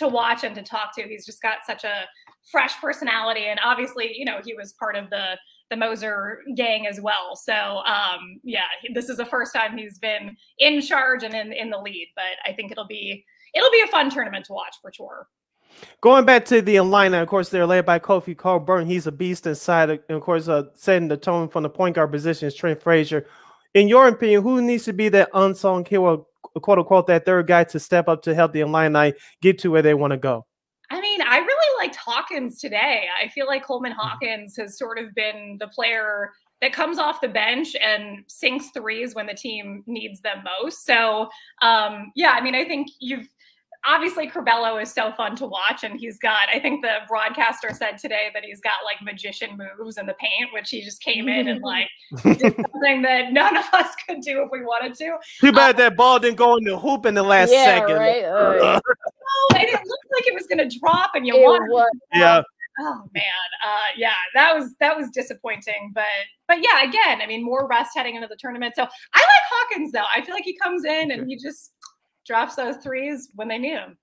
to 0.00 0.08
watch 0.08 0.44
and 0.44 0.54
to 0.56 0.62
talk 0.62 0.94
to. 0.96 1.02
He's 1.02 1.24
just 1.24 1.40
got 1.40 1.58
such 1.66 1.84
a 1.84 2.06
fresh 2.50 2.78
personality, 2.80 3.44
and 3.44 3.60
obviously, 3.64 4.12
you 4.14 4.24
know, 4.24 4.40
he 4.44 4.54
was 4.54 4.74
part 4.74 4.96
of 4.96 5.08
the 5.10 5.38
the 5.70 5.76
Moser 5.76 6.40
gang 6.56 6.88
as 6.88 7.00
well. 7.00 7.36
So 7.36 7.52
um, 7.86 8.40
yeah, 8.42 8.64
this 8.92 9.08
is 9.08 9.16
the 9.16 9.24
first 9.24 9.54
time 9.54 9.78
he's 9.78 9.98
been 9.98 10.36
in 10.58 10.80
charge 10.80 11.22
and 11.22 11.34
in 11.34 11.52
in 11.52 11.70
the 11.70 11.78
lead. 11.78 12.08
But 12.16 12.50
I 12.50 12.52
think 12.52 12.72
it'll 12.72 12.88
be 12.88 13.24
it'll 13.54 13.70
be 13.70 13.82
a 13.82 13.86
fun 13.86 14.10
tournament 14.10 14.44
to 14.46 14.52
watch 14.52 14.74
for 14.82 14.92
sure. 14.92 15.28
Going 16.00 16.24
back 16.24 16.44
to 16.46 16.60
the 16.60 16.76
Illini, 16.76 17.16
of 17.16 17.28
course, 17.28 17.48
they're 17.48 17.66
led 17.66 17.86
by 17.86 17.98
Kofi 17.98 18.36
Cockburn. 18.36 18.86
He's 18.86 19.06
a 19.06 19.12
beast 19.12 19.46
inside. 19.46 19.90
And 19.90 20.00
of 20.10 20.22
course, 20.22 20.48
uh, 20.48 20.64
setting 20.74 21.08
the 21.08 21.16
tone 21.16 21.48
from 21.48 21.62
the 21.62 21.70
point 21.70 21.94
guard 21.94 22.10
position 22.10 22.48
is 22.48 22.54
Trent 22.54 22.82
Frazier. 22.82 23.26
In 23.74 23.86
your 23.86 24.08
opinion, 24.08 24.42
who 24.42 24.60
needs 24.60 24.84
to 24.84 24.92
be 24.92 25.08
that 25.10 25.30
unsung 25.32 25.84
hero, 25.84 26.26
quote 26.62 26.78
unquote, 26.78 27.06
that 27.06 27.24
third 27.24 27.46
guy 27.46 27.64
to 27.64 27.78
step 27.78 28.08
up 28.08 28.22
to 28.22 28.34
help 28.34 28.52
the 28.52 28.60
Illini 28.60 29.14
get 29.42 29.58
to 29.60 29.70
where 29.70 29.82
they 29.82 29.94
want 29.94 30.12
to 30.12 30.16
go? 30.16 30.46
I 30.90 31.00
mean, 31.00 31.22
I 31.22 31.38
really 31.38 31.86
liked 31.86 31.96
Hawkins 31.96 32.58
today. 32.58 33.04
I 33.22 33.28
feel 33.28 33.46
like 33.46 33.64
Coleman 33.64 33.92
mm-hmm. 33.92 34.00
Hawkins 34.00 34.56
has 34.56 34.76
sort 34.76 34.98
of 34.98 35.14
been 35.14 35.56
the 35.60 35.68
player 35.68 36.30
that 36.60 36.72
comes 36.72 36.98
off 36.98 37.20
the 37.20 37.28
bench 37.28 37.74
and 37.76 38.24
sinks 38.26 38.70
threes 38.70 39.14
when 39.14 39.26
the 39.26 39.34
team 39.34 39.82
needs 39.86 40.20
them 40.20 40.44
most. 40.44 40.84
So, 40.84 41.28
um, 41.62 42.12
yeah, 42.16 42.30
I 42.30 42.40
mean, 42.40 42.54
I 42.54 42.64
think 42.64 42.88
you've 42.98 43.28
obviously 43.86 44.28
Curbelo 44.28 44.80
is 44.80 44.92
so 44.92 45.12
fun 45.12 45.36
to 45.36 45.46
watch, 45.46 45.84
and 45.84 45.98
he's 45.98 46.18
got. 46.18 46.48
I 46.52 46.58
think 46.58 46.82
the 46.82 46.98
broadcaster 47.08 47.70
said 47.72 47.98
today 47.98 48.28
that 48.34 48.44
he's 48.44 48.60
got 48.60 48.74
like 48.84 49.02
magician 49.02 49.58
moves 49.78 49.98
in 49.98 50.06
the 50.06 50.14
paint, 50.14 50.52
which 50.52 50.70
he 50.70 50.82
just 50.82 51.02
came 51.02 51.28
in 51.28 51.48
and 51.48 51.62
like 51.62 51.88
did 52.22 52.54
something 52.56 53.02
that 53.02 53.32
none 53.32 53.56
of 53.56 53.64
us 53.72 53.94
could 54.06 54.20
do 54.20 54.42
if 54.42 54.50
we 54.50 54.62
wanted 54.62 54.94
to. 54.94 55.16
Too 55.40 55.52
bad 55.52 55.76
um, 55.76 55.78
that 55.78 55.96
ball 55.96 56.18
didn't 56.18 56.36
go 56.36 56.56
in 56.56 56.64
the 56.64 56.78
hoop 56.78 57.06
in 57.06 57.14
the 57.14 57.22
last 57.22 57.52
yeah, 57.52 57.64
second. 57.64 57.96
Right? 57.96 58.24
Uh, 58.30 58.80
oh, 58.80 59.54
and 59.54 59.64
it 59.64 59.72
looked 59.72 60.06
like 60.12 60.26
it 60.26 60.34
was 60.34 60.46
going 60.46 60.58
to 60.58 60.78
drop, 60.78 61.12
and 61.14 61.26
you 61.26 61.34
wanted. 61.34 61.88
Yeah. 62.12 62.42
Oh 62.78 63.02
man, 63.12 63.22
uh, 63.66 63.92
yeah, 63.96 64.14
that 64.34 64.54
was 64.54 64.74
that 64.80 64.96
was 64.96 65.10
disappointing, 65.10 65.92
but 65.94 66.04
but 66.48 66.58
yeah, 66.62 66.82
again, 66.88 67.20
I 67.20 67.26
mean, 67.26 67.44
more 67.44 67.66
rest 67.68 67.90
heading 67.94 68.14
into 68.14 68.26
the 68.26 68.36
tournament. 68.38 68.74
So 68.74 68.82
I 68.82 68.86
like 68.86 69.44
Hawkins 69.50 69.92
though. 69.92 70.04
I 70.14 70.22
feel 70.22 70.34
like 70.34 70.44
he 70.44 70.56
comes 70.56 70.84
in 70.84 71.10
and 71.10 71.28
he 71.28 71.36
just 71.36 71.72
drops 72.26 72.54
those 72.56 72.76
threes 72.76 73.30
when 73.34 73.48
they 73.48 73.58
need 73.58 73.76
them. 73.76 73.98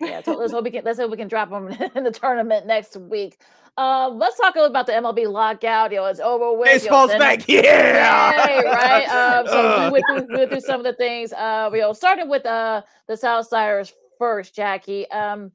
yeah, 0.00 0.22
so 0.22 0.34
let's 0.34 0.52
hope 0.52 0.64
we 0.64 0.70
can 0.70 0.84
let's 0.84 0.98
hope 0.98 1.10
we 1.10 1.16
can 1.16 1.28
drop 1.28 1.50
them 1.50 1.68
in 1.94 2.04
the 2.04 2.10
tournament 2.10 2.66
next 2.66 2.96
week. 2.96 3.40
Uh, 3.78 4.08
let's 4.10 4.36
talk 4.36 4.54
about 4.56 4.86
the 4.86 4.92
MLB 4.92 5.30
lockout. 5.30 5.92
You 5.92 5.98
know, 5.98 6.06
it's 6.06 6.20
over 6.20 6.52
with. 6.58 6.68
Baseball's 6.68 7.10
you 7.12 7.18
know, 7.18 7.24
back, 7.24 7.48
yeah. 7.48 8.60
right. 8.60 9.08
Um, 9.08 9.46
so 9.46 9.86
we 9.86 9.92
went, 9.92 10.04
through, 10.06 10.26
we 10.28 10.36
went 10.40 10.50
through 10.50 10.60
some 10.60 10.80
of 10.80 10.84
the 10.84 10.92
things. 10.94 11.32
Uh, 11.32 11.70
you 11.72 11.80
know, 11.80 11.92
starting 11.92 12.28
with 12.28 12.44
uh 12.44 12.82
the 13.08 13.14
Southsiders 13.14 13.92
first, 14.18 14.54
Jackie. 14.54 15.10
Um, 15.10 15.52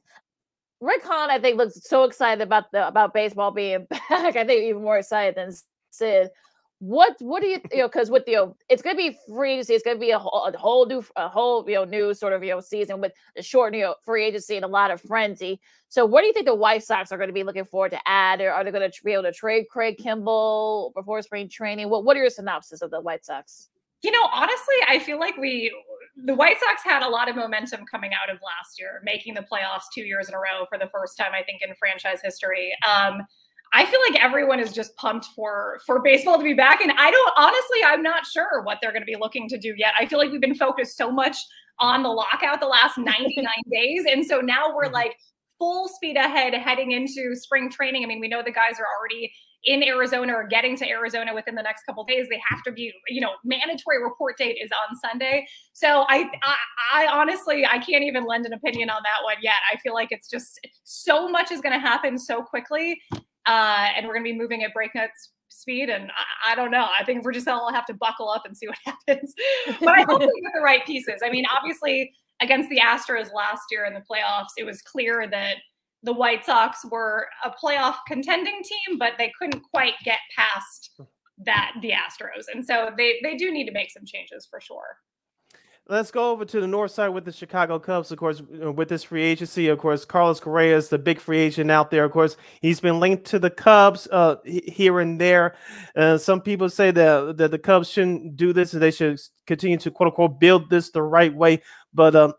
Rick 0.79 1.03
Hahn, 1.05 1.29
I 1.29 1.39
think, 1.39 1.57
looks 1.57 1.79
so 1.87 2.03
excited 2.03 2.41
about 2.41 2.71
the 2.71 2.87
about 2.87 3.13
baseball 3.13 3.51
being 3.51 3.85
back. 3.89 4.35
I 4.35 4.45
think 4.45 4.63
even 4.63 4.81
more 4.81 4.97
excited 4.97 5.35
than 5.35 5.53
Sid 5.91 6.29
what 6.79 7.15
what 7.19 7.41
do 7.41 7.47
you 7.47 7.59
you 7.71 7.79
know 7.79 7.87
because 7.87 8.11
with 8.11 8.25
the 8.25 8.31
you 8.31 8.37
know, 8.37 8.55
it's 8.69 8.83
going 8.83 8.95
to 8.95 8.97
be 8.97 9.17
free 9.27 9.53
agency 9.53 9.73
it's 9.73 9.83
going 9.83 9.97
to 9.97 10.01
be 10.01 10.11
a 10.11 10.19
whole, 10.19 10.45
a 10.45 10.55
whole 10.55 10.85
new 10.85 11.03
a 11.15 11.27
whole 11.27 11.67
you 11.67 11.75
know 11.75 11.85
new 11.85 12.13
sort 12.13 12.33
of 12.33 12.43
you 12.43 12.51
know 12.51 12.59
season 12.59 13.01
with 13.01 13.11
the 13.35 13.41
short 13.41 13.73
you 13.73 13.81
know 13.81 13.95
free 14.05 14.23
agency 14.23 14.55
and 14.55 14.65
a 14.65 14.67
lot 14.67 14.91
of 14.91 15.01
frenzy. 15.01 15.59
So 15.89 16.05
what 16.05 16.21
do 16.21 16.27
you 16.27 16.33
think 16.33 16.45
the 16.45 16.53
white 16.53 16.83
sox 16.83 17.11
are 17.11 17.17
going 17.17 17.29
to 17.29 17.33
be 17.33 17.43
looking 17.43 17.65
forward 17.65 17.91
to 17.91 17.99
add? 18.05 18.41
Or 18.41 18.51
are 18.51 18.63
they 18.63 18.71
going 18.71 18.91
to 18.91 19.03
be 19.03 19.13
able 19.13 19.23
to 19.23 19.31
trade 19.31 19.67
craig 19.71 19.97
kimbrel 19.97 20.93
before 20.93 21.21
spring 21.21 21.47
training? 21.49 21.89
What, 21.89 22.03
what 22.03 22.17
are 22.17 22.19
your 22.19 22.29
synopsis 22.29 22.81
of 22.81 22.91
the 22.91 22.99
white 22.99 23.25
sox? 23.25 23.69
You 24.03 24.11
know 24.11 24.29
honestly 24.31 24.75
i 24.87 24.99
feel 24.99 25.19
like 25.19 25.37
we 25.37 25.73
the 26.25 26.35
white 26.35 26.57
sox 26.59 26.83
had 26.83 27.03
a 27.03 27.09
lot 27.09 27.29
of 27.29 27.35
momentum 27.35 27.85
coming 27.89 28.11
out 28.13 28.33
of 28.33 28.39
last 28.41 28.79
year 28.79 29.01
making 29.03 29.33
the 29.33 29.41
playoffs 29.41 29.85
two 29.93 30.01
years 30.01 30.29
in 30.29 30.35
a 30.35 30.37
row 30.37 30.65
for 30.69 30.77
the 30.77 30.87
first 30.87 31.17
time 31.17 31.31
i 31.33 31.41
think 31.41 31.61
in 31.67 31.73
franchise 31.75 32.19
history. 32.23 32.71
Um 32.87 33.21
I 33.73 33.85
feel 33.85 33.99
like 34.09 34.21
everyone 34.23 34.59
is 34.59 34.73
just 34.73 34.95
pumped 34.95 35.25
for 35.35 35.79
for 35.85 36.01
baseball 36.01 36.37
to 36.37 36.43
be 36.43 36.53
back. 36.53 36.81
And 36.81 36.91
I 36.91 37.11
don't 37.11 37.33
honestly, 37.37 37.79
I'm 37.85 38.01
not 38.01 38.25
sure 38.25 38.61
what 38.63 38.79
they're 38.81 38.91
going 38.91 39.01
to 39.01 39.07
be 39.07 39.17
looking 39.19 39.47
to 39.49 39.57
do 39.57 39.73
yet. 39.77 39.93
I 39.99 40.05
feel 40.05 40.19
like 40.19 40.31
we've 40.31 40.41
been 40.41 40.55
focused 40.55 40.97
so 40.97 41.11
much 41.11 41.37
on 41.79 42.03
the 42.03 42.09
lockout 42.09 42.59
the 42.59 42.67
last 42.67 42.97
99 42.97 43.45
days. 43.71 44.05
And 44.11 44.25
so 44.25 44.41
now 44.41 44.75
we're 44.75 44.85
mm-hmm. 44.85 44.93
like 44.93 45.17
full 45.59 45.87
speed 45.87 46.17
ahead 46.17 46.53
heading 46.53 46.91
into 46.91 47.35
spring 47.35 47.69
training. 47.69 48.03
I 48.03 48.07
mean, 48.07 48.19
we 48.19 48.27
know 48.27 48.41
the 48.43 48.51
guys 48.51 48.79
are 48.79 48.87
already 48.99 49.31
in 49.63 49.83
Arizona 49.83 50.33
or 50.33 50.47
getting 50.47 50.77
to 50.77 50.87
Arizona 50.87 51.33
within 51.33 51.55
the 51.55 51.63
next 51.63 51.83
couple 51.83 52.03
days. 52.05 52.27
They 52.29 52.39
have 52.49 52.61
to 52.63 52.71
be, 52.71 52.93
you 53.09 53.19
know, 53.19 53.31
mandatory 53.43 54.01
report 54.01 54.37
date 54.37 54.57
is 54.63 54.69
on 54.71 54.95
Sunday. 54.97 55.47
So 55.73 56.05
I, 56.09 56.29
I, 56.43 56.55
I 56.93 57.07
honestly, 57.07 57.65
I 57.65 57.79
can't 57.79 58.03
even 58.03 58.25
lend 58.25 58.45
an 58.45 58.53
opinion 58.53 58.89
on 58.89 59.01
that 59.03 59.23
one 59.23 59.37
yet. 59.41 59.55
I 59.71 59.77
feel 59.77 59.93
like 59.93 60.09
it's 60.11 60.29
just 60.29 60.59
so 60.83 61.27
much 61.27 61.51
is 61.51 61.59
going 61.59 61.73
to 61.73 61.79
happen 61.79 62.17
so 62.17 62.43
quickly 62.43 63.01
uh, 63.47 63.87
and 63.95 64.05
we're 64.05 64.13
going 64.13 64.25
to 64.25 64.31
be 64.31 64.37
moving 64.37 64.63
at 64.63 64.73
breakneck 64.73 65.11
speed. 65.49 65.89
And 65.89 66.11
I, 66.11 66.51
I, 66.51 66.55
don't 66.55 66.71
know. 66.71 66.87
I 66.97 67.03
think 67.03 67.23
we're 67.23 67.31
just 67.31 67.47
all 67.47 67.71
have 67.73 67.85
to 67.87 67.93
buckle 67.93 68.29
up 68.29 68.45
and 68.45 68.55
see 68.55 68.67
what 68.67 68.77
happens. 68.85 69.33
but 69.79 69.89
I 69.89 70.03
hope 70.03 70.19
we 70.19 70.41
get 70.41 70.51
the 70.53 70.61
right 70.63 70.85
pieces. 70.85 71.21
I 71.23 71.29
mean, 71.29 71.45
obviously, 71.55 72.11
against 72.41 72.69
the 72.69 72.79
Astros 72.79 73.33
last 73.33 73.63
year 73.71 73.85
in 73.85 73.93
the 73.93 74.01
playoffs, 74.01 74.51
it 74.57 74.65
was 74.65 74.81
clear 74.81 75.27
that 75.29 75.57
the 76.03 76.13
White 76.13 76.45
Sox 76.45 76.85
were 76.91 77.27
a 77.43 77.51
playoff 77.51 77.95
contending 78.07 78.61
team, 78.63 78.97
but 78.99 79.13
they 79.17 79.31
couldn't 79.39 79.63
quite 79.73 79.95
get 80.03 80.19
past 80.37 80.91
that 81.45 81.73
the 81.81 81.91
Astros. 81.91 82.45
And 82.53 82.65
so 82.65 82.91
they 82.97 83.19
they 83.23 83.35
do 83.35 83.51
need 83.51 83.65
to 83.65 83.71
make 83.71 83.91
some 83.91 84.05
changes 84.05 84.47
for 84.49 84.61
sure. 84.61 84.97
Let's 85.89 86.11
go 86.11 86.31
over 86.31 86.43
to 86.43 86.59
the 86.59 86.67
north 86.67 86.91
side 86.91 87.09
with 87.09 87.23
the 87.23 87.31
Chicago 87.31 87.79
Cubs. 87.79 88.11
Of 88.11 88.17
course, 88.17 88.41
with 88.41 88.89
this 88.89 89.03
free 89.03 89.23
agency, 89.23 89.69
of 89.69 89.79
course, 89.79 90.03
Carlos 90.03 90.41
Correa 90.41 90.75
is 90.75 90.89
the 90.89 90.97
big 90.97 91.17
free 91.17 91.39
agent 91.39 91.71
out 91.71 91.91
there. 91.91 92.03
Of 92.03 92.11
course, 92.11 92.35
he's 92.59 92.81
been 92.81 92.99
linked 92.99 93.23
to 93.27 93.39
the 93.39 93.49
Cubs 93.49 94.05
uh, 94.11 94.35
here 94.43 94.99
and 94.99 95.19
there. 95.19 95.55
Uh, 95.95 96.17
some 96.17 96.41
people 96.41 96.69
say 96.69 96.91
that, 96.91 97.37
that 97.37 97.51
the 97.51 97.59
Cubs 97.59 97.89
shouldn't 97.89 98.35
do 98.35 98.51
this 98.51 98.73
and 98.73 98.81
they 98.81 98.91
should 98.91 99.17
continue 99.45 99.77
to 99.77 99.89
quote 99.89 100.07
unquote 100.07 100.41
build 100.41 100.69
this 100.69 100.89
the 100.89 101.01
right 101.01 101.33
way. 101.33 101.61
But 101.93 102.17
um, 102.17 102.33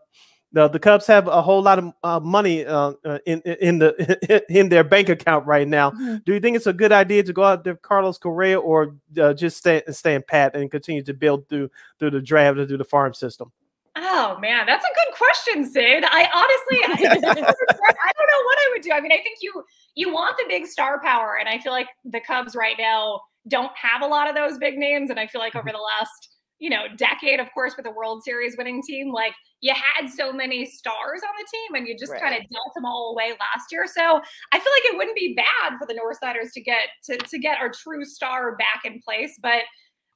the, 0.51 0.67
the 0.67 0.79
Cubs 0.79 1.05
have 1.07 1.27
a 1.27 1.41
whole 1.41 1.61
lot 1.61 1.79
of 1.79 1.93
uh, 2.03 2.19
money 2.19 2.65
uh, 2.65 2.93
uh 3.05 3.19
in 3.25 3.41
in 3.41 3.79
the 3.79 4.43
in 4.49 4.69
their 4.69 4.83
bank 4.83 5.09
account 5.09 5.45
right 5.45 5.67
now. 5.67 5.91
Mm-hmm. 5.91 6.17
Do 6.25 6.33
you 6.33 6.39
think 6.39 6.55
it's 6.55 6.67
a 6.67 6.73
good 6.73 6.91
idea 6.91 7.23
to 7.23 7.33
go 7.33 7.43
out 7.43 7.63
there, 7.63 7.75
Carlos 7.75 8.17
Correa, 8.17 8.59
or 8.59 8.95
uh, 9.21 9.33
just 9.33 9.57
stay 9.57 9.83
stand 9.89 10.25
pat 10.27 10.55
and 10.55 10.71
continue 10.71 11.03
to 11.03 11.13
build 11.13 11.47
through 11.49 11.69
through 11.99 12.11
the 12.11 12.21
draft 12.21 12.57
or 12.57 12.65
through 12.65 12.77
the 12.77 12.83
farm 12.83 13.13
system? 13.13 13.51
Oh 13.95 14.37
man, 14.39 14.65
that's 14.65 14.85
a 14.85 14.93
good 14.95 15.15
question, 15.15 15.65
Sid. 15.69 16.03
I 16.05 16.27
honestly, 16.33 17.07
I, 17.07 17.17
I, 17.19 17.33
don't 17.33 17.35
know 17.35 18.43
what 18.45 18.57
I 18.57 18.69
would 18.71 18.81
do. 18.81 18.91
I 18.91 19.01
mean, 19.01 19.11
I 19.11 19.17
think 19.17 19.39
you 19.41 19.63
you 19.95 20.11
want 20.11 20.37
the 20.37 20.45
big 20.47 20.65
star 20.65 21.01
power, 21.01 21.37
and 21.39 21.47
I 21.47 21.59
feel 21.59 21.73
like 21.73 21.89
the 22.05 22.21
Cubs 22.21 22.55
right 22.55 22.75
now 22.79 23.21
don't 23.47 23.71
have 23.75 24.01
a 24.01 24.07
lot 24.07 24.29
of 24.29 24.35
those 24.35 24.57
big 24.57 24.77
names, 24.77 25.09
and 25.09 25.19
I 25.19 25.27
feel 25.27 25.41
like 25.41 25.55
over 25.55 25.67
mm-hmm. 25.67 25.75
the 25.75 25.81
last 25.99 26.29
you 26.59 26.69
know 26.69 26.85
decade, 26.97 27.39
of 27.39 27.51
course, 27.53 27.75
with 27.77 27.85
a 27.85 27.91
World 27.91 28.23
Series 28.23 28.55
winning 28.57 28.81
team, 28.83 29.11
like 29.11 29.33
you 29.61 29.73
had 29.73 30.09
so 30.09 30.31
many 30.31 30.65
stars 30.65 31.21
on 31.23 31.33
the 31.37 31.47
team 31.51 31.75
and 31.75 31.87
you 31.87 31.97
just 31.97 32.11
right. 32.11 32.21
kind 32.21 32.35
of 32.35 32.41
dealt 32.41 32.73
them 32.75 32.85
all 32.85 33.11
away 33.11 33.31
last 33.31 33.71
year. 33.71 33.85
So 33.87 34.21
I 34.51 34.59
feel 34.59 34.71
like 34.71 34.93
it 34.93 34.97
wouldn't 34.97 35.17
be 35.17 35.35
bad 35.35 35.77
for 35.77 35.85
the 35.85 35.93
Northsiders 35.93 36.53
to 36.53 36.61
get 36.61 36.89
to, 37.05 37.17
to 37.17 37.39
get 37.39 37.59
our 37.59 37.71
true 37.71 38.05
star 38.05 38.55
back 38.55 38.81
in 38.85 39.01
place. 39.01 39.37
But 39.41 39.63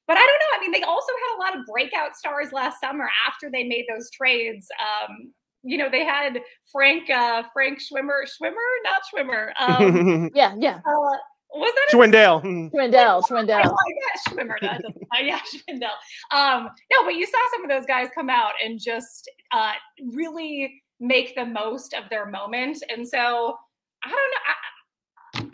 but 0.08 0.18
I 0.18 0.20
don't 0.20 0.28
know. 0.28 0.58
I 0.58 0.62
mean, 0.62 0.72
they 0.72 0.86
also 0.86 1.12
had 1.28 1.38
a 1.38 1.40
lot 1.40 1.60
of 1.60 1.66
breakout 1.66 2.16
stars 2.16 2.52
last 2.52 2.82
summer 2.82 3.10
after 3.28 3.50
they 3.50 3.64
made 3.64 3.86
those 3.90 4.10
trades. 4.12 4.68
Um, 4.80 5.32
you 5.64 5.78
know, 5.78 5.90
they 5.90 6.04
had 6.04 6.42
Frank 6.72 7.10
uh, 7.10 7.44
Frank 7.54 7.80
Schwimmer, 7.80 8.24
Schwimmer, 8.26 8.54
not 8.84 9.02
Schwimmer. 9.14 9.52
Um, 9.60 10.30
yeah, 10.36 10.56
yeah. 10.60 10.80
Uh, 10.86 11.18
was 11.54 11.74
that 11.76 11.98
Schwindel? 11.98 12.42
Schwindel, 12.72 13.24
Schwindel. 13.30 13.62
Oh, 13.66 13.76
yeah, 13.88 14.34
Schwimmer. 14.34 14.56
Uh, 14.62 14.80
yeah, 15.22 15.40
Schwindel. 15.40 15.94
Um, 16.32 16.70
no, 16.92 17.04
but 17.04 17.16
you 17.16 17.26
saw 17.26 17.38
some 17.52 17.64
of 17.64 17.70
those 17.70 17.86
guys 17.86 18.10
come 18.14 18.30
out 18.30 18.54
and 18.64 18.80
just 18.80 19.30
uh, 19.52 19.74
really 20.14 20.82
make 21.00 21.36
the 21.36 21.46
most 21.46 21.94
of 21.94 22.10
their 22.10 22.26
moment, 22.26 22.84
and 22.90 23.08
so 23.08 23.56
I 24.04 24.10
don't 24.10 24.16
know. 24.16 24.38
I, 24.48 24.54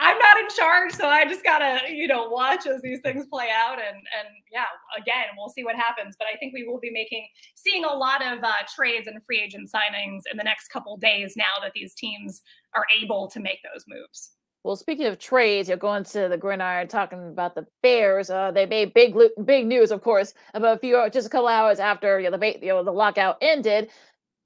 I'm 0.01 0.17
not 0.17 0.39
in 0.39 0.49
charge, 0.55 0.91
so 0.93 1.07
I 1.07 1.25
just 1.25 1.43
gotta, 1.43 1.93
you 1.93 2.07
know, 2.07 2.27
watch 2.29 2.67
as 2.67 2.81
these 2.81 2.99
things 3.01 3.25
play 3.31 3.47
out, 3.53 3.79
and 3.79 3.97
and 3.97 4.27
yeah, 4.51 4.65
again, 4.97 5.25
we'll 5.37 5.49
see 5.49 5.63
what 5.63 5.75
happens. 5.75 6.15
But 6.17 6.27
I 6.33 6.37
think 6.37 6.53
we 6.53 6.65
will 6.65 6.79
be 6.79 6.91
making, 6.91 7.27
seeing 7.55 7.83
a 7.83 7.93
lot 7.93 8.25
of 8.25 8.43
uh, 8.43 8.51
trades 8.73 9.07
and 9.07 9.23
free 9.23 9.41
agent 9.41 9.69
signings 9.69 10.21
in 10.31 10.37
the 10.37 10.43
next 10.43 10.69
couple 10.69 10.95
days 10.97 11.33
now 11.35 11.61
that 11.61 11.73
these 11.73 11.93
teams 11.93 12.41
are 12.73 12.85
able 13.01 13.29
to 13.29 13.39
make 13.39 13.59
those 13.63 13.83
moves. 13.87 14.31
Well, 14.63 14.75
speaking 14.75 15.05
of 15.05 15.19
trades, 15.19 15.69
you're 15.69 15.77
going 15.77 16.03
to 16.05 16.27
the 16.27 16.37
gridiron 16.37 16.87
talking 16.87 17.29
about 17.29 17.55
the 17.55 17.65
Bears. 17.81 18.29
Uh, 18.29 18.51
they 18.51 18.65
made 18.65 18.93
big 18.93 19.15
big 19.45 19.65
news, 19.65 19.91
of 19.91 20.01
course, 20.01 20.33
about 20.53 20.75
a 20.75 20.79
few 20.79 21.09
just 21.11 21.27
a 21.27 21.29
couple 21.29 21.47
hours 21.47 21.79
after 21.79 22.19
you 22.19 22.29
know, 22.29 22.37
the 22.37 22.59
you 22.61 22.67
know 22.67 22.83
the 22.83 22.91
lockout 22.91 23.37
ended. 23.41 23.89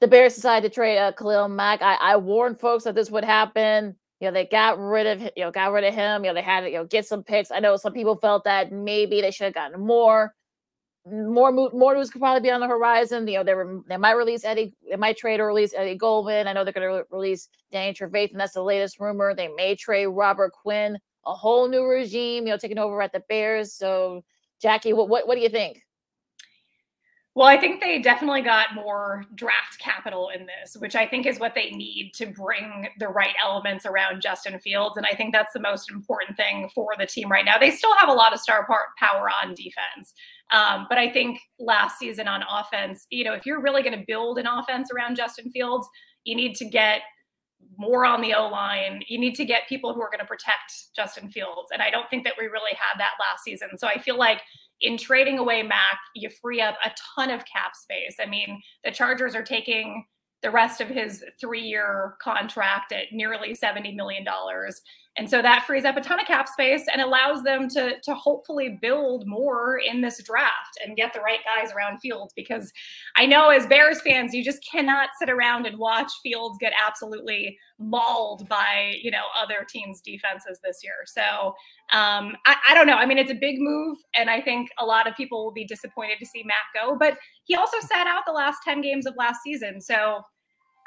The 0.01 0.07
Bears 0.07 0.35
decided 0.35 0.69
to 0.69 0.75
trade 0.75 0.97
uh, 0.99 1.13
Khalil 1.13 1.49
Mack. 1.49 1.81
I, 1.81 1.95
I 1.95 2.17
warned 2.17 2.59
folks 2.59 2.83
that 2.85 2.95
this 2.95 3.09
would 3.11 3.23
happen. 3.23 3.95
You 4.19 4.27
know, 4.27 4.33
they 4.33 4.45
got 4.45 4.79
rid 4.79 5.07
of 5.07 5.21
you 5.35 5.43
know 5.43 5.51
got 5.51 5.71
rid 5.71 5.83
of 5.83 5.93
him. 5.95 6.23
You 6.23 6.29
know, 6.31 6.35
they 6.35 6.41
had 6.43 6.61
to 6.61 6.69
you 6.69 6.77
know 6.77 6.85
get 6.85 7.07
some 7.07 7.23
picks. 7.23 7.51
I 7.51 7.59
know 7.59 7.77
some 7.77 7.93
people 7.93 8.15
felt 8.17 8.43
that 8.45 8.71
maybe 8.71 9.21
they 9.21 9.31
should 9.31 9.45
have 9.45 9.53
gotten 9.55 9.81
more 9.81 10.33
more 11.05 11.51
more 11.51 11.95
news 11.95 12.09
could 12.09 12.21
probably 12.21 12.41
be 12.41 12.51
on 12.51 12.61
the 12.61 12.67
horizon. 12.67 13.27
You 13.27 13.39
know, 13.39 13.43
they 13.43 13.53
were 13.53 13.81
they 13.87 13.97
might 13.97 14.13
release 14.13 14.45
Eddie, 14.45 14.73
they 14.89 14.95
might 14.95 15.17
trade 15.17 15.39
or 15.39 15.47
release 15.47 15.73
Eddie 15.75 15.95
Goldman. 15.95 16.47
I 16.47 16.53
know 16.53 16.63
they're 16.63 16.73
going 16.73 16.87
to 16.87 16.95
re- 16.95 17.03
release 17.11 17.49
Danny 17.71 17.93
Trevathan. 17.93 18.37
That's 18.37 18.53
the 18.53 18.61
latest 18.61 18.99
rumor. 18.99 19.35
They 19.35 19.49
may 19.49 19.75
trade 19.75 20.07
Robert 20.07 20.53
Quinn. 20.53 20.97
A 21.25 21.33
whole 21.33 21.69
new 21.69 21.85
regime, 21.85 22.45
you 22.45 22.51
know, 22.51 22.57
taking 22.57 22.77
over 22.77 23.01
at 23.01 23.13
the 23.13 23.23
Bears. 23.29 23.73
So, 23.73 24.23
Jackie, 24.61 24.93
what 24.93 25.09
what, 25.09 25.27
what 25.27 25.35
do 25.35 25.41
you 25.41 25.49
think? 25.49 25.83
Well, 27.35 27.47
I 27.47 27.57
think 27.57 27.81
they 27.81 27.99
definitely 27.99 28.43
got 28.43 28.75
more 28.75 29.25
draft 29.33 29.79
capital 29.79 30.29
in 30.29 30.45
this, 30.45 30.77
which 30.77 30.95
I 30.95 31.07
think 31.07 31.25
is 31.25 31.39
what 31.39 31.55
they 31.55 31.71
need 31.71 32.11
to 32.15 32.27
bring 32.27 32.87
the 32.99 33.07
right 33.07 33.33
elements 33.43 33.87
around 33.87 34.21
Justin 34.21 34.59
Fields. 34.59 34.97
And 34.97 35.05
I 35.11 35.15
think 35.15 35.33
that's 35.33 35.51
the 35.51 35.59
most 35.59 35.89
important 35.89 36.37
thing 36.37 36.69
for 36.75 36.91
the 36.99 37.07
team 37.07 37.31
right 37.31 37.43
now. 37.43 37.57
They 37.57 37.71
still 37.71 37.95
have 37.95 38.07
a 38.07 38.13
lot 38.13 38.33
of 38.33 38.39
star 38.39 38.67
power 38.99 39.29
on 39.43 39.55
defense. 39.55 40.13
Um, 40.53 40.85
but 40.87 40.97
I 40.97 41.09
think 41.09 41.39
last 41.59 41.97
season 41.97 42.27
on 42.27 42.43
offense, 42.49 43.07
you 43.09 43.23
know, 43.23 43.33
if 43.33 43.45
you're 43.45 43.59
really 43.59 43.81
going 43.81 43.97
to 43.97 44.05
build 44.07 44.37
an 44.37 44.47
offense 44.47 44.89
around 44.95 45.15
Justin 45.15 45.49
Fields, 45.51 45.87
you 46.23 46.35
need 46.35 46.55
to 46.55 46.65
get 46.65 47.01
more 47.77 48.05
on 48.05 48.21
the 48.21 48.35
O 48.35 48.47
line. 48.49 49.01
You 49.07 49.19
need 49.19 49.35
to 49.35 49.45
get 49.45 49.67
people 49.67 49.93
who 49.93 50.01
are 50.01 50.09
going 50.09 50.19
to 50.19 50.25
protect 50.25 50.71
Justin 50.95 51.29
Fields. 51.29 51.69
And 51.73 51.81
I 51.81 51.89
don't 51.89 52.07
think 52.09 52.23
that 52.25 52.33
we 52.37 52.45
really 52.45 52.73
had 52.73 52.99
that 52.99 53.13
last 53.19 53.43
season. 53.43 53.77
So 53.77 53.87
I 53.87 53.99
feel 53.99 54.17
like 54.17 54.41
in 54.81 54.97
trading 54.97 55.39
away 55.39 55.63
Mack, 55.63 55.97
you 56.13 56.29
free 56.29 56.61
up 56.61 56.75
a 56.85 56.91
ton 57.15 57.31
of 57.31 57.43
cap 57.45 57.75
space. 57.75 58.17
I 58.21 58.27
mean, 58.27 58.61
the 58.83 58.91
Chargers 58.91 59.33
are 59.33 59.43
taking 59.43 60.05
the 60.43 60.51
rest 60.51 60.81
of 60.81 60.89
his 60.89 61.23
three 61.39 61.61
year 61.61 62.15
contract 62.21 62.91
at 62.91 63.05
nearly 63.11 63.55
$70 63.55 63.95
million. 63.95 64.25
And 65.15 65.29
so 65.29 65.43
that 65.43 65.65
frees 65.67 65.85
up 65.85 65.95
a 65.95 66.01
ton 66.01 66.19
of 66.19 66.25
cap 66.25 66.47
space 66.47 66.85
and 66.91 66.99
allows 66.99 67.43
them 67.43 67.69
to, 67.69 67.99
to 67.99 68.15
hopefully 68.15 68.79
build 68.81 69.27
more 69.27 69.77
in 69.77 70.01
this 70.01 70.21
draft 70.23 70.77
and 70.83 70.95
get 70.95 71.13
the 71.13 71.19
right 71.19 71.39
guys 71.45 71.71
around 71.71 71.99
Fields. 71.99 72.33
Because 72.35 72.71
I 73.15 73.27
know 73.27 73.49
as 73.49 73.67
Bears 73.67 74.01
fans, 74.01 74.33
you 74.33 74.43
just 74.43 74.65
cannot 74.69 75.09
sit 75.19 75.29
around 75.29 75.67
and 75.67 75.77
watch 75.77 76.11
Fields 76.23 76.57
get 76.59 76.73
absolutely 76.83 77.57
mauled 77.77 78.49
by, 78.49 78.95
you 79.03 79.11
know, 79.11 79.23
other 79.39 79.65
teams' 79.69 80.01
defenses 80.01 80.59
this 80.63 80.79
year. 80.83 80.95
So 81.05 81.53
um, 81.91 82.35
I, 82.47 82.55
I 82.69 82.73
don't 82.73 82.87
know. 82.87 82.95
I 82.95 83.05
mean, 83.05 83.19
it's 83.19 83.31
a 83.31 83.35
big 83.35 83.57
move. 83.59 83.97
And 84.15 84.31
I 84.31 84.41
think 84.41 84.69
a 84.79 84.85
lot 84.85 85.07
of 85.07 85.15
people 85.15 85.43
will 85.43 85.53
be 85.53 85.65
disappointed 85.65 86.17
to 86.19 86.25
see 86.25 86.43
Matt 86.43 86.55
go. 86.73 86.97
But 86.97 87.19
he 87.43 87.55
also 87.55 87.77
sat 87.81 88.07
out 88.07 88.23
the 88.25 88.33
last 88.33 88.59
10 88.63 88.81
games 88.81 89.05
of 89.05 89.13
last 89.15 89.43
season. 89.43 89.79
So 89.79 90.21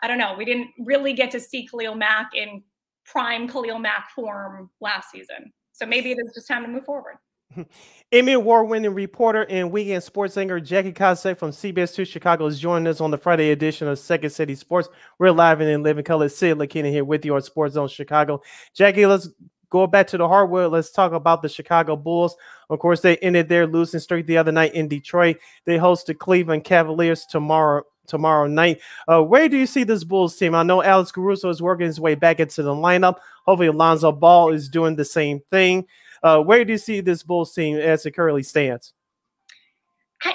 I 0.02 0.08
don't 0.08 0.18
know. 0.18 0.34
We 0.36 0.44
didn't 0.44 0.70
really 0.84 1.12
get 1.12 1.30
to 1.30 1.40
see 1.40 1.66
Khalil 1.68 1.94
Mack 1.94 2.30
in 2.34 2.62
prime 3.06 3.48
Khalil 3.48 3.78
Mack 3.78 4.10
form 4.10 4.70
last 4.80 5.10
season. 5.10 5.52
So 5.72 5.86
maybe 5.86 6.12
it 6.12 6.18
is 6.18 6.32
just 6.34 6.48
time 6.48 6.62
to 6.62 6.68
move 6.68 6.84
forward. 6.84 7.16
Emmy 8.12 8.32
Award 8.32 8.68
winning 8.68 8.94
reporter 8.94 9.46
and 9.48 9.70
weekend 9.70 10.02
sports 10.02 10.36
anchor 10.36 10.60
Jackie 10.60 10.92
Kostek 10.92 11.38
from 11.38 11.50
CBS 11.50 11.94
2 11.94 12.04
Chicago 12.04 12.46
is 12.46 12.58
joining 12.58 12.88
us 12.88 13.00
on 13.00 13.10
the 13.10 13.18
Friday 13.18 13.50
edition 13.50 13.88
of 13.88 13.98
Second 13.98 14.30
City 14.30 14.54
Sports. 14.54 14.88
We're 15.18 15.30
live 15.30 15.60
and 15.60 15.70
in 15.70 15.82
living 15.82 16.04
color. 16.04 16.28
Sid 16.28 16.58
Lakina 16.58 16.90
here 16.90 17.04
with 17.04 17.24
you 17.24 17.34
on 17.34 17.42
Sports 17.42 17.74
Zone 17.74 17.88
Chicago. 17.88 18.42
Jackie, 18.74 19.06
let's 19.06 19.28
go 19.70 19.86
back 19.86 20.06
to 20.08 20.18
the 20.18 20.28
hardwood. 20.28 20.72
Let's 20.72 20.90
talk 20.90 21.12
about 21.12 21.42
the 21.42 21.48
Chicago 21.48 21.96
Bulls. 21.96 22.36
Of 22.70 22.78
course, 22.78 23.00
they 23.00 23.16
ended 23.18 23.48
their 23.48 23.66
losing 23.66 24.00
streak 24.00 24.26
the 24.26 24.38
other 24.38 24.52
night 24.52 24.74
in 24.74 24.88
Detroit. 24.88 25.38
They 25.64 25.76
host 25.76 26.06
the 26.06 26.14
Cleveland 26.14 26.64
Cavaliers 26.64 27.26
tomorrow 27.26 27.84
tomorrow 28.06 28.46
night. 28.46 28.80
Uh, 29.06 29.22
where 29.22 29.48
do 29.48 29.56
you 29.56 29.66
see 29.66 29.84
this 29.84 30.04
Bulls 30.04 30.36
team? 30.36 30.54
I 30.54 30.62
know 30.62 30.82
Alex 30.82 31.12
Caruso 31.12 31.48
is 31.48 31.62
working 31.62 31.86
his 31.86 32.00
way 32.00 32.14
back 32.14 32.40
into 32.40 32.62
the 32.62 32.74
lineup. 32.74 33.18
Hopefully, 33.44 33.68
Alonzo 33.68 34.12
Ball 34.12 34.52
is 34.52 34.68
doing 34.68 34.96
the 34.96 35.04
same 35.04 35.40
thing. 35.50 35.86
Uh, 36.22 36.40
where 36.40 36.64
do 36.64 36.72
you 36.72 36.78
see 36.78 37.00
this 37.00 37.22
Bulls 37.22 37.54
team 37.54 37.76
as 37.76 38.06
it 38.06 38.12
currently 38.12 38.42
stands? 38.42 38.92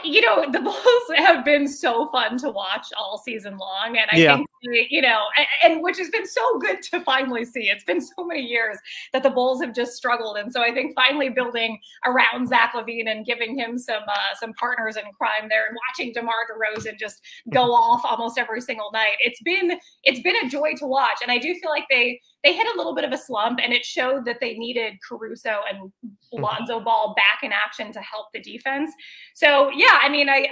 You 0.04 0.22
know, 0.22 0.46
the 0.52 0.62
Bulls 0.62 0.78
have 1.16 1.44
been 1.44 1.68
so 1.68 2.08
fun 2.10 2.38
to 2.40 2.50
watch 2.50 2.88
all 2.98 3.18
season 3.18 3.58
long. 3.58 3.98
And 3.98 4.08
I 4.12 4.18
yeah. 4.18 4.36
think, 4.38 4.48
you 4.90 5.02
know, 5.02 5.24
and, 5.64 5.82
which 5.82 5.98
has 5.98 6.10
been 6.10 6.28
so 6.28 6.60
good 6.60 6.84
to 6.84 7.02
finally 7.02 7.46
see. 7.46 7.70
It's 7.70 7.84
been 7.84 8.00
so 8.00 8.24
many 8.24 8.42
years 8.42 8.78
that 9.12 9.24
the 9.24 9.32
Bulls 9.32 9.62
have 9.62 9.74
just 9.74 9.94
struggled. 9.94 10.38
And 10.38 10.54
so 10.54 10.62
I 10.62 10.72
think 10.72 10.94
finally 10.94 11.30
building 11.30 11.80
around 12.06 12.48
Zach 12.48 12.74
LaVine 12.74 13.10
and 13.10 13.26
giving 13.26 13.58
him 13.58 13.78
some 13.80 14.04
uh, 14.08 14.36
some 14.40 14.54
partners 14.54 14.98
in 14.98 15.04
crime 15.18 15.50
there 15.50 15.66
and 15.68 15.78
watching 15.90 16.14
DeMar 16.14 16.34
DeRozan 16.52 16.98
just 17.00 17.22
go 17.52 17.62
off 17.74 18.02
almost 18.06 18.38
every 18.38 18.62
single 18.62 18.92
night. 18.92 19.16
It's 19.20 19.42
been 19.42 19.80
it's 20.04 20.22
been 20.22 20.36
a 20.46 20.50
joy 20.50 20.74
to 20.78 20.86
watch. 20.86 21.20
And 21.24 21.32
I 21.32 21.40
do 21.40 21.56
feel 21.56 21.72
like 21.72 21.86
they 21.90 22.22
they 22.44 22.56
hit 22.56 22.68
a 22.74 22.78
little 22.78 22.96
bit 22.96 23.04
of 23.04 23.12
a 23.12 23.18
slump 23.18 23.60
and 23.64 23.74
it 23.74 23.86
showed 23.86 24.26
that 24.26 24.40
they 24.42 24.58
needed 24.58 24.94
Caruso 25.08 25.60
and 25.70 25.92
mm-hmm. 26.06 26.42
Lonzo 26.42 26.80
Ball 26.80 27.14
back 27.16 27.44
in 27.44 27.52
action 27.52 27.92
to 27.94 28.02
help 28.02 28.28
the 28.34 28.42
defense. 28.42 28.92
So 29.36 29.70
yeah, 29.76 30.00
I 30.02 30.10
mean, 30.10 30.30
I 30.30 30.48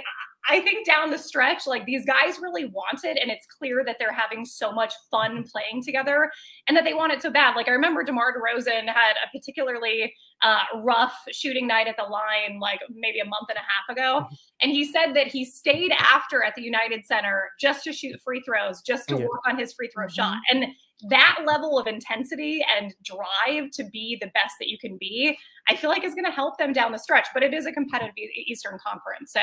I 0.48 0.60
think 0.60 0.86
down 0.86 1.10
the 1.10 1.18
stretch, 1.18 1.66
like 1.66 1.84
these 1.84 2.04
guys 2.06 2.38
really 2.40 2.64
want 2.64 3.04
it, 3.04 3.18
and 3.20 3.30
it's 3.30 3.46
clear 3.46 3.84
that 3.84 3.96
they're 3.98 4.12
having 4.12 4.44
so 4.44 4.72
much 4.72 4.94
fun 5.10 5.44
playing 5.44 5.82
together, 5.84 6.30
and 6.66 6.76
that 6.76 6.84
they 6.84 6.94
want 6.94 7.12
it 7.12 7.20
so 7.20 7.30
bad. 7.30 7.56
Like 7.56 7.68
I 7.68 7.72
remember 7.72 8.02
DeMar 8.02 8.34
DeRozan 8.34 8.86
had 8.86 9.16
a 9.22 9.36
particularly 9.36 10.12
uh, 10.42 10.62
rough 10.82 11.14
shooting 11.30 11.66
night 11.66 11.88
at 11.88 11.96
the 11.96 12.04
line, 12.04 12.58
like 12.58 12.80
maybe 12.90 13.20
a 13.20 13.24
month 13.26 13.48
and 13.50 13.58
a 13.58 13.60
half 13.60 13.94
ago, 13.94 14.24
mm-hmm. 14.24 14.34
and 14.62 14.72
he 14.72 14.90
said 14.90 15.12
that 15.14 15.26
he 15.26 15.44
stayed 15.44 15.92
after 15.92 16.42
at 16.42 16.54
the 16.54 16.62
United 16.62 17.04
Center 17.04 17.50
just 17.60 17.84
to 17.84 17.92
shoot 17.92 18.18
free 18.24 18.40
throws, 18.40 18.80
just 18.80 19.08
to 19.08 19.18
yeah. 19.18 19.26
work 19.26 19.42
on 19.46 19.58
his 19.58 19.74
free 19.74 19.90
throw 19.92 20.06
mm-hmm. 20.06 20.14
shot, 20.14 20.38
and 20.50 20.64
that 21.08 21.38
level 21.46 21.78
of 21.78 21.86
intensity 21.86 22.64
and 22.78 22.94
drive 23.04 23.70
to 23.72 23.84
be 23.84 24.18
the 24.20 24.28
best 24.28 24.54
that 24.60 24.68
you 24.68 24.78
can 24.78 24.96
be, 24.98 25.38
I 25.68 25.76
feel 25.76 25.90
like 25.90 26.04
is 26.04 26.14
going 26.14 26.26
to 26.26 26.30
help 26.30 26.58
them 26.58 26.72
down 26.72 26.92
the 26.92 26.98
stretch. 26.98 27.28
But 27.32 27.42
it 27.42 27.54
is 27.54 27.66
a 27.66 27.72
competitive 27.72 28.14
Eastern 28.16 28.78
Conference, 28.84 29.32
so 29.32 29.40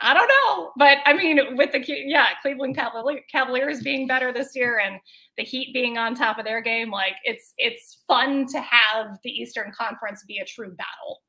I 0.00 0.14
don't 0.14 0.28
know, 0.28 0.70
but 0.76 0.98
I 1.06 1.12
mean, 1.12 1.56
with 1.56 1.72
the 1.72 1.82
yeah 1.86 2.26
Cleveland 2.40 2.76
Cavaliers 2.76 3.82
being 3.82 4.06
better 4.06 4.32
this 4.32 4.54
year 4.54 4.78
and 4.78 5.00
the 5.36 5.42
Heat 5.42 5.74
being 5.74 5.98
on 5.98 6.14
top 6.14 6.38
of 6.38 6.44
their 6.44 6.60
game, 6.60 6.90
like 6.90 7.16
it's 7.24 7.52
it's 7.58 8.04
fun 8.06 8.46
to 8.46 8.60
have 8.60 9.18
the 9.24 9.30
Eastern 9.30 9.72
Conference 9.76 10.22
be 10.26 10.38
a 10.38 10.44
true 10.44 10.70
battle. 10.70 11.22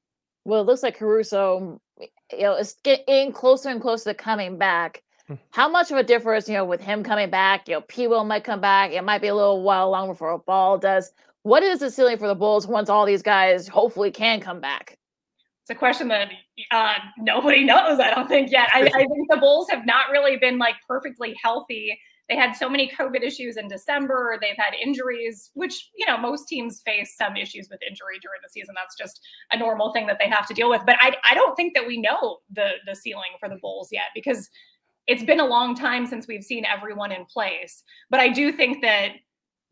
Well, 0.46 0.62
it 0.62 0.66
looks 0.68 0.84
like 0.84 0.98
Caruso, 0.98 1.82
you 2.00 2.42
know, 2.42 2.56
is 2.56 2.76
getting 2.84 3.32
closer 3.32 3.70
and 3.70 3.82
closer 3.82 4.12
to 4.12 4.14
coming 4.14 4.58
back. 4.58 5.04
How 5.51 5.69
much 5.69 5.91
of 5.91 5.97
a 5.97 6.03
difference, 6.03 6.47
you 6.47 6.55
know, 6.55 6.65
with 6.65 6.82
him 6.82 7.03
coming 7.03 7.30
back? 7.30 7.67
You 7.67 7.75
know, 7.75 7.82
P. 7.82 8.07
Will 8.07 8.23
might 8.23 8.43
come 8.43 8.61
back. 8.61 8.91
It 8.91 9.03
might 9.03 9.21
be 9.21 9.27
a 9.27 9.36
little 9.36 9.61
while 9.61 9.89
longer 9.89 10.13
before 10.13 10.32
a 10.32 10.39
ball 10.39 10.77
does. 10.77 11.11
What 11.43 11.63
is 11.63 11.80
the 11.80 11.91
ceiling 11.91 12.17
for 12.17 12.27
the 12.27 12.36
Bulls 12.36 12.67
once 12.67 12.89
all 12.89 13.05
these 13.05 13.21
guys 13.21 13.67
hopefully 13.67 14.11
can 14.11 14.41
come 14.41 14.59
back? 14.59 14.99
it's 15.69 15.77
a 15.77 15.80
question 15.80 16.07
that 16.07 16.30
uh, 16.71 16.95
nobody 17.19 17.63
knows. 17.63 17.99
I 17.99 18.13
don't 18.13 18.27
think 18.27 18.51
yet. 18.51 18.69
I, 18.73 18.82
I, 18.88 19.05
think 19.05 19.30
the 19.30 19.38
Bulls 19.38 19.69
have 19.69 19.86
not 19.86 20.09
really 20.11 20.36
been 20.36 20.57
like 20.57 20.73
perfectly 20.88 21.36
healthy. 21.41 21.99
They 22.27 22.36
had 22.36 22.53
so 22.53 22.67
many 22.67 22.89
COVID 22.89 23.21
issues 23.21 23.55
in 23.55 23.67
December. 23.67 24.39
They've 24.41 24.57
had 24.57 24.73
injuries, 24.84 25.51
which 25.53 25.89
you 25.95 26.07
know 26.07 26.17
most 26.17 26.47
teams 26.47 26.82
face 26.84 27.15
some 27.15 27.38
issues 27.38 27.69
with 27.69 27.80
injury 27.88 28.17
during 28.19 28.39
the 28.43 28.49
season. 28.49 28.73
That's 28.75 28.95
just 28.95 29.21
a 29.51 29.59
normal 29.59 29.93
thing 29.93 30.07
that 30.07 30.17
they 30.19 30.27
have 30.27 30.47
to 30.47 30.55
deal 30.55 30.71
with. 30.71 30.82
But 30.88 30.95
I, 31.01 31.15
I 31.30 31.36
don't 31.36 31.55
think 31.55 31.75
that 31.75 31.86
we 31.86 32.01
know 32.01 32.39
the 32.51 32.71
the 32.88 32.95
ceiling 32.95 33.38
for 33.39 33.47
the 33.47 33.57
Bulls 33.61 33.89
yet 33.91 34.07
because 34.15 34.49
it's 35.10 35.24
been 35.24 35.39
a 35.39 35.45
long 35.45 35.76
time 35.76 36.05
since 36.05 36.28
we've 36.28 36.43
seen 36.43 36.64
everyone 36.66 37.12
in 37.12 37.26
place. 37.26 37.84
But 38.10 38.20
I 38.20 38.30
do 38.30 38.51
think 38.51 38.82
that 38.84 39.14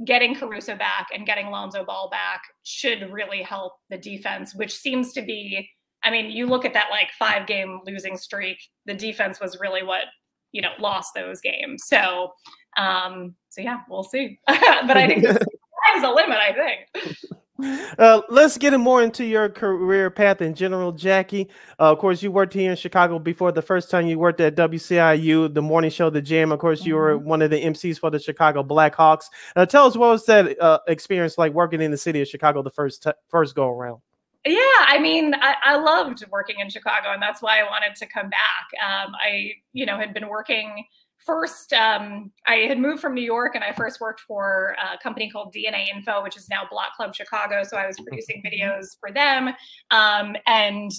getting 0.03 0.35
Caruso 0.35 0.75
back 0.75 1.07
and 1.13 1.25
getting 1.25 1.51
Lonzo 1.51 1.85
Ball 1.85 2.09
back 2.09 2.41
should 2.63 3.11
really 3.11 3.43
help 3.43 3.73
the 3.89 3.97
defense, 3.97 4.55
which 4.55 4.75
seems 4.75 5.13
to 5.13 5.21
be 5.21 5.69
I 6.03 6.11
mean, 6.11 6.29
you 6.29 6.45
look 6.45 6.63
at 6.63 6.73
that 6.73 6.87
like 6.91 7.09
five 7.17 7.47
game 7.47 7.81
losing 7.85 8.17
streak, 8.17 8.59
the 8.85 8.93
defense 8.93 9.39
was 9.39 9.57
really 9.59 9.83
what, 9.83 10.03
you 10.51 10.61
know, 10.61 10.69
lost 10.79 11.13
those 11.15 11.41
games. 11.41 11.83
So, 11.87 12.31
um, 12.77 13.35
so 13.49 13.61
yeah, 13.61 13.79
we'll 13.89 14.03
see. 14.03 14.39
but 14.47 14.95
I 14.95 15.07
think 15.07 15.23
there's 15.23 16.03
a 16.03 16.09
limit, 16.09 16.37
I 16.37 16.53
think. 16.53 17.17
Uh, 17.97 18.21
let's 18.29 18.59
get 18.59 18.77
more 18.79 19.01
into 19.01 19.25
your 19.25 19.49
career 19.49 20.11
path 20.11 20.41
in 20.41 20.53
general, 20.53 20.91
Jackie. 20.91 21.49
Uh, 21.79 21.91
of 21.91 21.97
course, 21.97 22.21
you 22.21 22.31
worked 22.31 22.53
here 22.53 22.69
in 22.69 22.77
Chicago 22.77 23.17
before. 23.17 23.51
The 23.51 23.61
first 23.61 23.89
time 23.89 24.05
you 24.05 24.19
worked 24.19 24.39
at 24.39 24.55
WCIU, 24.55 25.51
the 25.51 25.61
morning 25.63 25.89
show, 25.89 26.11
The 26.11 26.21
Jam. 26.21 26.51
Of 26.51 26.59
course, 26.59 26.85
you 26.85 26.93
mm-hmm. 26.93 27.01
were 27.01 27.17
one 27.17 27.41
of 27.41 27.49
the 27.49 27.59
MCs 27.59 27.99
for 27.99 28.11
the 28.11 28.19
Chicago 28.19 28.61
Blackhawks. 28.61 29.25
Uh, 29.55 29.65
tell 29.65 29.87
us 29.87 29.97
what 29.97 30.09
was 30.09 30.25
that 30.27 30.59
uh, 30.61 30.79
experience 30.87 31.39
like 31.39 31.53
working 31.53 31.81
in 31.81 31.89
the 31.89 31.97
city 31.97 32.21
of 32.21 32.27
Chicago 32.27 32.61
the 32.61 32.69
first 32.69 33.01
t- 33.01 33.11
first 33.29 33.55
go 33.55 33.67
around? 33.67 34.01
Yeah, 34.45 34.59
I 34.59 34.99
mean, 35.01 35.33
I, 35.33 35.55
I, 35.63 35.77
loved 35.77 36.23
working 36.31 36.59
in 36.59 36.69
Chicago, 36.69 37.11
and 37.11 37.21
that's 37.21 37.41
why 37.41 37.59
I 37.59 37.63
wanted 37.63 37.95
to 37.97 38.05
come 38.05 38.29
back. 38.29 38.69
Um, 38.81 39.13
I, 39.15 39.51
you 39.73 39.85
know, 39.85 39.97
had 39.97 40.13
been 40.13 40.29
working 40.29 40.85
first, 41.27 41.73
um, 41.73 42.31
I 42.47 42.55
had 42.67 42.79
moved 42.79 43.01
from 43.01 43.13
New 43.13 43.21
York 43.21 43.53
and 43.53 43.63
I 43.63 43.73
first 43.73 43.99
worked 43.99 44.21
for 44.21 44.75
a 44.81 44.97
company 44.97 45.29
called 45.29 45.53
DNA 45.53 45.85
Info, 45.93 46.23
which 46.23 46.37
is 46.37 46.47
now 46.49 46.63
Block 46.71 46.95
Club 46.95 47.13
Chicago. 47.13 47.63
So 47.63 47.77
I 47.77 47.85
was 47.85 47.97
producing 47.99 48.41
mm-hmm. 48.43 48.69
videos 48.69 48.97
for 48.99 49.11
them 49.11 49.49
um, 49.91 50.35
and 50.47 50.91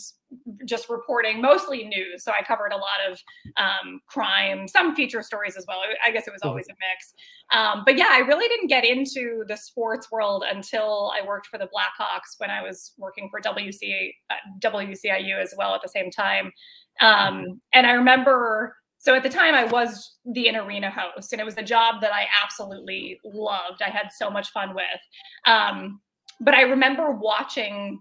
just 0.67 0.91
reporting 0.91 1.41
mostly 1.41 1.85
news. 1.85 2.23
So 2.23 2.33
I 2.39 2.45
covered 2.45 2.73
a 2.73 2.77
lot 2.77 3.01
of 3.11 3.19
um, 3.57 4.01
crime, 4.07 4.69
some 4.69 4.95
feature 4.95 5.23
stories 5.23 5.57
as 5.57 5.65
well. 5.67 5.79
I 6.07 6.11
guess 6.11 6.29
it 6.29 6.33
was 6.33 6.43
always 6.43 6.67
a 6.69 6.73
mix. 6.73 7.15
Um, 7.51 7.83
but 7.87 7.97
yeah, 7.97 8.09
I 8.11 8.19
really 8.19 8.47
didn't 8.47 8.67
get 8.67 8.85
into 8.85 9.45
the 9.49 9.57
sports 9.57 10.13
world 10.13 10.45
until 10.47 11.11
I 11.19 11.27
worked 11.27 11.47
for 11.47 11.57
the 11.57 11.65
Blackhawks 11.65 12.37
when 12.37 12.51
I 12.51 12.63
was 12.63 12.93
working 12.99 13.31
for 13.31 13.41
WCA, 13.41 14.13
uh, 14.29 14.35
WCIU 14.61 15.41
as 15.41 15.55
well 15.57 15.75
at 15.75 15.81
the 15.83 15.89
same 15.89 16.11
time. 16.11 16.53
Um, 17.01 17.63
and 17.73 17.87
I 17.87 17.93
remember 17.93 18.77
so 18.99 19.15
at 19.15 19.23
the 19.23 19.29
time, 19.29 19.55
I 19.55 19.65
was 19.65 20.19
the 20.25 20.49
in 20.49 20.57
arena 20.57 20.91
host, 20.91 21.33
and 21.33 21.41
it 21.41 21.45
was 21.45 21.57
a 21.57 21.63
job 21.63 22.01
that 22.01 22.13
I 22.13 22.27
absolutely 22.43 23.21
loved. 23.25 23.81
I 23.81 23.91
had 23.91 24.09
so 24.13 24.29
much 24.29 24.51
fun 24.51 24.75
with. 24.75 25.01
Um, 25.47 26.01
but 26.41 26.55
I 26.55 26.63
remember 26.63 27.13
watching, 27.13 28.01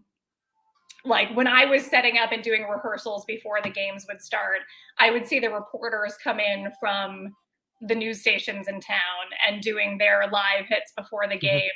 like 1.06 1.30
when 1.36 1.48
I 1.48 1.66
was 1.66 1.86
setting 1.86 2.18
up 2.18 2.32
and 2.32 2.44
doing 2.44 2.64
rehearsals 2.64 3.26
before 3.26 3.60
the 3.64 3.70
games 3.70 4.06
would 4.10 4.22
start, 4.22 4.62
I 5.00 5.12
would 5.12 5.28
see 5.28 5.40
the 5.40 5.52
reporters 5.52 6.16
come 6.24 6.40
in 6.40 6.72
from 6.80 7.34
the 7.82 7.96
news 7.96 8.22
stations 8.22 8.68
in 8.68 8.82
town 8.82 8.98
and 9.48 9.62
doing 9.62 10.00
their 10.00 10.28
live 10.32 10.66
hits 10.68 10.94
before 10.98 11.28
the 11.28 11.36
mm-hmm. 11.36 11.46
game. 11.46 11.70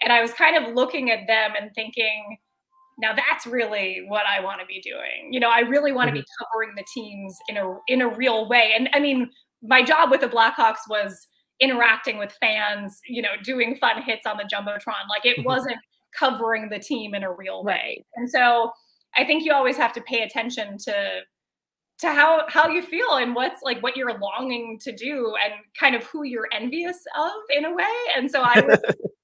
And 0.00 0.12
I 0.12 0.22
was 0.22 0.32
kind 0.32 0.56
of 0.56 0.74
looking 0.74 1.10
at 1.10 1.26
them 1.26 1.52
and 1.60 1.72
thinking, 1.74 2.38
now 2.98 3.14
that's 3.14 3.46
really 3.46 4.04
what 4.08 4.24
I 4.26 4.42
want 4.42 4.60
to 4.60 4.66
be 4.66 4.80
doing. 4.80 5.32
You 5.32 5.40
know, 5.40 5.50
I 5.50 5.60
really 5.60 5.92
want 5.92 6.08
to 6.08 6.12
mm-hmm. 6.12 6.20
be 6.20 6.26
covering 6.38 6.74
the 6.76 6.84
teams 6.92 7.36
in 7.48 7.56
a 7.56 7.74
in 7.86 8.02
a 8.02 8.08
real 8.08 8.48
way. 8.48 8.72
And 8.76 8.88
I 8.92 9.00
mean, 9.00 9.30
my 9.62 9.82
job 9.82 10.10
with 10.10 10.20
the 10.20 10.28
Blackhawks 10.28 10.88
was 10.88 11.28
interacting 11.60 12.18
with 12.18 12.32
fans, 12.40 13.00
you 13.08 13.22
know, 13.22 13.30
doing 13.42 13.76
fun 13.76 14.02
hits 14.02 14.26
on 14.26 14.36
the 14.36 14.44
jumbotron. 14.44 15.08
Like 15.08 15.24
it 15.24 15.38
mm-hmm. 15.38 15.44
wasn't 15.44 15.78
covering 16.18 16.68
the 16.68 16.78
team 16.78 17.14
in 17.14 17.22
a 17.22 17.32
real 17.32 17.64
way. 17.64 18.04
And 18.16 18.28
so 18.28 18.72
I 19.16 19.24
think 19.24 19.44
you 19.44 19.52
always 19.52 19.76
have 19.76 19.92
to 19.94 20.00
pay 20.02 20.22
attention 20.22 20.76
to 20.78 21.20
to 21.98 22.12
how 22.12 22.44
how 22.48 22.68
you 22.68 22.80
feel 22.82 23.16
and 23.16 23.34
what's 23.34 23.62
like 23.62 23.82
what 23.82 23.96
you're 23.96 24.18
longing 24.18 24.78
to 24.80 24.92
do 24.92 25.34
and 25.44 25.54
kind 25.78 25.94
of 25.94 26.04
who 26.04 26.22
you're 26.22 26.48
envious 26.52 26.98
of 27.18 27.32
in 27.50 27.64
a 27.64 27.74
way 27.74 27.84
and 28.16 28.30
so 28.30 28.40
i 28.40 28.60
was 28.68 28.78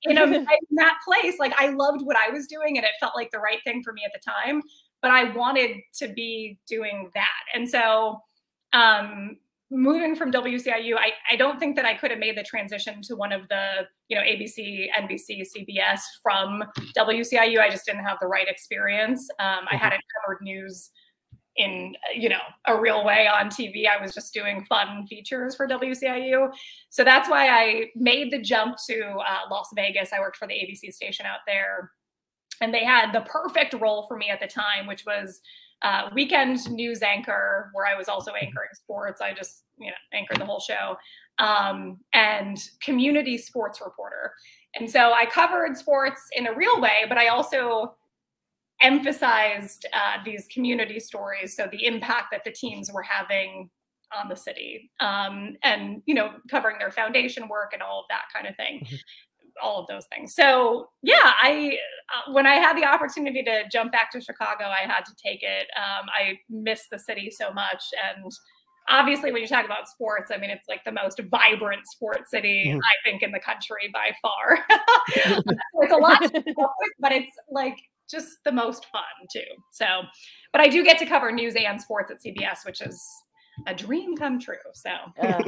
in, 0.05 0.19
a, 0.19 0.23
in 0.25 0.47
that 0.73 0.99
place 1.05 1.39
like 1.39 1.53
i 1.59 1.69
loved 1.69 2.03
what 2.03 2.17
i 2.17 2.31
was 2.31 2.47
doing 2.47 2.77
and 2.77 2.85
it 2.85 2.93
felt 3.01 3.15
like 3.15 3.31
the 3.31 3.39
right 3.39 3.59
thing 3.65 3.83
for 3.83 3.93
me 3.93 4.03
at 4.05 4.13
the 4.13 4.21
time 4.21 4.63
but 5.03 5.11
i 5.11 5.25
wanted 5.35 5.77
to 5.93 6.09
be 6.09 6.59
doing 6.67 7.11
that 7.15 7.43
and 7.55 7.69
so 7.69 8.21
um 8.73 9.37
moving 9.75 10.15
from 10.15 10.31
WCIU, 10.31 10.95
I, 10.97 11.13
I 11.31 11.37
don't 11.37 11.59
think 11.59 11.77
that 11.77 11.85
I 11.85 11.95
could 11.95 12.11
have 12.11 12.21
made 12.21 12.37
the 12.37 12.43
transition 12.43 13.03
to 13.03 13.17
one 13.17 13.33
of 13.33 13.49
the, 13.49 13.87
you 14.09 14.17
know, 14.17 14.23
ABC, 14.23 14.87
NBC, 14.97 15.43
CBS 15.57 16.01
from 16.23 16.65
WCIU. 16.97 17.59
I 17.59 17.71
just 17.71 17.85
didn't 17.85 18.05
have 18.05 18.19
the 18.21 18.27
right 18.27 18.47
experience. 18.47 19.29
Um, 19.41 19.47
I 19.47 19.75
mm-hmm. 19.75 19.77
hadn't 19.77 20.03
covered 20.23 20.43
news 20.43 20.91
in 21.57 21.95
you 22.15 22.29
know 22.29 22.41
a 22.67 22.79
real 22.79 23.05
way 23.05 23.29
on 23.29 23.47
TV. 23.47 23.85
I 23.89 24.01
was 24.01 24.15
just 24.15 24.35
doing 24.35 24.65
fun 24.65 25.07
features 25.07 25.55
for 25.55 25.69
WCIU, 25.69 26.53
so 26.91 27.05
that's 27.05 27.29
why 27.29 27.49
I 27.49 27.91
made 27.95 28.33
the 28.33 28.41
jump 28.41 28.77
to 28.89 29.17
uh, 29.19 29.51
Las 29.51 29.69
Vegas. 29.75 30.13
I 30.13 30.21
worked 30.21 30.37
for 30.37 30.49
the 30.49 30.55
ABC 30.55 30.93
station 30.93 31.27
out 31.27 31.41
there, 31.47 31.93
and 32.61 32.73
they 32.73 32.85
had 32.85 33.13
the 33.13 33.23
perfect 33.23 33.75
role 33.75 34.07
for 34.09 34.17
me 34.17 34.31
at 34.31 34.41
the 34.41 34.47
time, 34.47 34.87
which 34.87 35.05
was 35.07 35.41
uh, 35.83 36.09
weekend 36.15 36.71
news 36.71 37.03
anchor, 37.03 37.71
where 37.73 37.87
I 37.87 37.97
was 37.97 38.09
also 38.09 38.33
anchoring 38.33 38.71
sports. 38.75 39.21
I 39.21 39.33
just 39.33 39.63
you 39.79 39.89
know 39.89 39.97
anchored 40.13 40.41
the 40.41 40.47
whole 40.47 40.61
show, 40.61 40.97
um, 41.39 41.99
and 42.13 42.59
community 42.81 43.39
sports 43.39 43.81
reporter. 43.85 44.33
And 44.77 44.91
so 44.91 45.13
I 45.13 45.27
covered 45.27 45.77
sports 45.77 46.21
in 46.33 46.49
a 46.49 46.55
real 46.55 46.81
way, 46.81 47.05
but 47.09 47.17
I 47.17 47.29
also 47.29 47.95
emphasized 48.85 49.87
uh, 49.93 50.23
these 50.25 50.47
community 50.53 51.01
stories, 51.01 51.57
so 51.57 51.67
the 51.71 51.87
impact 51.87 52.27
that 52.31 52.45
the 52.45 52.53
teams 52.53 52.93
were 52.93 53.03
having 53.03 53.71
on 54.17 54.29
the 54.29 54.37
city, 54.37 54.91
um, 55.01 55.57
and 55.63 56.03
you 56.07 56.15
know, 56.15 56.33
covering 56.49 56.79
their 56.79 56.91
foundation 56.91 57.49
work 57.49 57.73
and 57.73 57.83
all 57.83 58.01
of 58.01 58.05
that 58.11 58.25
kind 58.33 58.47
of 58.47 58.55
thing. 58.57 58.81
Mm-hmm. 58.85 58.97
all 59.63 59.81
of 59.81 59.87
those 59.87 60.05
things. 60.07 60.35
So 60.35 60.89
yeah, 61.03 61.33
I 61.43 61.79
uh, 62.15 62.33
when 62.33 62.47
I 62.47 62.55
had 62.55 62.77
the 62.77 62.85
opportunity 62.85 63.43
to 63.43 63.63
jump 63.73 63.93
back 63.93 64.13
to 64.13 64.21
Chicago, 64.21 64.65
I 64.65 64.87
had 64.87 65.05
to 65.05 65.13
take 65.25 65.43
it. 65.43 65.67
Um, 65.77 66.07
I 66.13 66.39
miss 66.51 66.87
the 66.91 66.99
city 66.99 67.31
so 67.31 67.53
much, 67.53 67.83
and 68.15 68.31
obviously 68.89 69.33
when 69.33 69.41
you 69.41 69.49
talk 69.49 69.65
about 69.65 69.89
sports, 69.89 70.31
I 70.33 70.39
mean 70.39 70.51
it's 70.51 70.69
like 70.69 70.85
the 70.85 70.93
most 70.93 71.21
vibrant 71.31 71.87
sports 71.87 72.31
city 72.31 72.67
mm-hmm. 72.69 72.79
I 72.79 73.11
think 73.11 73.23
in 73.23 73.33
the 73.33 73.41
country 73.41 73.91
by 73.93 74.13
far. 74.21 74.59
it's 75.83 75.93
a 75.93 75.97
lot, 75.97 76.21
but 77.01 77.13
it's 77.13 77.33
like 77.51 77.79
just 78.11 78.39
the 78.45 78.53
most 78.53 78.87
fun 78.87 79.03
too. 79.33 79.41
So, 79.73 79.87
but 80.53 80.61
I 80.61 80.69
do 80.69 80.85
get 80.85 80.99
to 80.99 81.07
cover 81.07 81.33
news 81.33 81.55
and 81.57 81.81
sports 81.81 82.11
at 82.11 82.23
CBS, 82.23 82.65
which 82.65 82.81
is 82.81 83.03
a 83.67 83.75
dream 83.75 84.17
come 84.17 84.39
true. 84.39 84.57
So. 84.73 84.91
Uh, 85.21 85.43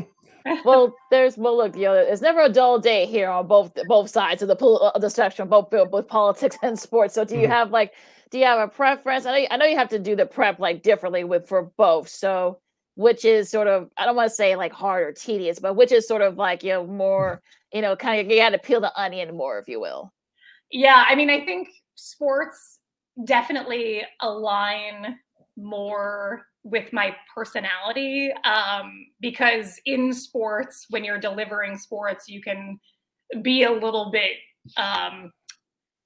well, 0.65 0.95
there's 1.11 1.37
well, 1.37 1.57
look, 1.57 1.77
you 1.77 1.83
know, 1.83 1.95
it's 1.95 2.23
never 2.23 2.43
a 2.43 2.49
dull 2.49 2.79
day 2.79 3.07
here 3.07 3.29
on 3.29 3.47
both 3.47 3.73
both 3.89 4.11
sides 4.11 4.43
of 4.43 4.49
the 4.49 4.57
of 4.57 5.01
the 5.01 5.11
spectrum, 5.11 5.49
both 5.49 5.71
both 5.71 6.09
politics 6.09 6.57
and 6.63 6.79
sports. 6.79 7.15
So, 7.15 7.25
do 7.25 7.35
you 7.35 7.43
mm-hmm. 7.43 7.53
have 7.53 7.71
like, 7.71 7.95
do 8.31 8.39
you 8.39 8.45
have 8.45 8.61
a 8.61 8.69
preference? 8.69 9.27
I 9.27 9.41
know, 9.41 9.47
I 9.51 9.57
know 9.57 9.67
you 9.67 9.77
have 9.77 9.89
to 9.91 9.99
do 9.99 10.17
the 10.17 10.27
prep 10.27 10.59
like 10.59 10.83
differently 10.83 11.25
with 11.25 11.49
for 11.49 11.71
both. 11.77 12.09
So, 12.09 12.61
which 12.95 13.25
is 13.25 13.51
sort 13.51 13.67
of 13.67 13.91
I 13.97 14.07
don't 14.07 14.17
want 14.17 14.31
to 14.31 14.35
say 14.35 14.57
like 14.57 14.73
hard 14.73 15.07
or 15.07 15.13
tedious, 15.13 15.59
but 15.59 15.75
which 15.75 15.93
is 15.93 16.07
sort 16.07 16.23
of 16.23 16.37
like 16.37 16.63
you 16.63 16.71
know 16.71 16.87
more, 16.87 17.43
you 17.73 17.83
know, 17.83 17.97
kind 17.97 18.21
of 18.21 18.31
you 18.31 18.39
got 18.39 18.51
to 18.51 18.59
peel 18.59 18.81
the 18.81 18.93
onion 18.99 19.37
more, 19.37 19.59
if 19.59 19.69
you 19.69 19.81
will. 19.81 20.13
Yeah, 20.71 21.05
I 21.09 21.15
mean, 21.15 21.31
I 21.31 21.45
think 21.45 21.69
sports 21.97 22.81
definitely 23.25 24.03
align 24.21 25.19
more 25.57 26.47
with 26.65 26.93
my 26.93 27.15
personality 27.35 28.31
um, 28.45 29.07
because 29.21 29.81
in 29.87 30.13
sports 30.13 30.87
when 30.91 31.05
you're 31.05 31.19
delivering 31.19 31.79
sports 31.79 32.29
you 32.29 32.43
can 32.43 32.79
be 33.43 33.63
a 33.65 33.71
little 33.71 34.11
bit 34.11 34.33
um, 34.77 35.33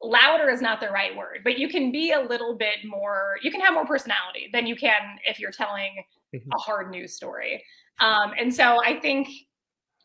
louder 0.02 0.48
is 0.48 0.60
not 0.60 0.80
the 0.80 0.88
right 0.88 1.16
word 1.16 1.40
but 1.44 1.58
you 1.58 1.68
can 1.68 1.90
be 1.90 2.12
a 2.12 2.20
little 2.20 2.56
bit 2.56 2.76
more 2.84 3.36
you 3.42 3.50
can 3.50 3.60
have 3.60 3.74
more 3.74 3.86
personality 3.86 4.48
than 4.52 4.66
you 4.66 4.76
can 4.76 5.18
if 5.26 5.38
you're 5.40 5.50
telling 5.50 5.92
mm-hmm. 6.34 6.52
a 6.52 6.58
hard 6.58 6.90
news 6.90 7.14
story 7.14 7.62
um, 8.00 8.32
and 8.38 8.54
so 8.54 8.82
i 8.84 8.98
think 9.00 9.28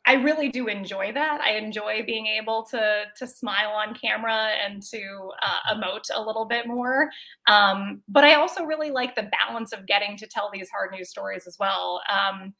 I 0.08 0.14
really 0.14 0.50
do 0.50 0.68
enjoy 0.68 1.12
that. 1.14 1.42
I 1.42 1.58
enjoy 1.58 2.04
being 2.06 2.28
able 2.28 2.64
to 2.72 3.04
to 3.18 3.28
smile 3.28 3.72
on 3.72 3.96
camera 3.96 4.50
and 4.64 4.82
to 4.92 5.32
uh, 5.42 5.76
emote 5.76 6.10
a 6.14 6.22
little 6.22 6.46
bit 6.46 6.68
more. 6.68 7.10
Um, 7.48 8.02
but 8.08 8.24
I 8.24 8.36
also 8.36 8.64
really 8.64 8.92
like 8.92 9.16
the 9.16 9.30
balance 9.48 9.72
of 9.72 9.88
getting 9.88 10.16
to 10.18 10.28
tell 10.28 10.50
these 10.54 10.70
hard 10.70 10.92
news 10.92 11.10
stories 11.10 11.48
as 11.48 11.58
well. 11.60 12.02
Um, 12.10 12.54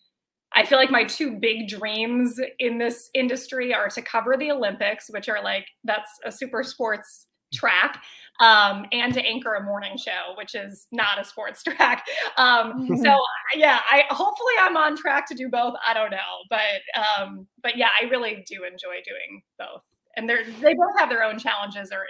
I 0.54 0.66
feel 0.66 0.78
like 0.78 0.90
my 0.90 1.04
two 1.04 1.38
big 1.38 1.68
dreams 1.68 2.40
in 2.60 2.78
this 2.78 3.10
industry 3.14 3.74
are 3.74 3.90
to 3.90 4.02
cover 4.02 4.38
the 4.38 4.52
Olympics, 4.52 5.08
which 5.10 5.30
are 5.30 5.44
like 5.44 5.68
that's 5.84 6.10
a 6.26 6.32
super 6.32 6.64
sports 6.64 7.28
track 7.54 8.02
um, 8.40 8.86
and 8.92 9.14
to 9.14 9.22
anchor 9.22 9.56
a 9.56 9.64
morning 9.64 9.98
show, 9.98 10.34
which 10.38 10.56
is 10.56 10.88
not 10.92 11.20
a 11.20 11.26
sports 11.26 11.64
track. 11.64 12.06
Um, 12.38 12.88
so 13.02 13.18
yeah, 13.56 13.80
I 13.90 14.04
hopefully 14.10 14.54
I'm 14.62 14.78
on 14.78 14.98
track 14.98 15.28
to 15.30 15.36
do 15.36 15.50
both. 15.50 15.76
I 15.86 15.94
don't 15.94 16.12
know, 16.12 16.18
but 16.50 16.82
um, 17.20 17.48
but 17.62 17.78
yeah, 17.78 17.90
I 18.02 18.06
really 18.06 18.44
do 18.48 18.64
enjoy 18.64 19.02
doing 19.06 19.42
both, 19.58 19.84
and 20.18 20.28
they're 20.30 20.46
they 20.62 20.74
both 20.74 20.98
have 20.98 21.10
their 21.10 21.24
own 21.24 21.40
challenges 21.40 21.92
or 21.92 22.06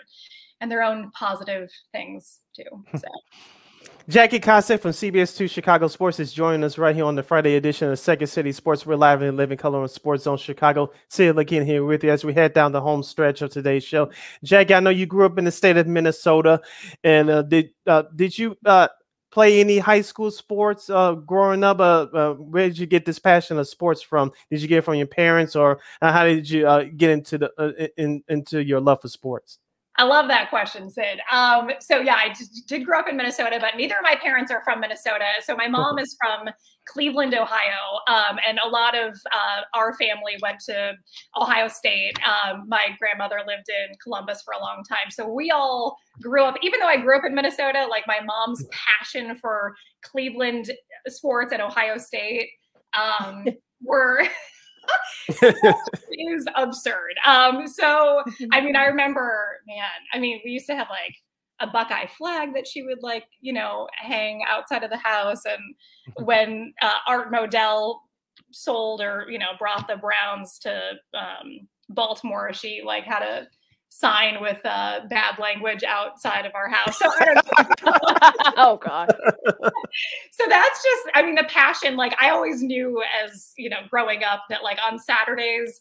and 0.61 0.71
their 0.71 0.83
own 0.83 1.11
positive 1.11 1.69
things 1.91 2.39
too. 2.55 2.83
So. 2.97 3.07
Jackie 4.07 4.39
Kostek 4.39 4.81
from 4.81 4.91
CBS 4.91 5.35
2 5.35 5.47
Chicago 5.47 5.87
Sports 5.87 6.19
is 6.19 6.31
joining 6.31 6.63
us 6.63 6.77
right 6.77 6.95
here 6.95 7.05
on 7.05 7.15
the 7.15 7.23
Friday 7.23 7.55
edition 7.55 7.89
of 7.89 7.97
Second 7.97 8.27
City 8.27 8.51
Sports. 8.51 8.85
We're 8.85 8.97
live 8.97 9.23
in 9.23 9.35
living 9.35 9.57
color 9.57 9.81
on 9.81 9.89
Sports 9.89 10.25
Zone 10.25 10.37
Chicago. 10.37 10.91
Sid 11.07 11.35
Lakina 11.35 11.65
here 11.65 11.83
with 11.83 12.03
you 12.03 12.11
as 12.11 12.23
we 12.23 12.31
head 12.31 12.53
down 12.53 12.71
the 12.71 12.81
home 12.81 13.01
stretch 13.01 13.41
of 13.41 13.49
today's 13.49 13.83
show. 13.83 14.11
Jackie, 14.43 14.75
I 14.75 14.79
know 14.79 14.91
you 14.91 15.07
grew 15.07 15.25
up 15.25 15.39
in 15.39 15.45
the 15.45 15.51
state 15.51 15.75
of 15.77 15.87
Minnesota, 15.87 16.61
and 17.03 17.31
uh, 17.31 17.41
did 17.41 17.71
uh, 17.87 18.03
did 18.15 18.37
you 18.37 18.55
uh, 18.63 18.89
play 19.31 19.59
any 19.59 19.79
high 19.79 20.01
school 20.01 20.29
sports 20.29 20.87
uh, 20.87 21.13
growing 21.13 21.63
up? 21.63 21.79
Uh, 21.79 22.05
uh, 22.13 22.33
where 22.35 22.67
did 22.67 22.77
you 22.77 22.85
get 22.85 23.05
this 23.05 23.17
passion 23.17 23.57
of 23.57 23.67
sports 23.67 24.03
from? 24.03 24.31
Did 24.51 24.61
you 24.61 24.67
get 24.67 24.77
it 24.77 24.83
from 24.83 24.95
your 24.95 25.07
parents, 25.07 25.55
or 25.55 25.79
how 25.99 26.25
did 26.25 26.47
you 26.47 26.91
get 26.95 27.09
into 27.09 27.39
the 27.39 27.91
in, 27.97 28.23
into 28.29 28.63
your 28.63 28.81
love 28.81 29.01
for 29.01 29.07
sports? 29.07 29.57
I 29.97 30.03
love 30.03 30.27
that 30.27 30.49
question, 30.49 30.89
Sid. 30.89 31.19
Um, 31.31 31.69
so 31.79 31.99
yeah, 31.99 32.15
I 32.15 32.33
did 32.67 32.85
grow 32.85 32.99
up 32.99 33.07
in 33.07 33.15
Minnesota, 33.15 33.59
but 33.61 33.77
neither 33.77 33.95
of 33.95 34.03
my 34.03 34.15
parents 34.21 34.51
are 34.51 34.61
from 34.63 34.81
Minnesota. 34.81 35.25
So 35.41 35.55
my 35.55 35.69
mom 35.69 35.99
is 35.99 36.17
from 36.19 36.49
Cleveland, 36.85 37.33
Ohio, 37.33 38.01
um, 38.07 38.37
and 38.47 38.59
a 38.63 38.67
lot 38.67 38.93
of 38.93 39.13
uh, 39.33 39.61
our 39.73 39.93
family 39.93 40.33
went 40.41 40.59
to 40.67 40.93
Ohio 41.39 41.69
State. 41.69 42.19
Um, 42.25 42.65
my 42.67 42.89
grandmother 42.99 43.37
lived 43.47 43.69
in 43.69 43.95
Columbus 44.03 44.41
for 44.43 44.53
a 44.53 44.59
long 44.59 44.83
time, 44.87 45.09
so 45.11 45.27
we 45.27 45.49
all 45.49 45.97
grew 46.21 46.43
up. 46.43 46.57
Even 46.61 46.81
though 46.81 46.87
I 46.87 46.97
grew 46.97 47.17
up 47.17 47.23
in 47.25 47.33
Minnesota, 47.33 47.87
like 47.89 48.03
my 48.05 48.19
mom's 48.19 48.65
passion 48.71 49.35
for 49.35 49.75
Cleveland 50.03 50.71
sports 51.07 51.53
at 51.53 51.61
Ohio 51.61 51.97
State 51.97 52.49
um, 52.97 53.45
were 53.81 54.27
is 56.11 56.45
absurd. 56.55 57.13
Um, 57.25 57.67
so 57.67 58.23
I 58.51 58.61
mean, 58.61 58.75
I 58.75 58.85
remember, 58.85 59.57
man, 59.67 59.89
I 60.13 60.19
mean, 60.19 60.41
we 60.43 60.51
used 60.51 60.67
to 60.67 60.75
have 60.75 60.87
like 60.89 61.15
a 61.59 61.67
Buckeye 61.67 62.07
flag 62.07 62.53
that 62.53 62.67
she 62.67 62.83
would 62.83 63.01
like, 63.01 63.25
you 63.41 63.53
know, 63.53 63.87
hang 63.97 64.43
outside 64.47 64.83
of 64.83 64.89
the 64.89 64.97
house. 64.97 65.43
And 65.45 65.75
when 66.25 66.73
uh, 66.81 66.93
Art 67.07 67.31
Modell 67.31 67.99
sold 68.51 69.01
or, 69.01 69.25
you 69.29 69.39
know, 69.39 69.51
brought 69.57 69.87
the 69.87 69.97
Browns 69.97 70.59
to 70.59 70.93
um, 71.13 71.67
Baltimore, 71.89 72.53
she 72.53 72.81
like 72.85 73.03
had 73.03 73.21
a 73.21 73.47
sign 73.97 74.41
with 74.41 74.59
uh, 74.65 74.99
bad 75.09 75.39
language 75.39 75.83
outside 75.83 76.45
of 76.45 76.53
our 76.53 76.67
house. 76.67 76.99
So 76.99 77.05
oh 78.57 78.77
god. 78.83 79.15
so 80.31 80.43
that's 80.49 80.83
just 80.83 81.09
I 81.13 81.23
mean 81.23 81.35
the 81.35 81.45
passion 81.47 81.95
like 81.95 82.13
I 82.21 82.29
always 82.29 82.61
knew 82.61 83.01
as, 83.23 83.53
you 83.57 83.69
know, 83.69 83.79
growing 83.89 84.23
up 84.23 84.43
that 84.49 84.63
like 84.63 84.79
on 84.85 84.99
Saturdays 84.99 85.79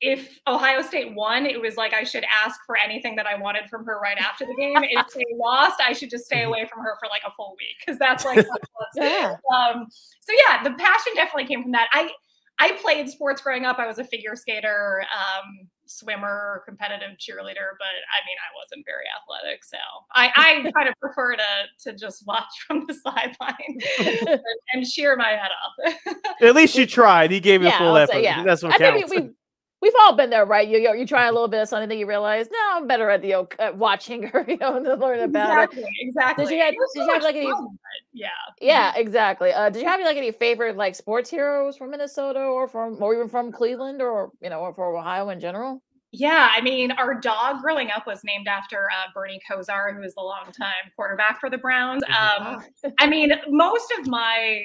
if 0.00 0.38
Ohio 0.46 0.80
State 0.82 1.14
won, 1.14 1.44
it 1.44 1.60
was 1.60 1.76
like 1.76 1.92
I 1.92 2.04
should 2.04 2.24
ask 2.44 2.60
for 2.66 2.76
anything 2.76 3.16
that 3.16 3.26
I 3.26 3.36
wanted 3.36 3.68
from 3.68 3.84
her 3.86 3.98
right 3.98 4.18
after 4.18 4.46
the 4.46 4.54
game. 4.54 4.76
if 4.76 5.06
they 5.14 5.24
lost, 5.34 5.80
I 5.84 5.92
should 5.92 6.10
just 6.10 6.26
stay 6.26 6.44
away 6.44 6.68
from 6.72 6.84
her 6.84 6.96
for 7.00 7.08
like 7.08 7.22
a 7.26 7.32
full 7.32 7.56
week 7.58 7.76
because 7.80 7.98
that's 7.98 8.24
like 8.24 8.46
yeah. 8.94 9.36
Um, 9.52 9.86
so 10.20 10.32
yeah, 10.46 10.62
the 10.62 10.70
passion 10.70 11.14
definitely 11.14 11.46
came 11.46 11.62
from 11.62 11.72
that. 11.72 11.88
I 11.92 12.10
I 12.60 12.72
played 12.80 13.08
sports 13.08 13.40
growing 13.40 13.64
up. 13.64 13.78
I 13.78 13.86
was 13.86 13.98
a 13.98 14.04
figure 14.04 14.36
skater, 14.36 15.02
um, 15.12 15.68
swimmer, 15.88 16.62
competitive 16.66 17.16
cheerleader, 17.18 17.74
but 17.78 17.94
I 18.12 18.20
mean, 18.26 18.36
I 18.38 18.50
wasn't 18.56 18.84
very 18.86 19.04
athletic. 19.16 19.64
So 19.64 19.78
I, 20.12 20.30
I 20.36 20.70
kind 20.76 20.88
of 20.88 20.94
prefer 21.00 21.34
to 21.36 21.42
to 21.84 21.96
just 21.96 22.26
watch 22.26 22.52
from 22.66 22.84
the 22.86 22.94
sideline 22.94 23.78
and, 24.28 24.40
and, 24.72 24.86
cheer 24.86 25.16
my 25.16 25.30
head 25.30 25.50
off. 25.50 26.14
At 26.40 26.54
least 26.54 26.76
you 26.76 26.86
tried. 26.86 27.30
He 27.30 27.40
gave 27.40 27.62
you 27.62 27.68
yeah, 27.68 27.78
full 27.78 27.96
effort. 27.96 28.12
Say, 28.12 28.22
yeah. 28.22 28.44
That's 28.44 28.62
what 28.62 28.74
I 28.74 28.78
counts. 28.78 29.10
Think 29.10 29.26
we, 29.26 29.34
we've 29.80 29.92
all 30.00 30.14
been 30.14 30.30
there, 30.30 30.44
right? 30.44 30.66
You 30.66 30.78
you, 30.78 30.94
you 30.94 31.06
try 31.06 31.26
a 31.26 31.32
little 31.32 31.48
bit 31.48 31.62
of 31.62 31.68
something, 31.68 31.88
then 31.88 31.98
you 31.98 32.06
realize, 32.06 32.48
no, 32.50 32.58
I'm 32.72 32.86
better 32.86 33.10
at 33.10 33.22
the 33.22 33.28
know, 33.28 33.48
watching 33.74 34.22
her, 34.24 34.44
you 34.48 34.56
know, 34.56 34.76
and 34.76 35.00
learn 35.00 35.20
about 35.20 35.64
exactly, 35.64 35.82
it. 35.82 35.88
Exactly. 36.00 36.44
Did 36.44 36.54
you 36.54 36.60
have, 36.60 36.74
did 36.74 36.80
so 36.94 37.04
you 37.04 37.12
have 37.12 37.22
like 37.22 37.36
any? 37.36 37.52
yeah. 38.12 38.28
Yeah, 38.60 38.92
exactly. 38.96 39.52
Uh, 39.52 39.70
did 39.70 39.82
you 39.82 39.88
have 39.88 40.00
like 40.00 40.16
any 40.16 40.32
favorite 40.32 40.76
like 40.76 40.94
sports 40.94 41.30
heroes 41.30 41.76
from 41.76 41.90
Minnesota 41.90 42.40
or 42.40 42.68
from 42.68 43.02
or 43.02 43.14
even 43.14 43.28
from 43.28 43.52
Cleveland 43.52 44.02
or 44.02 44.30
you 44.40 44.50
know 44.50 44.60
or 44.60 44.74
for 44.74 44.96
Ohio 44.96 45.28
in 45.30 45.40
general? 45.40 45.82
Yeah, 46.10 46.50
I 46.56 46.62
mean, 46.62 46.90
our 46.92 47.14
dog 47.14 47.60
growing 47.60 47.90
up 47.90 48.06
was 48.06 48.24
named 48.24 48.48
after 48.48 48.88
uh, 48.90 49.08
Bernie 49.12 49.40
Kosar, 49.48 49.94
who 49.94 50.00
was 50.00 50.14
the 50.14 50.22
longtime 50.22 50.72
quarterback 50.96 51.38
for 51.38 51.50
the 51.50 51.58
Browns. 51.58 52.02
Um, 52.04 52.64
I 52.98 53.06
mean, 53.06 53.32
most 53.48 53.92
of 53.98 54.06
my 54.06 54.64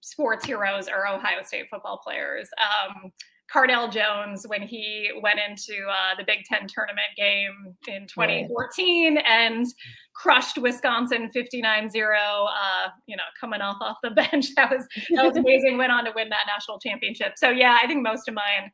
sports 0.00 0.44
heroes 0.44 0.86
are 0.86 1.08
Ohio 1.08 1.42
State 1.42 1.66
football 1.70 1.98
players. 1.98 2.48
Um, 2.58 3.10
Cardale 3.52 3.92
Jones 3.92 4.46
when 4.48 4.62
he 4.62 5.10
went 5.22 5.38
into 5.38 5.86
uh, 5.86 6.16
the 6.16 6.24
Big 6.24 6.44
Ten 6.44 6.66
tournament 6.66 7.08
game 7.16 7.74
in 7.86 8.06
2014 8.06 9.16
right. 9.16 9.24
and 9.26 9.66
crushed 10.14 10.58
Wisconsin 10.58 11.30
59-0, 11.34 11.94
uh, 11.94 12.88
you 13.06 13.16
know, 13.16 13.22
coming 13.38 13.60
off 13.60 13.76
off 13.80 13.98
the 14.02 14.10
bench. 14.30 14.54
That 14.56 14.70
was 14.70 14.86
that 15.14 15.24
was 15.24 15.36
amazing. 15.36 15.78
Went 15.78 15.92
on 15.92 16.04
to 16.04 16.12
win 16.14 16.28
that 16.30 16.46
national 16.46 16.78
championship. 16.78 17.34
So 17.36 17.50
yeah, 17.50 17.78
I 17.82 17.86
think 17.86 18.02
most 18.02 18.28
of 18.28 18.34
mine. 18.34 18.70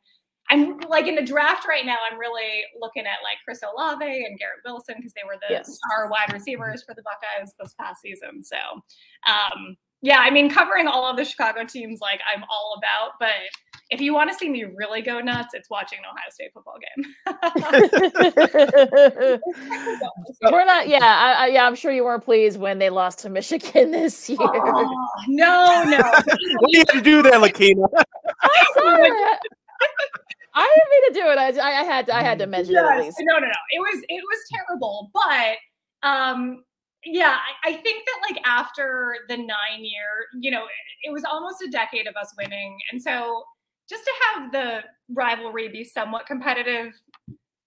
I'm 0.49 0.79
like 0.89 1.07
in 1.07 1.15
the 1.15 1.21
draft 1.21 1.65
right 1.65 1.85
now. 1.85 1.95
I'm 2.11 2.19
really 2.19 2.63
looking 2.77 3.03
at 3.03 3.23
like 3.23 3.37
Chris 3.45 3.61
Olave 3.63 4.03
and 4.03 4.37
Garrett 4.37 4.59
Wilson 4.65 4.95
because 4.97 5.13
they 5.13 5.21
were 5.25 5.37
the 5.47 5.53
yes. 5.53 5.77
star 5.77 6.09
wide 6.09 6.33
receivers 6.33 6.83
for 6.83 6.93
the 6.93 7.03
Buckeyes 7.03 7.53
this 7.57 7.73
past 7.79 8.01
season. 8.01 8.43
So, 8.43 8.57
um, 9.27 9.77
yeah, 10.01 10.19
I 10.19 10.31
mean, 10.31 10.49
covering 10.49 10.87
all 10.87 11.09
of 11.09 11.15
the 11.15 11.23
Chicago 11.23 11.63
teams, 11.63 12.01
like 12.01 12.21
I'm 12.33 12.43
all 12.49 12.75
about. 12.77 13.11
But 13.19 13.29
if 13.91 14.01
you 14.01 14.13
want 14.13 14.31
to 14.31 14.37
see 14.37 14.49
me 14.49 14.63
really 14.63 15.01
go 15.01 15.19
nuts, 15.19 15.53
it's 15.53 15.69
watching 15.69 15.99
an 15.99 16.05
Ohio 16.05 16.29
State 16.31 16.51
football 16.53 16.77
game. 16.79 17.05
We're 20.51 20.65
not. 20.65 20.87
Yeah, 20.87 21.03
I, 21.03 21.33
I, 21.33 21.47
yeah. 21.47 21.67
I'm 21.67 21.75
sure 21.75 21.91
you 21.91 22.03
weren't 22.03 22.23
pleased 22.23 22.59
when 22.59 22.79
they 22.79 22.89
lost 22.89 23.19
to 23.19 23.29
Michigan 23.29 23.91
this 23.91 24.27
year. 24.27 24.39
Oh, 24.41 24.89
no, 25.27 25.83
no. 25.85 25.99
we 26.61 26.71
need 26.71 26.87
to 26.89 27.01
do 27.01 27.21
that, 27.21 27.35
Lakina. 27.35 27.85
I'm 28.41 28.65
sorry. 28.73 29.11
I 30.53 30.75
didn't 30.75 30.89
mean 30.89 31.13
to 31.13 31.13
do 31.13 31.29
it. 31.29 31.37
I, 31.59 31.81
I 31.81 31.83
had 31.83 32.07
to. 32.07 32.15
I 32.15 32.23
had 32.23 32.39
to 32.39 32.47
mention 32.47 32.73
yes. 32.73 32.83
it. 32.83 32.91
At 32.91 33.03
least. 33.03 33.17
No, 33.21 33.35
no, 33.35 33.45
no. 33.45 33.53
It 33.69 33.79
was 33.79 34.03
it 34.07 34.23
was 34.23 34.39
terrible, 34.51 35.11
but 35.13 35.57
um 36.07 36.63
yeah 37.05 37.37
I, 37.63 37.73
think 37.73 38.05
that 38.05 38.29
like 38.29 38.41
after 38.45 39.15
the 39.27 39.37
nine 39.37 39.79
year 39.79 40.27
you 40.39 40.51
know 40.51 40.65
it 41.03 41.11
was 41.11 41.23
almost 41.23 41.61
a 41.61 41.69
decade 41.69 42.07
of 42.07 42.15
us 42.15 42.33
winning. 42.37 42.77
And 42.91 43.01
so 43.01 43.43
just 43.89 44.03
to 44.03 44.11
have 44.33 44.51
the 44.51 44.79
rivalry 45.13 45.67
be 45.67 45.83
somewhat 45.83 46.25
competitive 46.25 46.93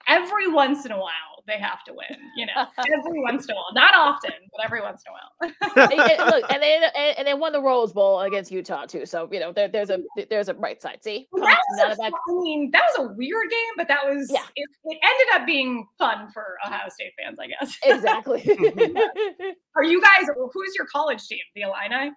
every 0.09 0.51
once 0.51 0.85
in 0.85 0.93
a 0.93 0.99
while 0.99 1.35
they 1.47 1.59
have 1.59 1.85
to 1.85 1.93
win. 1.93 2.19
You 2.37 2.47
know, 2.47 2.67
every 2.99 3.21
once 3.21 3.47
in 3.47 3.53
a 3.53 3.55
while, 3.55 3.73
not 3.75 3.95
often, 3.95 4.33
but 4.53 4.65
every 4.65 4.81
once 4.81 5.03
in 5.07 5.13
a 5.13 5.15
while. 5.15 5.91
and, 5.91 6.11
and, 6.11 6.31
look, 6.31 6.45
and 6.51 6.63
they 6.63 7.15
and 7.19 7.27
they 7.27 7.35
won 7.35 7.53
the 7.53 7.61
Rose 7.61 7.93
Bowl 7.93 8.21
against 8.21 8.51
Utah 8.51 8.87
too. 8.87 9.07
So 9.07 9.29
you 9.31 9.41
know, 9.41 9.53
there, 9.53 9.69
there's 9.69 9.91
a 9.91 9.99
there's 10.31 10.49
a 10.49 10.55
bright 10.55 10.83
side. 10.83 10.99
See, 11.03 11.29
well, 11.33 11.45
that 11.45 11.89
was 11.89 11.99
a, 11.99 12.03
bad... 12.03 12.13
I 12.13 12.33
mean, 12.43 12.71
that 12.73 12.83
was 12.97 13.11
a 13.11 13.15
weird 13.15 13.51
game, 13.51 13.73
but 13.77 13.89
that 13.89 14.05
was 14.05 14.31
yeah. 14.31 14.41
It, 14.57 14.69
it 14.85 14.99
ended 15.03 15.41
up 15.41 15.47
being 15.47 15.87
fun 15.99 16.31
for 16.33 16.57
Ohio 16.67 16.89
State 16.89 17.13
fans, 17.19 17.39
I 17.39 17.49
guess. 17.49 17.79
Exactly. 18.05 18.43
Are 19.77 19.85
you 19.85 20.01
guys? 20.01 20.27
Who's 20.53 20.75
your 20.77 20.87
college 20.87 21.27
team? 21.27 21.39
The 21.55 21.63
Illini. 21.63 22.13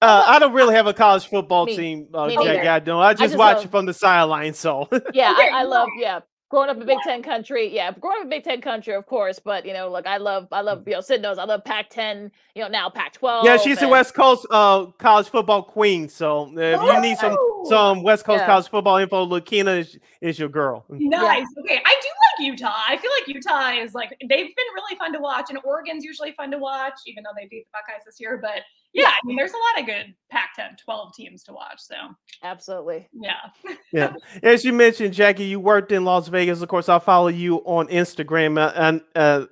Uh, 0.00 0.24
I 0.26 0.38
don't 0.38 0.52
really 0.52 0.74
have 0.74 0.86
a 0.86 0.94
college 0.94 1.26
football 1.26 1.66
me, 1.66 1.76
team, 1.76 2.08
uh, 2.14 2.28
Jack. 2.30 2.66
I 2.66 2.78
don't. 2.78 3.00
I 3.00 3.12
just, 3.14 3.22
I 3.22 3.26
just 3.26 3.38
watch 3.38 3.56
love, 3.56 3.64
it 3.64 3.70
from 3.70 3.86
the 3.86 3.94
sideline. 3.94 4.54
So 4.54 4.88
yeah, 5.12 5.34
I, 5.36 5.50
I 5.54 5.62
love. 5.64 5.88
Yeah, 5.98 6.20
growing 6.48 6.70
up 6.70 6.76
in 6.78 6.86
Big 6.86 6.98
Ten 7.04 7.22
country, 7.22 7.72
yeah, 7.74 7.92
growing 7.92 8.18
up 8.18 8.24
in 8.24 8.30
Big 8.30 8.44
Ten 8.44 8.60
country, 8.60 8.94
of 8.94 9.06
course. 9.06 9.38
But 9.38 9.66
you 9.66 9.72
know, 9.72 9.90
look, 9.90 10.06
I 10.06 10.16
love, 10.16 10.48
I 10.52 10.60
love, 10.60 10.86
you 10.86 10.94
know, 10.94 11.00
Sid 11.00 11.22
knows 11.22 11.38
I 11.38 11.44
love 11.44 11.64
Pac-10. 11.64 12.30
You 12.54 12.62
know, 12.62 12.68
now 12.68 12.88
Pac-12. 12.90 13.44
Yeah, 13.44 13.56
she's 13.56 13.78
and... 13.78 13.86
a 13.86 13.90
West 13.90 14.14
Coast 14.14 14.46
uh, 14.50 14.86
college 14.98 15.28
football 15.28 15.62
queen. 15.62 16.08
So 16.08 16.50
if 16.56 16.80
you 16.80 17.00
need 17.00 17.18
some 17.18 17.36
some 17.64 18.02
West 18.02 18.24
Coast 18.24 18.40
yeah. 18.40 18.46
college 18.46 18.68
football 18.68 18.96
info, 18.96 19.24
Lakina 19.26 19.78
is, 19.78 19.98
is 20.20 20.38
your 20.38 20.48
girl. 20.48 20.84
Nice. 21.08 21.46
Yeah. 21.56 21.62
Okay, 21.62 21.82
I 21.84 22.00
do 22.02 22.08
like 22.44 22.52
Utah. 22.52 22.74
I 22.88 22.96
feel 22.96 23.10
like 23.18 23.28
Utah 23.28 23.82
is 23.82 23.94
like 23.94 24.10
they've 24.20 24.28
been 24.28 24.66
really 24.74 24.96
fun 24.98 25.12
to 25.14 25.18
watch, 25.20 25.46
and 25.48 25.58
Oregon's 25.64 26.04
usually 26.04 26.32
fun 26.32 26.50
to 26.50 26.58
watch, 26.58 26.94
even 27.06 27.22
though 27.22 27.30
they 27.36 27.46
beat 27.46 27.66
the 27.66 27.70
Buckeyes 27.72 28.04
this 28.04 28.20
year. 28.20 28.38
But 28.40 28.62
yeah, 28.92 29.08
I 29.08 29.26
mean, 29.26 29.36
there's 29.36 29.52
a 29.52 29.56
lot 29.56 29.80
of 29.80 29.86
good 29.86 30.14
Pac-10, 30.30 30.78
12 30.78 31.14
teams 31.14 31.42
to 31.44 31.52
watch. 31.52 31.78
So 31.78 31.94
absolutely, 32.42 33.08
yeah, 33.12 33.50
yeah. 33.92 34.14
As 34.42 34.64
you 34.64 34.72
mentioned, 34.72 35.14
Jackie, 35.14 35.44
you 35.44 35.60
worked 35.60 35.92
in 35.92 36.04
Las 36.04 36.28
Vegas. 36.28 36.62
Of 36.62 36.68
course, 36.68 36.88
I'll 36.88 37.00
follow 37.00 37.28
you 37.28 37.56
on 37.58 37.88
Instagram, 37.88 38.58
uh, 38.58 38.72
and 38.74 39.00
uh, 39.14 39.46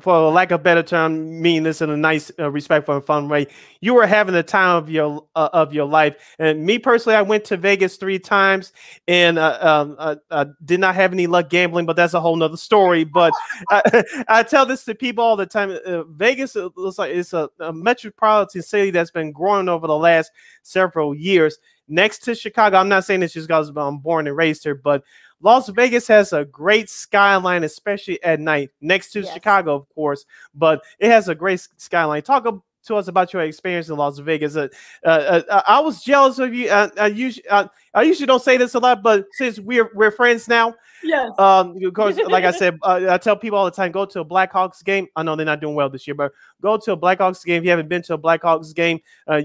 for 0.00 0.30
lack 0.30 0.50
of 0.50 0.62
better 0.62 0.82
term, 0.82 1.40
mean 1.40 1.62
this 1.62 1.80
in 1.80 1.90
a 1.90 1.96
nice, 1.96 2.32
uh, 2.38 2.50
respectful, 2.50 2.96
and 2.96 3.04
fun 3.04 3.28
way. 3.28 3.46
You 3.80 3.94
were 3.94 4.06
having 4.06 4.34
the 4.34 4.42
time 4.42 4.76
of 4.76 4.90
your 4.90 5.24
uh, 5.36 5.50
of 5.52 5.72
your 5.72 5.86
life, 5.86 6.16
and 6.38 6.64
me 6.64 6.78
personally, 6.78 7.14
I 7.16 7.22
went 7.22 7.44
to 7.44 7.56
Vegas 7.56 7.96
three 7.96 8.18
times, 8.18 8.72
and 9.06 9.38
uh, 9.38 9.86
um, 10.30 10.54
did 10.64 10.80
not 10.80 10.96
have 10.96 11.12
any 11.12 11.28
luck 11.28 11.48
gambling, 11.48 11.86
but 11.86 11.94
that's 11.94 12.14
a 12.14 12.20
whole 12.20 12.34
nother 12.34 12.56
story. 12.56 13.04
But 13.04 13.32
I, 13.70 14.04
I, 14.28 14.42
tell 14.42 14.66
this 14.66 14.84
to 14.84 14.94
people 14.96 15.22
all 15.22 15.36
the 15.36 15.46
time: 15.46 15.78
uh, 15.86 16.04
Vegas 16.04 16.56
looks 16.56 16.98
like 16.98 17.12
it's 17.12 17.32
a, 17.32 17.48
a 17.60 17.72
metropolitan 17.72 18.62
city 18.62 18.90
that's 18.90 19.12
been 19.12 19.30
growing 19.30 19.68
over 19.68 19.86
the 19.86 19.96
last 19.96 20.32
several 20.62 21.14
years. 21.14 21.58
Next 21.88 22.20
to 22.20 22.34
Chicago, 22.34 22.78
I'm 22.78 22.88
not 22.88 23.04
saying 23.04 23.20
this 23.20 23.34
just 23.34 23.48
because 23.48 23.70
I'm 23.76 23.98
born 23.98 24.26
and 24.26 24.36
raised 24.36 24.64
here, 24.64 24.74
but 24.74 25.04
Las 25.42 25.68
Vegas 25.68 26.06
has 26.08 26.32
a 26.32 26.44
great 26.44 26.88
skyline, 26.88 27.64
especially 27.64 28.22
at 28.22 28.40
night, 28.40 28.70
next 28.80 29.10
to 29.12 29.20
yes. 29.20 29.32
Chicago, 29.34 29.74
of 29.74 29.88
course, 29.94 30.24
but 30.54 30.82
it 30.98 31.10
has 31.10 31.28
a 31.28 31.34
great 31.34 31.66
skyline. 31.76 32.22
Talk 32.22 32.46
to 32.84 32.96
us 32.96 33.08
about 33.08 33.32
your 33.32 33.42
experience 33.42 33.88
in 33.88 33.96
Las 33.96 34.18
Vegas. 34.18 34.56
Uh, 34.56 34.68
uh, 35.04 35.42
uh, 35.48 35.62
I 35.66 35.80
was 35.80 36.02
jealous 36.02 36.38
of 36.38 36.54
you. 36.54 36.68
Uh, 36.68 36.88
I 36.98 37.06
usually, 37.08 37.46
uh, 37.48 37.68
I 37.94 38.02
usually 38.02 38.26
don't 38.26 38.42
say 38.42 38.56
this 38.56 38.74
a 38.74 38.78
lot, 38.78 39.02
but 39.02 39.26
since 39.32 39.58
we're 39.58 39.90
we're 39.94 40.10
friends 40.10 40.48
now, 40.48 40.74
yes. 41.02 41.30
Um, 41.38 41.78
because 41.78 42.16
like 42.26 42.44
I 42.44 42.50
said, 42.50 42.78
uh, 42.82 43.06
I 43.10 43.18
tell 43.18 43.36
people 43.36 43.58
all 43.58 43.64
the 43.64 43.70
time, 43.70 43.92
go 43.92 44.04
to 44.06 44.20
a 44.20 44.24
Blackhawks 44.24 44.82
game. 44.84 45.06
I 45.16 45.22
know 45.22 45.36
they're 45.36 45.46
not 45.46 45.60
doing 45.60 45.74
well 45.74 45.90
this 45.90 46.06
year, 46.06 46.14
but 46.14 46.32
go 46.60 46.76
to 46.76 46.92
a 46.92 46.96
Blackhawks 46.96 47.44
game. 47.44 47.58
If 47.58 47.64
you 47.64 47.70
haven't 47.70 47.88
been 47.88 48.02
to 48.02 48.14
a 48.14 48.18
Blackhawks 48.18 48.74
game, 48.74 49.00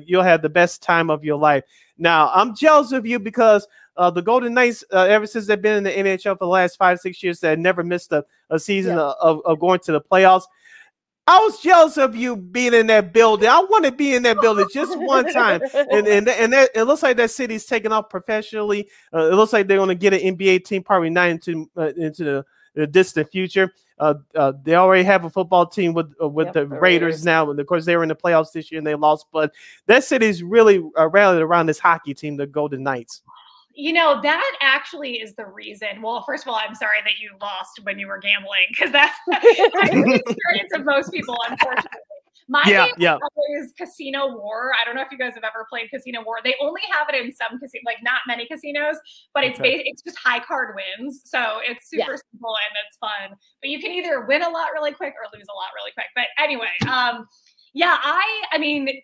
you'll 0.06 0.24
have 0.24 0.42
the 0.42 0.50
best 0.50 0.82
time 0.82 1.10
of 1.10 1.24
your 1.24 1.38
life. 1.38 1.64
Now, 1.98 2.32
I'm 2.34 2.56
jealous 2.56 2.92
of 2.92 3.06
you 3.06 3.18
because 3.18 3.68
uh, 3.98 4.10
the 4.10 4.22
Golden 4.22 4.54
Knights, 4.54 4.84
uh, 4.94 5.04
ever 5.04 5.26
since 5.28 5.48
they've 5.48 5.62
been 5.62 5.78
in 5.78 5.84
the 5.84 5.92
NHL 5.92 6.38
for 6.38 6.46
the 6.46 6.48
last 6.48 6.78
five, 6.78 7.00
six 7.00 7.22
years, 7.24 7.40
they 7.40 7.56
never 7.56 7.84
missed 7.84 8.12
a, 8.12 8.24
a 8.50 8.60
season 8.60 8.96
Yeah. 8.98 9.12
of, 9.20 9.42
of 9.46 9.60
going 9.60 9.80
to 9.82 9.92
the 9.92 10.02
playoffs. 10.02 10.44
I 11.30 11.40
was 11.40 11.60
jealous 11.62 11.98
of 11.98 12.16
you 12.16 12.38
being 12.38 12.74
in 12.74 12.88
that 12.88 13.12
building. 13.12 13.50
I 13.50 13.60
want 13.60 13.84
to 13.84 13.92
be 13.92 14.16
in 14.16 14.24
that 14.24 14.40
building 14.40 14.66
just 14.74 14.98
one 14.98 15.26
time. 15.34 15.62
And 15.74 16.08
and, 16.08 16.30
and 16.30 16.54
that, 16.54 16.70
it 16.74 16.84
looks 16.84 17.04
like 17.04 17.18
that 17.18 17.32
city's 17.32 17.66
taking 17.66 17.92
off 17.92 18.10
professionally. 18.10 18.88
Uh, 19.14 19.30
it 19.32 19.36
looks 19.36 19.52
like 19.52 19.68
they're 19.68 19.76
going 19.78 19.90
to 19.90 19.96
get 19.96 20.14
an 20.14 20.38
NBA 20.38 20.64
team 20.64 20.84
probably 20.84 21.10
not 21.10 21.28
into 21.30 21.70
uh, 21.76 21.92
into 21.98 22.24
the, 22.24 22.46
the 22.76 22.88
distant 22.88 23.30
future. 23.30 23.74
Uh, 24.00 24.14
uh, 24.36 24.54
they 24.64 24.76
already 24.76 25.04
have 25.04 25.26
a 25.26 25.30
football 25.30 25.66
team 25.66 25.92
with 25.94 26.14
uh, 26.24 26.30
with 26.30 26.48
Yep, 26.48 26.54
the 26.54 26.66
Raiders, 26.68 26.82
Raiders. 26.82 27.26
now, 27.26 27.50
and 27.52 27.60
of 27.60 27.68
course 27.68 27.84
they 27.84 27.98
were 27.98 28.04
in 28.04 28.10
the 28.10 28.16
playoffs 28.16 28.54
this 28.54 28.72
year 28.72 28.78
and 28.78 28.88
they 28.88 28.96
lost. 28.96 29.26
But 29.34 29.52
that 29.88 30.06
city's 30.06 30.44
really 30.44 30.82
uh, 30.98 31.10
rallied 31.10 31.42
around 31.42 31.66
this 31.66 31.80
hockey 31.80 32.14
team, 32.14 32.38
the 32.38 32.48
Golden 32.48 32.84
Knights. 32.84 33.22
You 33.80 33.94
know, 33.94 34.20
that 34.24 34.58
actually 34.60 35.18
is 35.22 35.36
the 35.36 35.46
reason. 35.46 36.02
Well, 36.02 36.24
first 36.26 36.44
of 36.44 36.50
all, 36.50 36.56
I'm 36.60 36.74
sorry 36.74 36.98
that 37.04 37.20
you 37.22 37.30
lost 37.40 37.80
when 37.84 38.00
you 38.00 38.08
were 38.08 38.18
gambling 38.18 38.66
because 38.70 38.92
that's, 38.92 39.16
that's 39.28 39.44
the 39.46 40.24
experience 40.26 40.72
of 40.74 40.84
most 40.84 41.12
people, 41.12 41.38
unfortunately. 41.48 42.00
My 42.50 42.64
Yeah, 42.66 42.86
game 42.86 42.94
yeah. 42.98 43.18
is 43.60 43.74
Casino 43.78 44.36
War. 44.36 44.72
I 44.82 44.84
don't 44.84 44.96
know 44.96 45.02
if 45.02 45.10
you 45.12 45.18
guys 45.20 45.34
have 45.36 45.44
ever 45.44 45.68
played 45.70 45.92
Casino 45.92 46.24
War. 46.24 46.38
They 46.44 46.56
only 46.60 46.82
have 46.92 47.08
it 47.14 47.24
in 47.24 47.32
some 47.34 47.60
casino, 47.60 47.84
like 47.86 47.98
not 48.02 48.22
many 48.26 48.48
casinos, 48.48 48.96
but 49.34 49.44
it's 49.44 49.60
Okay. 49.60 49.84
it's 49.86 50.02
just 50.02 50.18
high 50.18 50.40
card 50.40 50.74
wins. 50.76 51.22
So 51.26 51.60
it's 51.62 51.90
Yeah. 51.92 52.06
super 52.06 52.18
simple 52.32 52.56
and 52.56 52.74
it's 52.88 52.98
fun. 52.98 53.38
But 53.62 53.70
you 53.70 53.80
can 53.80 53.92
either 53.92 54.22
win 54.26 54.42
a 54.42 54.50
lot 54.50 54.70
really 54.74 54.94
quick 54.94 55.14
or 55.22 55.28
lose 55.38 55.46
a 55.52 55.54
lot 55.56 55.68
really 55.76 55.92
quick. 55.94 56.08
But 56.16 56.28
anyway, 56.42 56.72
um, 56.90 57.28
yeah, 57.74 57.98
I 58.02 58.44
I 58.54 58.58
mean, 58.58 58.88
it- 58.88 59.04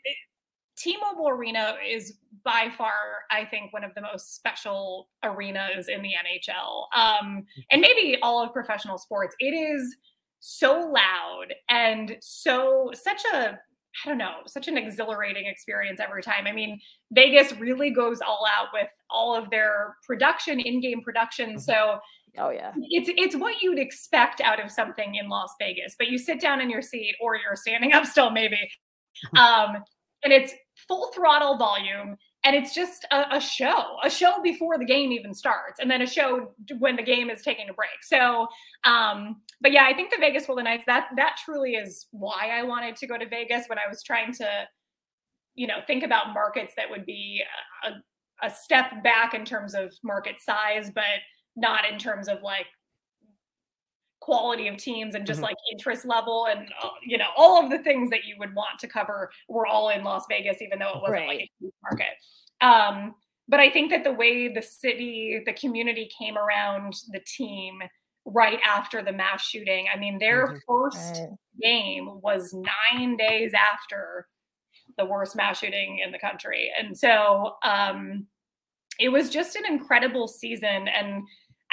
T-Mobile 0.78 1.30
Arena 1.30 1.76
is 1.88 2.18
by 2.44 2.70
far, 2.78 2.92
I 3.32 3.46
think, 3.46 3.74
one 3.74 3.84
of 3.84 3.94
the 3.96 4.02
most 4.02 4.36
special 4.36 5.10
arenas 5.24 5.88
in 5.88 6.02
the 6.02 6.10
NHL, 6.10 6.88
um, 7.00 7.46
and 7.72 7.82
maybe 7.82 8.18
all 8.22 8.44
of 8.44 8.52
professional 8.54 8.98
sports. 8.98 9.36
It 9.40 9.54
is 9.54 9.96
so 10.40 10.80
loud 10.80 11.54
and 11.70 12.18
so 12.20 12.92
such 12.94 13.22
a 13.34 13.58
I 14.04 14.10
don't 14.10 14.18
know, 14.18 14.38
such 14.48 14.68
an 14.68 14.76
exhilarating 14.76 15.46
experience 15.46 16.00
every 16.00 16.24
time. 16.24 16.48
I 16.48 16.52
mean, 16.52 16.80
Vegas 17.12 17.54
really 17.60 17.92
goes 17.92 18.22
all 18.22 18.44
out 18.58 18.70
with 18.74 18.90
all 19.12 19.36
of 19.36 19.52
their 19.52 19.96
production, 20.08 20.60
in-game 20.60 21.04
production. 21.04 21.60
So 21.60 22.00
Oh 22.38 22.50
yeah. 22.50 22.72
it's 22.90 23.10
it's 23.16 23.36
what 23.36 23.62
you'd 23.62 23.78
expect 23.78 24.42
out 24.42 24.60
of 24.64 24.72
something 24.72 25.14
in 25.16 25.30
Las 25.30 25.54
Vegas, 25.60 25.96
but 26.00 26.08
you 26.08 26.18
sit 26.18 26.42
down 26.42 26.60
in 26.60 26.70
your 26.72 26.82
seat 26.82 27.16
or 27.22 27.36
you're 27.36 27.56
standing 27.56 27.94
up 27.94 28.06
still, 28.06 28.30
maybe. 28.32 28.58
Um, 29.38 29.84
and 30.24 30.34
it's 30.34 30.54
full 30.76 31.12
throttle 31.14 31.58
volume, 31.58 32.18
and 32.44 32.56
it's 32.56 32.74
just 32.74 33.06
a, 33.12 33.38
a 33.38 33.40
show, 33.40 33.98
a 34.04 34.10
show 34.10 34.42
before 34.42 34.78
the 34.78 34.86
game 34.86 35.12
even 35.12 35.34
starts, 35.34 35.80
and 35.80 35.90
then 35.90 36.02
a 36.02 36.08
show 36.08 36.54
when 36.80 36.96
the 36.96 37.04
game 37.04 37.30
is 37.30 37.42
taking 37.42 37.70
a 37.70 37.74
break. 37.74 38.04
So, 38.04 38.48
um, 38.84 39.42
but 39.62 39.72
yeah, 39.72 39.86
I 39.86 39.94
think 39.94 40.12
the 40.12 40.18
Vegas 40.20 40.46
Golden 40.46 40.66
Knights 40.66 40.84
that 40.88 41.08
that 41.16 41.38
truly 41.44 41.76
is 41.76 42.08
why 42.12 42.50
I 42.52 42.64
wanted 42.64 42.96
to 42.98 43.08
go 43.08 43.18
to 43.18 43.28
Vegas 43.28 43.68
when 43.68 43.78
I 43.78 43.88
was 43.90 44.04
trying 44.04 44.34
to, 44.34 44.50
you 45.56 45.68
know, 45.68 45.80
think 45.88 46.04
about 46.04 46.34
markets 46.34 46.74
that 46.76 46.90
would 46.90 47.06
be 47.06 47.42
a, 47.86 48.46
a 48.46 48.50
step 48.50 49.04
back 49.04 49.34
in 49.34 49.46
terms 49.46 49.74
of 49.74 49.94
market 50.04 50.36
size, 50.40 50.92
but 50.94 51.04
not 51.56 51.90
in 51.90 52.00
terms 52.00 52.28
of 52.28 52.42
like 52.42 52.66
quality 54.24 54.68
of 54.70 54.78
teams 54.78 55.16
and 55.16 55.28
just 55.28 55.40
Mhm. 55.40 55.44
like 55.44 55.58
interest 55.74 56.06
level 56.06 56.48
and 56.48 56.62
uh, 56.82 56.90
you 57.06 57.18
know 57.18 57.28
all 57.36 57.62
of 57.62 57.70
the 57.70 57.80
things 57.80 58.10
that 58.10 58.24
you 58.24 58.36
would 58.40 58.56
want 58.56 58.80
to 58.80 58.88
cover 58.88 59.30
were 59.50 59.68
all 59.68 59.90
in 59.90 60.04
Las 60.04 60.26
Vegas 60.30 60.62
even 60.62 60.80
though 60.80 60.96
it 60.98 61.02
wasn't 61.02 61.28
like 61.28 61.42
a 61.42 61.50
huge 61.60 61.74
market 61.84 62.14
um 62.62 63.16
but 63.50 63.60
I 63.60 63.70
think 63.70 63.92
that 63.92 64.06
the 64.06 64.14
way 64.14 64.48
the 64.48 64.62
city 64.62 65.42
the 65.46 65.52
community 65.54 66.10
came 66.18 66.38
around 66.38 66.94
the 67.12 67.20
team 67.38 67.82
right 68.26 68.60
after 68.66 69.04
the 69.04 69.12
mass 69.12 69.42
shooting 69.46 69.88
I 69.94 69.98
mean 70.00 70.18
their 70.20 70.48
Mhm. 70.48 70.60
first 70.66 71.28
Right. 71.30 71.38
game 71.62 72.22
was 72.22 72.54
9 72.94 73.18
days 73.18 73.52
after 73.54 74.30
the 74.98 75.06
worst 75.06 75.36
mass 75.36 75.60
shooting 75.60 76.00
in 76.00 76.12
the 76.14 76.20
country 76.20 76.72
and 76.80 76.98
so 76.98 77.58
um 77.64 78.26
it 79.00 79.10
was 79.10 79.30
just 79.30 79.56
an 79.56 79.66
incredible 79.66 80.28
season 80.28 80.88
and 80.88 81.24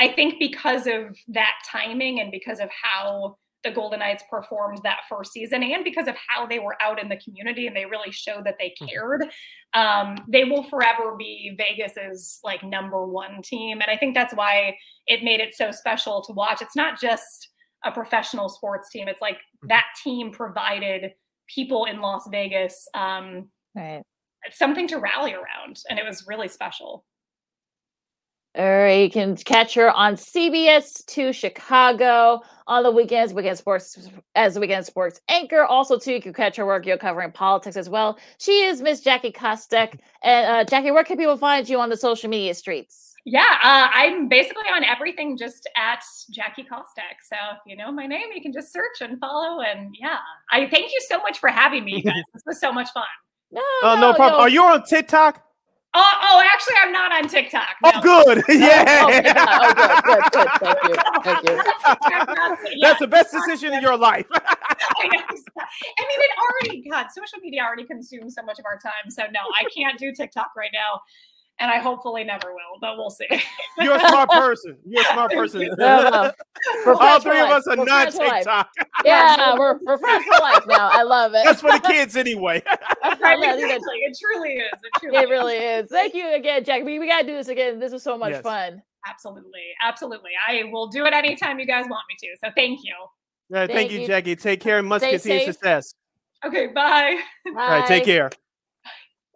I 0.01 0.09
think 0.09 0.39
because 0.39 0.87
of 0.87 1.17
that 1.29 1.53
timing 1.71 2.21
and 2.21 2.33
because 2.33 2.59
of 2.59 2.71
how 2.71 3.37
the 3.63 3.71
Golden 3.71 3.99
Knights 3.99 4.25
performed 4.31 4.81
that 4.85 5.01
first 5.09 5.33
season 5.33 5.63
and 5.63 5.85
because 5.85 6.09
of 6.09 6.17
how 6.27 6.47
they 6.47 6.59
were 6.59 6.77
out 6.81 7.01
in 7.01 7.11
the 7.11 7.19
community 7.19 7.67
and 7.67 7.77
they 7.77 7.85
really 7.85 8.11
showed 8.11 8.45
that 8.47 8.57
they 8.59 8.71
cared, 8.89 9.27
um, 9.75 10.17
they 10.29 10.45
will 10.45 10.63
forever 10.63 11.15
be 11.19 11.55
Vegas's 11.59 12.41
like 12.43 12.63
number 12.65 13.07
one 13.07 13.43
team. 13.43 13.81
And 13.83 13.91
I 13.91 13.99
think 13.99 14.15
that's 14.15 14.35
why 14.35 14.77
it 15.07 15.23
made 15.23 15.41
it 15.41 15.55
so 15.55 15.71
special 15.71 16.23
to 16.23 16.33
watch. 16.33 16.63
It's 16.63 16.77
not 16.77 16.99
just 16.99 17.51
a 17.85 17.93
professional 17.93 18.49
sports 18.49 18.89
team, 18.91 19.09
it's 19.09 19.23
like 19.23 19.39
that 19.69 19.87
team 20.03 20.31
provided 20.33 21.13
people 21.55 21.85
in 21.85 22.01
Las 22.01 22.27
Vegas 22.31 22.89
um, 22.95 23.49
Right. 23.75 24.03
something 24.53 24.89
to 24.89 24.99
rally 24.99 25.35
around. 25.35 25.81
And 25.89 25.99
it 25.99 26.05
was 26.05 26.25
really 26.27 26.49
special. 26.49 27.05
All 28.59 28.65
right, 28.69 29.03
you 29.03 29.11
can 29.11 29.37
catch 29.37 29.75
her 29.75 29.93
on 29.93 30.15
CBS 30.15 31.07
2 31.07 31.33
Chicago 31.33 32.41
on 32.67 32.83
the 32.83 32.91
weekends, 32.91 33.33
weekend 33.33 33.57
sports 33.57 33.97
as 34.35 34.55
the 34.55 34.61
weekend 34.61 34.85
sports 34.85 35.21
anchor. 35.29 35.65
Also, 35.65 35.97
too, 35.97 36.13
you 36.15 36.21
can 36.21 36.33
catch 36.33 36.57
her 36.57 36.67
work. 36.67 36.85
You're 36.85 36.99
covering 36.99 37.31
politics 37.31 37.77
as 37.77 37.89
well. 37.89 38.19
She 38.39 38.65
is 38.65 38.83
Miss 38.83 39.01
Jackie 39.03 39.31
Kostek. 39.31 40.01
And 40.25 40.47
uh, 40.47 40.65
Jackie, 40.65 40.91
where 40.91 41.05
can 41.05 41.17
people 41.17 41.37
find 41.37 41.69
you 41.69 41.79
on 41.79 41.91
the 41.91 41.97
social 41.97 42.29
media 42.29 42.53
streets? 42.55 43.15
Yeah, 43.25 43.57
uh, 43.63 43.89
I'm 43.93 44.27
basically 44.29 44.65
on 44.75 44.83
everything 44.83 45.37
just 45.37 45.69
at 45.77 46.03
Jackie 46.31 46.65
Kostek. 46.65 47.21
So 47.29 47.37
if 47.53 47.59
you 47.67 47.77
know 47.77 47.93
my 47.93 48.07
name, 48.09 48.31
you 48.35 48.43
can 48.43 48.53
just 48.53 48.73
search 48.73 49.01
and 49.01 49.21
follow. 49.21 49.61
And 49.61 49.95
yeah, 50.01 50.17
I 50.51 50.69
thank 50.69 50.91
you 50.91 51.01
so 51.09 51.19
much 51.19 51.39
for 51.39 51.51
having 51.51 51.85
me, 51.85 51.99
you 51.99 52.03
guys. 52.03 52.23
this 52.35 52.43
was 52.45 52.59
so 52.59 52.73
much 52.73 52.89
fun. 52.93 53.05
No, 53.53 53.63
Oh, 53.85 53.97
no 54.01 54.13
problem. 54.15 54.39
yo. 54.39 54.41
Are 54.41 54.49
you 54.49 54.65
on 54.65 54.83
TikTok? 54.85 55.45
Oh, 55.93 56.15
oh, 56.23 56.43
actually, 56.55 56.77
I'm 56.85 56.93
not 56.93 57.11
on 57.11 57.29
TikTok. 57.29 57.77
Oh, 57.83 57.91
no. 57.95 58.01
good. 58.01 58.45
yeah. 58.49 59.03
Oh, 59.03 59.11
thank 59.11 59.27
Oh, 59.37 59.73
good, 59.75 60.23
good, 60.33 60.33
good. 60.33 60.49
Thank 60.61 60.85
you. 60.85 60.95
Thank 61.25 61.49
you. 61.49 62.77
Yeah, 62.77 62.89
That's 62.89 63.01
the 63.01 63.09
best 63.09 63.33
decision 63.33 63.75
in 63.75 63.83
your 63.83 63.97
life. 63.97 64.27
I. 64.33 65.09
I 65.99 66.07
mean, 66.07 66.21
it 66.21 66.31
already, 66.39 66.89
God, 66.89 67.07
social 67.12 67.39
media 67.43 67.62
already 67.62 67.85
consumes 67.85 68.35
so 68.35 68.43
much 68.43 68.59
of 68.59 68.65
our 68.67 68.79
time. 68.79 69.11
So 69.11 69.25
no, 69.33 69.41
I 69.59 69.65
can't 69.77 69.99
do 69.99 70.12
TikTok 70.12 70.53
right 70.57 70.71
now. 70.73 71.01
And 71.61 71.70
I 71.70 71.78
hopefully 71.78 72.24
never 72.24 72.53
will, 72.55 72.78
but 72.81 72.97
we'll 72.97 73.11
see. 73.11 73.27
You're 73.78 73.97
a 73.97 74.09
smart 74.09 74.31
person. 74.31 74.78
You're 74.87 75.03
a 75.03 75.12
smart 75.12 75.31
person. 75.32 75.69
No, 75.78 76.09
no. 76.09 76.95
All 76.99 77.20
three 77.20 77.39
of 77.39 77.51
us 77.51 77.66
are 77.66 77.77
We're 77.77 77.85
not 77.85 78.12
friends 78.15 78.16
for. 78.16 78.35
TikTok. 78.35 78.70
Yeah, 79.05 79.59
we're, 79.59 79.78
we're 79.85 79.99
friends 79.99 80.24
for 80.24 80.41
life 80.41 80.65
now. 80.66 80.89
I 80.91 81.03
love 81.03 81.35
it. 81.35 81.43
That's 81.45 81.61
for 81.61 81.70
the 81.73 81.81
kids 81.87 82.16
anyway. 82.16 82.62
I 83.03 83.35
love 83.37 83.59
it. 83.59 83.65
exactly. 83.65 83.97
It 83.99 84.19
truly 84.19 84.55
is. 84.55 84.70
It 84.82 85.01
truly 85.01 85.16
It 85.19 85.24
is. 85.24 85.31
really 85.31 85.57
is. 85.57 85.91
Thank 85.91 86.15
you 86.15 86.35
again, 86.35 86.65
Jack. 86.65 86.82
We, 86.85 86.99
we 86.99 87.07
got 87.07 87.20
to 87.20 87.27
do 87.27 87.35
this 87.35 87.49
again. 87.49 87.78
This 87.78 87.93
was 87.93 88.03
so 88.03 88.16
much 88.16 88.32
Yes. 88.32 88.43
fun. 88.43 88.82
Absolutely. 89.07 89.61
Absolutely. 89.82 90.31
I 90.49 90.65
will 90.73 90.89
do 90.89 91.05
it 91.05 91.12
anytime 91.12 91.59
you 91.59 91.66
guys 91.66 91.85
want 91.91 92.03
me 92.09 92.16
to. 92.20 92.28
So 92.43 92.51
thank 92.57 92.81
you. 92.85 92.95
All 92.99 93.09
right, 93.51 93.66
thank, 93.66 93.78
Thank 93.78 93.93
you, 93.93 94.01
you. 94.01 94.07
Jackie. 94.07 94.35
Take 94.37 94.61
care 94.61 94.78
and 94.78 94.89
much 94.89 95.03
Stay 95.03 95.11
continued 95.12 95.45
safe. 95.45 95.55
success. 95.55 95.95
Okay, 96.45 96.69
bye. 96.69 97.19
All 97.49 97.53
right, 97.53 97.87
take 97.87 98.05
care. 98.05 98.31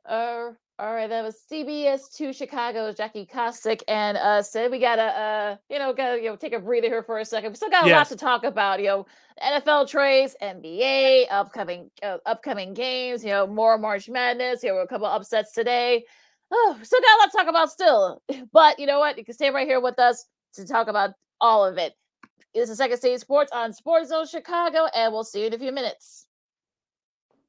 Uh, 0.09 0.51
all 0.79 0.93
right, 0.93 1.09
that 1.09 1.23
was 1.23 1.37
CBS 1.51 2.13
2 2.17 2.33
Chicago's 2.33 2.97
Jackie 2.97 3.27
Kostek, 3.27 3.83
and 3.87 4.17
uh, 4.17 4.43
Sid 4.43 4.73
we 4.73 4.81
gotta, 4.81 5.03
uh, 5.03 5.57
you 5.71 5.79
know, 5.79 5.93
gotta 5.93 6.21
you 6.21 6.29
know 6.29 6.35
take 6.35 6.53
a 6.53 6.59
breather 6.59 6.89
here 6.89 7.05
for 7.05 7.21
a 7.21 7.25
second. 7.25 7.51
We 7.51 7.57
still 7.57 7.71
got 7.71 7.87
a 7.87 7.91
lot 7.91 8.09
to 8.09 8.17
talk 8.17 8.43
about, 8.43 8.81
you 8.81 8.87
know, 8.87 9.07
NFL 9.41 9.89
trades, 9.89 10.35
NBA, 10.43 11.27
upcoming, 11.31 11.91
uh, 12.03 12.19
upcoming 12.27 12.75
games, 12.75 13.23
you 13.23 13.31
know, 13.31 13.47
more 13.47 13.79
March 13.79 14.09
Madness. 14.09 14.63
Here 14.63 14.75
were 14.75 14.83
a 14.83 14.89
couple 14.89 15.07
upsets 15.07 15.53
today. 15.53 16.05
Oh, 16.51 16.77
still 16.83 17.01
got 17.01 17.19
a 17.19 17.21
lot 17.21 17.31
to 17.31 17.37
talk 17.39 17.49
about 17.49 17.71
still, 17.71 18.23
but 18.53 18.79
you 18.81 18.87
know 18.87 18.99
what? 18.99 19.17
You 19.17 19.25
can 19.25 19.35
stay 19.35 19.51
right 19.51 19.69
here 19.69 19.81
with 19.81 20.01
us 20.01 20.27
to 20.55 20.67
talk 20.67 20.89
about 20.89 21.11
all 21.41 21.65
of 21.65 21.79
it. 21.79 21.95
This 22.53 22.69
is 22.69 22.79
Second 22.79 22.99
City 22.99 23.19
Sports 23.19 23.53
on 23.53 23.73
Sports 23.73 24.09
Zone 24.09 24.27
Chicago, 24.27 24.87
and 24.95 25.13
we'll 25.13 25.23
see 25.23 25.43
you 25.43 25.47
in 25.47 25.55
a 25.55 25.59
few 25.59 25.73
minutes. 25.73 26.27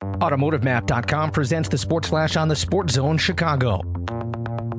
AutomotiveMap.com 0.03 1.31
presents 1.31 1.69
the 1.69 1.77
Sports 1.77 2.09
Flash 2.09 2.35
on 2.35 2.47
the 2.47 2.55
Sports 2.55 2.93
Zone 2.93 3.17
Chicago. 3.17 3.81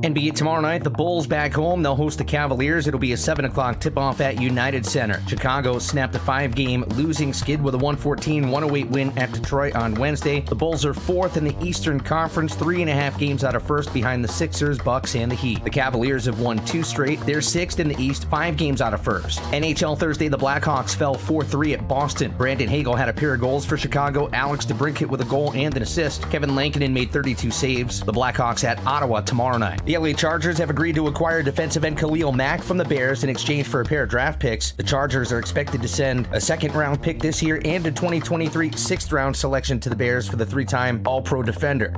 NBA 0.03 0.35
tomorrow 0.35 0.61
night, 0.61 0.85
the 0.85 0.91
Bulls 0.91 1.27
back 1.27 1.55
home. 1.55 1.83
They'll 1.83 1.97
host 1.97 2.19
the 2.19 2.25
Cavaliers. 2.25 2.87
It'll 2.87 3.01
be 3.01 3.13
a 3.13 3.17
7 3.17 3.47
o'clock 3.47 3.81
tip 3.81 3.97
off 3.97 4.21
at 4.21 4.39
United 4.41 4.85
Center. 4.85 5.23
Chicago 5.27 5.79
snapped 5.79 6.15
a 6.15 6.19
five 6.19 6.55
game 6.55 6.83
losing 6.97 7.33
skid 7.33 7.63
with 7.63 7.75
a 7.75 7.79
114 7.79 8.51
108 8.51 8.91
win 8.91 9.19
at 9.19 9.33
Detroit 9.33 9.75
on 9.75 9.95
Wednesday. 9.95 10.41
The 10.41 10.55
Bulls 10.55 10.85
are 10.85 10.93
fourth 10.93 11.39
in 11.39 11.45
the 11.45 11.57
Eastern 11.65 11.99
Conference, 11.99 12.55
three 12.55 12.83
and 12.83 12.91
a 12.91 12.95
half 12.95 13.19
games 13.19 13.43
out 13.43 13.57
of 13.57 13.63
first 13.63 13.93
behind 13.95 14.23
the 14.23 14.29
Sixers, 14.29 14.79
Bucks, 14.79 15.17
and 15.17 15.33
the 15.33 15.37
Heat. 15.37 15.65
The 15.65 15.71
Cavaliers 15.71 16.27
have 16.27 16.41
won 16.41 16.63
two 16.67 16.83
straight. 16.83 17.19
They're 17.21 17.41
sixth 17.41 17.81
in 17.81 17.89
the 17.89 18.01
East, 18.01 18.27
five 18.29 18.59
games 18.59 18.83
out 18.83 18.93
of 18.93 19.03
first. 19.03 19.41
NHL 19.53 19.99
Thursday, 19.99 20.29
the 20.29 20.39
Blackhawks 20.39 20.95
fell 20.95 21.15
4 21.15 21.43
3 21.43 21.73
at 21.73 21.89
Boston. 21.89 22.35
Brandon 22.37 22.69
Hagel 22.69 22.97
had 22.97 23.09
a 23.09 23.15
pair 23.15 23.33
of 23.33 23.41
goals 23.41 23.65
for 23.65 23.79
Chicago. 23.79 24.29
Alex 24.35 24.67
DeBrincat 24.67 25.09
with 25.09 25.23
a 25.23 25.27
goal 25.27 25.53
and 25.55 25.75
an 25.75 25.83
assist. 25.83 26.29
Kevin 26.31 26.55
Lankinen 26.55 26.93
made 26.93 27.11
32 27.11 27.51
saves. 27.51 28.01
The 28.01 28.13
Blackhawks 28.13 28.63
at 28.63 28.85
Ottawa 28.87 29.23
tomorrow 29.23 29.57
night. 29.57 29.81
The 29.87 29.97
LA 29.97 30.15
Chargers 30.15 30.59
have 30.59 30.69
agreed 30.69 30.97
to 30.97 31.07
acquire 31.07 31.45
defensive 31.45 31.85
end 31.85 31.97
Khalil 31.97 32.33
Mack 32.33 32.61
from 32.61 32.77
the 32.77 32.85
Bears 32.85 33.23
in 33.23 33.31
exchange 33.31 33.69
for 33.69 33.83
a 33.83 33.85
pair 33.85 34.03
of 34.03 34.09
draft 34.09 34.41
picks. 34.41 34.73
The 34.73 34.83
Chargers 34.83 35.31
are 35.31 35.39
expected 35.39 35.81
to 35.81 35.87
send 35.87 36.29
a 36.33 36.41
second 36.41 36.75
round 36.75 37.01
pick 37.01 37.21
this 37.21 37.41
year 37.41 37.63
and 37.65 37.87
a 37.87 37.93
2023 37.93 38.73
sixth 38.73 39.13
round 39.13 39.37
selection 39.37 39.79
to 39.79 39.89
the 39.89 39.95
Bears 39.95 40.29
for 40.29 40.35
the 40.35 40.45
three 40.45 40.65
time 40.65 41.03
All 41.07 41.23
Pro 41.23 41.41
defender. 41.41 41.93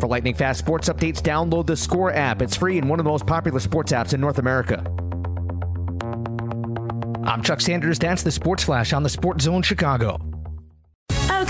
For 0.00 0.08
lightning 0.08 0.34
fast 0.34 0.60
sports 0.60 0.88
updates, 0.88 1.20
download 1.20 1.66
the 1.66 1.76
Score 1.76 2.10
app. 2.14 2.40
It's 2.40 2.56
free 2.56 2.78
and 2.78 2.88
one 2.88 2.98
of 2.98 3.04
the 3.04 3.10
most 3.10 3.26
popular 3.26 3.60
sports 3.60 3.92
apps 3.92 4.14
in 4.14 4.20
North 4.22 4.38
America. 4.38 4.82
I'm 7.22 7.42
Chuck 7.42 7.60
Sanders. 7.60 7.98
That's 7.98 8.22
the 8.22 8.32
Sports 8.32 8.64
Flash 8.64 8.94
on 8.94 9.02
the 9.02 9.10
Sports 9.10 9.44
Zone 9.44 9.60
Chicago. 9.60 10.18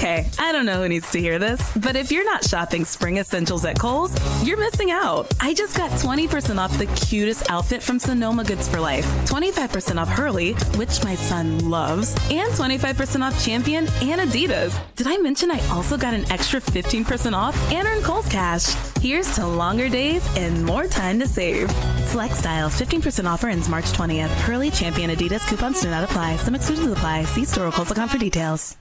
Okay, 0.05 0.29
I 0.39 0.53
don't 0.53 0.67
know 0.67 0.83
who 0.83 0.89
needs 0.91 1.11
to 1.13 1.19
hear 1.19 1.39
this, 1.39 1.75
but 1.79 1.97
if 1.97 2.13
you're 2.13 2.27
not 2.27 2.45
shopping 2.45 2.85
spring 2.85 3.17
essentials 3.17 3.65
at 3.65 3.79
Kohl's, 3.79 4.15
you're 4.47 4.59
missing 4.59 4.91
out. 4.91 5.33
I 5.41 5.55
just 5.55 5.79
got 5.79 5.91
20% 5.93 6.59
off 6.59 6.77
the 6.77 6.85
cutest 6.89 7.51
outfit 7.51 7.83
from 7.83 7.99
Sonoma 7.99 8.45
Goods 8.45 8.69
for 8.69 8.81
Life, 8.81 9.07
25% 9.25 9.97
off 9.99 10.11
Hurley, 10.11 10.53
which 10.77 11.03
my 11.05 11.15
son 11.15 11.71
loves, 11.71 12.15
and 12.31 12.53
25% 12.53 13.23
off 13.23 13.43
Champion 13.43 13.87
and 14.03 14.21
Adidas. 14.21 14.79
Did 14.95 15.07
I 15.07 15.17
mention 15.17 15.51
I 15.51 15.67
also 15.69 15.97
got 15.97 16.13
an 16.13 16.31
extra 16.31 16.61
15% 16.61 17.33
off 17.33 17.57
and 17.73 17.89
earned 17.89 18.05
Kohl's 18.05 18.29
cash? 18.29 18.75
Here's 19.01 19.35
to 19.37 19.47
longer 19.47 19.89
days 19.89 20.23
and 20.37 20.67
more 20.67 20.87
time 20.87 21.19
to 21.21 21.27
save. 21.27 21.71
Select 22.09 22.35
styles, 22.35 22.79
15% 22.79 23.25
offer 23.25 23.49
ends 23.49 23.71
March 23.71 23.87
20th. 23.87 24.29
Hurley, 24.43 24.71
Champion, 24.71 25.09
Adidas 25.09 25.49
coupons 25.49 25.81
do 25.81 25.89
not 25.89 26.05
apply. 26.05 26.37
Some 26.37 26.55
exclusions 26.55 26.93
apply. 26.93 27.25
See 27.25 27.47
store 27.47 27.69
or 27.69 27.73
Kohl's.com 27.73 28.11
for 28.11 28.19
details. 28.19 28.77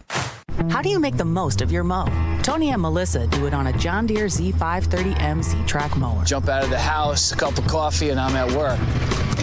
How 0.70 0.82
do 0.82 0.90
you 0.90 1.00
make 1.00 1.18
the 1.18 1.26
most 1.26 1.62
of 1.62 1.72
your 1.72 1.84
mow? 1.84 2.08
Tony 2.44 2.72
and 2.72 2.82
Melissa 2.82 3.28
do 3.28 3.46
it 3.46 3.54
on 3.54 3.68
a 3.68 3.78
John 3.78 4.06
Deere 4.06 4.26
Z530M 4.26 5.44
Z-Track 5.44 5.98
mower. 5.98 6.24
Jump 6.24 6.48
out 6.50 6.64
of 6.64 6.70
the 6.70 6.80
house, 6.80 7.32
a 7.32 7.36
cup 7.36 7.58
of 7.58 7.66
coffee, 7.68 8.10
and 8.10 8.20
I'm 8.20 8.36
at 8.36 8.52
work. 8.52 8.80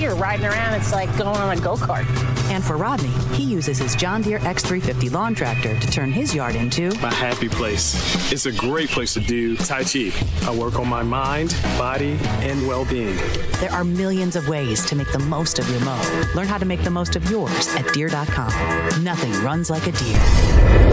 You're 0.01 0.15
riding 0.15 0.47
around, 0.47 0.75
it's 0.75 0.93
like 0.93 1.11
going 1.19 1.37
on 1.37 1.57
a 1.57 1.61
go-kart. 1.61 2.07
And 2.51 2.65
for 2.65 2.77
Rodney, 2.77 3.11
he 3.35 3.45
uses 3.45 3.79
his 3.79 3.95
John 3.95 4.23
Deere 4.23 4.39
X350 4.39 5.13
lawn 5.13 5.35
tractor 5.35 5.79
to 5.79 5.87
turn 5.91 6.11
his 6.11 6.35
yard 6.35 6.57
into 6.57 6.95
my 7.01 7.13
happy 7.13 7.49
place. 7.49 8.33
It's 8.33 8.47
a 8.47 8.53
great 8.53 8.89
place 8.89 9.13
to 9.15 9.21
do 9.21 9.57
Tai 9.57 9.85
Chi. 9.85 10.11
I 10.43 10.57
work 10.57 10.79
on 10.79 10.89
my 10.89 11.03
mind, 11.03 11.55
body, 11.77 12.19
and 12.41 12.67
well-being. 12.67 13.17
There 13.61 13.71
are 13.73 13.85
millions 13.85 14.37
of 14.37 14.49
ways 14.49 14.85
to 14.87 14.97
make 14.97 15.13
the 15.13 15.19
most 15.19 15.59
of 15.59 15.69
your 15.69 15.81
mow. 15.81 16.01
Learn 16.35 16.47
how 16.47 16.59
to 16.59 16.65
make 16.65 16.83
the 16.83 16.91
most 16.91 17.15
of 17.15 17.31
yours 17.31 17.69
at 17.77 17.93
Deere.com. 17.93 19.05
Nothing 19.05 19.33
runs 19.45 19.71
like 19.71 19.87
a 19.87 19.93
Deere. 19.93 20.90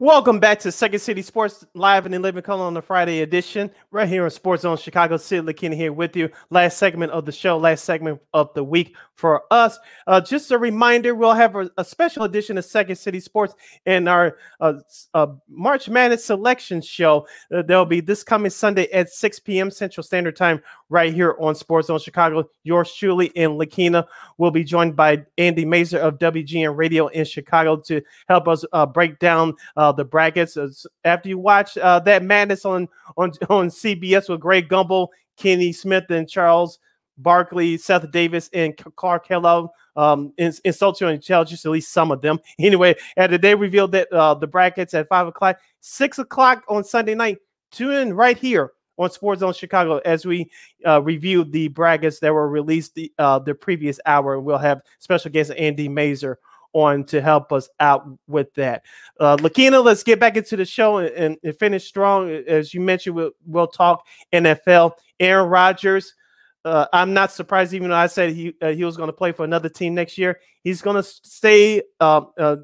Welcome 0.00 0.40
back 0.40 0.58
to 0.60 0.72
Second 0.72 0.98
City 0.98 1.22
Sports 1.22 1.64
Live 1.74 2.04
and 2.04 2.12
in 2.12 2.20
Living 2.20 2.42
Color 2.42 2.64
on 2.64 2.74
the 2.74 2.82
Friday 2.82 3.20
edition, 3.20 3.70
right 3.92 4.08
here 4.08 4.24
on 4.24 4.30
Sports 4.30 4.62
Zone 4.62 4.76
Chicago. 4.76 5.16
Sid 5.16 5.46
Lakina 5.46 5.76
here 5.76 5.92
with 5.92 6.16
you. 6.16 6.30
Last 6.50 6.78
segment 6.78 7.12
of 7.12 7.26
the 7.26 7.30
show, 7.30 7.56
last 7.56 7.84
segment 7.84 8.20
of 8.32 8.52
the 8.54 8.64
week 8.64 8.96
for 9.14 9.44
us. 9.52 9.78
Uh, 10.08 10.20
just 10.20 10.50
a 10.50 10.58
reminder, 10.58 11.14
we'll 11.14 11.32
have 11.32 11.54
a, 11.54 11.70
a, 11.78 11.84
special 11.84 12.24
edition 12.24 12.58
of 12.58 12.64
Second 12.64 12.96
City 12.96 13.20
Sports 13.20 13.54
in 13.86 14.08
our 14.08 14.36
uh, 14.58 14.72
uh, 15.14 15.28
March 15.48 15.88
Madness 15.88 16.24
selection 16.24 16.80
show. 16.80 17.28
Uh, 17.54 17.62
there'll 17.62 17.86
be 17.86 18.00
this 18.00 18.24
coming 18.24 18.50
Sunday 18.50 18.90
at 18.90 19.10
6 19.10 19.38
p.m. 19.40 19.70
Central 19.70 20.02
Standard 20.02 20.34
Time, 20.34 20.60
right 20.88 21.14
here 21.14 21.36
on 21.38 21.54
Sports 21.54 21.86
Zone 21.86 22.00
Chicago. 22.00 22.48
Yours 22.64 22.92
truly 22.92 23.30
and 23.36 23.52
Lakina 23.52 24.04
will 24.38 24.50
be 24.50 24.64
joined 24.64 24.96
by 24.96 25.24
Andy 25.38 25.64
Masur 25.64 25.98
of 25.98 26.18
WGN 26.18 26.76
Radio 26.76 27.06
in 27.08 27.24
Chicago 27.24 27.76
to 27.76 28.02
help 28.28 28.48
us 28.48 28.64
uh, 28.72 28.84
break 28.84 29.20
down 29.20 29.54
uh, 29.84 29.92
the 29.92 30.04
brackets. 30.04 30.56
After 31.04 31.28
you 31.28 31.38
watch 31.38 31.74
that 31.74 32.22
madness 32.22 32.64
on 32.64 32.88
on 33.16 33.32
on 33.48 33.68
CBS 33.68 34.28
with 34.28 34.40
Greg 34.40 34.68
Gumbel, 34.68 35.08
Kenny 35.36 35.72
Smith, 35.72 36.10
and 36.10 36.28
Charles 36.28 36.78
Barkley, 37.18 37.76
Seth 37.76 38.10
Davis, 38.10 38.50
and 38.52 38.76
Clark 38.96 39.26
Kellogg. 39.26 39.70
Um, 39.96 40.32
insult 40.36 41.00
you 41.00 41.06
intelligence, 41.06 41.64
at 41.64 41.70
least 41.70 41.92
some 41.92 42.10
of 42.10 42.20
them. 42.20 42.40
Anyway, 42.58 42.96
and 43.16 43.32
they 43.34 43.54
revealed 43.54 43.92
that 43.92 44.12
uh, 44.12 44.34
the 44.34 44.46
brackets 44.46 44.94
at 44.94 45.08
five 45.08 45.26
o'clock, 45.26 45.58
six 45.80 46.18
o'clock 46.18 46.64
on 46.68 46.82
Sunday 46.82 47.14
night. 47.14 47.38
Tune 47.70 47.92
in 47.92 48.14
right 48.14 48.36
here 48.36 48.72
on 48.96 49.10
Sports 49.10 49.40
Zone 49.40 49.52
Chicago 49.52 49.98
as 49.98 50.24
we 50.24 50.50
uh, 50.86 51.02
review 51.02 51.44
the 51.44 51.68
brackets 51.68 52.20
that 52.20 52.32
were 52.32 52.48
released 52.48 52.94
the 52.94 53.12
uh, 53.18 53.38
the 53.38 53.54
previous 53.54 54.00
hour. 54.06 54.40
We'll 54.40 54.58
have 54.58 54.82
special 54.98 55.30
guest 55.30 55.52
Andy 55.56 55.88
Masur 55.88 56.36
on 56.74 57.04
to 57.04 57.22
help 57.22 57.52
us 57.52 57.68
out 57.80 58.06
with 58.28 58.52
that. 58.54 58.82
Uh, 59.18 59.36
Lakina, 59.40 59.82
let's 59.82 60.02
get 60.02 60.20
back 60.20 60.36
into 60.36 60.56
the 60.56 60.64
show 60.64 60.98
and, 60.98 61.38
and 61.42 61.58
finish 61.58 61.86
strong. 61.86 62.30
As 62.30 62.74
you 62.74 62.80
mentioned, 62.80 63.16
we'll, 63.16 63.30
we'll 63.46 63.66
talk 63.66 64.06
NFL. 64.32 64.92
Aaron 65.20 65.48
Rodgers 65.48 66.14
uh, 66.64 66.86
I'm 66.92 67.12
not 67.12 67.30
surprised, 67.30 67.74
even 67.74 67.90
though 67.90 67.96
I 67.96 68.06
said 68.06 68.32
he 68.32 68.54
uh, 68.62 68.70
he 68.70 68.84
was 68.84 68.96
going 68.96 69.08
to 69.08 69.12
play 69.12 69.32
for 69.32 69.44
another 69.44 69.68
team 69.68 69.94
next 69.94 70.16
year. 70.16 70.40
He's 70.62 70.80
going 70.80 70.96
to 70.96 71.02
stay 71.02 71.82
um, 72.00 72.30
uh, 72.38 72.56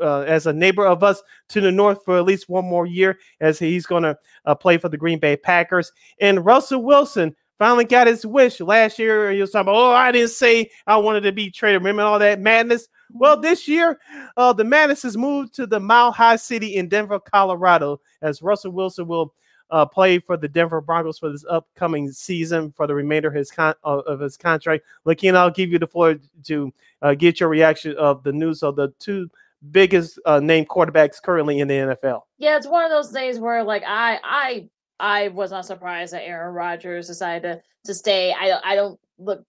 uh, 0.00 0.20
as 0.20 0.46
a 0.46 0.52
neighbor 0.52 0.86
of 0.86 1.04
us 1.04 1.22
to 1.50 1.60
the 1.60 1.70
north 1.70 2.04
for 2.04 2.18
at 2.18 2.24
least 2.24 2.48
one 2.48 2.64
more 2.64 2.86
year, 2.86 3.18
as 3.40 3.58
he's 3.58 3.86
going 3.86 4.02
to 4.02 4.18
uh, 4.44 4.54
play 4.54 4.76
for 4.76 4.88
the 4.88 4.96
Green 4.96 5.20
Bay 5.20 5.36
Packers. 5.36 5.92
And 6.20 6.44
Russell 6.44 6.82
Wilson 6.82 7.36
finally 7.58 7.84
got 7.84 8.08
his 8.08 8.26
wish 8.26 8.60
last 8.60 8.98
year. 8.98 9.30
He 9.30 9.40
was 9.40 9.52
talking 9.52 9.68
about, 9.68 9.76
oh, 9.76 9.92
I 9.92 10.10
didn't 10.10 10.30
say 10.30 10.70
I 10.86 10.96
wanted 10.96 11.20
to 11.22 11.32
be 11.32 11.50
traded. 11.50 11.80
Remember 11.80 12.02
all 12.02 12.18
that 12.18 12.40
madness? 12.40 12.88
Well, 13.10 13.40
this 13.40 13.68
year, 13.68 13.98
uh, 14.36 14.52
the 14.52 14.64
madness 14.64 15.02
has 15.02 15.16
moved 15.16 15.54
to 15.54 15.66
the 15.66 15.80
Mile 15.80 16.12
High 16.12 16.36
City 16.36 16.76
in 16.76 16.88
Denver, 16.88 17.18
Colorado, 17.20 18.00
as 18.22 18.42
Russell 18.42 18.72
Wilson 18.72 19.06
will 19.06 19.34
uh, 19.70 19.86
play 19.86 20.18
for 20.18 20.36
the 20.36 20.48
Denver 20.48 20.80
Broncos 20.80 21.18
for 21.18 21.30
this 21.30 21.44
upcoming 21.48 22.10
season 22.12 22.72
for 22.76 22.86
the 22.86 22.94
remainder 22.94 23.28
of 23.28 23.34
his 23.34 23.50
con- 23.50 23.74
uh, 23.84 23.98
of 24.06 24.20
his 24.20 24.36
contract. 24.36 24.84
Lakina, 25.04 25.36
I'll 25.36 25.50
give 25.50 25.70
you 25.70 25.78
the 25.78 25.86
floor 25.86 26.16
to 26.44 26.72
uh, 27.02 27.14
get 27.14 27.40
your 27.40 27.48
reaction 27.48 27.96
of 27.96 28.22
the 28.22 28.32
news 28.32 28.62
of 28.62 28.76
the 28.76 28.92
two 28.98 29.30
biggest 29.70 30.18
uh, 30.26 30.40
quarterbacks 30.40 31.22
currently 31.22 31.60
in 31.60 31.68
the 31.68 31.74
NFL. 31.74 32.22
Yeah, 32.38 32.56
it's 32.56 32.66
one 32.66 32.84
of 32.84 32.90
those 32.90 33.10
days 33.10 33.38
where 33.38 33.62
like 33.64 33.82
I 33.86 34.20
I 34.22 34.68
I 35.00 35.28
was 35.28 35.50
not 35.50 35.66
surprised 35.66 36.12
that 36.12 36.22
Aaron 36.22 36.54
Rodgers 36.54 37.06
decided 37.06 37.42
to 37.42 37.62
to 37.86 37.94
stay. 37.94 38.32
I 38.32 38.60
I 38.62 38.74
don't 38.74 38.98
look. 39.18 39.44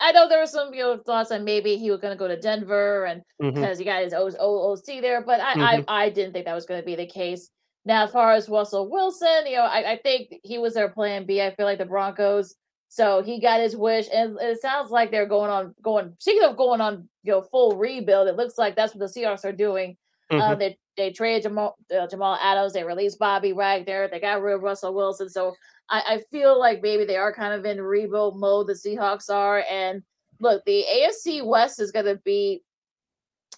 I 0.00 0.12
know 0.12 0.28
there 0.28 0.40
were 0.40 0.46
some 0.46 0.72
you 0.72 0.80
know 0.80 0.98
thoughts 0.98 1.28
that 1.28 1.42
maybe 1.42 1.76
he 1.76 1.90
was 1.90 2.00
going 2.00 2.14
to 2.14 2.18
go 2.18 2.28
to 2.28 2.40
Denver 2.40 3.04
and 3.04 3.22
because 3.38 3.54
mm-hmm. 3.54 3.78
he 3.78 3.84
got 3.84 4.02
his 4.02 4.14
OOC 4.14 5.00
there, 5.00 5.22
but 5.22 5.40
I, 5.40 5.54
mm-hmm. 5.54 5.84
I 5.88 6.04
I 6.04 6.10
didn't 6.10 6.32
think 6.32 6.46
that 6.46 6.54
was 6.54 6.66
going 6.66 6.80
to 6.80 6.86
be 6.86 6.96
the 6.96 7.06
case. 7.06 7.50
Now, 7.84 8.04
as 8.04 8.10
far 8.10 8.32
as 8.32 8.48
Russell 8.48 8.90
Wilson, 8.90 9.46
you 9.46 9.56
know, 9.56 9.62
I, 9.62 9.92
I 9.92 9.96
think 10.02 10.34
he 10.42 10.58
was 10.58 10.74
their 10.74 10.90
plan 10.90 11.26
B. 11.26 11.40
I 11.40 11.54
feel 11.54 11.66
like 11.66 11.78
the 11.78 11.86
Broncos. 11.86 12.54
So 12.88 13.22
he 13.22 13.40
got 13.40 13.60
his 13.60 13.76
wish, 13.76 14.06
and 14.12 14.36
it 14.40 14.60
sounds 14.60 14.90
like 14.90 15.10
they're 15.10 15.26
going 15.26 15.50
on 15.50 15.74
going. 15.82 16.14
Speaking 16.18 16.48
of 16.48 16.56
going 16.56 16.80
on, 16.80 17.08
you 17.22 17.32
know, 17.32 17.42
full 17.42 17.76
rebuild, 17.76 18.28
it 18.28 18.36
looks 18.36 18.58
like 18.58 18.74
that's 18.74 18.94
what 18.94 19.00
the 19.00 19.20
Seahawks 19.20 19.44
are 19.44 19.52
doing. 19.52 19.96
Uh, 20.30 20.34
mm-hmm. 20.34 20.42
Uh, 20.42 20.54
they 20.56 20.78
they 20.96 21.10
traded 21.10 21.44
Jamal 21.44 21.76
uh, 21.96 22.06
Jamal 22.06 22.36
Adams, 22.42 22.72
they 22.72 22.84
released 22.84 23.18
Bobby 23.18 23.52
Wagner, 23.52 24.08
they 24.08 24.20
got 24.20 24.42
rid 24.42 24.56
of 24.56 24.62
Russell 24.62 24.94
Wilson. 24.94 25.28
So 25.28 25.54
I, 25.90 26.02
I 26.06 26.22
feel 26.30 26.58
like 26.58 26.82
maybe 26.82 27.04
they 27.04 27.16
are 27.16 27.32
kind 27.32 27.52
of 27.52 27.64
in 27.64 27.80
rebuild 27.80 28.38
mode. 28.38 28.68
The 28.68 28.74
Seahawks 28.74 29.28
are, 29.28 29.64
and 29.70 30.02
look, 30.40 30.64
the 30.64 30.84
AFC 30.88 31.44
West 31.44 31.80
is 31.80 31.90
going 31.90 32.06
to 32.06 32.16
be, 32.24 32.62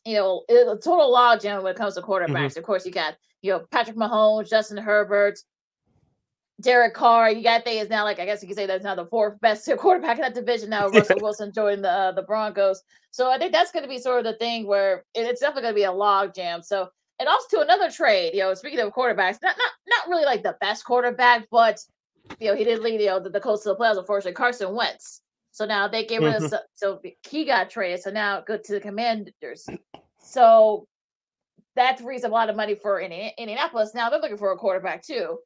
you 0.04 0.14
know, 0.14 0.42
a 0.48 0.76
total 0.76 1.14
logjam 1.14 1.62
when 1.62 1.74
it 1.74 1.78
comes 1.78 1.94
to 1.94 2.02
quarterbacks. 2.02 2.52
Mm-hmm. 2.52 2.58
Of 2.58 2.64
course, 2.64 2.86
you 2.86 2.92
got 2.92 3.16
you 3.42 3.52
know, 3.52 3.66
Patrick 3.70 3.96
Mahomes, 3.96 4.48
Justin 4.48 4.78
Herbert, 4.78 5.38
Derek 6.60 6.94
Carr. 6.94 7.30
You 7.30 7.42
got 7.42 7.64
they 7.64 7.80
is 7.80 7.90
now 7.90 8.04
like 8.04 8.20
I 8.20 8.24
guess 8.24 8.40
you 8.40 8.48
could 8.48 8.56
say 8.56 8.66
that's 8.66 8.84
now 8.84 8.94
the 8.94 9.06
fourth 9.06 9.40
best 9.40 9.68
quarterback 9.78 10.16
in 10.16 10.22
that 10.22 10.34
division. 10.34 10.70
Now 10.70 10.88
Russell 10.88 11.18
Wilson 11.20 11.52
joined 11.52 11.84
the 11.84 11.90
uh, 11.90 12.12
the 12.12 12.22
Broncos. 12.22 12.82
So 13.10 13.30
I 13.30 13.38
think 13.38 13.52
that's 13.52 13.72
going 13.72 13.82
to 13.82 13.88
be 13.88 13.98
sort 13.98 14.18
of 14.20 14.24
the 14.24 14.38
thing 14.38 14.66
where 14.66 15.04
it's 15.14 15.40
definitely 15.40 15.62
going 15.62 15.74
to 15.74 15.80
be 15.80 15.84
a 15.84 15.92
log 15.92 16.34
jam. 16.34 16.62
So 16.62 16.88
and 17.18 17.28
also 17.28 17.58
to 17.58 17.62
another 17.62 17.90
trade. 17.90 18.34
You 18.34 18.40
know, 18.40 18.54
speaking 18.54 18.78
of 18.78 18.92
quarterbacks, 18.92 19.38
not 19.42 19.56
not 19.56 19.70
not 19.86 20.08
really 20.08 20.24
like 20.24 20.42
the 20.42 20.56
best 20.60 20.84
quarterback, 20.84 21.48
but 21.50 21.80
you 22.40 22.48
know 22.48 22.56
he 22.56 22.64
did 22.64 22.80
lead 22.80 23.00
you 23.00 23.06
know 23.06 23.20
the, 23.20 23.30
the 23.30 23.40
Colts 23.40 23.62
to 23.64 23.70
the 23.70 23.76
playoffs. 23.76 23.98
Unfortunately, 23.98 24.32
Carson 24.32 24.74
Wentz. 24.74 25.20
So 25.50 25.66
now 25.66 25.86
they 25.86 26.04
get 26.06 26.22
rid 26.22 26.36
of 26.36 26.54
so 26.74 27.00
he 27.28 27.44
got 27.44 27.68
traded. 27.68 28.02
So 28.02 28.10
now 28.10 28.40
go 28.40 28.56
to 28.56 28.72
the 28.72 28.80
Commanders. 28.80 29.66
So 30.18 30.86
that 31.76 32.00
frees 32.00 32.24
a 32.24 32.28
lot 32.28 32.48
of 32.48 32.56
money 32.56 32.74
for 32.74 33.00
Indianapolis. 33.00 33.92
Now 33.94 34.08
they're 34.10 34.20
looking 34.20 34.36
for 34.38 34.52
a 34.52 34.56
quarterback 34.56 35.04
too. 35.04 35.38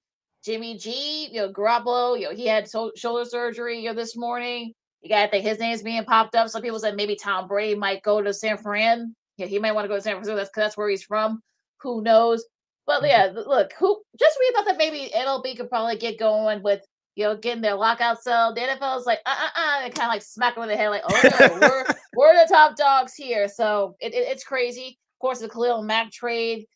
Jimmy 0.44 0.78
G, 0.78 1.28
you 1.32 1.40
know, 1.40 1.52
Garoppolo, 1.52 2.18
you 2.18 2.26
know, 2.26 2.34
he 2.34 2.46
had 2.46 2.68
so- 2.68 2.92
shoulder 2.96 3.24
surgery, 3.24 3.80
you 3.80 3.88
know, 3.88 3.94
this 3.94 4.16
morning. 4.16 4.72
You 5.02 5.08
got 5.08 5.24
to 5.24 5.30
think 5.30 5.44
his 5.44 5.58
name's 5.58 5.82
being 5.82 6.04
popped 6.04 6.34
up. 6.36 6.48
Some 6.48 6.62
people 6.62 6.78
said 6.78 6.96
maybe 6.96 7.16
Tom 7.16 7.48
Brady 7.48 7.74
might 7.74 8.02
go 8.02 8.22
to 8.22 8.32
San 8.32 8.56
Fran. 8.58 9.14
Yeah, 9.38 9.46
he 9.46 9.58
might 9.58 9.72
want 9.72 9.84
to 9.84 9.88
go 9.88 9.96
to 9.96 10.00
San 10.00 10.14
Francisco. 10.14 10.36
That's 10.36 10.50
that's 10.54 10.76
where 10.76 10.88
he's 10.88 11.02
from. 11.02 11.40
Who 11.80 12.00
knows? 12.02 12.44
But 12.86 13.02
mm-hmm. 13.02 13.06
yeah, 13.06 13.32
look, 13.34 13.72
who 13.78 14.02
just 14.18 14.36
we 14.38 14.52
thought 14.54 14.66
that 14.66 14.78
maybe 14.78 15.10
MLB 15.14 15.56
could 15.56 15.68
probably 15.68 15.96
get 15.96 16.18
going 16.18 16.62
with 16.62 16.82
you 17.16 17.24
know, 17.24 17.34
getting 17.34 17.62
their 17.62 17.74
lockout 17.74 18.22
cell. 18.22 18.54
The 18.54 18.60
NFL 18.60 19.00
is 19.00 19.06
like, 19.06 19.20
uh, 19.24 19.34
uh, 19.34 19.60
uh, 19.60 19.80
and 19.84 19.94
kind 19.94 20.08
of 20.08 20.12
like 20.12 20.22
smacking 20.22 20.60
with 20.60 20.70
in 20.70 20.76
the 20.76 20.82
head, 20.82 20.90
like, 20.90 21.02
oh 21.08 21.20
no, 21.40 21.58
we're 21.60 21.84
we're 22.14 22.44
the 22.44 22.48
top 22.48 22.76
dogs 22.76 23.14
here. 23.14 23.48
So 23.48 23.96
it, 24.00 24.12
it, 24.14 24.28
it's 24.28 24.44
crazy. 24.44 24.98
Of 25.16 25.20
course, 25.20 25.40
the 25.40 25.48
Khalil 25.48 25.82
Mack 25.82 26.12
trade. 26.12 26.66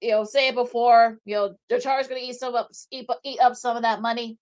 You 0.00 0.12
know, 0.12 0.24
say 0.24 0.48
it 0.48 0.54
before. 0.54 1.18
You 1.24 1.34
know, 1.34 1.54
the 1.68 1.80
Chargers 1.80 2.08
going 2.08 2.22
to 2.22 2.28
eat 2.28 2.36
some 2.38 2.54
up, 2.54 2.70
eat, 2.90 3.06
eat 3.24 3.40
up 3.40 3.54
some 3.54 3.76
of 3.76 3.82
that 3.82 4.00
money. 4.00 4.38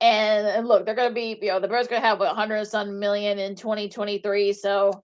And, 0.00 0.46
and 0.46 0.68
look, 0.68 0.84
they're 0.84 0.94
going 0.94 1.08
to 1.08 1.14
be, 1.14 1.38
you 1.40 1.48
know, 1.48 1.58
the 1.58 1.66
Bears 1.66 1.88
going 1.88 2.02
to 2.02 2.06
have 2.06 2.20
what, 2.20 2.28
100 2.28 2.66
some 2.66 3.00
million 3.00 3.38
in 3.38 3.56
2023. 3.56 4.52
So, 4.52 5.02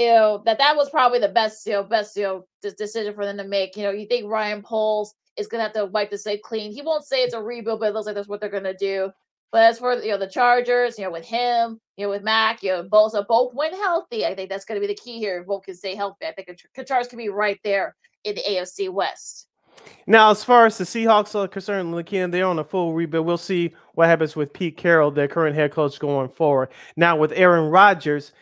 you 0.00 0.06
know, 0.06 0.42
that 0.46 0.56
that 0.56 0.76
was 0.76 0.88
probably 0.88 1.18
the 1.18 1.28
best, 1.28 1.66
you 1.66 1.74
know, 1.74 1.82
best, 1.82 2.16
you 2.16 2.22
know, 2.22 2.46
decision 2.62 3.14
for 3.14 3.26
them 3.26 3.36
to 3.36 3.44
make. 3.44 3.76
You 3.76 3.82
know, 3.82 3.90
you 3.90 4.06
think 4.06 4.30
Ryan 4.30 4.62
Poles 4.62 5.14
is 5.36 5.46
going 5.46 5.58
to 5.58 5.64
have 5.64 5.74
to 5.74 5.84
wipe 5.84 6.10
the 6.10 6.16
slate 6.16 6.42
clean. 6.42 6.72
He 6.72 6.80
won't 6.80 7.04
say 7.04 7.22
it's 7.22 7.34
a 7.34 7.42
rebuild, 7.42 7.80
but 7.80 7.90
it 7.90 7.94
looks 7.94 8.06
like 8.06 8.14
that's 8.14 8.26
what 8.26 8.40
they're 8.40 8.48
going 8.48 8.64
to 8.64 8.74
do. 8.74 9.10
But 9.52 9.64
as 9.64 9.78
for 9.78 9.94
you 9.94 10.12
know 10.12 10.18
the 10.18 10.26
Chargers, 10.26 10.98
you 10.98 11.04
know 11.04 11.10
with 11.10 11.26
him, 11.26 11.80
you 11.98 12.06
know 12.06 12.10
with 12.10 12.22
Mack, 12.22 12.62
you 12.62 12.70
know 12.70 12.82
both 12.84 13.12
so 13.12 13.24
both 13.28 13.52
win 13.52 13.74
healthy. 13.74 14.24
I 14.24 14.34
think 14.34 14.48
that's 14.48 14.64
going 14.64 14.80
to 14.80 14.86
be 14.86 14.90
the 14.90 14.98
key 14.98 15.18
here. 15.18 15.44
Both 15.44 15.64
can 15.64 15.74
stay 15.74 15.94
healthy. 15.94 16.24
I 16.24 16.32
think 16.32 16.48
the 16.74 16.84
Chargers 16.84 17.08
can 17.08 17.18
be 17.18 17.28
right 17.28 17.58
there 17.62 17.94
in 18.24 18.36
the 18.36 18.42
AFC 18.42 18.90
West. 18.90 19.48
Now, 20.06 20.30
as 20.30 20.44
far 20.44 20.64
as 20.66 20.78
the 20.78 20.84
Seahawks 20.84 21.34
are 21.34 21.48
concerned, 21.48 21.94
again, 21.94 22.30
they're 22.30 22.46
on 22.46 22.58
a 22.58 22.64
full 22.64 22.94
rebuild. 22.94 23.26
We'll 23.26 23.38
see 23.38 23.74
what 23.94 24.08
happens 24.08 24.34
with 24.36 24.52
Pete 24.52 24.76
Carroll, 24.76 25.10
their 25.10 25.28
current 25.28 25.56
head 25.56 25.72
coach, 25.72 25.98
going 25.98 26.28
forward. 26.28 26.70
Now, 26.96 27.16
with 27.16 27.32
Aaron 27.32 27.70
Rodgers, 27.70 28.32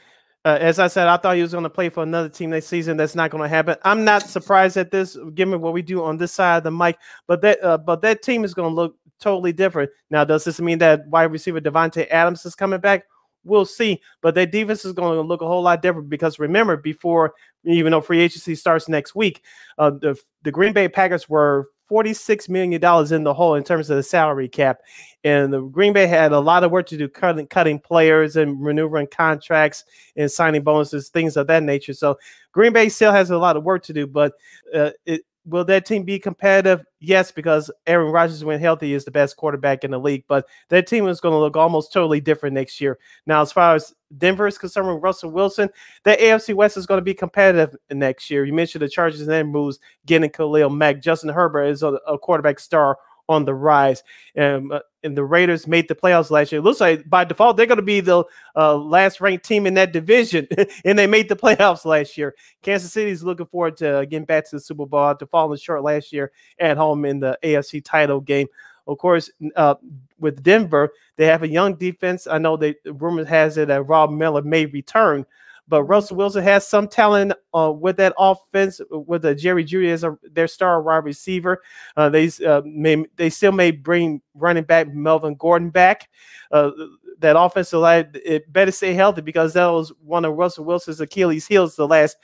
uh, 0.49 0.59
as 0.61 0.79
I 0.79 0.87
said, 0.89 1.09
I 1.09 1.19
thought 1.19 1.37
he 1.37 1.43
was 1.43 1.53
going 1.53 1.65
to 1.65 1.70
play 1.70 1.91
for 1.91 2.03
another 2.03 2.29
team 2.29 2.51
next 2.51 2.66
season. 2.66 2.97
That's 2.97 3.15
not 3.15 3.31
going 3.31 3.43
to 3.43 3.49
happen. 3.49 3.77
I'm 3.85 4.05
not 4.05 4.23
surprised 4.23 4.79
at 4.79 4.91
this, 4.91 5.16
given 5.35 5.61
what 5.61 5.75
we 5.75 5.83
do 5.83 6.03
on 6.03 6.16
this 6.16 6.33
side 6.33 6.59
of 6.59 6.65
the 6.65 6.70
mic. 6.70 6.99
But 7.27 7.43
that, 7.43 7.62
uh, 7.62 7.77
but 7.79 8.01
that 8.03 8.23
team 8.23 8.45
is 8.45 8.55
going 8.55 8.70
to 8.70 8.75
look 8.75 8.97
totally 9.20 9.53
different. 9.53 9.91
Now, 10.11 10.25
does 10.25 10.45
this 10.45 10.61
mean 10.61 10.79
that 10.79 11.07
wide 11.09 11.25
receiver 11.25 11.61
Davante 11.61 12.09
Adams 12.11 12.47
is 12.47 12.55
coming 12.55 12.81
back? 12.81 13.05
We'll 13.45 13.66
see. 13.66 14.01
But 14.23 14.35
that 14.37 14.51
defense 14.51 14.85
is 14.85 14.93
going 14.93 15.15
to 15.16 15.20
look 15.20 15.43
a 15.43 15.47
whole 15.47 15.62
lot 15.62 15.83
different 15.83 16.09
because 16.09 16.39
remember, 16.39 16.77
before 16.77 17.35
even 17.65 17.93
though 17.93 18.01
free 18.01 18.20
agency 18.20 18.55
starts 18.55 18.89
next 18.89 19.15
week, 19.15 19.43
uh, 19.77 19.91
the 19.91 20.19
the 20.43 20.51
Green 20.51 20.73
Bay 20.73 20.89
Packers 20.89 21.29
were 21.29 21.69
$46 21.90 22.48
million 22.48 22.74
in 23.15 23.24
the 23.24 23.35
hole 23.35 23.55
in 23.55 23.65
terms 23.65 23.90
of 23.90 23.97
the 23.97 24.02
salary 24.02 24.48
cap. 24.48 24.81
And 25.24 25.52
the 25.52 25.60
Green 25.60 25.93
Bay 25.93 26.06
had 26.06 26.32
a 26.32 26.39
lot 26.39 26.65
of 26.65 26.70
work 26.70 26.86
to 26.89 26.97
do 26.97 27.09
cutting, 27.09 27.47
cutting 27.47 27.78
players 27.81 28.36
and 28.36 28.60
maneuvering 28.60 29.09
contracts 29.10 29.85
and 30.16 30.31
signing 30.31 30.62
bonuses, 30.62 31.09
things 31.09 31.36
of 31.36 31.47
that 31.48 31.62
nature. 31.62 31.94
So 31.94 32.19
Green 32.52 32.73
Bay 32.73 32.89
still 32.89 33.12
has 33.12 33.31
a 33.31 33.39
lot 33.39 33.56
of 33.56 33.65
work 33.65 33.82
to 33.85 33.93
do, 33.93 34.06
but 34.06 34.35
uh, 34.74 34.90
it, 35.06 35.23
will 35.49 35.65
that 35.65 35.87
team 35.87 36.05
be 36.05 36.19
competitive? 36.19 36.85
Yes, 37.01 37.33
because 37.33 37.70
Aaron 37.87 38.12
Rodgers, 38.12 38.45
when 38.45 38.61
healthy, 38.61 38.93
is 38.93 39.05
the 39.05 39.11
best 39.11 39.37
quarterback 39.37 39.85
in 39.85 39.91
the 39.91 39.99
league. 39.99 40.25
But 40.29 40.47
that 40.69 40.87
team 40.87 41.09
is 41.09 41.20
going 41.20 41.33
to 41.33 41.39
look 41.39 41.57
almost 41.57 41.93
totally 41.93 42.20
different 42.20 42.55
next 42.55 42.81
year. 42.81 42.99
Now, 43.27 43.41
as 43.41 43.53
far 43.53 43.75
as 43.75 43.95
Denver 44.19 44.47
is 44.47 44.59
concerned 44.59 44.89
with 44.89 45.03
Russell 45.03 45.31
Wilson, 45.31 45.69
the 46.05 46.16
AFC 46.16 46.55
West 46.55 46.77
is 46.77 46.87
going 46.87 46.99
to 46.99 47.05
be 47.05 47.15
competitive 47.15 47.75
next 47.91 48.31
year. 48.31 48.45
You 48.45 48.53
mentioned 48.53 48.83
the 48.83 48.89
Chargers 48.89 49.27
and 49.27 49.51
moves 49.51 49.79
getting 50.07 50.31
Khalil 50.31 50.70
Mack. 50.70 51.01
Justin 51.01 51.31
Herbert 51.31 51.65
is 51.65 51.83
a, 51.83 51.95
a 52.07 52.19
quarterback 52.19 52.59
star 52.59 52.99
on 53.29 53.45
the 53.45 53.55
rise. 53.55 54.03
Um, 54.37 54.73
uh, 54.73 54.81
and 55.09 55.17
the 55.17 55.25
Raiders 55.25 55.67
made 55.67 55.89
the 55.89 55.95
playoffs 55.95 56.31
last 56.31 56.53
year. 56.53 56.61
It 56.61 56.65
looks 56.65 56.81
like 56.81 57.09
by 57.09 57.25
default 57.25 57.57
they're 57.57 57.67
going 57.67 57.77
to 57.77 57.83
be 57.83 58.01
the 58.01 58.23
uh, 58.55 58.77
last 58.77 59.21
ranked 59.21 59.45
team 59.45 59.67
in 59.67 59.75
that 59.75 59.93
division, 59.93 60.47
and 60.85 60.99
they 60.99 61.07
made 61.07 61.29
the 61.29 61.37
playoffs 61.37 61.85
last 61.85 62.17
year. 62.17 62.35
Kansas 62.63 62.93
City 62.93 63.11
is 63.11 63.25
looking 63.25 63.47
forward 63.47 63.77
to 63.79 63.99
uh, 63.99 64.05
getting 64.05 64.27
back 64.27 64.49
to 64.49 64.57
the 64.57 64.61
Super 64.61 64.87
Bowl 64.87 65.01
after 65.01 65.27
falling 65.27 65.59
short 65.59 65.83
last 65.83 66.13
year 66.13 66.31
at 66.61 66.77
home 66.77 67.05
in 67.05 67.19
the 67.19 67.37
AFC 67.43 67.85
title 67.85 68.21
game. 68.21 68.47
Of 68.87 68.99
course, 68.99 69.31
uh, 69.57 69.75
with 70.19 70.43
Denver, 70.43 70.93
they 71.17 71.27
have 71.27 71.43
a 71.43 71.49
young 71.49 71.75
defense. 71.75 72.27
I 72.27 72.39
know 72.39 72.57
that 72.59 72.77
rumors 72.85 73.29
has 73.29 73.59
it 73.59 73.69
that 73.69 73.83
Von 73.83 74.17
Miller 74.17 74.43
may 74.43 74.67
return, 74.67 75.27
but 75.69 75.85
Russell 75.85 76.16
Wilson 76.16 76.43
has 76.43 76.66
some 76.66 76.89
talent 76.89 77.32
uh, 77.55 77.73
with 77.73 77.97
that 77.99 78.15
offense, 78.19 78.81
with 78.90 79.24
uh, 79.24 79.35
Jerry 79.35 79.65
Jeudy 79.65 79.90
as 79.90 80.03
a, 80.03 80.19
their 80.32 80.49
star 80.49 80.82
wide 80.82 81.05
receiver. 81.05 81.62
Uh, 81.97 82.09
they 82.09 82.31
uh, 82.47 82.62
may 82.65 83.05
they 83.16 83.31
still 83.31 83.53
may 83.53 83.70
bring 83.70 84.23
running 84.35 84.65
back 84.65 84.93
Melvin 84.93 85.35
Gordon 85.35 85.70
back. 85.70 86.09
Uh, 86.51 86.70
that 87.19 87.39
offensive 87.39 87.81
line 87.81 88.11
it 88.15 88.51
better 88.53 88.70
stay 88.70 88.95
healthy 88.95 89.20
because 89.20 89.53
that 89.55 89.66
was 89.66 89.93
one 90.05 90.24
of 90.24 90.35
Russell 90.35 90.65
Wilson's 90.65 91.01
Achilles 91.01 91.47
heels 91.47 91.77
the 91.77 91.86
last 91.86 92.16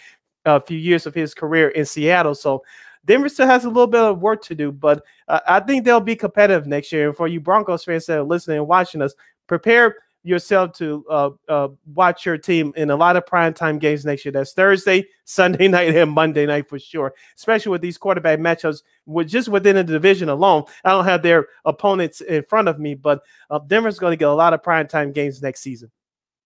uh, 0.46 0.60
few 0.60 0.78
years 0.78 1.04
of 1.04 1.14
his 1.14 1.34
career 1.34 1.68
in 1.70 1.84
Seattle. 1.84 2.34
So 2.34 2.62
Denver 3.04 3.28
still 3.28 3.46
has 3.46 3.64
a 3.64 3.68
little 3.68 3.86
bit 3.86 4.00
of 4.00 4.22
work 4.22 4.42
to 4.44 4.54
do, 4.54 4.72
but 4.72 5.02
I 5.28 5.60
think 5.60 5.84
they'll 5.84 6.00
be 6.00 6.16
competitive 6.16 6.66
next 6.66 6.90
year. 6.90 7.08
And 7.08 7.16
for 7.16 7.28
you 7.28 7.38
Broncos 7.38 7.84
fans 7.84 8.06
that 8.06 8.18
are 8.18 8.22
listening 8.22 8.58
and 8.58 8.68
watching 8.68 9.02
us, 9.02 9.14
prepare 9.46 9.96
yourself 10.24 10.72
to 10.72 11.05
uh, 11.09 11.30
uh, 11.48 11.68
watch 11.94 12.26
your 12.26 12.38
team 12.38 12.72
in 12.76 12.90
a 12.90 12.96
lot 12.96 13.16
of 13.16 13.24
primetime 13.26 13.78
games 13.78 14.05
next 14.05 14.24
year. 14.24 14.32
That's 14.32 14.52
Thursday, 14.52 15.06
Sunday 15.24 15.68
night, 15.68 15.94
and 15.94 16.10
Monday 16.10 16.46
night 16.46 16.68
for 16.68 16.78
sure. 16.78 17.14
Especially 17.36 17.70
with 17.70 17.82
these 17.82 17.98
quarterback 17.98 18.38
matchups, 18.38 18.82
with 19.06 19.28
just 19.28 19.48
within 19.48 19.76
the 19.76 19.84
division 19.84 20.28
alone. 20.28 20.64
I 20.84 20.90
don't 20.90 21.05
have 21.05 21.22
their 21.22 21.46
opponents 21.64 22.22
in 22.22 22.42
front 22.44 22.68
of 22.68 22.80
me, 22.80 22.94
but 22.94 23.22
uh, 23.51 23.60
Denver's 23.60 23.98
going 23.98 24.12
to 24.12 24.16
get 24.16 24.28
a 24.28 24.34
lot 24.34 24.55
of 24.55 24.62
primetime 24.62 25.14
games 25.14 25.42
next 25.42 25.60
season. 25.60 25.90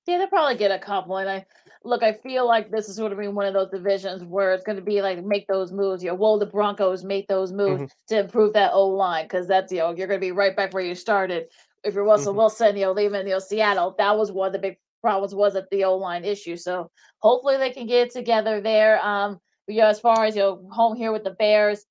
Yeah, 0.06 0.18
they'll 0.18 0.26
probably 0.26 0.56
get 0.56 0.70
a 0.70 0.78
couple. 0.78 1.18
And 1.18 1.28
I 1.28 1.46
look, 1.84 2.02
I 2.02 2.14
feel 2.14 2.46
like 2.46 2.70
this 2.70 2.88
is 2.88 2.96
sort 2.96 3.12
of 3.12 3.18
being 3.18 3.34
one 3.34 3.46
of 3.46 3.55
those 3.55 3.70
divisions 3.70 4.24
where 4.24 4.52
it's 4.55 4.64
going 4.64 4.76
to 4.76 4.82
be 4.82 5.02
like 5.02 5.22
make 5.22 5.46
those 5.46 5.70
moves. 5.70 6.02
You 6.02 6.10
know, 6.10 6.14
will 6.16 6.38
the 6.38 6.46
Broncos 6.46 7.05
make 7.05 7.28
those 7.28 7.52
moves 7.52 7.82
mm-hmm. 7.82 8.14
to 8.14 8.20
improve 8.20 8.55
that 8.55 8.72
O 8.72 8.88
line? 8.88 9.26
Because 9.26 9.46
that's 9.46 9.70
you 9.70 9.78
know 9.78 9.94
you're 9.94 10.06
going 10.06 10.18
to 10.18 10.26
be 10.26 10.32
right 10.32 10.56
back 10.56 10.72
where 10.72 10.82
you 10.82 10.94
started 10.94 11.48
if 11.84 11.94
you're 11.94 12.05
Russell 12.05 12.32
mm-hmm. 12.32 12.38
Wilson, 12.38 12.76
you 12.76 12.86
know, 12.86 12.92
leaving 12.92 13.26
you 13.26 13.34
know 13.34 13.38
Seattle, 13.38 13.94
that 13.98 14.16
was 14.16 14.32
one 14.32 14.48
of 14.48 14.52
the 14.52 14.59
big 14.59 14.78
problems 15.00 15.34
was 15.34 15.56
at 15.56 15.70
the 15.70 15.84
O 15.84 15.96
line 15.96 16.24
issue. 16.24 16.56
So 16.56 16.90
hopefully 17.18 17.56
they 17.56 17.70
can 17.70 17.86
get 17.86 18.10
together 18.10 18.60
there. 18.60 19.05
Um, 19.05 19.40
you 19.66 19.78
know, 19.78 19.86
as 19.86 20.00
far 20.00 20.24
as 20.24 20.34
you 20.34 20.42
know, 20.42 20.68
home 20.70 20.96
here 20.96 21.12
with 21.12 21.24
the 21.24 21.30
Bears, 21.30 21.84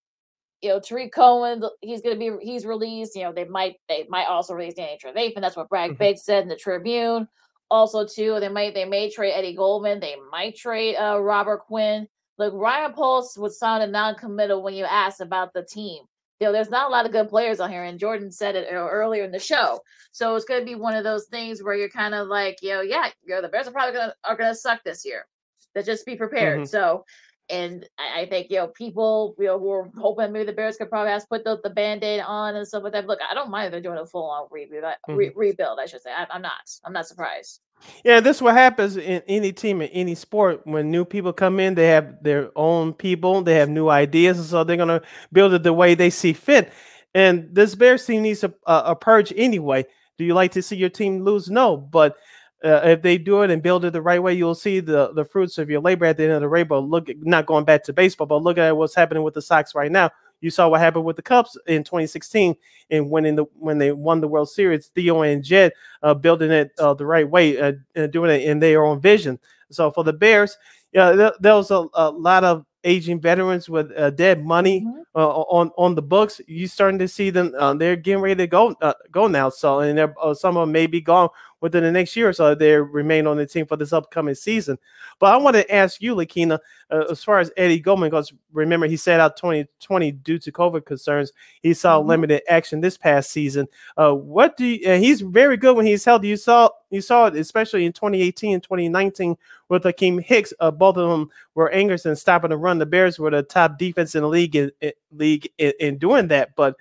you 0.61 0.69
know, 0.69 0.79
Tarik 0.79 1.13
Cohen, 1.13 1.63
he's 1.81 2.01
gonna 2.01 2.17
be 2.17 2.31
he's 2.41 2.65
released. 2.65 3.15
You 3.15 3.23
know, 3.23 3.33
they 3.33 3.45
might 3.45 3.75
they 3.87 4.05
might 4.09 4.25
also 4.25 4.53
release 4.53 4.73
Danny 4.73 4.97
Trevathan. 5.03 5.41
That's 5.41 5.55
what 5.55 5.69
Brad 5.69 5.91
mm-hmm. 5.91 5.99
Biggs 5.99 6.23
said 6.23 6.43
in 6.43 6.49
the 6.49 6.55
Tribune. 6.55 7.27
Also, 7.69 8.05
too, 8.05 8.39
they 8.39 8.49
might 8.49 8.73
they 8.73 8.85
may 8.85 9.09
trade 9.11 9.33
Eddie 9.33 9.55
Goldman. 9.55 9.99
They 9.99 10.15
might 10.31 10.55
trade 10.55 10.95
uh, 10.95 11.19
Robert 11.19 11.59
Quinn. 11.59 12.07
Look, 12.37 12.53
Ryan 12.53 12.93
Poles 12.93 13.33
would 13.37 13.43
was 13.43 13.61
a 13.61 13.87
non-committal 13.87 14.61
when 14.61 14.75
you 14.75 14.85
asked 14.85 15.21
about 15.21 15.53
the 15.53 15.63
team 15.63 16.03
you 16.39 16.47
know, 16.47 16.53
there's 16.53 16.69
not 16.69 16.87
a 16.87 16.91
lot 16.91 17.05
of 17.05 17.11
good 17.11 17.29
players 17.29 17.59
on 17.59 17.71
here, 17.71 17.83
and 17.83 17.99
Jordan 17.99 18.31
said 18.31 18.55
it 18.55 18.67
earlier 18.71 19.23
in 19.23 19.31
the 19.31 19.39
show. 19.39 19.79
So 20.11 20.35
it's 20.35 20.45
going 20.45 20.61
to 20.61 20.65
be 20.65 20.75
one 20.75 20.95
of 20.95 21.03
those 21.03 21.25
things 21.25 21.63
where 21.63 21.75
you're 21.75 21.89
kind 21.89 22.13
of 22.13 22.27
like, 22.27 22.59
you 22.61 22.69
know, 22.69 22.81
yeah, 22.81 23.09
you 23.25 23.33
know, 23.33 23.41
the 23.41 23.47
Bears 23.47 23.67
are 23.67 23.71
probably 23.71 23.93
going 23.93 24.09
to 24.09 24.15
are 24.23 24.37
going 24.37 24.51
to 24.51 24.55
suck 24.55 24.83
this 24.83 25.03
year. 25.03 25.25
But 25.73 25.85
just 25.85 26.05
be 26.05 26.15
prepared. 26.15 26.59
Mm-hmm. 26.59 26.67
So, 26.67 27.05
and 27.49 27.87
I, 27.97 28.25
think 28.25 28.47
you 28.49 28.57
know, 28.57 28.67
people 28.67 29.35
you 29.39 29.45
know 29.45 29.59
who 29.59 29.65
were 29.65 29.89
hoping 29.97 30.31
maybe 30.31 30.45
the 30.45 30.53
Bears 30.53 30.77
could 30.77 30.89
probably 30.89 31.13
put 31.29 31.43
the, 31.43 31.59
the 31.63 31.69
band 31.69 32.03
aid 32.03 32.21
on 32.21 32.55
and 32.55 32.67
stuff 32.67 32.83
like 32.83 32.93
that. 32.93 33.07
Look, 33.07 33.19
I 33.29 33.33
don't 33.33 33.49
mind 33.49 33.67
if 33.67 33.71
they're 33.71 33.81
doing 33.81 33.97
a 33.97 34.05
full 34.05 34.29
on 34.29 34.47
rebuild. 34.51 34.83
Mm-hmm. 34.83 35.15
Re- 35.15 35.31
rebuild, 35.35 35.79
I 35.79 35.85
should 35.85 36.01
say. 36.01 36.11
I, 36.11 36.25
I'm 36.29 36.41
not. 36.41 36.69
I'm 36.83 36.93
not 36.93 37.07
surprised. 37.07 37.61
Yeah, 38.03 38.19
this 38.19 38.37
is 38.37 38.41
what 38.41 38.55
happens 38.55 38.97
in 38.97 39.21
any 39.27 39.53
team 39.53 39.81
in 39.81 39.89
any 39.89 40.15
sport. 40.15 40.61
When 40.65 40.91
new 40.91 41.05
people 41.05 41.31
come 41.31 41.59
in, 41.59 41.75
they 41.75 41.87
have 41.87 42.21
their 42.23 42.51
own 42.55 42.93
people, 42.93 43.41
they 43.41 43.55
have 43.55 43.69
new 43.69 43.89
ideas, 43.89 44.39
and 44.39 44.47
so 44.47 44.63
they're 44.63 44.77
gonna 44.77 45.01
build 45.31 45.53
it 45.53 45.63
the 45.63 45.73
way 45.73 45.95
they 45.95 46.09
see 46.09 46.33
fit. 46.33 46.71
And 47.13 47.49
this 47.51 47.75
Bears 47.75 48.05
team 48.05 48.23
needs 48.23 48.43
a, 48.43 48.53
a, 48.65 48.83
a 48.87 48.95
purge 48.95 49.31
anyway. 49.35 49.85
Do 50.17 50.25
you 50.25 50.33
like 50.33 50.51
to 50.53 50.61
see 50.61 50.75
your 50.75 50.89
team 50.89 51.23
lose? 51.23 51.49
No, 51.49 51.77
but 51.77 52.17
uh, 52.63 52.81
if 52.83 53.01
they 53.01 53.17
do 53.17 53.43
it 53.43 53.51
and 53.51 53.61
build 53.61 53.85
it 53.85 53.93
the 53.93 54.01
right 54.01 54.21
way, 54.21 54.33
you'll 54.33 54.55
see 54.55 54.79
the 54.79 55.13
the 55.13 55.25
fruits 55.25 55.57
of 55.57 55.69
your 55.69 55.81
labor 55.81 56.05
at 56.05 56.17
the 56.17 56.23
end 56.23 56.33
of 56.33 56.41
the 56.41 56.49
rainbow. 56.49 56.79
Look, 56.79 57.09
not 57.19 57.45
going 57.45 57.65
back 57.65 57.83
to 57.83 57.93
baseball, 57.93 58.27
but 58.27 58.41
look 58.43 58.57
at 58.57 58.75
what's 58.75 58.95
happening 58.95 59.23
with 59.23 59.35
the 59.35 59.41
Sox 59.41 59.75
right 59.75 59.91
now. 59.91 60.09
You 60.41 60.49
saw 60.49 60.67
what 60.69 60.79
happened 60.79 61.05
with 61.05 61.15
the 61.15 61.21
Cubs 61.21 61.57
in 61.67 61.83
2016 61.83 62.55
and 62.91 63.09
winning 63.09 63.35
the 63.35 63.45
when 63.53 63.77
they 63.77 63.91
won 63.91 64.21
the 64.21 64.27
World 64.27 64.49
Series. 64.49 64.87
Theo 64.87 65.21
and 65.21 65.43
Jed 65.43 65.73
uh, 66.03 66.13
building 66.13 66.51
it 66.51 66.71
uh, 66.79 66.93
the 66.93 67.05
right 67.05 67.29
way, 67.29 67.59
uh, 67.59 67.73
doing 68.07 68.31
it 68.31 68.43
in 68.43 68.59
their 68.59 68.85
own 68.85 69.01
vision. 69.01 69.39
So 69.69 69.91
for 69.91 70.03
the 70.03 70.13
Bears, 70.13 70.57
yeah, 70.93 71.11
there, 71.11 71.33
there 71.39 71.55
was 71.55 71.71
a, 71.71 71.85
a, 71.93 72.09
lot 72.11 72.43
of 72.43 72.65
aging 72.83 73.19
veterans 73.19 73.69
with 73.69 73.91
uh, 73.97 74.09
dead 74.11 74.45
money 74.45 74.81
mm-hmm. 74.81 75.01
uh, 75.15 75.27
on 75.27 75.71
on 75.77 75.95
the 75.95 76.01
books. 76.01 76.39
You 76.47 76.67
starting 76.67 76.99
to 76.99 77.07
see 77.07 77.29
them; 77.29 77.53
uh, 77.57 77.73
they're 77.73 77.95
getting 77.95 78.21
ready 78.21 78.35
to 78.35 78.47
go 78.47 78.75
uh, 78.81 78.93
go 79.11 79.27
now. 79.27 79.49
So, 79.49 79.79
and 79.79 79.99
uh, 79.99 80.33
some 80.33 80.55
of 80.55 80.61
them 80.61 80.71
may 80.71 80.87
be 80.87 81.01
gone 81.01 81.29
within 81.61 81.83
the 81.83 81.91
next 81.91 82.15
year 82.15 82.29
or 82.29 82.33
so. 82.33 82.55
They 82.55 82.73
remain 82.75 83.27
on 83.27 83.37
the 83.37 83.45
team 83.45 83.65
for 83.65 83.77
this 83.77 83.93
upcoming 83.93 84.35
season. 84.35 84.77
But 85.19 85.33
I 85.33 85.37
want 85.37 85.55
to 85.55 85.73
ask 85.73 86.01
you, 86.01 86.15
Lakina, 86.15 86.59
uh, 86.91 87.05
as 87.09 87.23
far 87.23 87.39
as 87.39 87.51
Eddie 87.57 87.79
Goldman, 87.79 88.09
because 88.09 88.31
remember 88.51 88.87
he 88.87 88.97
sat 88.97 89.19
out 89.19 89.37
2020 89.37 90.11
due 90.11 90.39
to 90.39 90.51
COVID 90.51 90.85
concerns. 90.85 91.31
He 91.61 91.73
saw 91.73 91.99
mm-hmm. 91.99 92.09
limited 92.09 92.41
action 92.49 92.81
this 92.81 92.97
past 92.97 93.31
season. 93.31 93.67
Uh, 93.97 94.13
what 94.13 94.57
do 94.57 94.65
you, 94.65 94.89
uh, 94.89 94.97
he's 94.97 95.21
very 95.21 95.57
good 95.57 95.75
when 95.75 95.85
he's 95.85 96.05
healthy. 96.05 96.27
You 96.27 96.37
saw 96.37 96.69
you 96.89 97.01
saw 97.01 97.25
it 97.25 97.35
especially 97.35 97.85
in 97.85 97.91
2018 97.91 98.53
and 98.53 98.63
2019 98.63 99.37
with 99.69 99.83
Akiem 99.83 100.23
Hicks. 100.23 100.53
Uh, 100.59 100.71
both 100.71 100.95
of 100.95 101.09
them 101.09 101.29
were 101.53 101.69
angers 101.71 102.05
and 102.05 102.17
stopping 102.17 102.49
the 102.49 102.57
run. 102.57 102.77
The 102.77 102.85
Bears 102.85 103.19
were 103.19 103.31
the 103.31 103.43
top 103.43 103.77
defense 103.77 104.15
in 104.15 104.21
the 104.21 104.29
league 104.29 104.55
in, 104.55 104.71
in 104.81 104.93
league 105.11 105.49
in, 105.57 105.73
in 105.79 105.97
doing 105.97 106.27
that, 106.29 106.55
but 106.55 106.75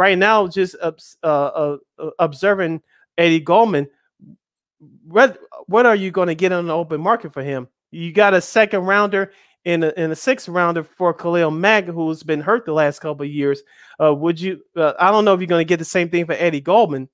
right 0.00 0.16
now, 0.16 0.46
just 0.46 0.76
uh, 0.80 0.92
uh, 1.22 1.76
uh, 1.98 2.10
observing 2.18 2.80
Eddie 3.18 3.40
Goldman, 3.40 3.86
what 5.04 5.38
what 5.66 5.86
are 5.86 5.96
you 5.96 6.10
going 6.10 6.28
to 6.28 6.34
get 6.34 6.52
on 6.52 6.66
the 6.66 6.74
open 6.74 7.00
market 7.00 7.32
for 7.32 7.42
him? 7.42 7.68
You 7.90 8.12
got 8.12 8.34
a 8.34 8.40
second 8.40 8.82
rounder 8.82 9.32
in 9.64 9.82
a, 9.82 9.92
in 9.96 10.10
a 10.10 10.16
sixth 10.16 10.48
rounder 10.48 10.82
for 10.82 11.12
Khalil 11.12 11.50
Mack, 11.50 11.84
who's 11.84 12.22
been 12.22 12.40
hurt 12.40 12.64
the 12.64 12.72
last 12.72 13.00
couple 13.00 13.24
of 13.24 13.30
years. 13.30 13.62
Uh, 14.02 14.14
would 14.14 14.40
you? 14.40 14.60
Uh, 14.74 14.94
I 14.98 15.10
don't 15.10 15.24
know 15.24 15.34
if 15.34 15.40
you're 15.40 15.46
going 15.46 15.60
to 15.60 15.68
get 15.68 15.78
the 15.78 15.84
same 15.84 16.08
thing 16.08 16.26
for 16.26 16.32
Eddie 16.32 16.60
Goldman. 16.60 17.08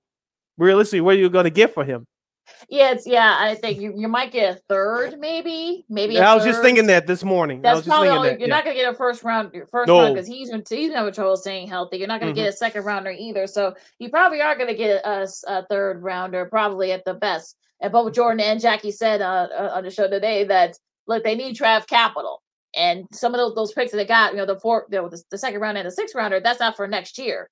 Realistically, 0.59 1.01
what 1.01 1.17
are 1.17 1.19
you 1.19 1.29
going 1.29 1.45
to 1.45 1.51
get 1.51 1.75
for 1.75 1.85
him? 1.85 2.07
Yeah, 2.69 2.93
it's 2.93 3.07
yeah. 3.07 3.37
I 3.39 3.55
think 3.55 3.81
you, 3.81 3.93
you 3.97 4.09
might 4.09 4.33
get 4.33 4.57
a 4.57 4.61
third, 4.69 5.19
maybe, 5.19 5.85
maybe. 5.89 6.19
I 6.19 6.35
was 6.35 6.45
just 6.45 6.63
thinking 6.63 6.87
that 6.87 7.07
this 7.07 7.25
morning. 7.25 7.63
That's 7.63 7.87
probably 7.87 8.09
all, 8.09 8.23
that, 8.23 8.39
you're 8.39 8.49
yeah. 8.49 8.55
not 8.55 8.65
gonna 8.65 8.77
get 8.77 8.93
a 8.93 8.97
first 8.97 9.23
round, 9.23 9.53
first 9.71 9.89
No. 9.89 10.01
round 10.01 10.15
because 10.15 10.29
he's 10.29 10.51
he's 10.69 10.93
having 10.93 11.13
trouble 11.13 11.37
staying 11.37 11.69
healthy. 11.69 11.99
You're 11.99 12.09
not 12.09 12.21
gonna 12.21 12.33
Mhm. 12.33 12.37
get 12.37 12.49
a 12.49 12.53
second 12.53 12.85
rounder 12.85 13.11
either, 13.11 13.47
so 13.47 13.75
you 13.99 14.09
probably 14.11 14.41
are 14.41 14.57
gonna 14.57 14.75
get 14.75 15.05
a, 15.05 15.29
a 15.49 15.67
third 15.67 16.03
rounder, 16.03 16.47
probably 16.47 16.93
at 16.93 17.05
the 17.05 17.15
best. 17.15 17.57
And 17.81 17.93
both 17.93 18.15
Jordan 18.15 18.41
and 18.41 18.61
Jackie 18.61 18.91
said 18.91 19.21
uh, 19.21 19.49
uh, 19.53 19.73
on 19.75 19.85
the 19.85 19.91
show 19.91 20.09
today 20.09 20.45
that 20.45 20.79
look, 21.07 21.25
they 21.25 21.35
need 21.35 21.57
draft 21.57 21.89
capital, 21.89 22.43
and 22.77 23.07
some 23.13 23.35
of 23.35 23.39
those 23.39 23.55
those 23.55 23.73
picks 23.73 23.91
that 23.93 23.99
they 23.99 24.05
got, 24.07 24.33
you 24.33 24.39
know, 24.39 24.47
the 24.47 24.59
four, 24.59 24.87
you 24.91 24.99
know, 24.99 25.09
the, 25.09 25.23
the 25.31 25.39
second 25.39 25.61
round 25.61 25.79
and 25.79 25.87
the 25.87 25.91
sixth 25.93 26.15
rounder, 26.15 26.41
that's 26.41 26.61
not 26.61 26.77
for 26.77 26.87
next 26.87 27.19
year. 27.19 27.51